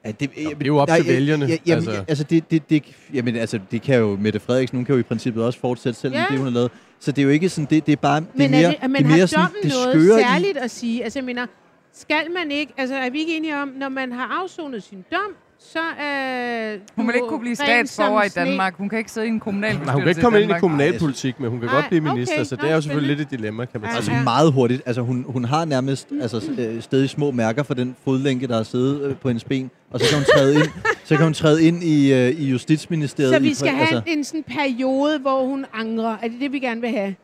Ja, 0.05 0.11
det, 0.11 0.31
det 0.35 0.47
er 0.63 0.67
jo 0.67 0.77
op 0.77 0.89
til 0.89 1.07
vælgerne, 1.07 1.47
Ja, 1.47 1.57
jamen, 1.67 1.89
altså. 1.89 2.05
altså. 2.09 2.25
det, 2.25 2.51
det, 2.51 2.71
det, 2.71 2.83
jamen, 3.15 3.37
altså, 3.37 3.61
det 3.71 3.83
kan 3.83 3.99
jo 3.99 4.17
Mette 4.21 4.41
Frederiksen, 4.41 4.77
hun 4.79 4.85
kan 4.85 4.95
jo 4.95 4.99
i 4.99 5.03
princippet 5.03 5.45
også 5.45 5.59
fortsætte 5.61 6.01
selv 6.01 6.15
Ja. 6.15 6.25
det, 6.31 6.37
hun 6.39 6.47
har 6.47 6.53
lavet. 6.53 6.71
Så 7.01 7.13
det 7.13 7.23
er 7.23 7.25
jo 7.25 7.31
ikke 7.31 7.49
sådan, 7.49 7.67
det, 7.71 7.87
det 7.87 7.93
er 7.93 7.97
bare, 7.97 8.21
det 8.21 8.45
er 8.45 8.49
mere, 8.49 8.63
er 8.63 8.71
det, 8.81 8.91
men 8.91 8.95
det 8.95 9.01
er 9.05 9.09
har 9.09 9.17
mere 9.17 9.27
sådan, 9.27 9.45
dommen 9.45 9.63
det 9.63 9.73
noget 9.73 10.05
skøre 10.07 10.21
særligt 10.21 10.59
at 10.59 10.71
sige? 10.71 11.05
Altså, 11.05 11.19
jeg 11.19 11.25
mener, 11.25 11.47
skal 11.93 12.31
man 12.35 12.51
ikke, 12.51 12.73
altså 12.77 12.95
er 12.97 13.11
vi 13.11 13.19
ikke 13.21 13.37
enige 13.37 13.57
om, 13.57 13.69
når 13.69 13.89
man 13.89 14.13
har 14.13 14.43
afsonet 14.43 14.83
sin 14.83 15.05
dom, 15.13 15.35
så 15.61 15.79
er 16.01 16.77
hun 16.97 17.07
vil 17.07 17.15
ikke 17.15 17.29
kunne 17.29 17.41
blive 17.41 17.57
statsborger 17.57 18.23
i. 18.23 18.29
Danmark. 18.29 18.75
Hun 18.77 18.89
kan 18.89 18.99
ikke 18.99 19.11
sidde 19.11 19.27
i 19.27 19.31
en 19.31 19.41
kommunalbestyrelse 19.41 19.87
Nej, 19.87 19.95
hun 19.95 20.03
kan 20.03 20.09
ikke 20.09 20.21
komme 20.21 20.43
ind 20.43 20.51
i 20.51 20.55
kommunalpolitik, 20.61 21.41
men 21.41 21.51
hun 21.51 21.61
kan 21.61 21.67
Nej, 21.67 21.75
godt 21.75 21.89
blive 21.89 22.03
okay. 22.03 22.13
minister, 22.13 22.45
så 22.45 22.57
Nå, 22.57 22.63
det 22.63 22.71
er 22.71 22.75
jo 22.75 22.81
selvfølgelig 22.81 23.17
lidt 23.17 23.33
et 23.33 23.39
dilemma, 23.39 23.65
kan 23.65 23.81
man 23.81 23.91
sige. 23.91 23.97
Altså 23.97 24.13
meget 24.25 24.53
hurtigt. 24.53 24.83
Altså 24.87 25.03
hun, 25.03 25.25
hun 25.29 25.45
har 25.45 25.65
nærmest 25.65 26.09
altså, 26.23 26.51
øh, 26.59 26.83
stadig 26.83 27.11
små 27.11 27.31
mærker 27.31 27.63
for 27.63 27.75
den 27.75 27.97
fodlænke, 28.05 28.47
der 28.47 28.59
er 28.59 28.63
siddet 28.63 29.03
øh, 29.03 29.17
på 29.17 29.29
hendes 29.29 29.45
ben. 29.45 29.71
Og 29.91 30.01
så 30.01 30.07
kan 30.09 30.19
hun 30.19 30.25
træde 30.37 30.55
ind, 30.55 30.69
så 31.05 31.17
kan 31.17 31.25
hun 31.25 31.35
træde 31.35 31.63
ind 31.63 31.83
i, 31.83 32.13
øh, 32.13 32.31
i 32.31 32.51
Justitsministeriet. 32.51 33.35
Så 33.35 33.41
vi 33.41 33.49
i, 33.51 33.55
skal 33.55 33.69
have 33.69 33.81
altså, 33.81 34.03
en, 34.07 34.19
en 34.19 34.25
sådan 34.25 34.45
periode, 34.49 35.19
hvor 35.19 35.47
hun 35.47 35.65
angrer. 35.75 36.17
Er 36.23 36.29
det 36.29 36.37
det, 36.41 36.53
vi 36.53 36.59
gerne 36.59 36.81
vil 36.81 36.91
have? 36.91 37.15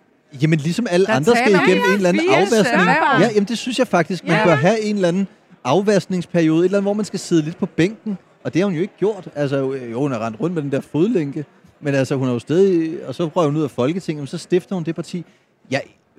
Jamen 0.43 0.59
ligesom 0.59 0.87
alle 0.91 1.07
Der 1.07 1.13
andre 1.13 1.37
skal 1.37 1.53
igennem 1.53 1.85
en 1.89 1.95
eller 1.97 2.09
anden 2.09 2.23
afvaskning. 2.31 2.87
Ja, 3.21 3.29
jamen 3.35 3.45
det 3.45 3.59
synes 3.59 3.79
jeg 3.79 3.89
faktisk, 3.89 4.25
man 4.25 4.37
Ja. 4.37 4.45
bør 4.45 4.55
have 4.55 4.81
en 4.81 4.95
eller 4.95 5.09
anden 5.09 5.29
afvaskningsperiode, 5.65 6.61
et 6.61 6.65
eller 6.65 6.79
andet, 6.79 6.85
hvor 6.85 6.93
man 6.93 7.05
skal 7.05 7.19
sidde 7.19 7.43
lidt 7.43 7.57
på 7.59 7.67
bænken. 7.67 8.19
Og 8.45 8.55
det 8.55 8.61
har 8.63 8.67
hun 8.67 8.75
jo 8.75 8.81
ikke 8.83 8.97
gjort. 8.99 9.29
Altså, 9.35 9.57
jo, 9.57 9.99
hun 10.01 10.13
har 10.13 10.27
rendt 10.27 10.41
rundt 10.41 10.55
med 10.55 10.63
den 10.63 10.73
der 10.73 10.81
fodlænke. 10.81 11.45
Men 11.81 11.95
altså, 11.95 12.15
hun 12.17 12.29
er 12.29 12.33
jo 12.33 12.39
stadig... 12.39 13.07
Og 13.07 13.15
så 13.15 13.27
rører 13.27 13.47
hun 13.47 13.57
ud 13.57 13.63
af 13.63 13.71
Folketinget, 13.71 14.23
og 14.23 14.29
så 14.29 14.39
stifter 14.39 14.75
hun 14.75 14.85
det 14.85 14.95
parti. 14.95 15.25
Ja, 15.71 15.79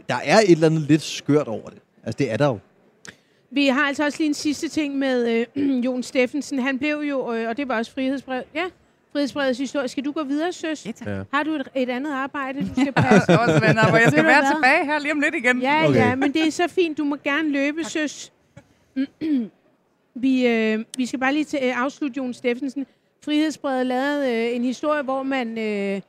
der 0.10 0.16
er 0.24 0.40
et 0.40 0.52
eller 0.52 0.68
andet 0.68 0.82
lidt 0.82 1.02
skørt 1.02 1.48
over 1.48 1.70
det. 1.70 1.80
Altså, 2.04 2.18
det 2.18 2.32
er 2.32 2.38
der 2.38 2.46
jo. 2.48 2.60
Vi 3.52 3.68
har 3.68 3.82
altså 3.82 4.06
også 4.06 4.18
lige 4.20 4.28
en 4.28 4.34
sidste 4.34 4.68
ting 4.70 4.96
med 4.98 5.46
øh, 5.56 5.76
Jon 5.86 6.04
Steffensen. 6.04 6.60
Han 6.60 6.80
blev 6.80 6.96
jo, 7.10 7.34
øh, 7.34 7.50
og 7.50 7.58
det 7.58 7.68
var 7.68 7.78
også 7.78 7.92
frihedsbrev. 7.92 8.44
Ja, 8.56 8.64
frihedsbrevets 9.12 9.60
historie. 9.60 9.88
Skal 9.88 10.06
du 10.06 10.12
gå 10.12 10.24
videre, 10.24 10.52
søs? 10.54 10.86
Ja, 10.86 10.92
tak. 10.92 11.26
Har 11.34 11.44
du 11.44 11.52
et, 11.54 11.68
et 11.76 11.90
andet 11.90 12.12
arbejde, 12.14 12.62
du 12.62 12.68
skal 12.82 12.92
passe? 13.04 13.32
Jeg 13.32 13.40
også 13.40 13.60
venner, 13.60 13.90
hvor 13.90 13.98
jeg 13.98 14.12
skal 14.12 14.24
være 14.24 14.54
tilbage 14.56 14.86
her 14.86 15.00
lige 15.00 15.12
om 15.12 15.20
lidt 15.20 15.36
igen. 15.36 15.62
Ja, 15.62 15.88
Okay. 15.90 16.00
ja, 16.00 16.16
men 16.16 16.34
det 16.34 16.48
er 16.48 16.52
så 16.52 16.68
fint. 16.68 16.98
Du 16.98 17.04
må 17.04 17.18
gerne 17.24 17.52
løbe, 17.52 17.84
søs. 17.84 18.32
vi, 20.16 20.48
øh, 20.48 20.80
vi 20.98 21.06
skal 21.06 21.20
bare 21.20 21.34
lige 21.34 21.46
til, 21.46 21.60
øh, 21.64 21.82
afslutte 21.84 22.18
Jon 22.18 22.34
Steffensen. 22.34 22.86
Frihedsbrevet 23.26 23.86
lavede 23.86 24.32
øh, 24.50 24.56
en 24.56 24.64
historie, 24.64 25.04
hvor 25.04 25.24
man 25.24 25.58
øh, 25.58 26.02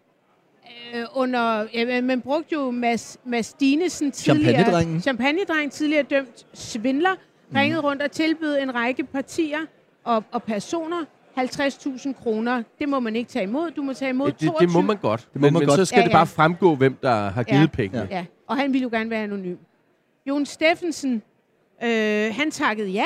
øh, 0.95 1.05
under... 1.15 1.67
Ja, 1.75 2.01
man 2.01 2.21
brugte 2.21 2.53
jo 2.53 2.71
Mads, 2.71 3.19
Mads 3.25 3.53
Dinesen 3.53 4.11
tidligere... 4.13 4.53
Champagnedrengen. 4.55 5.01
Champagnedreng, 5.01 5.73
tidligere 5.73 6.03
dømt 6.03 6.47
svindler, 6.55 7.15
ringede 7.55 7.81
rundt 7.81 8.03
og 8.03 8.11
tilbød 8.11 8.59
en 8.59 8.75
række 8.75 9.05
partier 9.05 9.59
og, 10.05 10.25
og 10.33 10.43
personer 10.43 11.05
50.000 11.39 12.13
kroner. 12.23 12.63
Det 12.79 12.89
må 12.89 13.01
man 13.01 13.17
ikke 13.17 13.29
tage 13.31 13.43
imod. 13.43 13.71
Du 13.71 13.83
må 13.83 13.93
tage 13.93 14.09
imod 14.11 14.27
Det, 14.27 14.41
det, 14.41 14.49
22 14.49 14.67
det 14.67 14.75
må 14.75 14.81
man 14.81 14.97
godt. 14.97 15.21
Det 15.21 15.41
må 15.41 15.47
men, 15.47 15.53
man 15.53 15.61
men 15.61 15.69
godt. 15.69 15.79
så 15.79 15.85
skal 15.85 15.99
Ja, 15.99 16.05
det 16.05 16.11
ja. 16.11 16.17
bare 16.17 16.27
fremgå, 16.27 16.75
hvem 16.75 16.95
der 17.03 17.31
har 17.31 17.43
givet 17.43 17.61
Ja. 17.61 17.67
pengene. 17.67 18.09
Ja, 18.11 18.25
og 18.47 18.57
han 18.57 18.73
ville 18.73 18.83
jo 18.83 18.89
gerne 18.93 19.11
være 19.11 19.23
anonym. 19.23 19.57
Jon 20.29 20.47
Steffensen, 20.47 21.23
øh, 21.85 22.35
han 22.35 22.51
takkede 22.51 22.89
ja. 22.89 23.05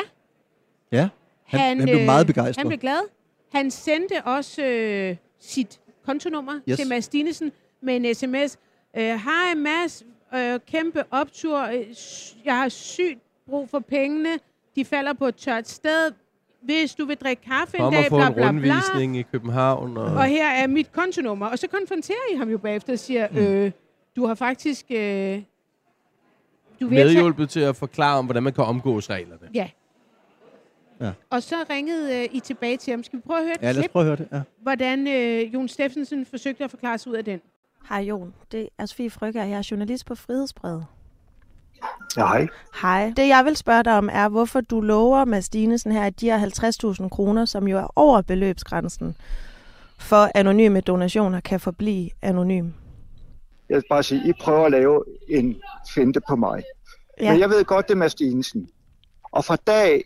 Ja. 0.93 1.09
Han, 1.45 1.61
han, 1.61 1.79
han 1.79 1.87
blev 1.89 1.99
øh, 1.99 2.07
meget 2.07 2.27
begejstret. 2.27 2.57
Han 2.57 2.69
blev 2.69 2.79
glad. 2.79 3.01
Han 3.53 3.71
sendte 3.71 4.13
også 4.25 4.63
øh, 4.65 5.17
sit 5.41 5.81
kontonummer 6.07 6.61
Yes. 6.69 6.79
til 6.79 6.89
Mads 6.89 7.09
Dinesen 7.09 7.53
med 7.83 7.97
en 7.97 8.15
sms. 8.15 8.59
Øh, 8.97 9.03
Hej 9.03 9.55
Mads, 9.57 10.03
øh, 10.35 10.61
kæmpe 10.67 11.05
optur. 11.11 11.59
Øh, 11.61 11.75
Jeg 12.45 12.57
har 12.57 12.69
sygt 12.69 13.19
brug 13.51 13.69
for 13.71 13.79
pengene. 13.79 14.29
De 14.77 14.85
falder 14.85 15.13
på 15.13 15.27
et 15.27 15.35
tørt 15.37 15.69
sted. 15.69 16.13
Hvis 16.63 16.95
du 16.95 17.05
vil 17.05 17.17
drikke 17.17 17.43
kaffe 17.43 17.77
en 17.77 17.83
Kom 17.83 17.93
dag, 17.93 18.05
og 18.05 18.09
få 18.09 18.17
bla 18.17 18.27
en 18.27 18.35
bla 18.35 18.43
bla. 18.43 18.49
rundvisning 18.75 19.17
i 19.17 19.23
København. 19.23 19.97
Og, 19.97 20.05
Og 20.05 20.25
her 20.25 20.49
er 20.49 20.67
mit 20.67 20.93
kontonummer. 20.93 21.47
Og 21.47 21.59
så 21.59 21.67
konfronterer 21.69 22.33
I 22.33 22.37
ham 22.37 22.49
jo 22.51 22.59
bagefter 22.59 22.93
og 22.93 22.99
siger, 22.99 23.29
mm. 23.31 23.37
øh, 23.37 23.71
du 24.17 24.27
har 24.27 24.35
faktisk... 24.35 24.87
Øh, 24.91 24.97
du 24.97 26.87
er 26.87 26.91
tage- 26.91 27.05
Medhjulpet 27.05 27.51
til 27.51 27.61
at 27.61 27.77
forklare 27.77 28.19
om, 28.19 28.25
hvordan 28.25 28.43
man 28.43 28.53
kan 28.53 28.65
omgås 28.65 29.11
reglerne. 29.11 29.49
Ja. 29.55 29.69
Ja. 31.01 31.13
Og 31.31 31.43
så 31.43 31.55
ringede 31.71 32.19
øh, 32.19 32.29
I 32.33 32.41
tilbage 32.41 32.77
til 32.77 32.91
ham. 32.91 33.03
Skal 33.03 33.17
vi 33.17 33.23
prøve 33.27 33.39
at 33.39 33.45
høre 33.45 33.55
et 33.55 33.63
Ja, 33.63 33.67
lad 33.67 33.79
os 33.79 33.83
klip, 33.83 33.91
prøve 33.91 34.03
at 34.03 34.07
høre 34.07 34.17
det. 34.17 34.29
Ja. 34.33 34.41
hvordan 34.63 35.07
øh, 35.09 35.55
Jon 35.55 35.69
Steffensen 35.69 36.27
forsøgte 36.27 36.65
at 36.65 36.71
forklare 36.71 36.99
sig 36.99 37.13
ud 37.13 37.17
af 37.17 37.25
den? 37.25 37.41
Hej 37.89 37.99
Jon, 38.01 38.35
det 38.53 38.69
er 38.79 38.87
Sofie 38.87 39.11
Frøger. 39.11 39.45
Jeg 39.45 39.59
er 39.59 39.69
journalist 39.71 40.07
på 40.07 40.15
Frihedsbrevet. 40.15 40.87
Ja, 42.17 42.27
hej. 42.27 42.47
Hej. 42.83 43.13
Det 43.17 43.29
jeg 43.29 43.45
vil 43.45 43.57
spørge 43.57 43.83
dig 43.83 43.99
om 43.99 44.09
er, 44.13 44.29
hvorfor 44.29 44.61
du 44.61 44.81
lover 44.81 45.25
Mads 45.25 45.49
Dinesen 45.49 45.93
her, 45.93 46.03
at 46.03 46.21
de 46.21 46.27
her 46.27 46.95
50.000 47.03 47.09
kroner, 47.09 47.45
som 47.45 47.69
jo 47.69 47.79
er 47.79 47.87
over 47.97 48.23
beløbsgrænsen, 48.23 49.17
for 49.99 50.31
anonyme 50.35 50.81
donationer 50.81 51.41
kan 51.41 51.61
forblive 51.61 52.11
anonym. 52.23 52.71
Jeg 53.69 53.77
vil 53.77 53.85
bare 53.91 54.03
sige, 54.03 54.29
I 54.29 54.33
prøver 54.41 54.65
at 54.65 54.71
lave 54.71 55.05
en 55.29 55.57
finte 55.95 56.21
på 56.29 56.37
mig. 56.37 56.63
Ja. 57.21 57.33
Men 57.33 57.41
jeg 57.41 57.51
ved 57.51 57.65
godt, 57.65 57.89
det 57.89 57.95
er 57.95 57.99
Mads 57.99 58.15
Dinesen. 58.15 58.69
Og 59.33 59.45
fra 59.45 59.57
dag, 59.57 60.05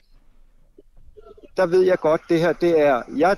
der 1.56 1.66
ved 1.66 1.82
jeg 1.82 1.98
godt, 1.98 2.20
det 2.28 2.40
her, 2.40 2.52
det 2.52 2.80
er, 2.80 3.02
jeg, 3.16 3.36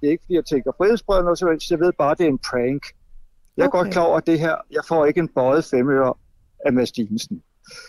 det 0.00 0.06
er 0.06 0.10
ikke 0.10 0.22
fordi 0.24 0.34
jeg 0.34 0.44
tænker 0.44 0.72
frihedsbrød, 0.76 1.22
noget, 1.22 1.38
så 1.38 1.66
jeg 1.70 1.80
ved 1.80 1.92
bare, 1.98 2.14
det 2.14 2.24
er 2.24 2.28
en 2.28 2.38
prank. 2.38 2.82
Jeg 3.56 3.62
er 3.64 3.68
Okay. 3.68 3.78
godt 3.78 3.92
klar 3.92 4.02
over, 4.02 4.16
at 4.16 4.26
det 4.26 4.40
her, 4.40 4.56
jeg 4.70 4.82
får 4.88 5.06
ikke 5.06 5.20
en 5.20 5.28
bøjet 5.28 5.64
femøre 5.64 6.14
af 6.66 6.72
Mads 6.72 6.92
Dinesen. 6.92 7.42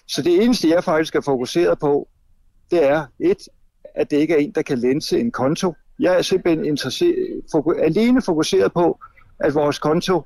Så 0.07 0.21
det 0.21 0.43
eneste, 0.43 0.69
jeg 0.69 0.83
faktisk 0.83 1.15
er 1.15 1.21
fokuseret 1.21 1.79
på, 1.79 2.07
det 2.71 2.83
er 2.87 3.05
et, 3.19 3.37
at 3.95 4.11
det 4.11 4.17
ikke 4.17 4.33
er 4.33 4.37
en, 4.37 4.51
der 4.51 4.61
kan 4.61 4.77
lænse 4.77 5.19
en 5.19 5.31
konto. 5.31 5.73
Jeg 5.99 6.17
er 6.17 6.21
simpelthen 6.21 6.65
interesseret, 6.65 7.41
foku, 7.51 7.71
alene 7.71 8.21
fokuseret 8.21 8.73
på, 8.73 8.99
at 9.39 9.53
vores 9.55 9.79
konto, 9.79 10.23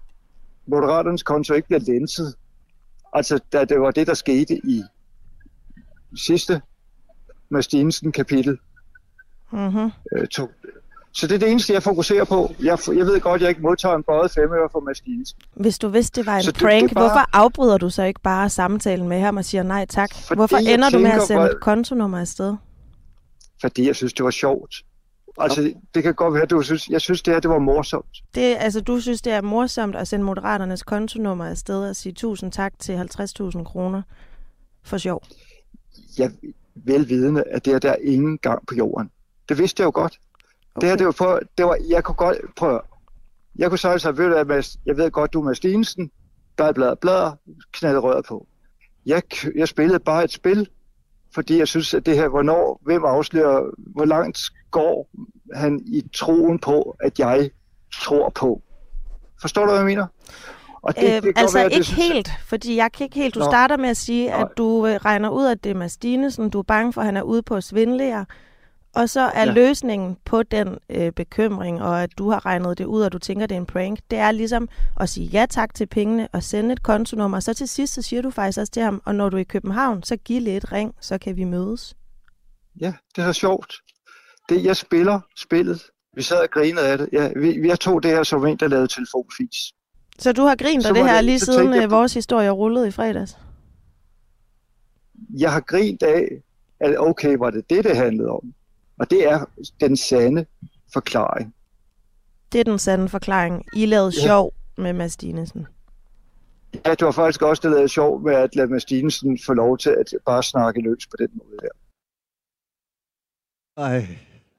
Moderaternes 0.68 1.24
konto, 1.24 1.54
ikke 1.54 1.68
bliver 1.68 1.80
lænset. 1.80 2.36
Altså, 3.14 3.40
da 3.54 3.66
det 3.66 3.82
var 3.82 3.92
det, 3.92 4.08
der 4.08 4.14
skete 4.14 4.56
i 4.58 4.84
sidste 6.18 6.62
Mads 7.50 7.68
Dinesen 7.68 8.12
kapitel. 8.12 8.58
Mm-hmm. 9.52 9.92
Øh, 10.18 10.28
to. 10.28 10.48
Så 11.14 11.28
det 11.28 11.36
er 11.36 11.40
det 11.40 11.52
eneste, 11.52 11.74
jeg 11.74 11.84
fokuserer 11.84 12.24
på. 12.26 12.56
Jeg, 12.64 12.78
jeg 12.88 13.06
ved 13.06 13.20
godt, 13.22 13.42
jeg 13.42 13.50
ikke 13.50 13.62
modtager 13.62 13.96
en 13.96 14.04
bøjet 14.04 14.32
femøre 14.32 14.70
fra 14.72 14.80
Mads 14.80 15.02
Dinesen. 15.02 15.40
Hvis 15.54 15.80
du 15.80 15.88
vidste, 15.88 16.22
det 16.22 16.28
var 16.28 16.38
en 16.38 16.44
Så 16.44 16.52
det- 16.52 16.60
prank, 16.62 16.84
det 16.84 16.92
er 16.92 16.94
bare- 16.94 17.04
hvorfor 17.08 17.30
afbryder 17.34 17.78
du 17.78 17.90
så 17.90 18.04
ikke 18.04 18.20
bare 18.22 18.50
samtalen 18.50 19.08
med 19.10 19.20
ham 19.20 19.38
og 19.38 19.46
siger 19.46 19.64
nej 19.64 19.86
tak? 19.86 20.10
Fordi 20.14 20.38
hvorfor 20.38 20.58
ender 20.58 20.90
du 20.90 21.00
med 21.00 21.12
at 21.12 21.22
sende 21.22 21.42
hvor- 21.42 21.58
kontonummer 21.62 22.20
afsted? 22.20 22.56
Fordi 23.62 23.88
jeg 23.88 23.96
synes, 23.96 24.14
det 24.14 24.24
var 24.26 24.32
sjovt. 24.32 24.76
Altså, 25.38 25.62
det, 25.62 25.74
det 25.96 26.04
kan 26.04 26.14
godt 26.14 26.34
være, 26.34 26.44
at 26.44 26.50
du 26.50 26.62
synes, 26.62 26.90
jeg 26.90 27.02
synes, 27.02 27.22
det 27.22 27.34
her 27.34 27.40
det 27.42 27.50
var 27.50 27.60
morsomt. 27.60 28.06
Det, 28.36 28.56
altså, 28.60 28.82
du 28.82 29.00
synes, 29.00 29.22
det 29.22 29.34
er 29.34 29.42
morsomt 29.42 29.96
at 29.96 30.08
sende 30.08 30.26
Moderaternes 30.26 30.84
kontonummer 30.84 31.46
afsted 31.46 31.90
og 31.90 31.96
sige 31.96 32.14
tusind 32.14 32.52
tak 32.52 32.74
til 32.80 32.94
50.000 32.98 33.64
kroner 33.64 34.02
for 34.84 34.98
sjov. 34.98 35.24
Jeg 36.18 36.32
velvidende, 36.76 37.44
at 37.52 37.66
det 37.66 37.74
her 37.74 37.80
der 37.80 37.90
er 37.92 37.96
ingen 38.02 38.38
gang 38.38 38.68
på 38.68 38.76
jorden. 38.76 39.10
Det 39.50 39.58
vidste 39.58 39.82
jeg 39.82 39.86
jo 39.86 39.92
godt. 39.94 40.20
Okay. 40.76 40.82
Det 40.82 40.90
her, 40.90 40.98
det 40.98 41.06
var 41.06 41.12
på, 41.12 41.40
det 41.58 41.66
var, 41.66 41.78
jeg 41.90 42.04
kunne 42.04 42.16
godt, 42.16 42.38
prøve, 42.56 42.82
jeg 43.56 43.70
kunne 43.70 43.78
så 43.78 44.00
have 44.04 44.18
ved 44.18 44.36
at 44.36 44.48
Mads, 44.48 44.78
jeg 44.86 44.98
ved 44.98 45.12
godt, 45.12 45.34
du 45.34 45.42
er 45.42 45.46
Mads 45.46 45.60
Dinesen, 45.60 46.12
er 46.58 46.72
bladet 46.72 47.00
blader, 47.00 47.32
knaldet 47.72 48.04
røret 48.04 48.26
på. 48.26 48.48
Jeg, 49.06 49.22
jeg 49.56 49.68
spillede 49.68 50.00
bare 50.00 50.24
et 50.24 50.32
spil, 50.32 50.70
fordi 51.34 51.58
jeg 51.58 51.68
synes, 51.68 51.94
at 51.94 52.06
det 52.06 52.16
her, 52.16 52.28
hvornår, 52.28 52.82
hvem 52.84 53.06
afslører, 53.06 53.70
hvor 53.78 54.06
langt 54.06 54.40
går 54.72 55.10
han 55.54 55.82
i 55.86 56.04
troen 56.14 56.60
på, 56.60 56.96
at 57.00 57.20
jeg 57.20 57.50
tror 57.94 58.30
på. 58.30 58.62
Forstår 59.42 59.62
du, 59.62 59.68
hvad 59.68 59.80
jeg 59.80 59.86
mener? 59.86 60.08
Og 60.82 60.96
Det, 60.96 61.16
øhm, 61.16 61.22
kan 61.22 61.34
altså 61.36 61.58
være, 61.58 61.74
ikke 61.74 61.78
det 61.78 61.88
helt, 61.88 62.30
fordi 62.48 62.76
jeg 62.76 62.92
kan 62.92 63.04
ikke 63.04 63.16
helt. 63.16 63.36
Du 63.36 63.40
Nå. 63.40 63.46
starter 63.46 63.78
med 63.78 63.90
at 63.90 63.98
sige, 63.98 64.30
Nej. 64.30 64.42
at 64.42 64.48
du 64.58 64.88
øh, 64.88 64.96
regner 64.96 65.30
ud, 65.30 65.46
at 65.46 65.64
det 65.64 65.70
er 65.70 65.76
Mads 65.76 65.98
Dinesen, 65.98 66.50
du 66.50 66.60
er 66.60 66.64
bange 66.64 66.94
for, 66.94 67.02
at 67.02 67.06
han 67.06 67.18
er 67.18 67.22
ude 67.22 67.42
på 67.42 67.56
at 67.56 67.64
svindle 67.64 68.04
jer. 68.04 68.26
Og 68.96 69.10
så 69.10 69.20
er 69.22 69.46
ja. 69.46 69.54
Løsningen 69.54 70.18
på 70.26 70.44
den 70.44 70.78
øh, 70.90 71.12
bekymring, 71.12 71.82
og 71.82 72.04
at 72.04 72.10
du 72.18 72.30
har 72.30 72.46
regnet 72.46 72.78
det 72.78 72.86
ud, 72.86 73.02
og 73.02 73.12
du 73.12 73.20
tænker, 73.20 73.46
det 73.46 73.56
er 73.56 73.60
en 73.60 73.66
prank, 73.66 74.00
det 74.12 74.20
er 74.20 74.32
ligesom 74.32 74.70
at 75.00 75.10
sige 75.10 75.28
ja 75.28 75.46
tak 75.50 75.74
til 75.74 75.86
pengene 75.88 76.28
og 76.34 76.44
sende 76.44 76.74
et 76.74 76.84
kontonummer. 76.84 77.38
Og 77.38 77.44
så 77.44 77.54
til 77.54 77.68
sidst, 77.68 77.94
så 77.94 78.02
siger 78.02 78.22
du 78.22 78.30
faktisk 78.30 78.60
også 78.60 78.72
til 78.72 78.84
ham, 78.84 79.02
og 79.06 79.16
når 79.16 79.30
du 79.30 79.38
er 79.38 79.42
i 79.42 79.44
København, 79.44 80.04
så 80.04 80.18
giv 80.18 80.42
lidt 80.42 80.64
et 80.64 80.72
ring, 80.72 80.96
så 81.02 81.18
kan 81.18 81.36
vi 81.36 81.44
mødes. 81.44 81.96
Ja, 82.82 82.94
det 83.16 83.24
er 83.24 83.32
sjovt. 83.32 83.74
Det, 84.50 84.66
jeg 84.66 84.76
spiller 84.76 85.20
spillet. 85.38 85.82
Vi 86.16 86.22
sad 86.22 86.38
og 86.38 86.50
grinede 86.50 86.88
af 86.88 86.98
det. 86.98 87.10
Ja, 87.14 87.30
vi, 87.36 87.60
vi 87.60 87.68
jeg 87.68 87.80
tog 87.80 88.04
det 88.04 88.12
her 88.12 88.24
som 88.24 88.46
en, 88.46 88.58
der 88.58 88.68
lavede 88.68 88.88
telefonfis. 88.88 89.58
Så 90.20 90.32
du 90.34 90.42
har 90.42 90.56
grint 90.56 90.86
af 90.86 90.94
det 90.94 91.06
her 91.06 91.16
det- 91.16 91.26
lige 91.26 91.40
siden 91.40 91.74
jeg 91.74 91.92
vores 91.92 92.14
historie 92.14 92.50
rullede 92.50 92.88
i 92.88 92.92
fredags? 92.92 93.38
Jeg 95.40 95.52
har 95.54 95.60
grint 95.62 96.04
af, 96.04 96.28
at 96.80 97.00
okay, 97.00 97.36
var 97.40 97.50
det 97.50 97.70
det, 97.70 97.84
det 97.84 97.98
handlede 97.98 98.30
om. 98.30 98.54
Og 99.00 99.10
det 99.10 99.28
er 99.28 99.46
den 99.80 99.98
sande 99.98 100.46
forklaring. 100.94 101.56
Det 102.52 102.60
er 102.60 102.64
den 102.64 102.80
sande 102.80 103.10
forklaring. 103.10 103.66
I 103.74 103.86
lavede 103.86 104.14
Ja. 104.18 104.26
sjov 104.28 104.54
med 104.78 104.94
Mads 104.94 105.18
Dinesen. 105.18 105.68
Ja, 106.86 106.90
det 106.92 107.02
var 107.06 107.12
faktisk 107.12 107.42
også 107.42 107.62
det, 107.62 107.70
der 107.70 107.76
lavede 107.76 107.90
sjov 107.90 108.22
med 108.22 108.36
at 108.36 108.56
lade 108.56 108.68
Mads 108.68 108.86
Dinesen 108.86 109.40
få 109.46 109.54
lov 109.54 109.78
til 109.78 109.90
at 109.90 110.14
bare 110.26 110.44
snakke 110.44 110.82
løs 110.82 111.08
på 111.08 111.16
den 111.20 111.30
måde 111.34 111.58
der. 111.62 111.70
Ej. 113.78 114.08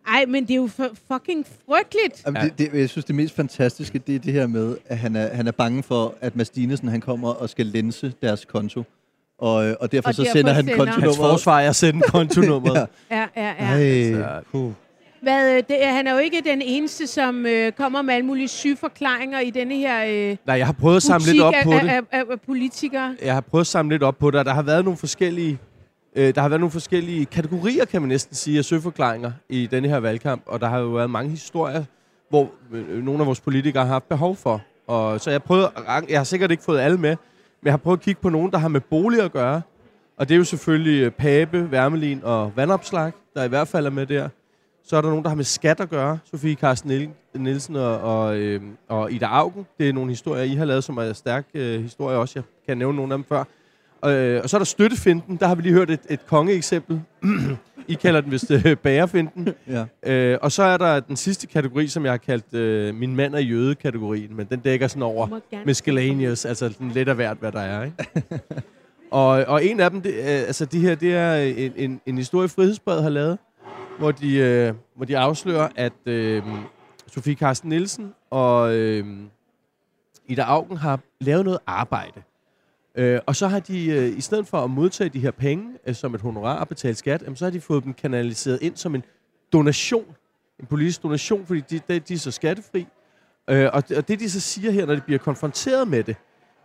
Ej, 0.06 0.24
men 0.26 0.42
det 0.42 0.50
er 0.50 0.56
jo 0.56 0.66
fucking 1.12 1.46
frygteligt. 1.46 2.22
Jamen, 2.26 2.42
det, 2.42 2.58
det, 2.58 2.74
jeg 2.80 2.90
synes, 2.90 3.04
det 3.04 3.14
mest 3.14 3.34
fantastiske, 3.34 3.98
det 3.98 4.14
er 4.14 4.18
det 4.18 4.32
her 4.32 4.46
med, 4.46 4.76
at 4.86 4.98
han 4.98 5.16
er, 5.16 5.34
han 5.34 5.46
er 5.46 5.52
bange 5.52 5.82
for, 5.82 6.14
at 6.20 6.36
Mads 6.36 6.50
Dinesen, 6.50 6.88
han 6.88 7.00
kommer 7.00 7.28
og 7.28 7.50
skal 7.50 7.66
lense 7.66 8.14
deres 8.22 8.44
konto. 8.44 8.84
Og, 9.38 9.66
øh, 9.68 9.76
og 9.80 9.92
derfor 9.92 10.08
Og 10.08 10.14
så 10.14 10.22
derfor 10.22 10.32
sender 10.32 10.52
han 10.52 10.64
sender- 10.64 10.76
kontonummer. 10.76 11.06
Hans 11.06 11.16
forsvar 11.16 11.60
er 11.60 11.68
at 11.68 11.76
sende 11.76 12.00
kontonummeret. 12.00 12.86
ja. 13.10 13.24
Ja, 13.36 13.52
ja, 13.58 13.76
ja. 13.80 14.16
Ej, 14.22 14.42
puh. 14.52 14.72
Hvad, 15.22 15.56
øh, 15.56 15.62
det, 15.68 15.76
han 15.82 16.06
er 16.06 16.12
jo 16.12 16.18
ikke 16.18 16.42
den 16.44 16.62
eneste, 16.62 17.06
som 17.06 17.46
øh, 17.46 17.72
kommer 17.72 18.02
med 18.02 18.14
alle 18.14 18.26
mulige 18.26 18.48
syge 18.48 18.76
forklaringer 18.76 19.40
i 19.40 19.50
denne 19.50 19.74
her 19.74 20.04
øh, 20.30 20.36
Nej, 20.46 20.56
jeg 20.58 20.66
har 20.66 20.72
prøvet 20.72 20.96
at 20.96 21.02
samle 21.02 21.26
lidt 21.32 21.42
op 21.42 21.54
på 21.64 21.72
af, 21.72 21.80
det. 21.82 21.88
af, 21.88 22.00
af, 22.12 22.22
af 22.30 22.40
politikere. 22.46 23.16
Jeg 23.24 23.34
har 23.34 23.40
prøvet 23.40 23.62
at 23.62 23.66
samle 23.66 23.94
lidt 23.94 24.02
op 24.02 24.18
på 24.18 24.30
det, 24.30 24.38
og 24.40 24.44
der 24.44 24.54
har 24.54 24.62
været 24.62 24.84
nogle 24.84 24.96
forskellige, 24.96 25.58
øh, 26.16 26.34
der 26.34 26.40
har 26.40 26.48
været 26.48 26.60
nogle 26.60 26.70
forskellige 26.72 27.24
kategorier, 27.26 27.84
kan 27.84 28.02
man 28.02 28.08
næsten 28.08 28.34
sige, 28.36 28.58
af 28.58 28.64
søforklaringer 28.64 29.32
i 29.48 29.66
denne 29.70 29.88
her 29.88 29.98
valgkamp, 29.98 30.42
og 30.46 30.60
der 30.60 30.66
har 30.68 30.78
jo 30.78 30.86
været 30.88 31.10
mange 31.10 31.30
historier, 31.30 31.84
hvor 32.30 32.50
øh, 32.72 33.04
nogle 33.04 33.20
af 33.20 33.26
vores 33.26 33.40
politikere 33.40 33.84
har 33.84 33.92
haft 33.92 34.08
behov 34.08 34.36
for. 34.36 34.60
Og 34.86 35.20
så 35.20 35.30
jeg 35.30 35.40
rang- 35.50 36.10
jeg 36.10 36.18
har 36.18 36.24
sikkert 36.24 36.50
ikke 36.50 36.62
fået 36.62 36.80
alle 36.80 36.98
med, 36.98 37.16
jeg 37.66 37.72
har 37.72 37.78
prøvet 37.78 37.98
at 37.98 38.02
kigge 38.04 38.20
på 38.20 38.28
nogen, 38.28 38.50
der 38.50 38.58
har 38.58 38.68
med 38.68 38.80
bolig 38.80 39.22
at 39.22 39.32
gøre, 39.32 39.62
og 40.16 40.28
det 40.28 40.34
er 40.34 40.38
jo 40.38 40.44
selvfølgelig 40.44 41.02
øh, 41.02 41.10
Pape, 41.10 41.70
Værmelin 41.70 42.20
og 42.24 42.52
Vandopslag, 42.56 43.12
der 43.34 43.44
i 43.44 43.48
hvert 43.48 43.68
fald 43.68 43.86
er 43.86 43.90
med 43.90 44.06
der. 44.06 44.28
Så 44.84 44.96
er 44.96 45.00
der 45.00 45.08
nogen, 45.08 45.22
der 45.22 45.28
har 45.28 45.36
med 45.36 45.44
skat 45.44 45.80
at 45.80 45.90
gøre. 45.90 46.18
Sofie 46.24 46.54
Carsten 46.54 47.14
Nielsen 47.34 47.76
og, 47.76 48.00
og, 48.00 48.38
øh, 48.38 48.60
og 48.88 49.12
Ida 49.12 49.26
Augen. 49.26 49.66
Det 49.78 49.88
er 49.88 49.92
nogle 49.92 50.10
historier, 50.10 50.42
I 50.42 50.54
har 50.54 50.64
lavet, 50.64 50.84
som 50.84 50.96
er 50.96 51.12
stærke 51.12 51.48
øh, 51.54 51.82
historier 51.82 52.18
også. 52.18 52.32
Jeg 52.38 52.44
kan 52.66 52.78
nævne 52.78 52.96
nogle 52.96 53.14
af 53.14 53.18
dem 53.18 53.24
før. 53.24 53.44
Øh, 54.10 54.40
og 54.42 54.50
så 54.50 54.56
er 54.56 54.58
der 54.58 54.64
støttefinden. 54.64 55.36
Der 55.36 55.46
har 55.46 55.54
vi 55.54 55.62
lige 55.62 55.72
hørt 55.72 55.90
et, 55.90 56.00
et 56.10 56.26
kongeeksempel. 56.26 57.02
I 57.88 57.94
kalder 57.94 58.20
den 58.20 58.30
vist 58.30 58.50
øh, 58.50 58.76
bagerfinden. 58.76 59.48
Ja. 59.68 60.12
Øh, 60.12 60.38
og 60.42 60.52
så 60.52 60.62
er 60.62 60.76
der 60.76 61.00
den 61.00 61.16
sidste 61.16 61.46
kategori, 61.46 61.88
som 61.88 62.04
jeg 62.04 62.12
har 62.12 62.16
kaldt 62.16 62.54
øh, 62.54 62.94
min 62.94 63.16
mand 63.16 63.34
er 63.34 63.40
jøde-kategorien. 63.40 64.36
Men 64.36 64.46
den 64.46 64.60
dækker 64.60 64.88
sådan 64.88 65.02
over 65.02 65.40
miscellaneous, 65.66 66.44
altså 66.44 66.68
den 66.78 66.90
lidt 66.90 67.08
af 67.08 67.14
hvert, 67.14 67.36
hvad 67.40 67.52
der 67.52 67.60
er. 67.60 67.84
Ikke? 67.84 67.96
og, 69.10 69.28
og 69.28 69.64
en 69.64 69.80
af 69.80 69.90
dem, 69.90 70.02
det, 70.02 70.14
øh, 70.14 70.24
altså 70.24 70.64
de 70.64 70.80
her, 70.80 70.94
det 70.94 71.14
er 71.14 71.34
en, 71.34 71.72
en, 71.76 72.00
en 72.06 72.18
historie, 72.18 72.48
Frihedsbrevet 72.48 73.02
har 73.02 73.10
lavet, 73.10 73.38
hvor 73.98 74.10
de, 74.10 74.36
øh, 74.36 74.74
hvor 74.96 75.04
de 75.04 75.18
afslører, 75.18 75.68
at 75.76 75.92
øh, 76.06 76.42
Sofie 77.06 77.34
Carsten 77.34 77.68
Nielsen 77.68 78.14
og 78.30 78.74
øh, 78.74 79.06
Ida 80.26 80.42
Augen 80.42 80.76
har 80.76 81.00
lavet 81.20 81.44
noget 81.44 81.58
arbejde. 81.66 82.22
Øh, 82.96 83.20
og 83.26 83.36
så 83.36 83.48
har 83.48 83.60
de, 83.60 83.86
øh, 83.86 84.18
i 84.18 84.20
stedet 84.20 84.46
for 84.46 84.58
at 84.58 84.70
modtage 84.70 85.10
de 85.10 85.20
her 85.20 85.30
penge 85.30 85.68
øh, 85.86 85.94
som 85.94 86.14
et 86.14 86.20
honorar 86.20 86.60
og 86.60 86.68
betale 86.68 86.94
skat, 86.94 87.22
jamen, 87.22 87.36
så 87.36 87.44
har 87.44 87.50
de 87.50 87.60
fået 87.60 87.84
dem 87.84 87.94
kanaliseret 87.94 88.58
ind 88.62 88.76
som 88.76 88.94
en 88.94 89.04
donation. 89.52 90.04
En 90.60 90.66
politisk 90.66 91.02
donation, 91.02 91.46
fordi 91.46 91.60
de, 91.60 91.80
de, 91.88 91.98
de 91.98 92.14
er 92.14 92.18
så 92.18 92.30
skattefri. 92.30 92.86
Øh, 93.50 93.70
og, 93.72 93.82
og 93.96 94.08
det, 94.08 94.20
de 94.20 94.30
så 94.30 94.40
siger 94.40 94.70
her, 94.70 94.86
når 94.86 94.94
de 94.94 95.00
bliver 95.00 95.18
konfronteret 95.18 95.88
med 95.88 96.02
det, 96.02 96.16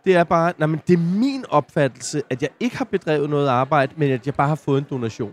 det 0.04 0.16
er 0.16 0.24
bare, 0.24 0.52
nej, 0.58 0.66
men 0.66 0.80
det 0.86 0.94
er 0.94 1.18
min 1.18 1.44
opfattelse, 1.48 2.22
at 2.30 2.42
jeg 2.42 2.50
ikke 2.60 2.76
har 2.76 2.84
bedrevet 2.84 3.30
noget 3.30 3.48
arbejde, 3.48 3.94
men 3.96 4.10
at 4.10 4.26
jeg 4.26 4.34
bare 4.34 4.48
har 4.48 4.54
fået 4.54 4.78
en 4.78 4.86
donation. 4.90 5.32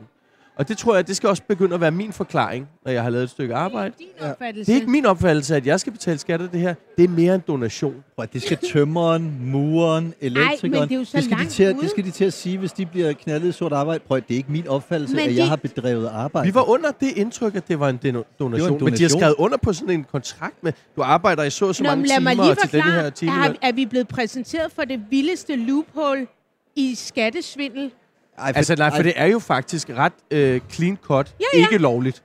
Og 0.60 0.68
det 0.68 0.78
tror 0.78 0.96
jeg, 0.96 1.08
det 1.08 1.16
skal 1.16 1.30
også 1.30 1.44
begynde 1.48 1.76
at 1.76 1.82
være 1.82 1.92
min 1.92 2.14
forklaring, 2.14 2.68
når 2.86 2.92
jeg 2.92 3.04
har 3.04 3.10
lavet 3.10 3.24
et 3.24 3.30
stykke 3.30 3.56
arbejde. 3.56 3.94
Ja. 4.22 4.28
Det 4.54 4.70
er 4.70 4.74
ikke 4.74 4.90
min 4.90 5.06
opfattelse, 5.06 5.56
at 5.56 5.66
jeg 5.68 5.80
skal 5.80 5.94
betale 5.94 6.18
skat 6.18 6.42
af 6.42 6.50
det 6.50 6.60
her. 6.60 6.74
Det 6.98 7.04
er 7.04 7.08
mere 7.10 7.36
en 7.36 7.42
donation. 7.48 7.96
Prøv, 8.16 8.24
at 8.24 8.34
det 8.34 8.42
skal 8.42 8.58
tømmeren, 8.74 9.38
mureren, 9.52 10.14
elektrikeren. 10.22 10.90
det 10.90 10.96
er 10.96 11.00
jo 11.00 11.06
så 11.06 11.18
det, 11.18 11.24
skal 11.24 11.36
de 11.38 11.42
langt 11.42 11.52
til 11.54 11.64
at, 11.64 11.74
ude. 11.76 11.82
det 11.82 11.90
skal 11.90 12.04
de 12.04 12.12
til 12.12 12.26
at 12.26 12.34
sige, 12.34 12.58
hvis 12.58 12.72
de 12.72 12.86
bliver 12.86 13.14
knaldet 13.14 13.50
i 13.50 13.52
sort 13.52 13.74
arbejde. 13.74 14.04
Prøv, 14.08 14.18
at 14.18 14.28
det 14.28 14.34
er 14.34 14.38
ikke 14.38 14.52
min 14.52 14.68
opfattelse, 14.68 15.16
Men 15.16 15.24
at 15.24 15.30
de- 15.30 15.36
jeg 15.38 15.48
har 15.48 15.56
bedrevet 15.56 16.08
arbejde. 16.08 16.48
Vi 16.48 16.54
var 16.56 16.70
under 16.70 16.92
det 16.92 17.18
indtryk, 17.18 17.56
at 17.56 17.68
det 17.68 17.80
var 17.80 17.90
en 17.90 17.96
deno- 18.06 18.36
donation. 18.40 18.40
Men 18.40 18.54
de 18.54 18.60
har 18.60 18.80
donation. 18.80 19.10
skrevet 19.20 19.36
under 19.38 19.58
på 19.58 19.74
sådan 19.74 19.90
en 19.94 20.04
kontrakt 20.04 20.64
med, 20.64 20.74
du 20.96 21.02
arbejder 21.02 21.44
i 21.44 21.50
så 21.50 21.66
og 21.68 21.76
så 21.76 21.84
Nå, 21.84 21.90
mange 21.90 22.02
men 22.02 22.10
timer 22.10 22.34
lige 22.46 22.56
til 22.56 22.72
denne 22.72 22.92
her 22.92 23.10
time. 23.10 23.32
er, 23.32 23.54
er 23.62 23.72
vi 23.72 23.86
blevet 23.86 24.08
præsenteret 24.08 24.72
for 24.72 24.82
det 24.82 25.00
vildeste 25.10 25.56
loophole 25.56 26.28
i 26.76 26.96
skattesvindel? 26.96 27.92
Ej, 28.40 28.54
Altså 28.56 28.76
nej, 28.76 28.90
for 28.90 28.96
ej, 28.98 29.02
det 29.02 29.14
er 29.16 29.26
jo 29.26 29.40
faktisk 29.40 29.90
ret 29.90 30.14
øh, 30.32 30.62
clean 30.72 30.98
cut. 31.02 31.36
Ja, 31.40 31.46
ja. 31.54 31.60
Ikke 31.60 31.78
lovligt. 31.78 32.24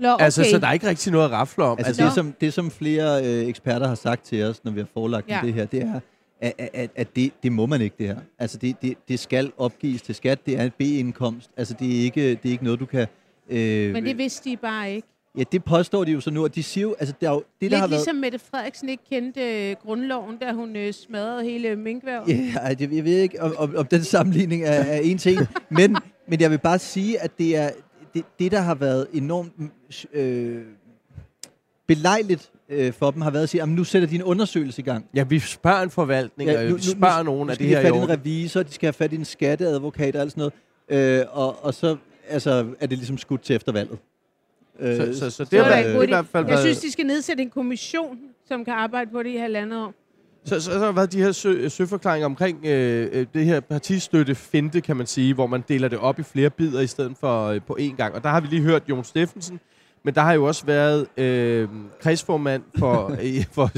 Nå, 0.00 0.08
okay. 0.12 0.24
Altså, 0.24 0.44
så 0.50 0.58
der 0.58 0.66
er 0.66 0.72
ikke 0.72 0.88
rigtig 0.88 1.12
noget 1.12 1.24
at 1.24 1.30
rafle 1.30 1.64
om. 1.64 1.78
Altså, 1.78 1.88
Altså, 1.90 2.04
det, 2.04 2.12
som, 2.12 2.32
det, 2.40 2.52
som 2.52 2.70
flere 2.70 3.24
øh, 3.26 3.48
eksperter 3.48 3.88
har 3.88 3.94
sagt 3.94 4.24
til 4.24 4.44
os, 4.44 4.64
når 4.64 4.72
vi 4.72 4.80
har 4.80 4.86
forelagt 4.94 5.28
Ja. 5.28 5.40
det 5.42 5.54
her, 5.54 5.64
det 5.66 5.82
er, 5.82 6.00
at, 6.40 6.52
at, 6.58 6.68
at, 6.74 6.90
at 6.96 7.16
det, 7.16 7.32
det 7.42 7.52
må 7.52 7.66
man 7.66 7.80
ikke, 7.80 7.96
det 7.98 8.06
her. 8.06 8.16
Altså, 8.38 8.58
det, 8.58 8.76
det, 8.82 8.94
det 9.08 9.18
skal 9.20 9.52
opgives 9.58 10.02
til 10.02 10.14
skat. 10.14 10.46
Det 10.46 10.58
er 10.58 10.62
en 10.64 10.70
B-indkomst. 10.78 11.50
Altså, 11.56 11.74
det 11.78 11.98
er 11.98 12.02
ikke, 12.04 12.28
det 12.30 12.44
er 12.44 12.50
ikke 12.50 12.64
noget, 12.64 12.80
du 12.80 12.86
kan... 12.86 13.06
Øh, 13.50 13.92
Men 13.92 14.04
det 14.04 14.18
vidste 14.18 14.50
de 14.50 14.56
bare 14.56 14.92
ikke. 14.92 15.08
Ja, 15.38 15.44
det 15.52 15.64
påstår 15.64 16.04
de 16.04 16.12
jo 16.12 16.20
så 16.20 16.30
nu, 16.30 16.44
og 16.44 16.54
de 16.54 16.62
siger 16.62 16.82
jo, 16.82 16.94
altså, 16.98 17.14
der 17.20 17.28
er 17.28 17.32
jo, 17.32 17.42
det, 17.60 17.70
der 17.70 17.76
har 17.76 17.86
Lidt 17.86 17.90
været... 17.90 18.00
ligesom 18.00 18.16
Mette 18.16 18.38
Frederiksen 18.38 18.88
ikke 18.88 19.02
kendte 19.10 19.70
øh, 19.70 19.76
grundloven, 19.82 20.36
da 20.36 20.52
hun 20.52 20.76
øh, 20.76 20.92
smadrede 20.92 21.44
hele 21.44 21.76
minkværv. 21.76 22.24
Ja, 22.28 22.74
det, 22.74 22.96
jeg 22.96 23.04
ved 23.04 23.18
ikke, 23.18 23.42
om, 23.42 23.54
om, 23.58 23.74
om 23.76 23.86
den 23.86 24.04
sammenligning 24.04 24.62
er, 24.62 24.70
er 24.70 24.98
en 24.98 25.18
ting, 25.18 25.40
men, 25.70 25.96
men 26.28 26.40
jeg 26.40 26.50
vil 26.50 26.58
bare 26.58 26.78
sige, 26.78 27.20
at 27.20 27.38
det 27.38 27.56
er 27.56 27.70
det, 28.14 28.24
det 28.38 28.52
der 28.52 28.60
har 28.60 28.74
været 28.74 29.06
enormt 29.12 29.52
øh, 30.12 30.62
belejligt 31.86 32.50
øh, 32.68 32.92
for 32.92 33.10
dem, 33.10 33.22
har 33.22 33.30
været 33.30 33.42
at 33.42 33.48
sige, 33.48 33.62
at 33.62 33.68
nu 33.68 33.84
sætter 33.84 34.08
de 34.08 34.14
en 34.14 34.22
undersøgelse 34.22 34.82
i 34.82 34.84
gang. 34.84 35.06
ja, 35.14 35.24
vi 35.24 35.38
spørger 35.38 35.82
en 35.82 35.90
forvaltning, 35.90 36.50
ja, 36.50 36.70
og 36.70 36.76
vi 36.76 36.82
spørger 36.82 37.22
nogen 37.22 37.50
af 37.50 37.54
skal 37.54 37.66
det 37.66 37.70
de 37.70 37.76
her 37.76 37.82
have 37.82 37.96
i 37.96 38.00
fat 38.00 38.08
i 38.08 38.12
en 38.12 38.18
revisor, 38.18 38.62
de 38.62 38.72
skal 38.72 38.86
have 38.86 38.92
fat 38.92 39.12
i 39.12 39.16
en 39.16 39.24
skatteadvokat 39.24 40.16
og 40.16 40.22
alt 40.22 40.32
sådan 40.32 40.50
noget, 40.88 41.20
øh, 41.20 41.26
og, 41.30 41.64
og 41.64 41.74
så 41.74 41.96
altså, 42.28 42.66
er 42.80 42.86
det 42.86 42.98
ligesom 42.98 43.18
skudt 43.18 43.42
til 43.42 43.56
efter 43.56 43.72
valget. 43.72 43.98
Øh, 44.80 44.96
Så, 44.96 45.18
så, 45.18 45.30
så 45.30 45.44
det 45.44 45.50
Det 45.50 45.60
har 45.64 45.68
været, 45.68 46.04
i 46.04 46.06
hvert 46.06 46.26
fald. 46.26 46.48
Jeg 46.48 46.58
synes, 46.58 46.78
de 46.78 46.92
skal 46.92 47.06
nedsætte 47.06 47.42
en 47.42 47.50
kommission, 47.50 48.18
som 48.48 48.64
kan 48.64 48.74
arbejde 48.74 49.10
på 49.10 49.22
det 49.22 49.30
i 49.30 49.36
halvandet 49.36 49.82
år. 49.82 49.94
så, 50.44 50.60
så, 50.60 50.60
så 50.60 50.78
har 50.78 50.84
der 50.86 50.92
været 50.92 51.12
de 51.12 51.22
her 51.22 51.32
sø, 51.32 51.68
søforklaringer 51.68 52.26
omkring 52.26 52.66
øh, 52.66 53.08
øh, 53.12 53.26
det 53.34 53.44
her 53.44 53.60
partistøtte 53.60 54.34
finte, 54.34 54.80
kan 54.80 54.96
man 54.96 55.06
sige, 55.06 55.34
hvor 55.34 55.46
man 55.46 55.64
deler 55.68 55.88
det 55.88 55.98
op 55.98 56.18
i 56.18 56.22
flere 56.22 56.50
bidder 56.50 56.80
i 56.80 56.86
stedet 56.86 57.12
for 57.20 57.46
øh, 57.46 57.60
på 57.66 57.76
én 57.80 57.96
gang. 57.96 58.14
Og 58.14 58.22
der 58.24 58.28
har 58.30 58.40
vi 58.40 58.46
lige 58.46 58.62
hørt 58.62 58.82
Jon 58.88 59.04
Steffensen, 59.04 59.60
men 60.04 60.14
der 60.14 60.20
har 60.20 60.32
jo 60.32 60.44
også 60.44 60.66
været 60.66 61.06
øh, 61.16 61.68
kredsformand 62.00 62.62
for, 62.78 63.16
i, 63.22 63.44
for, 63.52 63.70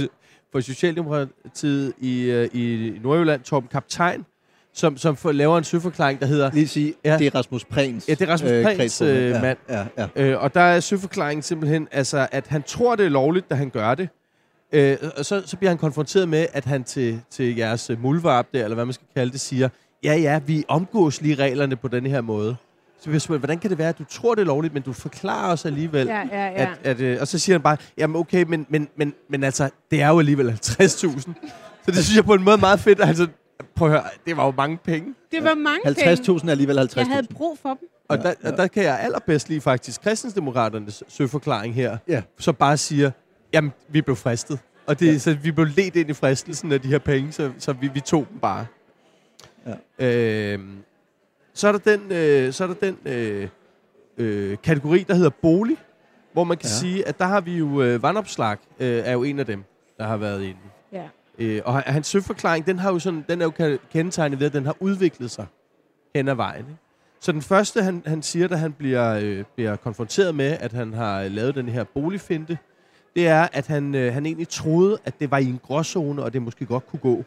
for 0.52 0.60
Socialdemokratiet 0.60 1.92
i, 1.98 2.22
øh, 2.22 2.48
i 2.52 2.92
Nordjylland, 3.02 3.42
Torben 3.42 3.68
Kaptajn, 3.68 4.24
som, 4.76 4.96
som 4.96 5.16
får, 5.16 5.32
laver 5.32 5.58
en 5.58 5.64
søforklaring, 5.64 6.20
der 6.20 6.26
hedder... 6.26 6.50
Lige 6.52 6.68
sige, 6.68 6.94
Ja. 7.04 7.12
ja. 7.12 7.18
det 7.18 7.26
er 7.26 7.34
Rasmus 7.34 7.64
Prehns 7.64 8.08
Ja, 8.08 8.14
det 8.14 8.28
er 8.28 8.32
Rasmus 8.32 8.50
øh, 8.50 8.64
Prehns 8.64 9.00
øh, 9.02 9.30
Ja, 9.30 9.40
mand. 9.40 9.58
Ja, 9.68 9.84
ja. 9.98 10.06
Øh, 10.16 10.42
og 10.42 10.54
der 10.54 10.60
er 10.60 10.80
søforklaringen 10.80 11.42
simpelthen, 11.42 11.88
altså, 11.92 12.26
at 12.32 12.46
han 12.46 12.62
tror, 12.62 12.96
det 12.96 13.06
er 13.06 13.10
lovligt, 13.10 13.50
da 13.50 13.54
han 13.54 13.70
gør 13.70 13.94
det. 13.94 14.08
Øh, 14.72 14.96
og 15.16 15.24
så, 15.24 15.42
så 15.46 15.56
bliver 15.56 15.70
han 15.70 15.78
konfronteret 15.78 16.28
med, 16.28 16.46
at 16.52 16.64
han 16.64 16.84
til, 16.84 17.20
til 17.30 17.56
jeres 17.56 17.90
øh, 17.90 18.02
muldvarp 18.02 18.46
der, 18.54 18.64
eller 18.64 18.74
hvad 18.74 18.84
man 18.84 18.94
skal 18.94 19.06
kalde 19.16 19.32
det, 19.32 19.40
siger, 19.40 19.68
ja, 20.04 20.14
ja, 20.14 20.40
vi 20.46 20.64
omgås 20.68 21.20
lige 21.20 21.34
reglerne 21.34 21.76
på 21.76 21.88
denne 21.88 22.08
her 22.08 22.20
måde. 22.20 22.56
Så 23.00 23.10
hvis, 23.10 23.24
hvordan 23.24 23.58
kan 23.58 23.70
det 23.70 23.78
være, 23.78 23.88
at 23.88 23.98
du 23.98 24.04
tror, 24.04 24.34
det 24.34 24.42
er 24.42 24.46
lovligt, 24.46 24.74
men 24.74 24.82
du 24.82 24.92
forklarer 24.92 25.52
os 25.52 25.64
alligevel, 25.64 26.06
Ja, 26.06 26.22
ja, 26.32 26.44
ja. 26.46 26.52
At, 26.54 26.68
at, 26.84 27.00
øh, 27.00 27.18
og 27.20 27.28
så 27.28 27.38
siger 27.38 27.54
han 27.54 27.62
bare, 27.62 27.76
jamen 27.98 28.16
okay, 28.16 28.44
men, 28.48 28.66
men, 28.68 28.88
men, 28.96 29.14
men 29.30 29.44
altså, 29.44 29.70
det 29.90 30.02
er 30.02 30.08
jo 30.08 30.18
alligevel 30.18 30.50
50.000. 30.50 30.58
Så 31.84 31.92
det 31.92 32.04
synes 32.04 32.16
jeg 32.16 32.24
på 32.24 32.34
en 32.34 32.44
måde 32.44 32.56
er 32.56 32.60
meget 32.60 32.80
fedt. 32.80 33.00
Altså, 33.00 33.26
prøv 33.74 33.88
at 33.88 33.92
høre, 33.92 34.04
det 34.26 34.36
var 34.36 34.44
jo 34.44 34.52
mange 34.56 34.76
penge. 34.76 35.14
Det 35.32 35.44
var 35.44 35.54
mange 35.54 35.80
penge. 35.84 36.12
50.000 36.12 36.46
er 36.46 36.50
alligevel 36.50 36.78
50.000. 36.78 36.98
Jeg 36.98 37.06
havde 37.06 37.26
brug 37.34 37.58
for 37.62 37.68
dem. 37.68 37.88
Og, 38.08 38.18
der, 38.18 38.34
og 38.44 38.56
der 38.56 38.66
kan 38.66 38.82
jeg 38.82 39.00
allerbedst 39.00 39.48
lide 39.48 39.60
faktisk 39.60 40.02
kristensdemokraternes 40.02 41.02
søforklaring 41.08 41.74
her, 41.74 41.96
Ja. 42.08 42.22
som 42.38 42.54
bare 42.54 42.76
siger, 42.76 43.10
jamen, 43.52 43.72
vi 43.88 44.02
blev 44.02 44.16
fristet. 44.16 44.58
Og 44.86 45.00
det, 45.00 45.12
ja. 45.12 45.18
så 45.18 45.34
vi 45.42 45.50
blev 45.52 45.66
ledt 45.76 45.96
ind 45.96 46.10
i 46.10 46.12
fristelsen 46.12 46.72
af 46.72 46.80
de 46.80 46.88
her 46.88 46.98
penge, 46.98 47.32
så, 47.32 47.52
så 47.58 47.72
vi, 47.72 47.88
vi 47.88 48.00
tog 48.00 48.26
dem 48.30 48.38
bare. 48.38 48.66
Ja. 49.98 50.06
Øhm, 50.52 50.76
så 51.54 51.68
er 51.68 51.72
der 51.72 51.78
den, 51.78 52.12
øh, 52.12 52.52
så 52.52 52.64
er 52.64 52.68
der 52.68 52.74
den 52.74 52.98
øh, 53.12 53.48
øh, 54.18 54.56
kategori, 54.62 55.02
der 55.02 55.14
hedder 55.14 55.30
bolig, 55.30 55.76
hvor 56.32 56.44
man 56.44 56.56
kan. 56.56 56.64
Ja. 56.68 56.74
sige, 56.74 57.08
at 57.08 57.18
der 57.18 57.24
har 57.24 57.40
vi 57.40 57.56
jo 57.56 57.82
øh, 57.82 58.02
vandopslag, 58.02 58.56
øh, 58.80 59.02
er 59.04 59.12
jo 59.12 59.22
en 59.22 59.38
af 59.38 59.46
dem, 59.46 59.64
der 59.98 60.04
har 60.06 60.16
været 60.16 60.42
inde. 60.42 60.60
Ja. 60.92 61.08
Øh, 61.38 61.62
og 61.64 61.82
hans 61.82 62.06
søforklaring, 62.06 62.66
den, 62.66 62.78
har 62.78 62.92
jo 62.92 62.98
sådan, 62.98 63.24
den 63.28 63.40
er 63.40 63.44
jo 63.44 63.78
kendetegnet 63.92 64.40
ved, 64.40 64.46
at 64.46 64.52
den 64.52 64.66
har 64.66 64.76
udviklet 64.80 65.30
sig 65.30 65.46
hen 66.14 66.28
ad 66.28 66.34
vejen. 66.34 66.64
Ikke? 66.64 66.80
Så 67.20 67.32
den 67.32 67.42
første, 67.42 67.82
han, 67.82 68.02
han 68.06 68.22
siger, 68.22 68.48
da 68.48 68.56
han 68.56 68.72
bliver, 68.72 69.18
øh, 69.22 69.44
bliver 69.54 69.76
konfronteret 69.76 70.34
med, 70.34 70.56
at 70.60 70.72
han 70.72 70.92
har 70.92 71.22
øh, 71.22 71.30
lavet 71.30 71.54
den 71.54 71.68
her 71.68 71.84
boligfinte, 71.84 72.58
det 73.16 73.28
er, 73.28 73.48
at 73.52 73.66
han, 73.66 73.94
øh, 73.94 74.12
han 74.12 74.26
egentlig 74.26 74.48
troede, 74.48 74.98
at 75.04 75.20
det 75.20 75.30
var 75.30 75.38
i 75.38 75.44
en 75.44 75.60
gråzone, 75.62 76.22
og 76.22 76.32
det 76.32 76.42
måske 76.42 76.66
godt 76.66 76.86
kunne 76.86 77.00
gå. 77.00 77.24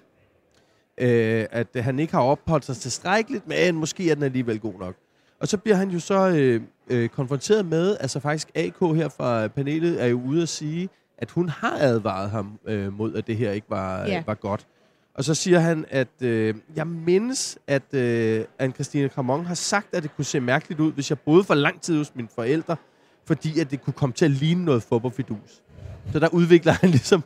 Øh, 0.98 1.46
at 1.52 1.68
øh, 1.74 1.84
han 1.84 2.00
ikke 2.00 2.14
har 2.14 2.22
opholdt 2.22 2.66
sig 2.66 2.76
tilstrækkeligt, 2.76 3.48
men 3.48 3.76
måske 3.76 4.12
er 4.12 4.16
den 4.16 4.24
alligevel 4.24 4.60
god 4.60 4.74
nok. 4.80 4.96
Og 5.40 5.48
så 5.48 5.58
bliver 5.58 5.76
han 5.76 5.90
jo 5.90 6.00
så 6.00 6.30
øh, 6.30 6.62
øh, 6.90 7.10
konfronteret 7.10 7.66
med, 7.66 7.98
altså 8.00 8.20
faktisk 8.20 8.52
AK 8.56 8.80
her 8.80 9.10
fra 9.10 9.48
panelet 9.48 10.04
er 10.04 10.08
jo 10.08 10.22
ude 10.22 10.42
at 10.42 10.50
sige, 10.50 10.90
at 11.22 11.32
hun 11.32 11.50
har 11.50 11.78
advaret 11.80 12.30
ham 12.30 12.60
øh, 12.66 12.94
mod, 12.94 13.16
at 13.16 13.28
det 13.28 13.38
her 13.38 13.52
ikke 13.52 13.68
var, 13.70 14.00
Ja. 14.00 14.08
ja. 14.08 14.24
var 14.26 14.34
godt. 14.34 14.68
Og 15.14 15.24
så 15.24 15.34
siger 15.36 15.60
han, 15.60 15.86
at 15.90 16.08
øh, 16.22 16.56
jeg 16.76 16.88
mindes, 16.88 17.58
at 17.68 17.94
øh, 17.94 18.46
Anne-Christine 18.62 19.08
Kramon 19.08 19.46
har 19.46 19.56
sagt, 19.56 19.96
at 19.96 20.04
det 20.04 20.16
kunne 20.16 20.26
se 20.26 20.40
mærkeligt 20.40 20.80
ud, 20.80 20.92
hvis 20.92 21.10
jeg 21.10 21.20
boede 21.20 21.44
for 21.44 21.54
lang 21.54 21.82
tid 21.82 21.98
hos 21.98 22.16
mine 22.16 22.28
forældre, 22.36 22.76
fordi 23.26 23.60
at 23.60 23.72
det 23.72 23.82
kunne 23.82 23.94
komme 23.94 24.14
til 24.14 24.26
at 24.26 24.32
ligne 24.32 24.66
noget 24.66 24.84
fodboldfidus. 24.84 25.62
Så 26.14 26.20
der 26.20 26.28
udvikler 26.28 26.72
han 26.72 26.90
ligesom 27.00 27.24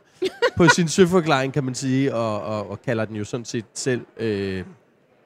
på 0.56 0.68
sin 0.68 0.88
søforklaring, 0.88 1.52
kan 1.52 1.64
man 1.64 1.74
sige, 1.74 2.14
og, 2.14 2.42
og, 2.42 2.70
og 2.70 2.82
kalder 2.82 3.04
den 3.04 3.16
jo 3.16 3.24
sådan 3.24 3.44
set 3.44 3.64
selv 3.74 4.00
øh, 4.16 4.64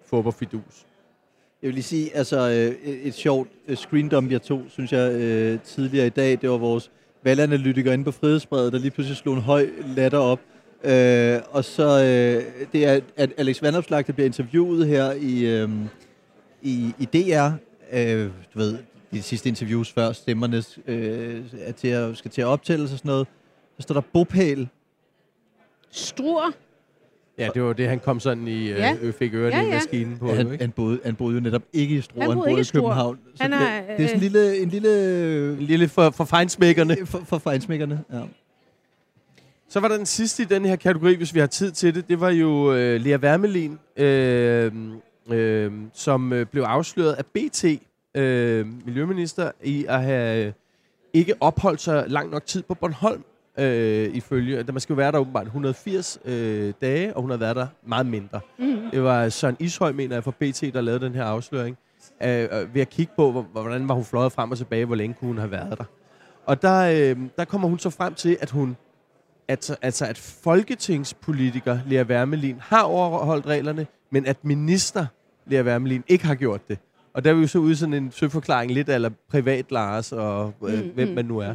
fodboldfidus. 0.06 0.86
Jeg 1.62 1.68
vil 1.68 1.74
lige 1.74 1.84
sige, 1.84 2.16
altså 2.16 2.38
øh, 2.48 2.90
et, 2.90 3.06
et 3.06 3.14
sjovt 3.14 3.48
øh, 3.68 3.76
screen 3.76 4.08
dump, 4.08 4.30
jeg 4.30 4.42
tog, 4.42 4.62
synes 4.68 4.92
jeg, 4.92 5.12
øh, 5.12 5.58
tidligere 5.60 6.06
i 6.06 6.10
dag, 6.10 6.38
det 6.40 6.50
var 6.50 6.56
vores 6.56 6.90
valganalytiker 7.22 7.92
inde 7.92 8.04
på 8.04 8.10
Frihedsbredet, 8.10 8.72
der 8.72 8.78
lige 8.78 8.90
pludselig 8.90 9.16
slog 9.16 9.34
en 9.34 9.40
høj 9.40 9.68
latter 9.96 10.18
op. 10.18 10.40
Øh, 10.84 11.40
og 11.50 11.64
så, 11.64 11.82
øh, 11.82 12.66
det 12.72 12.86
er, 12.86 13.00
at 13.16 13.30
Alex 13.36 13.62
Vandopslag, 13.62 14.06
der 14.06 14.12
bliver 14.12 14.26
interviewet 14.26 14.86
her 14.86 15.12
i, 15.12 15.46
øh, 15.46 15.70
i, 16.62 16.92
i 16.98 17.04
DR, 17.04 17.50
øh, 17.92 18.30
du 18.54 18.58
ved, 18.58 18.78
de 19.12 19.22
sidste 19.22 19.48
interviews 19.48 19.92
før 19.92 20.12
stemmerne 20.12 20.62
øh, 20.86 21.44
er 21.60 21.72
til 21.72 21.88
at, 21.88 22.18
skal 22.18 22.30
til 22.30 22.40
at 22.40 22.46
optælles 22.46 22.92
og 22.92 22.98
sådan 22.98 23.08
noget, 23.08 23.26
så 23.76 23.82
står 23.82 23.94
der 23.94 24.00
bopæl. 24.12 24.68
Struer. 25.90 26.52
Ja, 27.38 27.48
det 27.54 27.62
var 27.62 27.72
det, 27.72 27.88
han 27.88 27.98
kom 27.98 28.20
sådan 28.20 28.48
i, 28.48 28.68
øh, 28.70 28.78
Ja. 28.78 28.96
øh, 29.02 29.12
fik 29.12 29.34
ørerne 29.34 29.56
Ja, 29.56 29.62
ja, 29.62 29.68
i 29.68 29.70
maskinen 29.70 30.18
på. 30.18 30.28
Ja, 30.28 30.34
han, 30.34 30.52
ikke? 30.52 30.64
han, 30.64 30.70
boede, 30.72 31.00
han 31.04 31.14
boede 31.14 31.34
jo 31.34 31.40
netop 31.40 31.62
ikke 31.72 31.94
i 31.94 32.00
Struer, 32.00 32.20
Han 32.22 32.30
han, 32.30 32.38
boede 32.38 32.60
i. 32.60 32.64
København. 32.72 33.18
Så 33.34 33.42
Han 33.42 33.52
det, 33.52 33.58
er, 33.60 33.96
det 33.96 34.04
er 34.04 34.08
sådan 34.08 34.14
en 34.14 34.20
lille, 34.20 34.58
en 34.58 34.68
lille 34.68 35.52
En 35.52 35.58
lille 35.66 35.88
for, 35.88 36.10
for 36.10 36.24
fejnsmækkerne. 36.24 36.96
for, 37.06 37.22
for 37.26 37.38
fejnsmækkerne. 37.38 38.04
Ja. 38.12 38.20
Så 39.68 39.80
var 39.80 39.88
der 39.88 39.96
den 39.96 40.06
sidste 40.06 40.42
i 40.42 40.46
den 40.46 40.64
her 40.64 40.76
kategori, 40.76 41.14
hvis 41.16 41.34
vi 41.34 41.40
har 41.40 41.46
tid 41.46 41.70
til 41.72 41.94
det. 41.94 42.08
Det 42.08 42.20
var 42.20 42.30
jo 42.30 42.74
øh, 42.74 43.00
Lea 43.00 43.16
Wermelin, 43.16 43.78
øh, 43.96 44.72
øh, 45.30 45.72
som 45.94 46.32
øh, 46.32 46.46
blev 46.46 46.62
afsløret 46.62 47.12
af 47.12 47.26
BT, 47.26 47.64
øh, 48.14 48.66
miljøminister, 48.86 49.50
i 49.64 49.84
at 49.88 50.02
have 50.02 50.46
øh, 50.46 50.52
ikke 51.12 51.34
opholdt 51.40 51.80
sig 51.80 52.04
lang 52.08 52.30
nok 52.30 52.46
tid 52.46 52.62
på 52.62 52.74
Bornholm. 52.74 53.24
Øh, 53.58 54.14
ifølge, 54.14 54.58
at 54.58 54.72
man 54.72 54.80
skal 54.80 54.92
jo 54.92 54.96
være 54.96 55.12
der 55.12 55.18
åbenbart 55.18 55.46
180 55.46 56.18
øh, 56.24 56.72
dage, 56.80 57.16
og 57.16 57.22
hun 57.22 57.30
har 57.30 57.36
været 57.36 57.56
der 57.56 57.66
meget 57.86 58.06
mindre. 58.06 58.40
Mm. 58.58 58.76
Det 58.92 59.02
var 59.02 59.28
Søren 59.28 59.56
Ishøj, 59.60 59.92
mener 59.92 60.16
jeg, 60.16 60.24
fra 60.24 60.30
BT, 60.30 60.74
der 60.74 60.80
lavede 60.80 61.04
den 61.04 61.14
her 61.14 61.24
afsløring. 61.24 61.78
Øh, 62.22 62.74
ved 62.74 62.80
at 62.80 62.88
kigge 62.88 63.12
på, 63.16 63.30
hvor, 63.30 63.42
hvordan 63.42 63.88
var 63.88 63.94
hun 63.94 64.04
fløjet 64.04 64.32
frem 64.32 64.50
og 64.50 64.58
tilbage, 64.58 64.84
hvor 64.84 64.94
længe 64.94 65.14
kunne 65.14 65.28
hun 65.28 65.38
have 65.38 65.50
været 65.50 65.78
der. 65.78 65.84
Og 66.46 66.62
der, 66.62 66.80
øh, 66.80 67.16
der 67.38 67.44
kommer 67.44 67.68
hun 67.68 67.78
så 67.78 67.90
frem 67.90 68.14
til, 68.14 68.36
at 68.40 68.50
hun 68.50 68.76
at, 69.48 69.78
altså 69.82 70.06
at 70.06 70.18
folketingspolitiker 70.18 71.78
Lea 71.86 72.02
Wermelin 72.02 72.56
har 72.60 72.82
overholdt 72.82 73.46
reglerne, 73.46 73.86
men 74.10 74.26
at 74.26 74.44
minister 74.44 75.06
Lea 75.46 75.62
Wermelin 75.62 76.04
ikke 76.08 76.26
har 76.26 76.34
gjort 76.34 76.68
det. 76.68 76.78
Og 77.14 77.24
der 77.24 77.30
er 77.30 77.34
vi 77.34 77.40
jo 77.40 77.46
så 77.46 77.58
ude 77.58 77.76
sådan 77.76 77.94
en 77.94 78.12
søforklaring 78.12 78.72
lidt 78.72 78.88
eller 78.88 79.10
privat 79.30 79.72
Lars 79.72 80.12
og 80.12 80.54
øh, 80.68 80.84
Mm, 80.84 80.90
hvem 80.94 81.08
mm, 81.08 81.14
man 81.14 81.24
nu 81.24 81.38
er. 81.38 81.54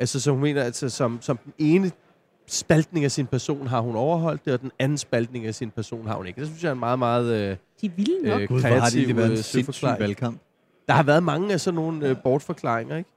Altså 0.00 0.20
så 0.20 0.30
hun 0.30 0.40
mener, 0.40 0.62
altså 0.62 0.88
som, 0.88 1.18
som 1.20 1.36
den 1.44 1.52
ene 1.58 1.90
spaltning 2.46 3.04
af 3.04 3.10
sin 3.10 3.26
person 3.26 3.66
har 3.66 3.80
hun 3.80 3.96
overholdt 3.96 4.44
det, 4.44 4.52
og 4.52 4.60
den 4.60 4.70
anden 4.78 4.98
spaltning 4.98 5.46
af 5.46 5.54
sin 5.54 5.70
person 5.70 6.06
har 6.06 6.14
hun 6.14 6.26
ikke. 6.26 6.40
Det 6.40 6.48
synes 6.48 6.62
jeg 6.62 6.68
er 6.68 6.72
en 6.72 6.78
meget, 6.80 6.98
meget 6.98 7.24
øh, 7.34 7.56
De 7.80 7.86
er 7.86 7.90
vilde 7.96 8.28
nok. 8.28 8.40
øh, 8.40 8.48
Gud, 8.48 8.60
hvor 8.60 8.68
har 8.68 8.74
det 8.74 8.80
kreativ 8.82 9.16
været 9.16 9.26
en 9.26 9.32
øh, 9.32 9.38
sindssyg 9.38 9.86
valgkamp. 9.98 10.40
der 10.88 10.94
har 10.94 11.02
været 11.02 11.22
mange 11.22 11.52
af 11.52 11.60
sådan 11.60 11.74
nogle 11.74 12.08
øh, 12.08 12.16
bortforklaringer, 12.24 12.96
ikke? 12.96 13.10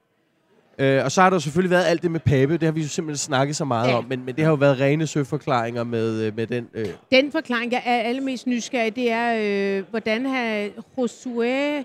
Øh, 0.78 1.06
og 1.06 1.12
så 1.12 1.22
har 1.22 1.30
der 1.30 1.40
selvfølgelig 1.40 1.70
været 1.72 1.86
alt 1.86 2.02
det 2.04 2.12
med 2.12 2.20
Pape, 2.20 2.54
det 2.54 2.64
har 2.64 2.72
vi 2.72 2.82
jo 2.82 2.88
simpelthen 2.88 3.18
snakket 3.18 3.56
så 3.56 3.66
meget 3.66 3.88
Ja. 3.88 3.92
ja. 3.92 3.98
om, 3.98 4.06
men, 4.10 4.26
men 4.26 4.36
det 4.36 4.44
har 4.44 4.52
jo 4.52 4.56
været 4.56 4.80
rene 4.80 5.08
søforklaringer 5.08 5.84
med, 5.84 6.22
øh, 6.22 6.36
med 6.36 6.48
den... 6.48 6.68
Øh, 6.74 6.88
Den 7.12 7.32
forklaring, 7.32 7.72
jeg 7.72 7.82
er 7.86 7.98
allermest 8.00 8.48
nysgerrig, 8.48 8.96
det 8.96 9.12
er, 9.12 9.36
øh, 9.80 9.84
hvordan 9.90 10.26
har 10.26 10.68
Josué, 11.00 11.84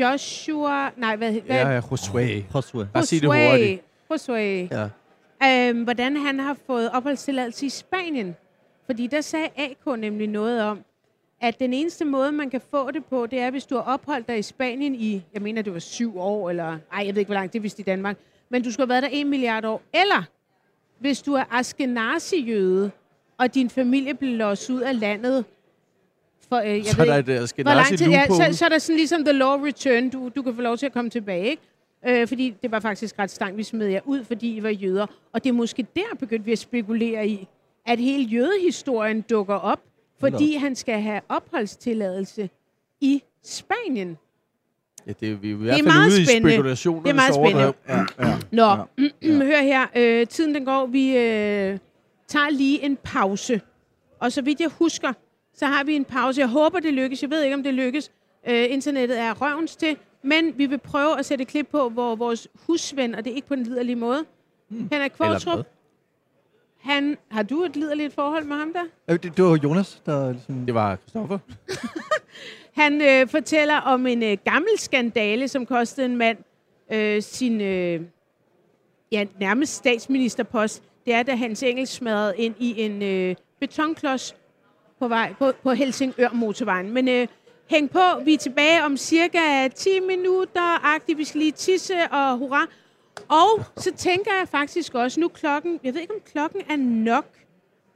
Joshua, 0.00 0.90
nej, 0.96 1.16
hvad, 1.16 1.32
hvad 1.32 1.56
ja, 1.56 1.80
Josué. 1.80 2.42
Josué. 2.54 2.84
Bare 2.92 3.06
sig 3.06 3.20
det 3.20 3.28
hurtigt. 3.50 3.82
Josué. 4.12 4.68
Ja. 4.70 4.88
Øhm, 5.44 5.82
hvordan 5.84 6.16
han 6.16 6.40
har 6.40 6.56
fået 6.66 6.90
opholdstilladelse 6.90 7.66
i 7.66 7.68
Spanien. 7.68 8.36
Fordi 8.86 9.06
der 9.06 9.20
sagde 9.20 9.48
AK 9.56 9.98
nemlig 9.98 10.28
noget 10.28 10.62
om, 10.62 10.78
at 11.40 11.60
den 11.60 11.72
eneste 11.72 12.04
måde, 12.04 12.32
man 12.32 12.50
kan 12.50 12.60
få 12.70 12.90
det 12.90 13.04
på, 13.04 13.26
det 13.26 13.38
er, 13.38 13.50
hvis 13.50 13.66
du 13.66 13.74
har 13.74 13.82
opholdt 13.82 14.28
dig 14.28 14.38
i 14.38 14.42
Spanien 14.42 14.94
i, 14.94 15.24
jeg 15.34 15.42
mener, 15.42 15.62
det 15.62 15.72
var 15.72 15.78
syv 15.78 16.18
år, 16.18 16.50
eller 16.50 16.78
ej, 16.92 17.06
jeg 17.06 17.14
ved 17.14 17.20
ikke, 17.20 17.28
hvor 17.28 17.34
langt 17.34 17.52
det 17.52 17.58
er, 17.58 17.60
hvis 17.60 17.74
det 17.74 17.88
er 17.88 17.92
i 17.92 17.92
Danmark, 17.96 18.16
men 18.48 18.62
du 18.62 18.72
skulle 18.72 18.84
have 18.86 18.88
været 18.88 19.02
der 19.02 19.18
en 19.18 19.30
milliard 19.30 19.64
år. 19.64 19.82
Eller 19.92 20.22
hvis 20.98 21.22
du 21.22 21.34
er 21.34 21.44
Askenazi-jøde, 21.50 22.90
og 23.38 23.54
din 23.54 23.70
familie 23.70 24.14
blev 24.14 24.36
låst 24.36 24.70
ud 24.70 24.80
af 24.80 25.00
landet 25.00 25.44
for, 26.48 26.56
øh, 26.56 26.76
jeg 26.76 26.84
Så 26.84 26.96
ved 26.96 27.04
er 27.06 27.10
der 27.10 27.18
ikke, 27.18 27.34
et, 27.34 27.52
øh, 27.58 27.64
hvor 27.64 27.74
lang 27.74 27.86
tid, 27.86 28.08
ja, 28.08 28.26
så, 28.26 28.58
så 28.58 28.64
er 28.64 28.68
der 28.68 28.78
sådan 28.78 28.96
ligesom 28.96 29.24
the 29.24 29.32
law 29.32 29.64
return, 29.64 30.10
du, 30.10 30.30
du 30.36 30.42
kan 30.42 30.54
få 30.54 30.60
lov 30.60 30.76
til 30.76 30.86
at 30.86 30.92
komme 30.92 31.10
tilbage, 31.10 31.50
ikke? 31.50 31.62
Øh, 32.06 32.28
fordi 32.28 32.54
det 32.62 32.70
var 32.70 32.80
faktisk 32.80 33.18
ret 33.18 33.30
stang, 33.30 33.56
vi 33.56 33.62
smed 33.62 33.86
jer 33.86 34.00
ud, 34.04 34.24
fordi 34.24 34.56
I 34.56 34.62
var 34.62 34.68
jøder. 34.68 35.06
Og 35.32 35.44
det 35.44 35.48
er 35.48 35.54
måske 35.54 35.86
der 35.96 36.16
begyndte 36.18 36.44
vi 36.44 36.52
at 36.52 36.58
spekulere 36.58 37.28
i, 37.28 37.48
at 37.86 37.98
hele 37.98 38.22
jødehistorien 38.24 39.20
dukker 39.20 39.54
op, 39.54 39.80
fordi 40.20 40.54
han 40.54 40.74
skal 40.76 41.00
have 41.00 41.20
opholdstilladelse 41.28 42.50
i 43.00 43.22
Spanien. 43.44 44.18
ja, 45.06 45.12
det 45.20 45.30
er 45.30 45.36
vi 45.36 45.50
er 45.50 45.54
i 45.54 45.56
hvert 45.56 45.72
er 45.72 45.76
fald 45.76 45.84
meget 45.84 46.12
ude 46.12 46.22
i 46.22 46.24
spændende. 46.24 46.50
spekulationer. 46.52 47.02
Det 47.02 47.10
er 47.10 47.14
meget 47.14 47.34
spændende. 47.34 47.72
Ja, 47.88 48.04
ja. 48.20 48.38
Nå, 48.52 49.44
hør 49.44 49.62
her. 49.62 49.86
Øh, 49.96 50.26
tiden 50.26 50.54
den 50.54 50.64
går. 50.64 50.86
Vi 50.86 51.08
øh, 51.16 51.78
tager 52.28 52.50
lige 52.50 52.82
en 52.84 52.96
pause. 53.02 53.60
Og 54.20 54.32
så 54.32 54.42
vidt 54.42 54.60
jeg 54.60 54.68
husker, 54.78 55.12
så 55.54 55.66
har 55.66 55.84
vi 55.84 55.94
en 55.96 56.04
pause. 56.04 56.40
Jeg 56.40 56.48
håber, 56.48 56.80
det 56.80 56.94
lykkes. 56.94 57.22
Jeg 57.22 57.30
ved 57.30 57.42
ikke, 57.42 57.54
om 57.54 57.62
det 57.62 57.74
lykkes. 57.74 58.10
Øh, 58.48 58.66
internettet 58.72 59.20
er 59.20 59.34
røvens 59.34 59.76
til. 59.76 59.96
Men 60.22 60.58
vi 60.58 60.66
vil 60.66 60.78
prøve 60.78 61.18
at 61.18 61.26
sætte 61.26 61.42
et 61.42 61.48
klip 61.48 61.68
på, 61.70 61.88
hvor 61.88 62.16
vores 62.16 62.48
husven, 62.66 63.14
og 63.14 63.24
det 63.24 63.30
er 63.30 63.34
ikke 63.34 63.48
på 63.48 63.54
den 63.54 63.62
liderlige 63.62 63.96
måde, 63.96 64.24
hmm. 64.68 64.78
Henrik 64.78 64.92
Eller 64.92 65.08
Kvartrup, 65.08 65.66
han, 66.80 67.16
har 67.30 67.42
du 67.42 67.64
et 67.64 67.76
liderligt 67.76 68.14
forhold 68.14 68.44
med 68.44 68.56
ham 68.56 68.72
der? 68.72 68.84
Øh, 69.08 69.22
Det, 69.22 69.36
det 69.36 69.44
var 69.44 69.60
Jonas, 69.64 70.02
der 70.06 70.32
ligesom... 70.32 70.66
Det 70.66 70.74
var 70.74 70.96
Christoffer. 70.96 71.38
Han 72.82 73.00
øh, 73.00 73.28
fortæller 73.28 73.76
om 73.76 74.06
en 74.06 74.22
øh, 74.22 74.36
gammel 74.44 74.78
skandale, 74.78 75.48
som 75.48 75.66
kostede 75.66 76.06
en 76.06 76.16
mand 76.16 76.38
øh, 76.92 77.22
sin 77.22 77.60
øh, 77.60 78.00
ja, 79.12 79.24
nærmest 79.40 79.74
statsministerpost. 79.74 80.82
Det 81.06 81.14
er, 81.14 81.22
da 81.22 81.34
Hans 81.34 81.62
Engel 81.62 81.86
smadrede 81.86 82.34
ind 82.36 82.54
i 82.58 82.80
en 82.80 83.02
øh, 83.02 83.36
betonklods 83.60 84.36
på 84.98 85.08
vej 85.08 85.34
på, 85.38 85.52
på 85.62 85.70
Helsingør 85.70 86.32
motorvejen. 86.32 86.90
Men 86.90 87.08
øh, 87.08 87.26
hæng 87.66 87.90
på, 87.90 88.20
vi 88.24 88.34
er 88.34 88.38
tilbage 88.38 88.82
om 88.82 88.96
cirka 88.96 89.68
10 89.68 90.00
minutter. 90.00 90.84
Agtigt. 90.84 91.18
Vi 91.18 91.24
skal 91.24 91.38
lige 91.38 91.52
tisse 91.52 91.94
og 92.10 92.38
hurra. 92.38 92.66
Og 93.28 93.64
så 93.76 93.92
tænker 93.96 94.30
jeg 94.38 94.48
faktisk 94.48 94.94
også, 94.94 95.20
nu 95.20 95.28
klokken, 95.28 95.80
jeg 95.84 95.94
ved 95.94 96.00
ikke 96.00 96.14
om 96.14 96.20
klokken 96.32 96.60
er 96.70 96.76
nok, 96.76 97.26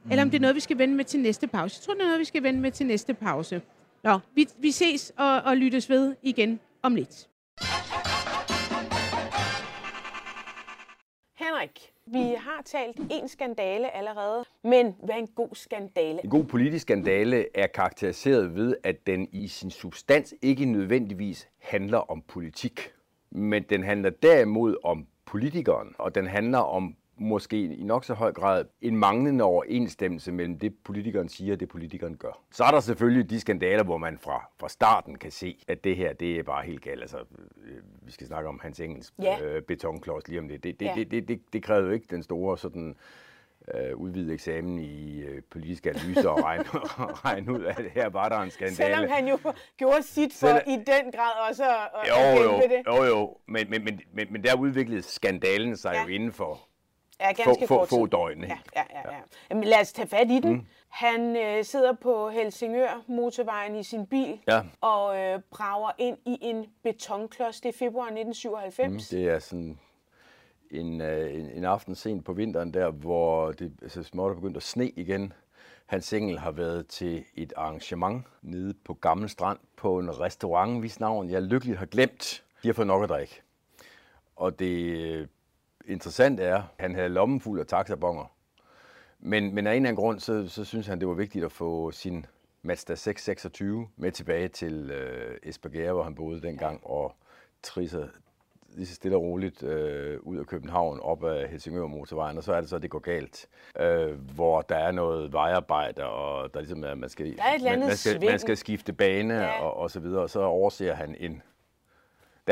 mm. 0.03 0.11
eller 0.11 0.23
om 0.23 0.29
det 0.29 0.37
er 0.37 0.41
noget, 0.41 0.55
vi 0.55 0.59
skal 0.59 0.77
vende 0.77 0.95
med 0.95 1.05
til 1.05 1.19
næste 1.19 1.47
pause. 1.47 1.77
Jeg 1.79 1.85
tror, 1.85 1.93
det 1.93 2.01
er 2.01 2.05
noget, 2.05 2.19
vi 2.19 2.25
skal 2.25 2.43
vende 2.43 2.59
med 2.59 2.71
til 2.71 2.85
næste 2.85 3.13
pause. 3.13 3.61
Nå, 4.03 4.19
vi, 4.35 4.47
vi 4.57 4.71
ses 4.71 5.13
og, 5.17 5.41
og 5.41 5.57
lyttes 5.57 5.89
ved 5.89 6.15
igen 6.21 6.59
om 6.83 6.95
lidt. 6.95 7.27
Henrik, 11.35 11.90
vi 12.11 12.35
har 12.37 12.61
talt 12.65 12.99
en 13.11 13.27
skandale 13.27 13.95
allerede, 13.95 14.45
men 14.63 14.95
hvad 15.03 15.15
er 15.15 15.19
en 15.19 15.27
god 15.27 15.49
skandale? 15.53 16.19
En 16.23 16.29
god 16.29 16.43
politisk 16.43 16.81
skandale 16.81 17.57
er 17.57 17.67
karakteriseret 17.67 18.55
ved, 18.55 18.75
at 18.83 19.07
den 19.07 19.27
i 19.31 19.47
sin 19.47 19.71
substans 19.71 20.33
ikke 20.41 20.65
nødvendigvis 20.65 21.49
handler 21.57 22.11
om 22.11 22.21
politik, 22.27 22.91
men 23.31 23.63
den 23.63 23.83
handler 23.83 24.09
derimod 24.09 24.75
om 24.83 25.07
politikeren, 25.25 25.95
og 25.97 26.15
den 26.15 26.27
handler 26.27 26.59
om 26.59 26.95
måske 27.21 27.63
i 27.63 27.83
nok 27.83 28.05
så 28.05 28.13
høj 28.13 28.31
grad 28.33 28.65
en 28.81 28.97
manglende 28.97 29.43
overensstemmelse 29.43 30.31
mellem 30.31 30.59
det, 30.59 30.73
politikeren 30.83 31.29
siger 31.29 31.53
og 31.53 31.59
det, 31.59 31.69
politikeren 31.69 32.17
gør. 32.17 32.41
Så 32.51 32.63
er 32.63 32.71
der 32.71 32.79
selvfølgelig 32.79 33.29
de 33.29 33.39
skandaler, 33.39 33.83
hvor 33.83 33.97
man 33.97 34.17
fra, 34.17 34.49
fra 34.59 34.69
starten 34.69 35.17
kan 35.17 35.31
se, 35.31 35.63
at 35.67 35.83
det 35.83 35.95
her, 35.97 36.13
det 36.13 36.39
er 36.39 36.43
bare 36.43 36.65
helt 36.65 36.81
galt. 36.81 37.01
Altså, 37.01 37.17
øh, 37.17 37.77
vi 38.01 38.11
skal 38.11 38.27
snakke 38.27 38.49
om 38.49 38.59
Hans 38.63 38.79
Engels 38.79 39.13
Ja. 39.21 39.41
øh, 39.41 39.61
betonklods 39.61 40.27
lige 40.27 40.39
om 40.39 40.47
det. 40.47 40.63
Det, 40.63 40.79
det, 40.79 40.85
Ja. 40.85 40.93
det, 40.95 41.11
det, 41.11 41.27
det, 41.27 41.41
det 41.53 41.63
krævede 41.63 41.85
jo 41.87 41.91
ikke 41.93 42.07
den 42.09 42.23
store 42.23 42.57
sådan, 42.57 42.95
øh, 43.73 43.95
udvidet 43.97 44.33
eksamen 44.33 44.79
i 44.79 45.19
øh, 45.21 45.41
politisk 45.51 45.85
analyse 45.85 46.29
og 46.29 46.43
regne, 46.43 46.63
regne 47.25 47.51
ud 47.53 47.61
af, 47.61 47.73
at 47.77 47.91
her 47.91 48.09
var 48.09 48.29
der 48.29 48.37
en 48.39 48.49
skandale. 48.51 48.75
Selvom 48.75 49.09
han 49.09 49.27
jo 49.27 49.37
gjorde 49.77 50.03
sit 50.03 50.33
for 50.33 50.47
Selv- 50.47 50.61
i 50.67 50.71
den 50.71 51.11
grad 51.11 51.49
også 51.49 51.63
at, 51.63 51.89
at 52.03 52.09
Jo, 52.37 52.43
jo, 52.43 52.57
det. 52.57 52.83
jo, 52.87 53.03
jo. 53.03 53.37
Men, 53.47 53.69
men, 53.69 53.83
men, 53.83 53.99
men, 54.13 54.27
men 54.31 54.43
der 54.43 54.55
udviklede 54.59 55.01
skandalen 55.01 55.77
sig 55.77 55.91
ja. 55.93 56.01
jo 56.01 56.07
inden 56.07 56.31
for 56.31 56.59
Ja, 57.21 57.29
få, 57.31 57.43
ganske 57.43 57.67
få, 57.67 57.77
kort 57.77 57.89
få 57.89 58.05
tid. 58.05 58.11
døgn. 58.11 58.43
Ja, 58.43 58.57
ja, 58.75 58.83
ja, 58.93 59.11
ja. 59.13 59.17
Jamen, 59.49 59.63
lad 59.63 59.81
os 59.81 59.93
tage 59.93 60.07
fat 60.07 60.31
i 60.31 60.39
den. 60.39 60.49
Mm. 60.51 60.55
Mm. 60.57 60.65
Han 60.89 61.35
øh, 61.37 61.63
sidder 61.65 61.93
på 61.93 62.29
Helsingør 62.29 63.03
motorvejen 63.07 63.75
i 63.75 63.83
sin 63.83 64.05
bil 64.05 64.39
Ja. 64.47 64.61
og 64.81 65.17
øh, 65.19 65.39
brager 65.51 65.91
ind 65.97 66.17
i 66.25 66.37
en 66.41 66.65
betonklods. 66.83 67.61
Det 67.61 67.69
er 67.69 67.77
februar 67.79 68.09
Mm, 68.09 68.15
1997. 68.17 69.09
det 69.09 69.29
er 69.29 69.39
sådan 69.39 69.79
en, 70.71 71.01
øh, 71.01 71.33
en, 71.39 71.49
en 71.49 71.65
aften 71.65 71.95
sent 71.95 72.25
på 72.25 72.33
vinteren 72.33 72.73
der, 72.73 72.91
hvor 72.91 73.51
det 73.51 73.73
altså, 73.81 74.03
småt 74.03 74.31
er 74.31 74.35
begyndt 74.35 74.57
at 74.57 74.63
sne 74.63 74.89
igen. 74.89 75.33
Hans 75.85 76.13
Engel 76.13 76.39
har 76.39 76.51
været 76.51 76.87
til 76.87 77.23
et 77.35 77.53
arrangement 77.57 78.23
nede 78.41 78.73
på 78.85 78.93
Gammel 78.93 79.29
Strand 79.29 79.59
på 79.77 79.99
en 79.99 80.19
restaurant, 80.19 80.79
hvis 80.79 80.99
navn 80.99 81.29
jeg 81.29 81.41
lykkeligt 81.41 81.79
har 81.79 81.85
glemt. 81.85 82.43
De 82.63 82.67
har 82.67 82.73
fået 82.73 82.87
nok 82.87 83.03
at 83.03 83.09
drikke. 83.09 83.41
Og 84.35 84.59
det 84.59 85.29
interessante 85.87 86.43
er, 86.43 86.55
at 86.55 86.63
han 86.79 86.95
havde 86.95 87.09
lommen 87.09 87.41
fuld 87.41 87.59
af 87.59 87.67
taxabonger. 87.67 88.31
Men, 89.19 89.55
men 89.55 89.67
af 89.67 89.71
en 89.71 89.75
eller 89.75 89.89
anden 89.89 90.03
grund, 90.03 90.19
så, 90.19 90.47
så 90.47 90.63
synes 90.63 90.87
han, 90.87 90.99
det 90.99 91.07
var 91.07 91.13
vigtigt 91.13 91.45
at 91.45 91.51
få 91.51 91.91
sin 91.91 92.25
Mazda 92.61 92.95
626 92.95 93.87
med 93.95 94.11
tilbage 94.11 94.47
til 94.47 94.91
øh, 94.91 95.37
Esbjerg, 95.43 95.93
hvor 95.93 96.03
han 96.03 96.15
boede 96.15 96.41
dengang, 96.41 96.81
og 96.83 97.15
trisser 97.63 98.07
lige 98.75 98.87
så 98.87 98.95
stille 98.95 99.17
og 99.17 99.23
roligt 99.23 99.63
øh, 99.63 100.19
ud 100.21 100.37
af 100.37 100.45
København 100.45 100.99
op 100.99 101.23
ad 101.23 101.47
Helsingør 101.47 101.87
motorvejen, 101.87 102.37
og 102.37 102.43
så 102.43 102.53
er 102.53 102.61
det 102.61 102.69
så, 102.69 102.75
at 102.75 102.81
det 102.81 102.89
går 102.89 102.99
galt, 102.99 103.47
øh, 103.79 104.33
hvor 104.35 104.61
der 104.61 104.75
er 104.75 104.91
noget 104.91 105.33
vejarbejde, 105.33 106.05
og 106.05 106.53
der 106.53 106.59
ligesom 106.59 106.83
er, 106.83 106.95
man 106.95 107.09
skal, 107.09 107.37
Der 107.37 107.43
er 107.43 107.55
et 107.55 107.63
man, 107.63 107.79
man, 107.79 107.95
skal, 107.97 108.25
man 108.25 108.39
skal 108.39 108.57
skifte 108.57 108.93
bane 108.93 109.33
ja. 109.33 109.61
og, 109.61 109.77
og 109.77 109.91
så 109.91 109.99
videre, 109.99 110.21
og 110.21 110.29
så 110.29 110.41
overser 110.41 110.93
han 110.93 111.15
en 111.19 111.41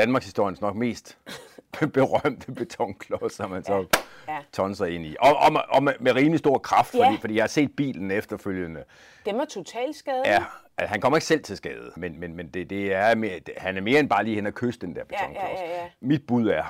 Danmarks 0.00 0.24
historiens 0.24 0.60
nok 0.60 0.74
mest 0.76 1.18
berømte 1.94 2.52
betonklods, 2.52 3.32
som 3.34 3.50
man 3.50 3.64
så 3.64 3.86
Ja. 4.28 4.38
tonser 4.52 4.86
ind 4.86 5.06
i. 5.06 5.16
Og, 5.20 5.36
og, 5.36 5.52
med- 5.52 5.60
og 5.68 5.82
med, 5.82 5.92
med 6.00 6.12
rimelig 6.14 6.38
stor 6.38 6.58
kraft, 6.58 6.94
Ja. 6.94 7.06
fordi, 7.08 7.20
fordi 7.20 7.34
jeg 7.34 7.42
har 7.42 7.48
set 7.48 7.76
bilen 7.76 8.10
efterfølgende. 8.10 8.84
Dem 9.26 9.36
er 9.40 9.44
totalt 9.44 9.96
skadet. 9.96 10.22
Ja, 10.26 10.44
at 10.76 10.88
han 10.88 11.00
kommer 11.00 11.16
ikke 11.16 11.26
selv 11.26 11.42
til 11.44 11.56
skade, 11.56 11.92
men, 11.96 12.20
men, 12.20 12.36
men 12.36 12.48
det, 12.48 12.70
det 12.70 12.92
er 12.92 13.14
mere, 13.14 13.40
han 13.56 13.76
er 13.76 13.80
mere 13.80 14.00
end 14.00 14.08
bare 14.08 14.24
lige 14.24 14.34
hen 14.34 14.46
og 14.46 14.54
kysse 14.54 14.80
den 14.80 14.94
der 14.94 15.00
ja, 15.00 15.04
betonklods. 15.04 15.60
ja, 15.60 15.68
ja, 15.70 15.82
ja. 15.82 15.88
Mit 16.00 16.26
bud 16.26 16.48
er, 16.48 16.62
at 16.62 16.64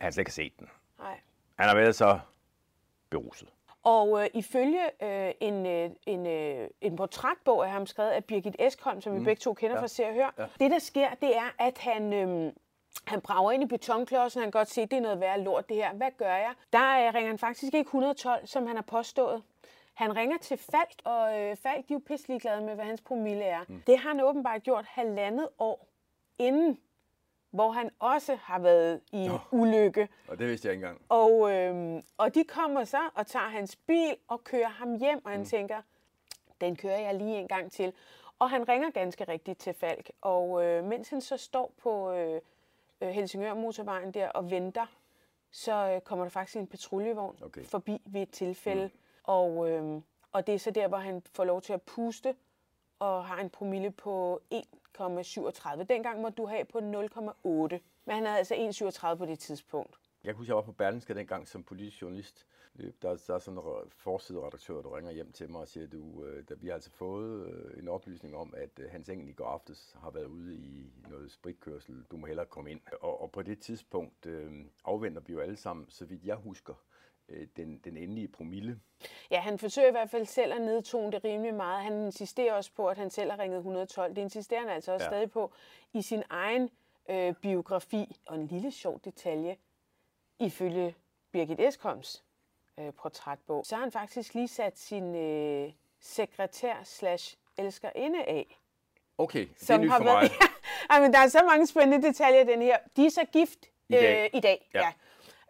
han 0.00 0.12
slet 0.12 0.20
ikke 0.20 0.28
har 0.30 0.32
set 0.32 0.52
den. 0.58 0.68
Nej. 0.98 1.20
Han 1.58 1.68
har 1.68 1.74
været 1.76 1.94
så 1.96 2.18
beruset. 3.10 3.48
Og 3.86 4.22
øh, 4.22 4.28
ifølge 4.34 4.82
øh, 5.02 5.32
en, 5.40 5.66
øh, 5.66 5.90
en, 6.06 6.26
øh, 6.26 6.68
en 6.80 6.96
portrætbog 6.96 7.64
af 7.64 7.70
ham 7.70 7.86
skrevet 7.86 8.10
af 8.10 8.24
Birgit 8.24 8.56
Eskholm, 8.58 9.00
som 9.00 9.12
vi 9.12 9.18
Mm. 9.18 9.24
begge 9.24 9.40
to 9.40 9.52
kender 9.54 9.76
Ja. 9.76 9.82
fra 9.82 9.88
Se 9.88 10.04
og 10.06 10.12
Hør, 10.14 10.34
Ja. 10.38 10.46
det 10.60 10.70
der 10.70 10.78
sker, 10.78 11.10
det 11.20 11.36
er, 11.36 11.54
at 11.58 11.78
han... 11.78 12.12
Øh, 12.12 12.52
han 13.06 13.20
brager 13.20 13.52
ind 13.52 13.62
i 13.62 13.66
betonklodsen, 13.66 14.40
han 14.42 14.50
kan 14.52 14.58
godt 14.58 14.70
se, 14.70 14.82
at 14.82 14.90
det 14.90 14.96
er 14.96 15.00
noget 15.00 15.20
værre 15.20 15.40
lort 15.40 15.68
det 15.68 15.76
her. 15.76 15.92
Hvad 15.94 16.10
gør 16.18 16.34
jeg? 16.34 16.52
Der 16.72 17.06
øh, 17.08 17.14
ringer 17.14 17.26
han 17.30 17.38
faktisk 17.38 17.74
ikke 17.74 17.86
112, 17.88 18.46
som 18.46 18.66
han 18.66 18.76
har 18.76 18.82
påstået. 18.82 19.42
Han 19.94 20.16
ringer 20.16 20.38
til 20.38 20.56
Falk, 20.58 20.94
og 21.04 21.40
øh, 21.40 21.56
Falk 21.56 21.88
de 21.88 21.92
er 21.94 21.98
jo 21.98 22.00
pisselig 22.06 22.40
glade 22.40 22.60
med, 22.62 22.74
hvad 22.74 22.84
hans 22.84 23.00
promille 23.00 23.44
er. 23.44 23.60
Mm. 23.68 23.82
Det 23.86 23.98
har 23.98 24.08
han 24.10 24.20
åbenbart 24.20 24.62
gjort 24.62 24.84
halvandet 24.88 25.48
år 25.58 25.86
inden, 26.38 26.78
hvor 27.56 27.70
han 27.70 27.90
også 27.98 28.34
har 28.34 28.58
været 28.58 29.00
i 29.12 29.16
en 29.16 29.32
ulykke. 29.50 30.08
Og 30.28 30.38
det 30.38 30.46
vidste 30.48 30.68
jeg 30.68 30.74
ikke 30.74 30.86
engang. 30.86 31.02
Og, 31.08 31.52
øhm, 31.52 32.02
og 32.16 32.34
de 32.34 32.44
kommer 32.44 32.84
så 32.84 33.10
og 33.14 33.26
tager 33.26 33.48
hans 33.48 33.76
bil 33.76 34.16
og 34.28 34.44
kører 34.44 34.68
ham 34.68 34.94
hjem, 34.98 35.24
og 35.24 35.30
han 35.30 35.40
mm. 35.40 35.46
tænker, 35.46 35.82
den 36.60 36.76
kører 36.76 36.98
jeg 36.98 37.14
lige 37.14 37.38
en 37.38 37.48
gang 37.48 37.72
til. 37.72 37.92
Og 38.38 38.50
han 38.50 38.68
ringer 38.68 38.90
ganske 38.90 39.24
rigtigt 39.24 39.58
til 39.58 39.74
Falk, 39.74 40.10
og 40.20 40.64
øh, 40.64 40.84
mens 40.84 41.08
han 41.08 41.20
så 41.20 41.36
står 41.36 41.72
på 41.82 42.12
øh, 42.12 42.40
øh, 43.00 43.08
Helsingør 43.08 43.54
motorvejen 43.54 44.10
der 44.12 44.28
og 44.28 44.50
venter, 44.50 44.86
så 45.50 45.92
øh, 45.92 46.00
kommer 46.00 46.24
der 46.24 46.30
faktisk 46.30 46.56
en 46.56 46.66
patruljevogn 46.66 47.36
Okay. 47.42 47.64
forbi 47.64 48.02
ved 48.06 48.22
et 48.22 48.30
tilfælde. 48.30 48.84
Mm. 48.84 49.00
Og, 49.24 49.70
øh, 49.70 50.00
og 50.32 50.46
det 50.46 50.54
er 50.54 50.58
så 50.58 50.70
der, 50.70 50.88
hvor 50.88 50.98
han 50.98 51.22
får 51.34 51.44
lov 51.44 51.62
til 51.62 51.72
at 51.72 51.82
puste, 51.82 52.34
og 52.98 53.24
har 53.24 53.40
en 53.40 53.50
promille 53.50 53.90
på 53.90 54.40
1,37. 54.54 55.82
Dengang 55.82 56.20
må 56.20 56.28
du 56.28 56.46
have 56.46 56.64
på 56.64 56.78
0,8. 56.78 56.82
Men 58.04 58.14
han 58.14 58.26
havde 58.26 58.38
altså 58.38 58.54
1,37 58.54 59.14
på 59.14 59.26
det 59.26 59.38
tidspunkt. 59.38 59.96
Jeg 60.24 60.34
kunne 60.34 60.38
huske, 60.38 60.50
jeg 60.50 60.56
var 60.56 60.62
på 60.62 60.72
Berlingske 60.72 61.14
dengang 61.14 61.48
som 61.48 61.64
politisk 61.64 62.02
journalist. 62.02 62.46
Øh, 62.78 62.92
der, 63.02 63.16
der 63.26 63.34
er 63.34 63.38
sådan 63.38 63.58
en 63.58 63.90
forsideredaktør, 63.90 64.82
der 64.82 64.96
ringer 64.96 65.12
hjem 65.12 65.32
til 65.32 65.50
mig 65.50 65.60
og 65.60 65.68
siger, 65.68 65.86
du, 65.86 66.24
øh, 66.24 66.44
der, 66.48 66.54
vi 66.54 66.66
har 66.66 66.74
altså 66.74 66.90
fået 66.90 67.46
øh, 67.46 67.78
en 67.78 67.88
oplysning 67.88 68.36
om, 68.36 68.54
at 68.56 68.80
Hans 68.90 69.08
Engel 69.08 69.28
i 69.28 69.32
går 69.32 69.46
aftes 69.46 69.96
har 70.00 70.10
været 70.10 70.26
ude 70.26 70.56
i 70.56 70.92
noget 71.08 71.32
spritkørsel. 71.32 72.04
Du 72.10 72.16
må 72.16 72.26
hellere 72.26 72.46
komme 72.46 72.70
ind. 72.70 72.80
Og, 73.00 73.20
og 73.20 73.32
på 73.32 73.42
det 73.42 73.60
tidspunkt 73.60 74.26
øh, 74.26 74.52
afventer 74.84 75.20
vi 75.20 75.32
jo 75.32 75.40
alle 75.40 75.56
sammen, 75.56 75.86
så 75.88 76.04
vidt 76.04 76.24
jeg 76.24 76.36
husker, 76.36 76.74
den, 77.56 77.78
den 77.84 77.96
endelige 77.96 78.28
promille. 78.28 78.80
Ja, 79.30 79.40
han 79.40 79.58
forsøger 79.58 79.88
i 79.88 79.90
hvert 79.90 80.10
fald 80.10 80.26
selv 80.26 80.52
at 80.52 80.60
nedtone 80.60 81.12
det 81.12 81.24
rimelig 81.24 81.54
meget. 81.54 81.84
Han 81.84 81.92
insisterer 81.92 82.52
også 82.52 82.70
på, 82.76 82.88
at 82.88 82.98
han 82.98 83.10
selv 83.10 83.30
har 83.30 83.38
ringet 83.38 83.56
112. 83.56 84.16
Det 84.16 84.22
insisterer 84.22 84.60
han 84.60 84.70
altså 84.70 84.92
også 84.92 85.04
ja. 85.04 85.10
stadig 85.10 85.30
på 85.30 85.52
i 85.92 86.02
sin 86.02 86.22
egen 86.30 86.70
øh, 87.08 87.34
biografi. 87.34 88.16
Og 88.26 88.36
en 88.36 88.46
lille 88.46 88.72
sjov 88.72 89.00
detalje, 89.04 89.56
ifølge 90.38 90.94
Birgit 91.32 91.60
Eskoms 91.60 92.24
øh, 92.78 92.92
portrætbog, 92.92 93.66
så 93.66 93.74
har 93.74 93.82
han 93.82 93.92
faktisk 93.92 94.34
lige 94.34 94.48
sat 94.48 94.78
sin 94.78 95.14
øh, 95.14 95.72
sekretær 96.00 96.74
slash 96.84 97.36
elskerinde 97.58 98.24
af. 98.24 98.60
Okay, 99.18 99.48
det 99.60 99.70
er 99.70 99.76
nyt 99.78 99.90
for 99.90 100.04
været, 100.04 100.22
mig. 100.22 100.30
ja, 100.90 101.00
men 101.00 101.12
der 101.12 101.18
er 101.18 101.28
så 101.28 101.42
mange 101.50 101.66
spændende 101.66 102.08
detaljer 102.08 102.40
i 102.40 102.46
den 102.46 102.62
her. 102.62 102.78
De 102.96 103.06
er 103.06 103.10
så 103.10 103.24
gift 103.32 103.66
I 103.88 103.92
dag. 103.92 104.24
Øh, 104.24 104.38
i 104.38 104.40
dag 104.40 104.70
Ja. 104.74 104.80
ja. 104.80 104.92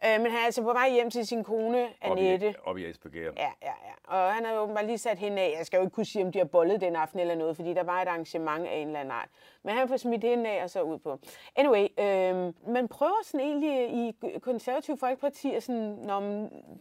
Øh, 0.05 0.21
men 0.21 0.31
han 0.31 0.41
er 0.41 0.45
altså 0.45 0.63
på 0.63 0.73
vej 0.73 0.91
hjem 0.91 1.11
til 1.11 1.27
sin 1.27 1.45
kone, 1.45 1.89
Annette. 2.01 2.55
Op 2.65 2.79
i 2.79 2.93
SPG. 2.93 3.15
Ja, 3.17 3.31
ja, 3.37 3.51
ja. 3.63 4.17
Og 4.17 4.35
han 4.35 4.45
har 4.45 4.55
jo 4.55 4.61
åbenbart 4.61 4.87
lige 4.87 4.99
sat 4.99 5.19
hende 5.19 5.43
af. 5.43 5.55
Jeg 5.59 5.67
skal 5.67 5.77
jo 5.77 5.83
ikke 5.83 5.95
kunne 5.95 6.07
sige, 6.07 6.25
om 6.25 6.33
de 6.33 6.39
har 6.39 6.45
bollet 6.45 6.81
den 6.81 6.97
aften 6.97 7.21
eller 7.21 7.35
noget, 7.35 7.57
fordi 7.57 7.75
der 7.75 7.83
var 7.83 8.03
et 8.03 8.09
arrangement 8.09 8.67
af 8.67 8.77
en 8.77 8.87
eller 8.87 9.01
anden 9.01 9.13
art. 9.13 9.29
Men 9.63 9.75
han 9.75 9.89
får 9.89 9.97
smidt 9.97 10.25
hende 10.25 10.51
af 10.51 10.63
og 10.63 10.71
så 10.71 10.83
ud 10.83 10.99
på. 10.99 11.19
Anyway, 11.57 11.87
øh, 11.99 12.53
man 12.73 12.89
prøver 12.89 13.25
sådan 13.25 13.41
egentlig 13.41 13.91
i 13.91 14.15
konservativ 14.43 14.99
folkeparti, 14.99 15.55
at 15.55 15.63
sådan, 15.63 15.83
Nå, 15.83 16.21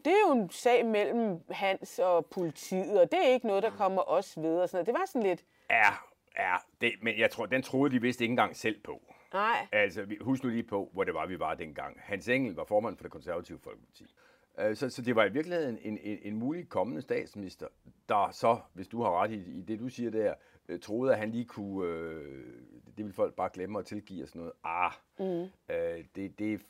det 0.06 0.08
er 0.14 0.28
jo 0.28 0.32
en 0.34 0.50
sag 0.50 0.86
mellem 0.86 1.40
Hans 1.50 2.00
og 2.00 2.26
politiet, 2.26 3.00
og 3.02 3.12
det 3.12 3.20
er 3.26 3.30
ikke 3.30 3.48
noget, 3.48 3.64
der 3.64 3.70
kommer 3.70 4.10
os 4.10 4.38
ved. 4.38 4.60
Og 4.60 4.70
sådan 4.70 4.78
noget. 4.78 4.88
Det 4.88 4.94
var 4.94 5.06
sådan 5.06 5.24
lidt, 5.24 5.44
Ja, 5.70 5.92
ja 6.40 6.56
det, 6.82 6.92
men 7.02 7.20
jeg 7.20 7.32
tror, 7.32 7.46
den 7.46 7.62
troede 7.62 7.96
de 7.96 8.02
vist 8.02 8.22
ikke 8.22 8.32
engang 8.32 8.56
selv 8.56 8.80
på. 8.84 9.02
Nej, 9.34 9.68
Altså, 9.72 10.06
husk 10.22 10.44
nu 10.44 10.50
lige 10.50 10.64
på, 10.64 10.90
hvor 10.94 11.04
det 11.04 11.14
var, 11.14 11.26
vi 11.26 11.40
var 11.40 11.56
dengang. 11.56 11.98
Hans 12.00 12.28
Engel 12.28 12.54
var 12.56 12.64
formand 12.64 12.98
for 12.98 13.04
det 13.04 13.12
konservative 13.12 13.60
folkeparti. 13.60 14.16
Øh, 14.60 14.76
Så, 14.76 14.90
så 14.90 15.02
det 15.02 15.16
var 15.16 15.26
i 15.26 15.32
virkeligheden 15.32 15.78
en, 15.82 15.98
en, 15.98 16.20
en 16.22 16.36
mulig 16.36 16.70
kommende 16.70 17.02
statsminister, 17.02 17.68
der 18.10 18.32
så, 18.32 18.60
hvis 18.74 18.88
du 18.88 19.02
har 19.02 19.22
ret 19.24 19.32
i, 19.32 19.36
i 19.60 19.62
det, 19.62 19.80
du 19.80 19.90
siger 19.90 20.12
der, 20.12 20.34
øh, 20.70 20.80
troede, 20.80 21.14
at 21.14 21.20
han 21.20 21.32
lige 21.32 21.46
kunne, 21.46 21.88
øh, 21.90 22.54
det 22.98 23.06
vil 23.06 23.14
folk 23.14 23.34
bare 23.36 23.50
glemme 23.54 23.80
at 23.80 23.86
tilgive 23.86 24.24
og 24.24 24.28
sådan 24.30 24.40
noget. 24.40 24.54
Ah, 24.64 24.92
Mm. 25.20 25.50
øh, 25.76 26.06
det, 26.16 26.40
det, 26.40 26.62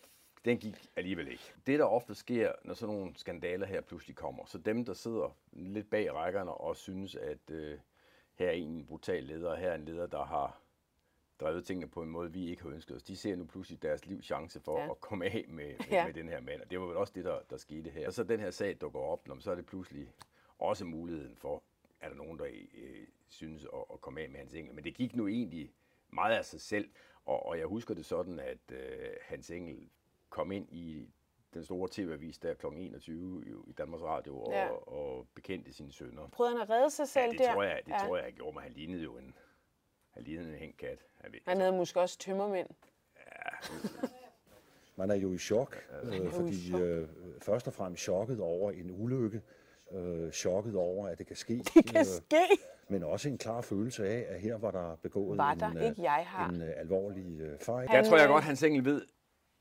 den 0.46 0.58
gik 0.58 0.88
alligevel 0.96 1.28
ikke. 1.28 1.54
Det, 1.68 1.80
der 1.80 1.86
ofte 1.86 2.16
sker, 2.16 2.52
når 2.64 2.74
sådan 2.74 2.96
nogle 2.96 3.12
skandaler 3.16 3.66
her 3.66 3.82
pludselig 3.82 4.16
kommer, 4.16 4.46
så 4.46 4.58
dem, 4.58 4.86
der 4.86 4.94
sidder 4.94 5.36
lidt 5.52 5.90
bag 5.90 6.14
rækkerne 6.14 6.52
og 6.52 6.76
synes, 6.76 7.16
at 7.16 7.52
øh, 7.52 7.78
her 8.36 8.48
er 8.48 8.52
en 8.52 8.86
brutal 8.86 9.24
leder, 9.24 9.50
og 9.52 9.58
her 9.58 9.70
er 9.70 9.76
en 9.76 9.86
leder, 9.86 10.08
der 10.08 10.26
har 10.26 10.60
drevet 11.40 11.66
tingene 11.66 11.88
på 11.88 12.02
en 12.04 12.10
måde, 12.10 12.32
vi 12.34 12.50
ikke 12.50 12.62
har 12.64 12.70
ønsket 12.70 12.96
os. 12.96 13.04
De 13.04 13.18
ser 13.18 13.36
nu 13.36 13.46
pludselig 13.46 13.82
deres 13.82 14.06
livs 14.06 14.26
chance 14.26 14.60
for 14.60 14.80
Ja. 14.80 14.90
at 14.92 15.02
komme 15.02 15.26
af 15.26 15.46
med, 15.48 15.66
med, 15.78 15.86
Ja. 15.92 16.06
med 16.06 16.14
den 16.14 16.30
her 16.30 16.42
mand. 16.42 16.62
Og 16.62 16.72
det 16.72 16.80
var 16.80 16.86
vel 16.86 16.98
også 16.98 17.14
det, 17.16 17.26
der, 17.26 17.40
der 17.50 17.58
skete 17.58 17.90
her. 17.90 18.08
Og 18.08 18.14
så 18.14 18.24
den 18.24 18.40
her 18.40 18.52
sag 18.52 18.78
dukker 18.82 19.00
op, 19.00 19.28
når, 19.28 19.38
så 19.40 19.52
er 19.52 19.56
det 19.56 19.66
pludselig 19.66 20.12
også 20.60 20.86
muligheden 20.86 21.36
for, 21.36 21.64
er 22.02 22.10
der 22.10 22.16
nogen, 22.16 22.40
der 22.40 22.46
øh, 22.74 23.08
synes 23.28 23.66
at, 23.74 23.84
at 23.94 24.02
komme 24.02 24.22
af 24.22 24.30
med 24.30 24.40
hans 24.40 24.54
engel. 24.54 24.76
Men 24.76 24.84
det 24.84 24.94
gik 24.96 25.16
nu 25.16 25.28
egentlig 25.28 25.72
meget 26.10 26.38
af 26.38 26.46
sig 26.46 26.62
selv. 26.62 26.90
Og, 27.26 27.46
og 27.46 27.58
jeg 27.60 27.68
husker 27.68 27.94
det 27.94 28.06
sådan, 28.06 28.40
at 28.40 28.72
øh, 28.72 29.10
hans 29.22 29.52
engel 29.52 29.90
kom 30.30 30.52
ind 30.52 30.68
i 30.72 31.10
den 31.54 31.64
store 31.64 31.88
tv-avis 31.92 32.38
der 32.38 32.54
kl. 32.54 32.66
21 32.66 33.44
i- 33.48 33.72
Danmarks 33.72 34.04
Radio 34.04 34.40
og, 34.40 34.52
Ja. 34.52 34.64
ja. 34.66 34.70
og 34.72 35.28
bekendte 35.36 35.74
sine 35.74 35.92
sønner. 35.92 36.28
prøvede 36.30 36.54
han 36.54 36.62
at 36.62 36.70
redde 36.70 36.90
sig 36.90 37.08
selv 37.08 37.26
ja, 37.26 37.32
det 37.32 37.40
der? 37.40 37.54
tror 37.54 37.64
jeg, 37.64 37.82
det 37.86 37.92
Ja. 37.92 37.98
tror 37.98 38.18
jeg, 38.18 38.26
jeg 38.26 38.34
gjorde, 38.34 38.56
men 38.56 38.64
han 38.64 38.72
lignede 38.72 39.04
jo 39.04 39.18
en, 39.18 39.36
han 40.16 40.24
lignede 40.24 40.50
en 40.50 40.56
hængt 40.56 40.78
kat. 40.78 41.00
Han, 41.22 41.32
ved- 41.34 41.40
Han 41.48 41.60
havde 41.60 41.72
måske 41.78 42.00
også 42.00 42.18
tømmermænd. 42.20 42.68
Man 44.98 45.12
er 45.12 45.16
jo 45.16 45.34
i 45.34 45.38
chok, 45.38 45.78
øh, 46.04 46.16
i 46.16 46.30
fordi 46.30 46.70
chok. 46.70 46.82
øh, 46.82 47.08
først 47.42 47.68
og 47.68 47.74
fremmest 47.74 48.04
chokket 48.04 48.40
over 48.40 48.72
en 48.72 48.92
ulykke, 48.92 49.42
øh, 49.92 50.32
chokket 50.32 50.76
over, 50.76 51.08
at 51.08 51.18
det 51.18 51.28
kan 51.28 51.36
ske, 51.36 51.58
Det 51.74 51.86
kan 51.86 52.00
øh, 52.00 52.06
ske. 52.06 52.42
men 52.90 53.04
også 53.04 53.30
en 53.30 53.38
klar 53.38 53.62
følelse 53.62 54.08
af, 54.08 54.26
at 54.30 54.40
her 54.42 54.58
var 54.58 54.72
der 54.72 54.96
begået 54.96 55.38
Var 55.38 55.54
der 55.54 55.68
en, 55.68 55.78
ikke? 55.84 56.02
Jeg 56.04 56.24
har. 56.28 56.50
en 56.50 56.62
øh, 56.62 56.70
alvorlig 56.78 57.40
øh, 57.42 57.60
fejl. 57.60 57.88
Jeg 57.92 58.06
tror 58.06 58.18
jeg 58.18 58.28
godt, 58.28 58.44
hans 58.44 58.64
engel 58.64 58.86
ved, 58.86 59.02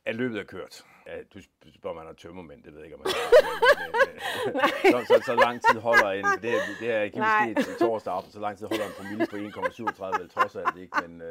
at 0.07 0.15
løbet 0.15 0.39
er 0.41 0.45
kørt. 0.45 0.85
Ja, 1.07 1.17
du 1.35 1.39
sp- 1.39 1.75
spørger, 1.79 1.97
man 1.97 2.07
har 2.07 2.13
tømmermænd, 2.13 2.63
det 2.63 2.73
ved 2.73 2.79
jeg 2.81 2.87
ikke, 2.87 2.97
om 2.97 3.03
man 3.05 3.13
har. 3.13 4.91
så, 4.93 5.05
så, 5.07 5.23
så 5.27 5.35
lang 5.35 5.61
tid 5.71 5.81
holder 5.81 6.11
en, 6.11 6.25
det, 6.43 6.51
er- 6.55 6.61
det 6.81 6.91
er 6.91 7.03
ikke 7.03 7.23
sket 7.57 7.75
i 7.77 7.79
torsdag 7.79 8.13
aften, 8.15 8.33
så 8.33 8.41
lang 8.41 8.59
tid 8.59 8.67
holder 8.67 8.85
en 8.87 8.93
promille 8.97 9.27
på 9.31 9.37
1,37, 9.37 10.21
vel 10.21 10.29
trods 10.29 10.57
alt 10.57 10.77
ikke, 10.77 10.97
men, 11.03 11.23
øh, 11.23 11.29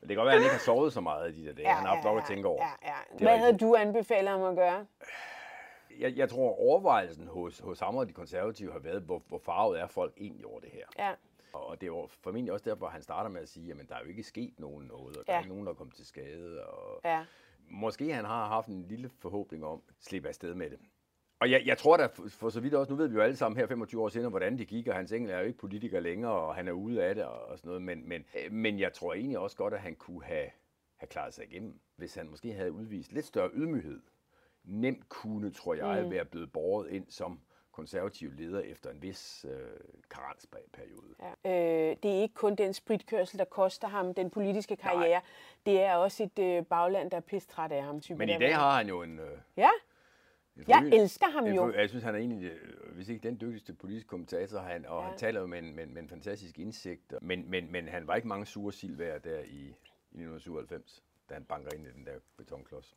men 0.00 0.08
det 0.08 0.08
kan 0.08 0.16
godt 0.16 0.26
være, 0.26 0.34
at 0.34 0.40
han 0.40 0.44
ikke 0.44 0.54
har 0.56 0.58
sovet 0.64 0.92
så 0.92 1.00
meget 1.00 1.32
i 1.36 1.40
de 1.42 1.46
der 1.48 1.54
dage. 1.54 1.68
han 1.68 1.86
har 1.86 1.94
haft 1.94 2.04
nok 2.04 2.18
at 2.18 2.24
tænke 2.28 2.48
over. 2.48 2.64
Ja, 2.64 2.88
ja. 2.90 2.96
Er 3.14 3.18
Hvad 3.18 3.38
havde 3.38 3.58
du 3.58 3.74
anbefalet 3.78 4.30
ham 4.30 4.42
at 4.42 4.56
gøre? 4.56 4.86
Jeg, 5.98 6.16
jeg 6.16 6.28
tror, 6.30 6.60
overvejelsen 6.60 7.26
hos, 7.28 7.58
hos 7.58 7.80
ham 7.80 7.96
og 7.96 8.08
de 8.08 8.12
konservative 8.12 8.72
har 8.72 8.78
været, 8.78 9.02
hvor, 9.02 9.22
hvor 9.28 9.38
farvet 9.38 9.80
er 9.80 9.86
folk 9.86 10.12
egentlig 10.16 10.46
over 10.46 10.60
det 10.60 10.70
her. 10.72 10.84
Ja. 10.98 11.12
Og 11.52 11.80
det 11.80 11.92
var 11.92 12.06
formentlig 12.20 12.52
også 12.52 12.70
derfor, 12.70 12.86
han 12.88 13.02
starter 13.02 13.30
med 13.30 13.40
at 13.40 13.48
sige, 13.48 13.72
at 13.72 13.88
der 13.88 13.94
er 13.94 14.00
jo 14.00 14.08
ikke 14.08 14.22
sket 14.22 14.54
nogen 14.58 14.86
noget, 14.86 15.16
og 15.16 15.26
der 15.26 15.32
Ja. 15.32 15.36
er 15.38 15.40
ikke 15.42 15.48
nogen, 15.52 15.66
der 15.66 15.72
er 15.72 15.76
kommet 15.76 15.96
til 15.96 16.06
skade. 16.06 16.64
Og 16.66 17.00
Ja. 17.04 17.24
Måske 17.70 18.12
han 18.12 18.24
har 18.24 18.46
haft 18.46 18.68
en 18.68 18.82
lille 18.88 19.10
forhåbning 19.18 19.64
om 19.64 19.82
at 19.88 19.94
slippe 20.00 20.28
afsted 20.28 20.54
med 20.54 20.70
det. 20.70 20.78
Og 21.40 21.50
jeg, 21.50 21.62
jeg 21.66 21.78
tror 21.78 21.96
da 21.96 22.06
for, 22.06 22.28
for 22.28 22.48
så 22.50 22.60
vidt 22.60 22.74
også, 22.74 22.92
nu 22.92 22.96
ved 22.96 23.08
vi 23.08 23.14
jo 23.14 23.20
alle 23.20 23.36
sammen 23.36 23.58
her 23.58 23.66
25 23.66 24.02
år 24.02 24.08
senere, 24.08 24.30
hvordan 24.30 24.58
det 24.58 24.68
gik, 24.68 24.86
og 24.88 24.94
Hans 24.94 25.12
Engel 25.12 25.30
er 25.30 25.38
jo 25.38 25.44
ikke 25.44 25.58
politiker 25.58 26.00
længere, 26.00 26.32
og 26.32 26.54
han 26.54 26.68
er 26.68 26.72
ude 26.72 27.04
af 27.04 27.14
det 27.14 27.24
og, 27.24 27.40
og 27.46 27.58
sådan 27.58 27.68
noget, 27.68 27.82
men, 27.82 28.08
men, 28.08 28.24
øh, 28.44 28.52
men 28.52 28.78
jeg 28.78 28.92
tror 28.92 29.14
egentlig 29.14 29.38
også 29.38 29.56
godt, 29.56 29.74
at 29.74 29.80
han 29.80 29.94
kunne 29.96 30.24
have, 30.24 30.50
have 30.96 31.08
klaret 31.08 31.34
sig 31.34 31.44
igennem, 31.44 31.80
hvis 31.96 32.14
han 32.14 32.28
måske 32.28 32.52
havde 32.52 32.72
udvist 32.72 33.12
lidt 33.12 33.26
større 33.26 33.50
ydmyghed. 33.54 34.00
Nemt 34.64 35.08
kunne, 35.08 35.50
tror 35.50 35.74
jeg, 35.74 36.04
Mm. 36.04 36.10
være 36.10 36.24
blevet 36.24 36.52
båret 36.52 36.90
ind 36.90 37.06
som 37.08 37.40
konservativ 37.72 38.32
leder 38.32 38.60
efter 38.60 38.90
en 38.90 39.02
vis 39.02 39.46
øh, 39.48 39.60
karensperiode. 40.10 41.14
Ja. 41.44 41.50
Øh, 41.90 41.96
det 42.02 42.16
er 42.18 42.22
ikke 42.22 42.34
kun 42.34 42.54
den 42.54 42.74
spritkørsel, 42.74 43.38
der 43.38 43.44
koster 43.44 43.88
ham 43.88 44.14
den 44.14 44.30
politiske 44.30 44.76
karriere. 44.76 45.10
Nej. 45.10 45.22
Det 45.66 45.80
er 45.82 45.94
også 45.94 46.22
et 46.22 46.38
øh, 46.38 46.64
bagland, 46.66 47.10
der 47.10 47.16
er 47.16 47.20
pistræt 47.20 47.72
af 47.72 47.82
ham. 47.82 48.00
Typen 48.00 48.18
Men 48.18 48.28
i 48.28 48.38
dag 48.38 48.56
har 48.56 48.76
han 48.76 48.88
jo 48.88 49.02
en... 49.02 49.18
Øh, 49.18 49.38
Ja, 49.56 49.68
en 50.56 50.64
Jeg 50.68 50.78
forny- 50.78 50.94
elsker 50.94 51.26
ham 51.30 51.46
en 51.46 51.54
jo. 51.54 51.72
Jeg 51.72 51.88
synes, 51.88 52.04
han 52.04 52.14
er 52.14 52.18
egentlig, 52.18 52.50
øh, 52.50 52.94
hvis 52.94 53.08
ikke 53.08 53.28
den 53.28 53.40
dygtigste 53.40 53.74
politiske 53.74 54.08
kommentator, 54.08 54.58
han, 54.58 54.86
og 54.86 55.02
Ja. 55.02 55.08
han 55.08 55.18
taler 55.18 55.40
jo 55.40 55.46
med 55.46 55.58
en, 55.58 55.74
med, 55.76 55.86
med 55.86 56.02
en 56.02 56.08
fantastisk 56.08 56.58
indsigt. 56.58 57.14
Men, 57.22 57.50
men, 57.50 57.72
men 57.72 57.88
han 57.88 58.06
var 58.06 58.14
ikke 58.16 58.28
mange 58.28 58.46
sure 58.46 58.72
sild 58.72 58.96
værd 58.96 59.20
der 59.22 59.38
i, 59.40 59.44
i 60.12 60.22
1997, 60.22 61.02
da 61.28 61.34
han 61.34 61.44
banker 61.44 61.70
ind 61.74 61.86
i 61.86 61.90
den 61.90 62.06
der 62.06 62.12
betonklods. 62.36 62.96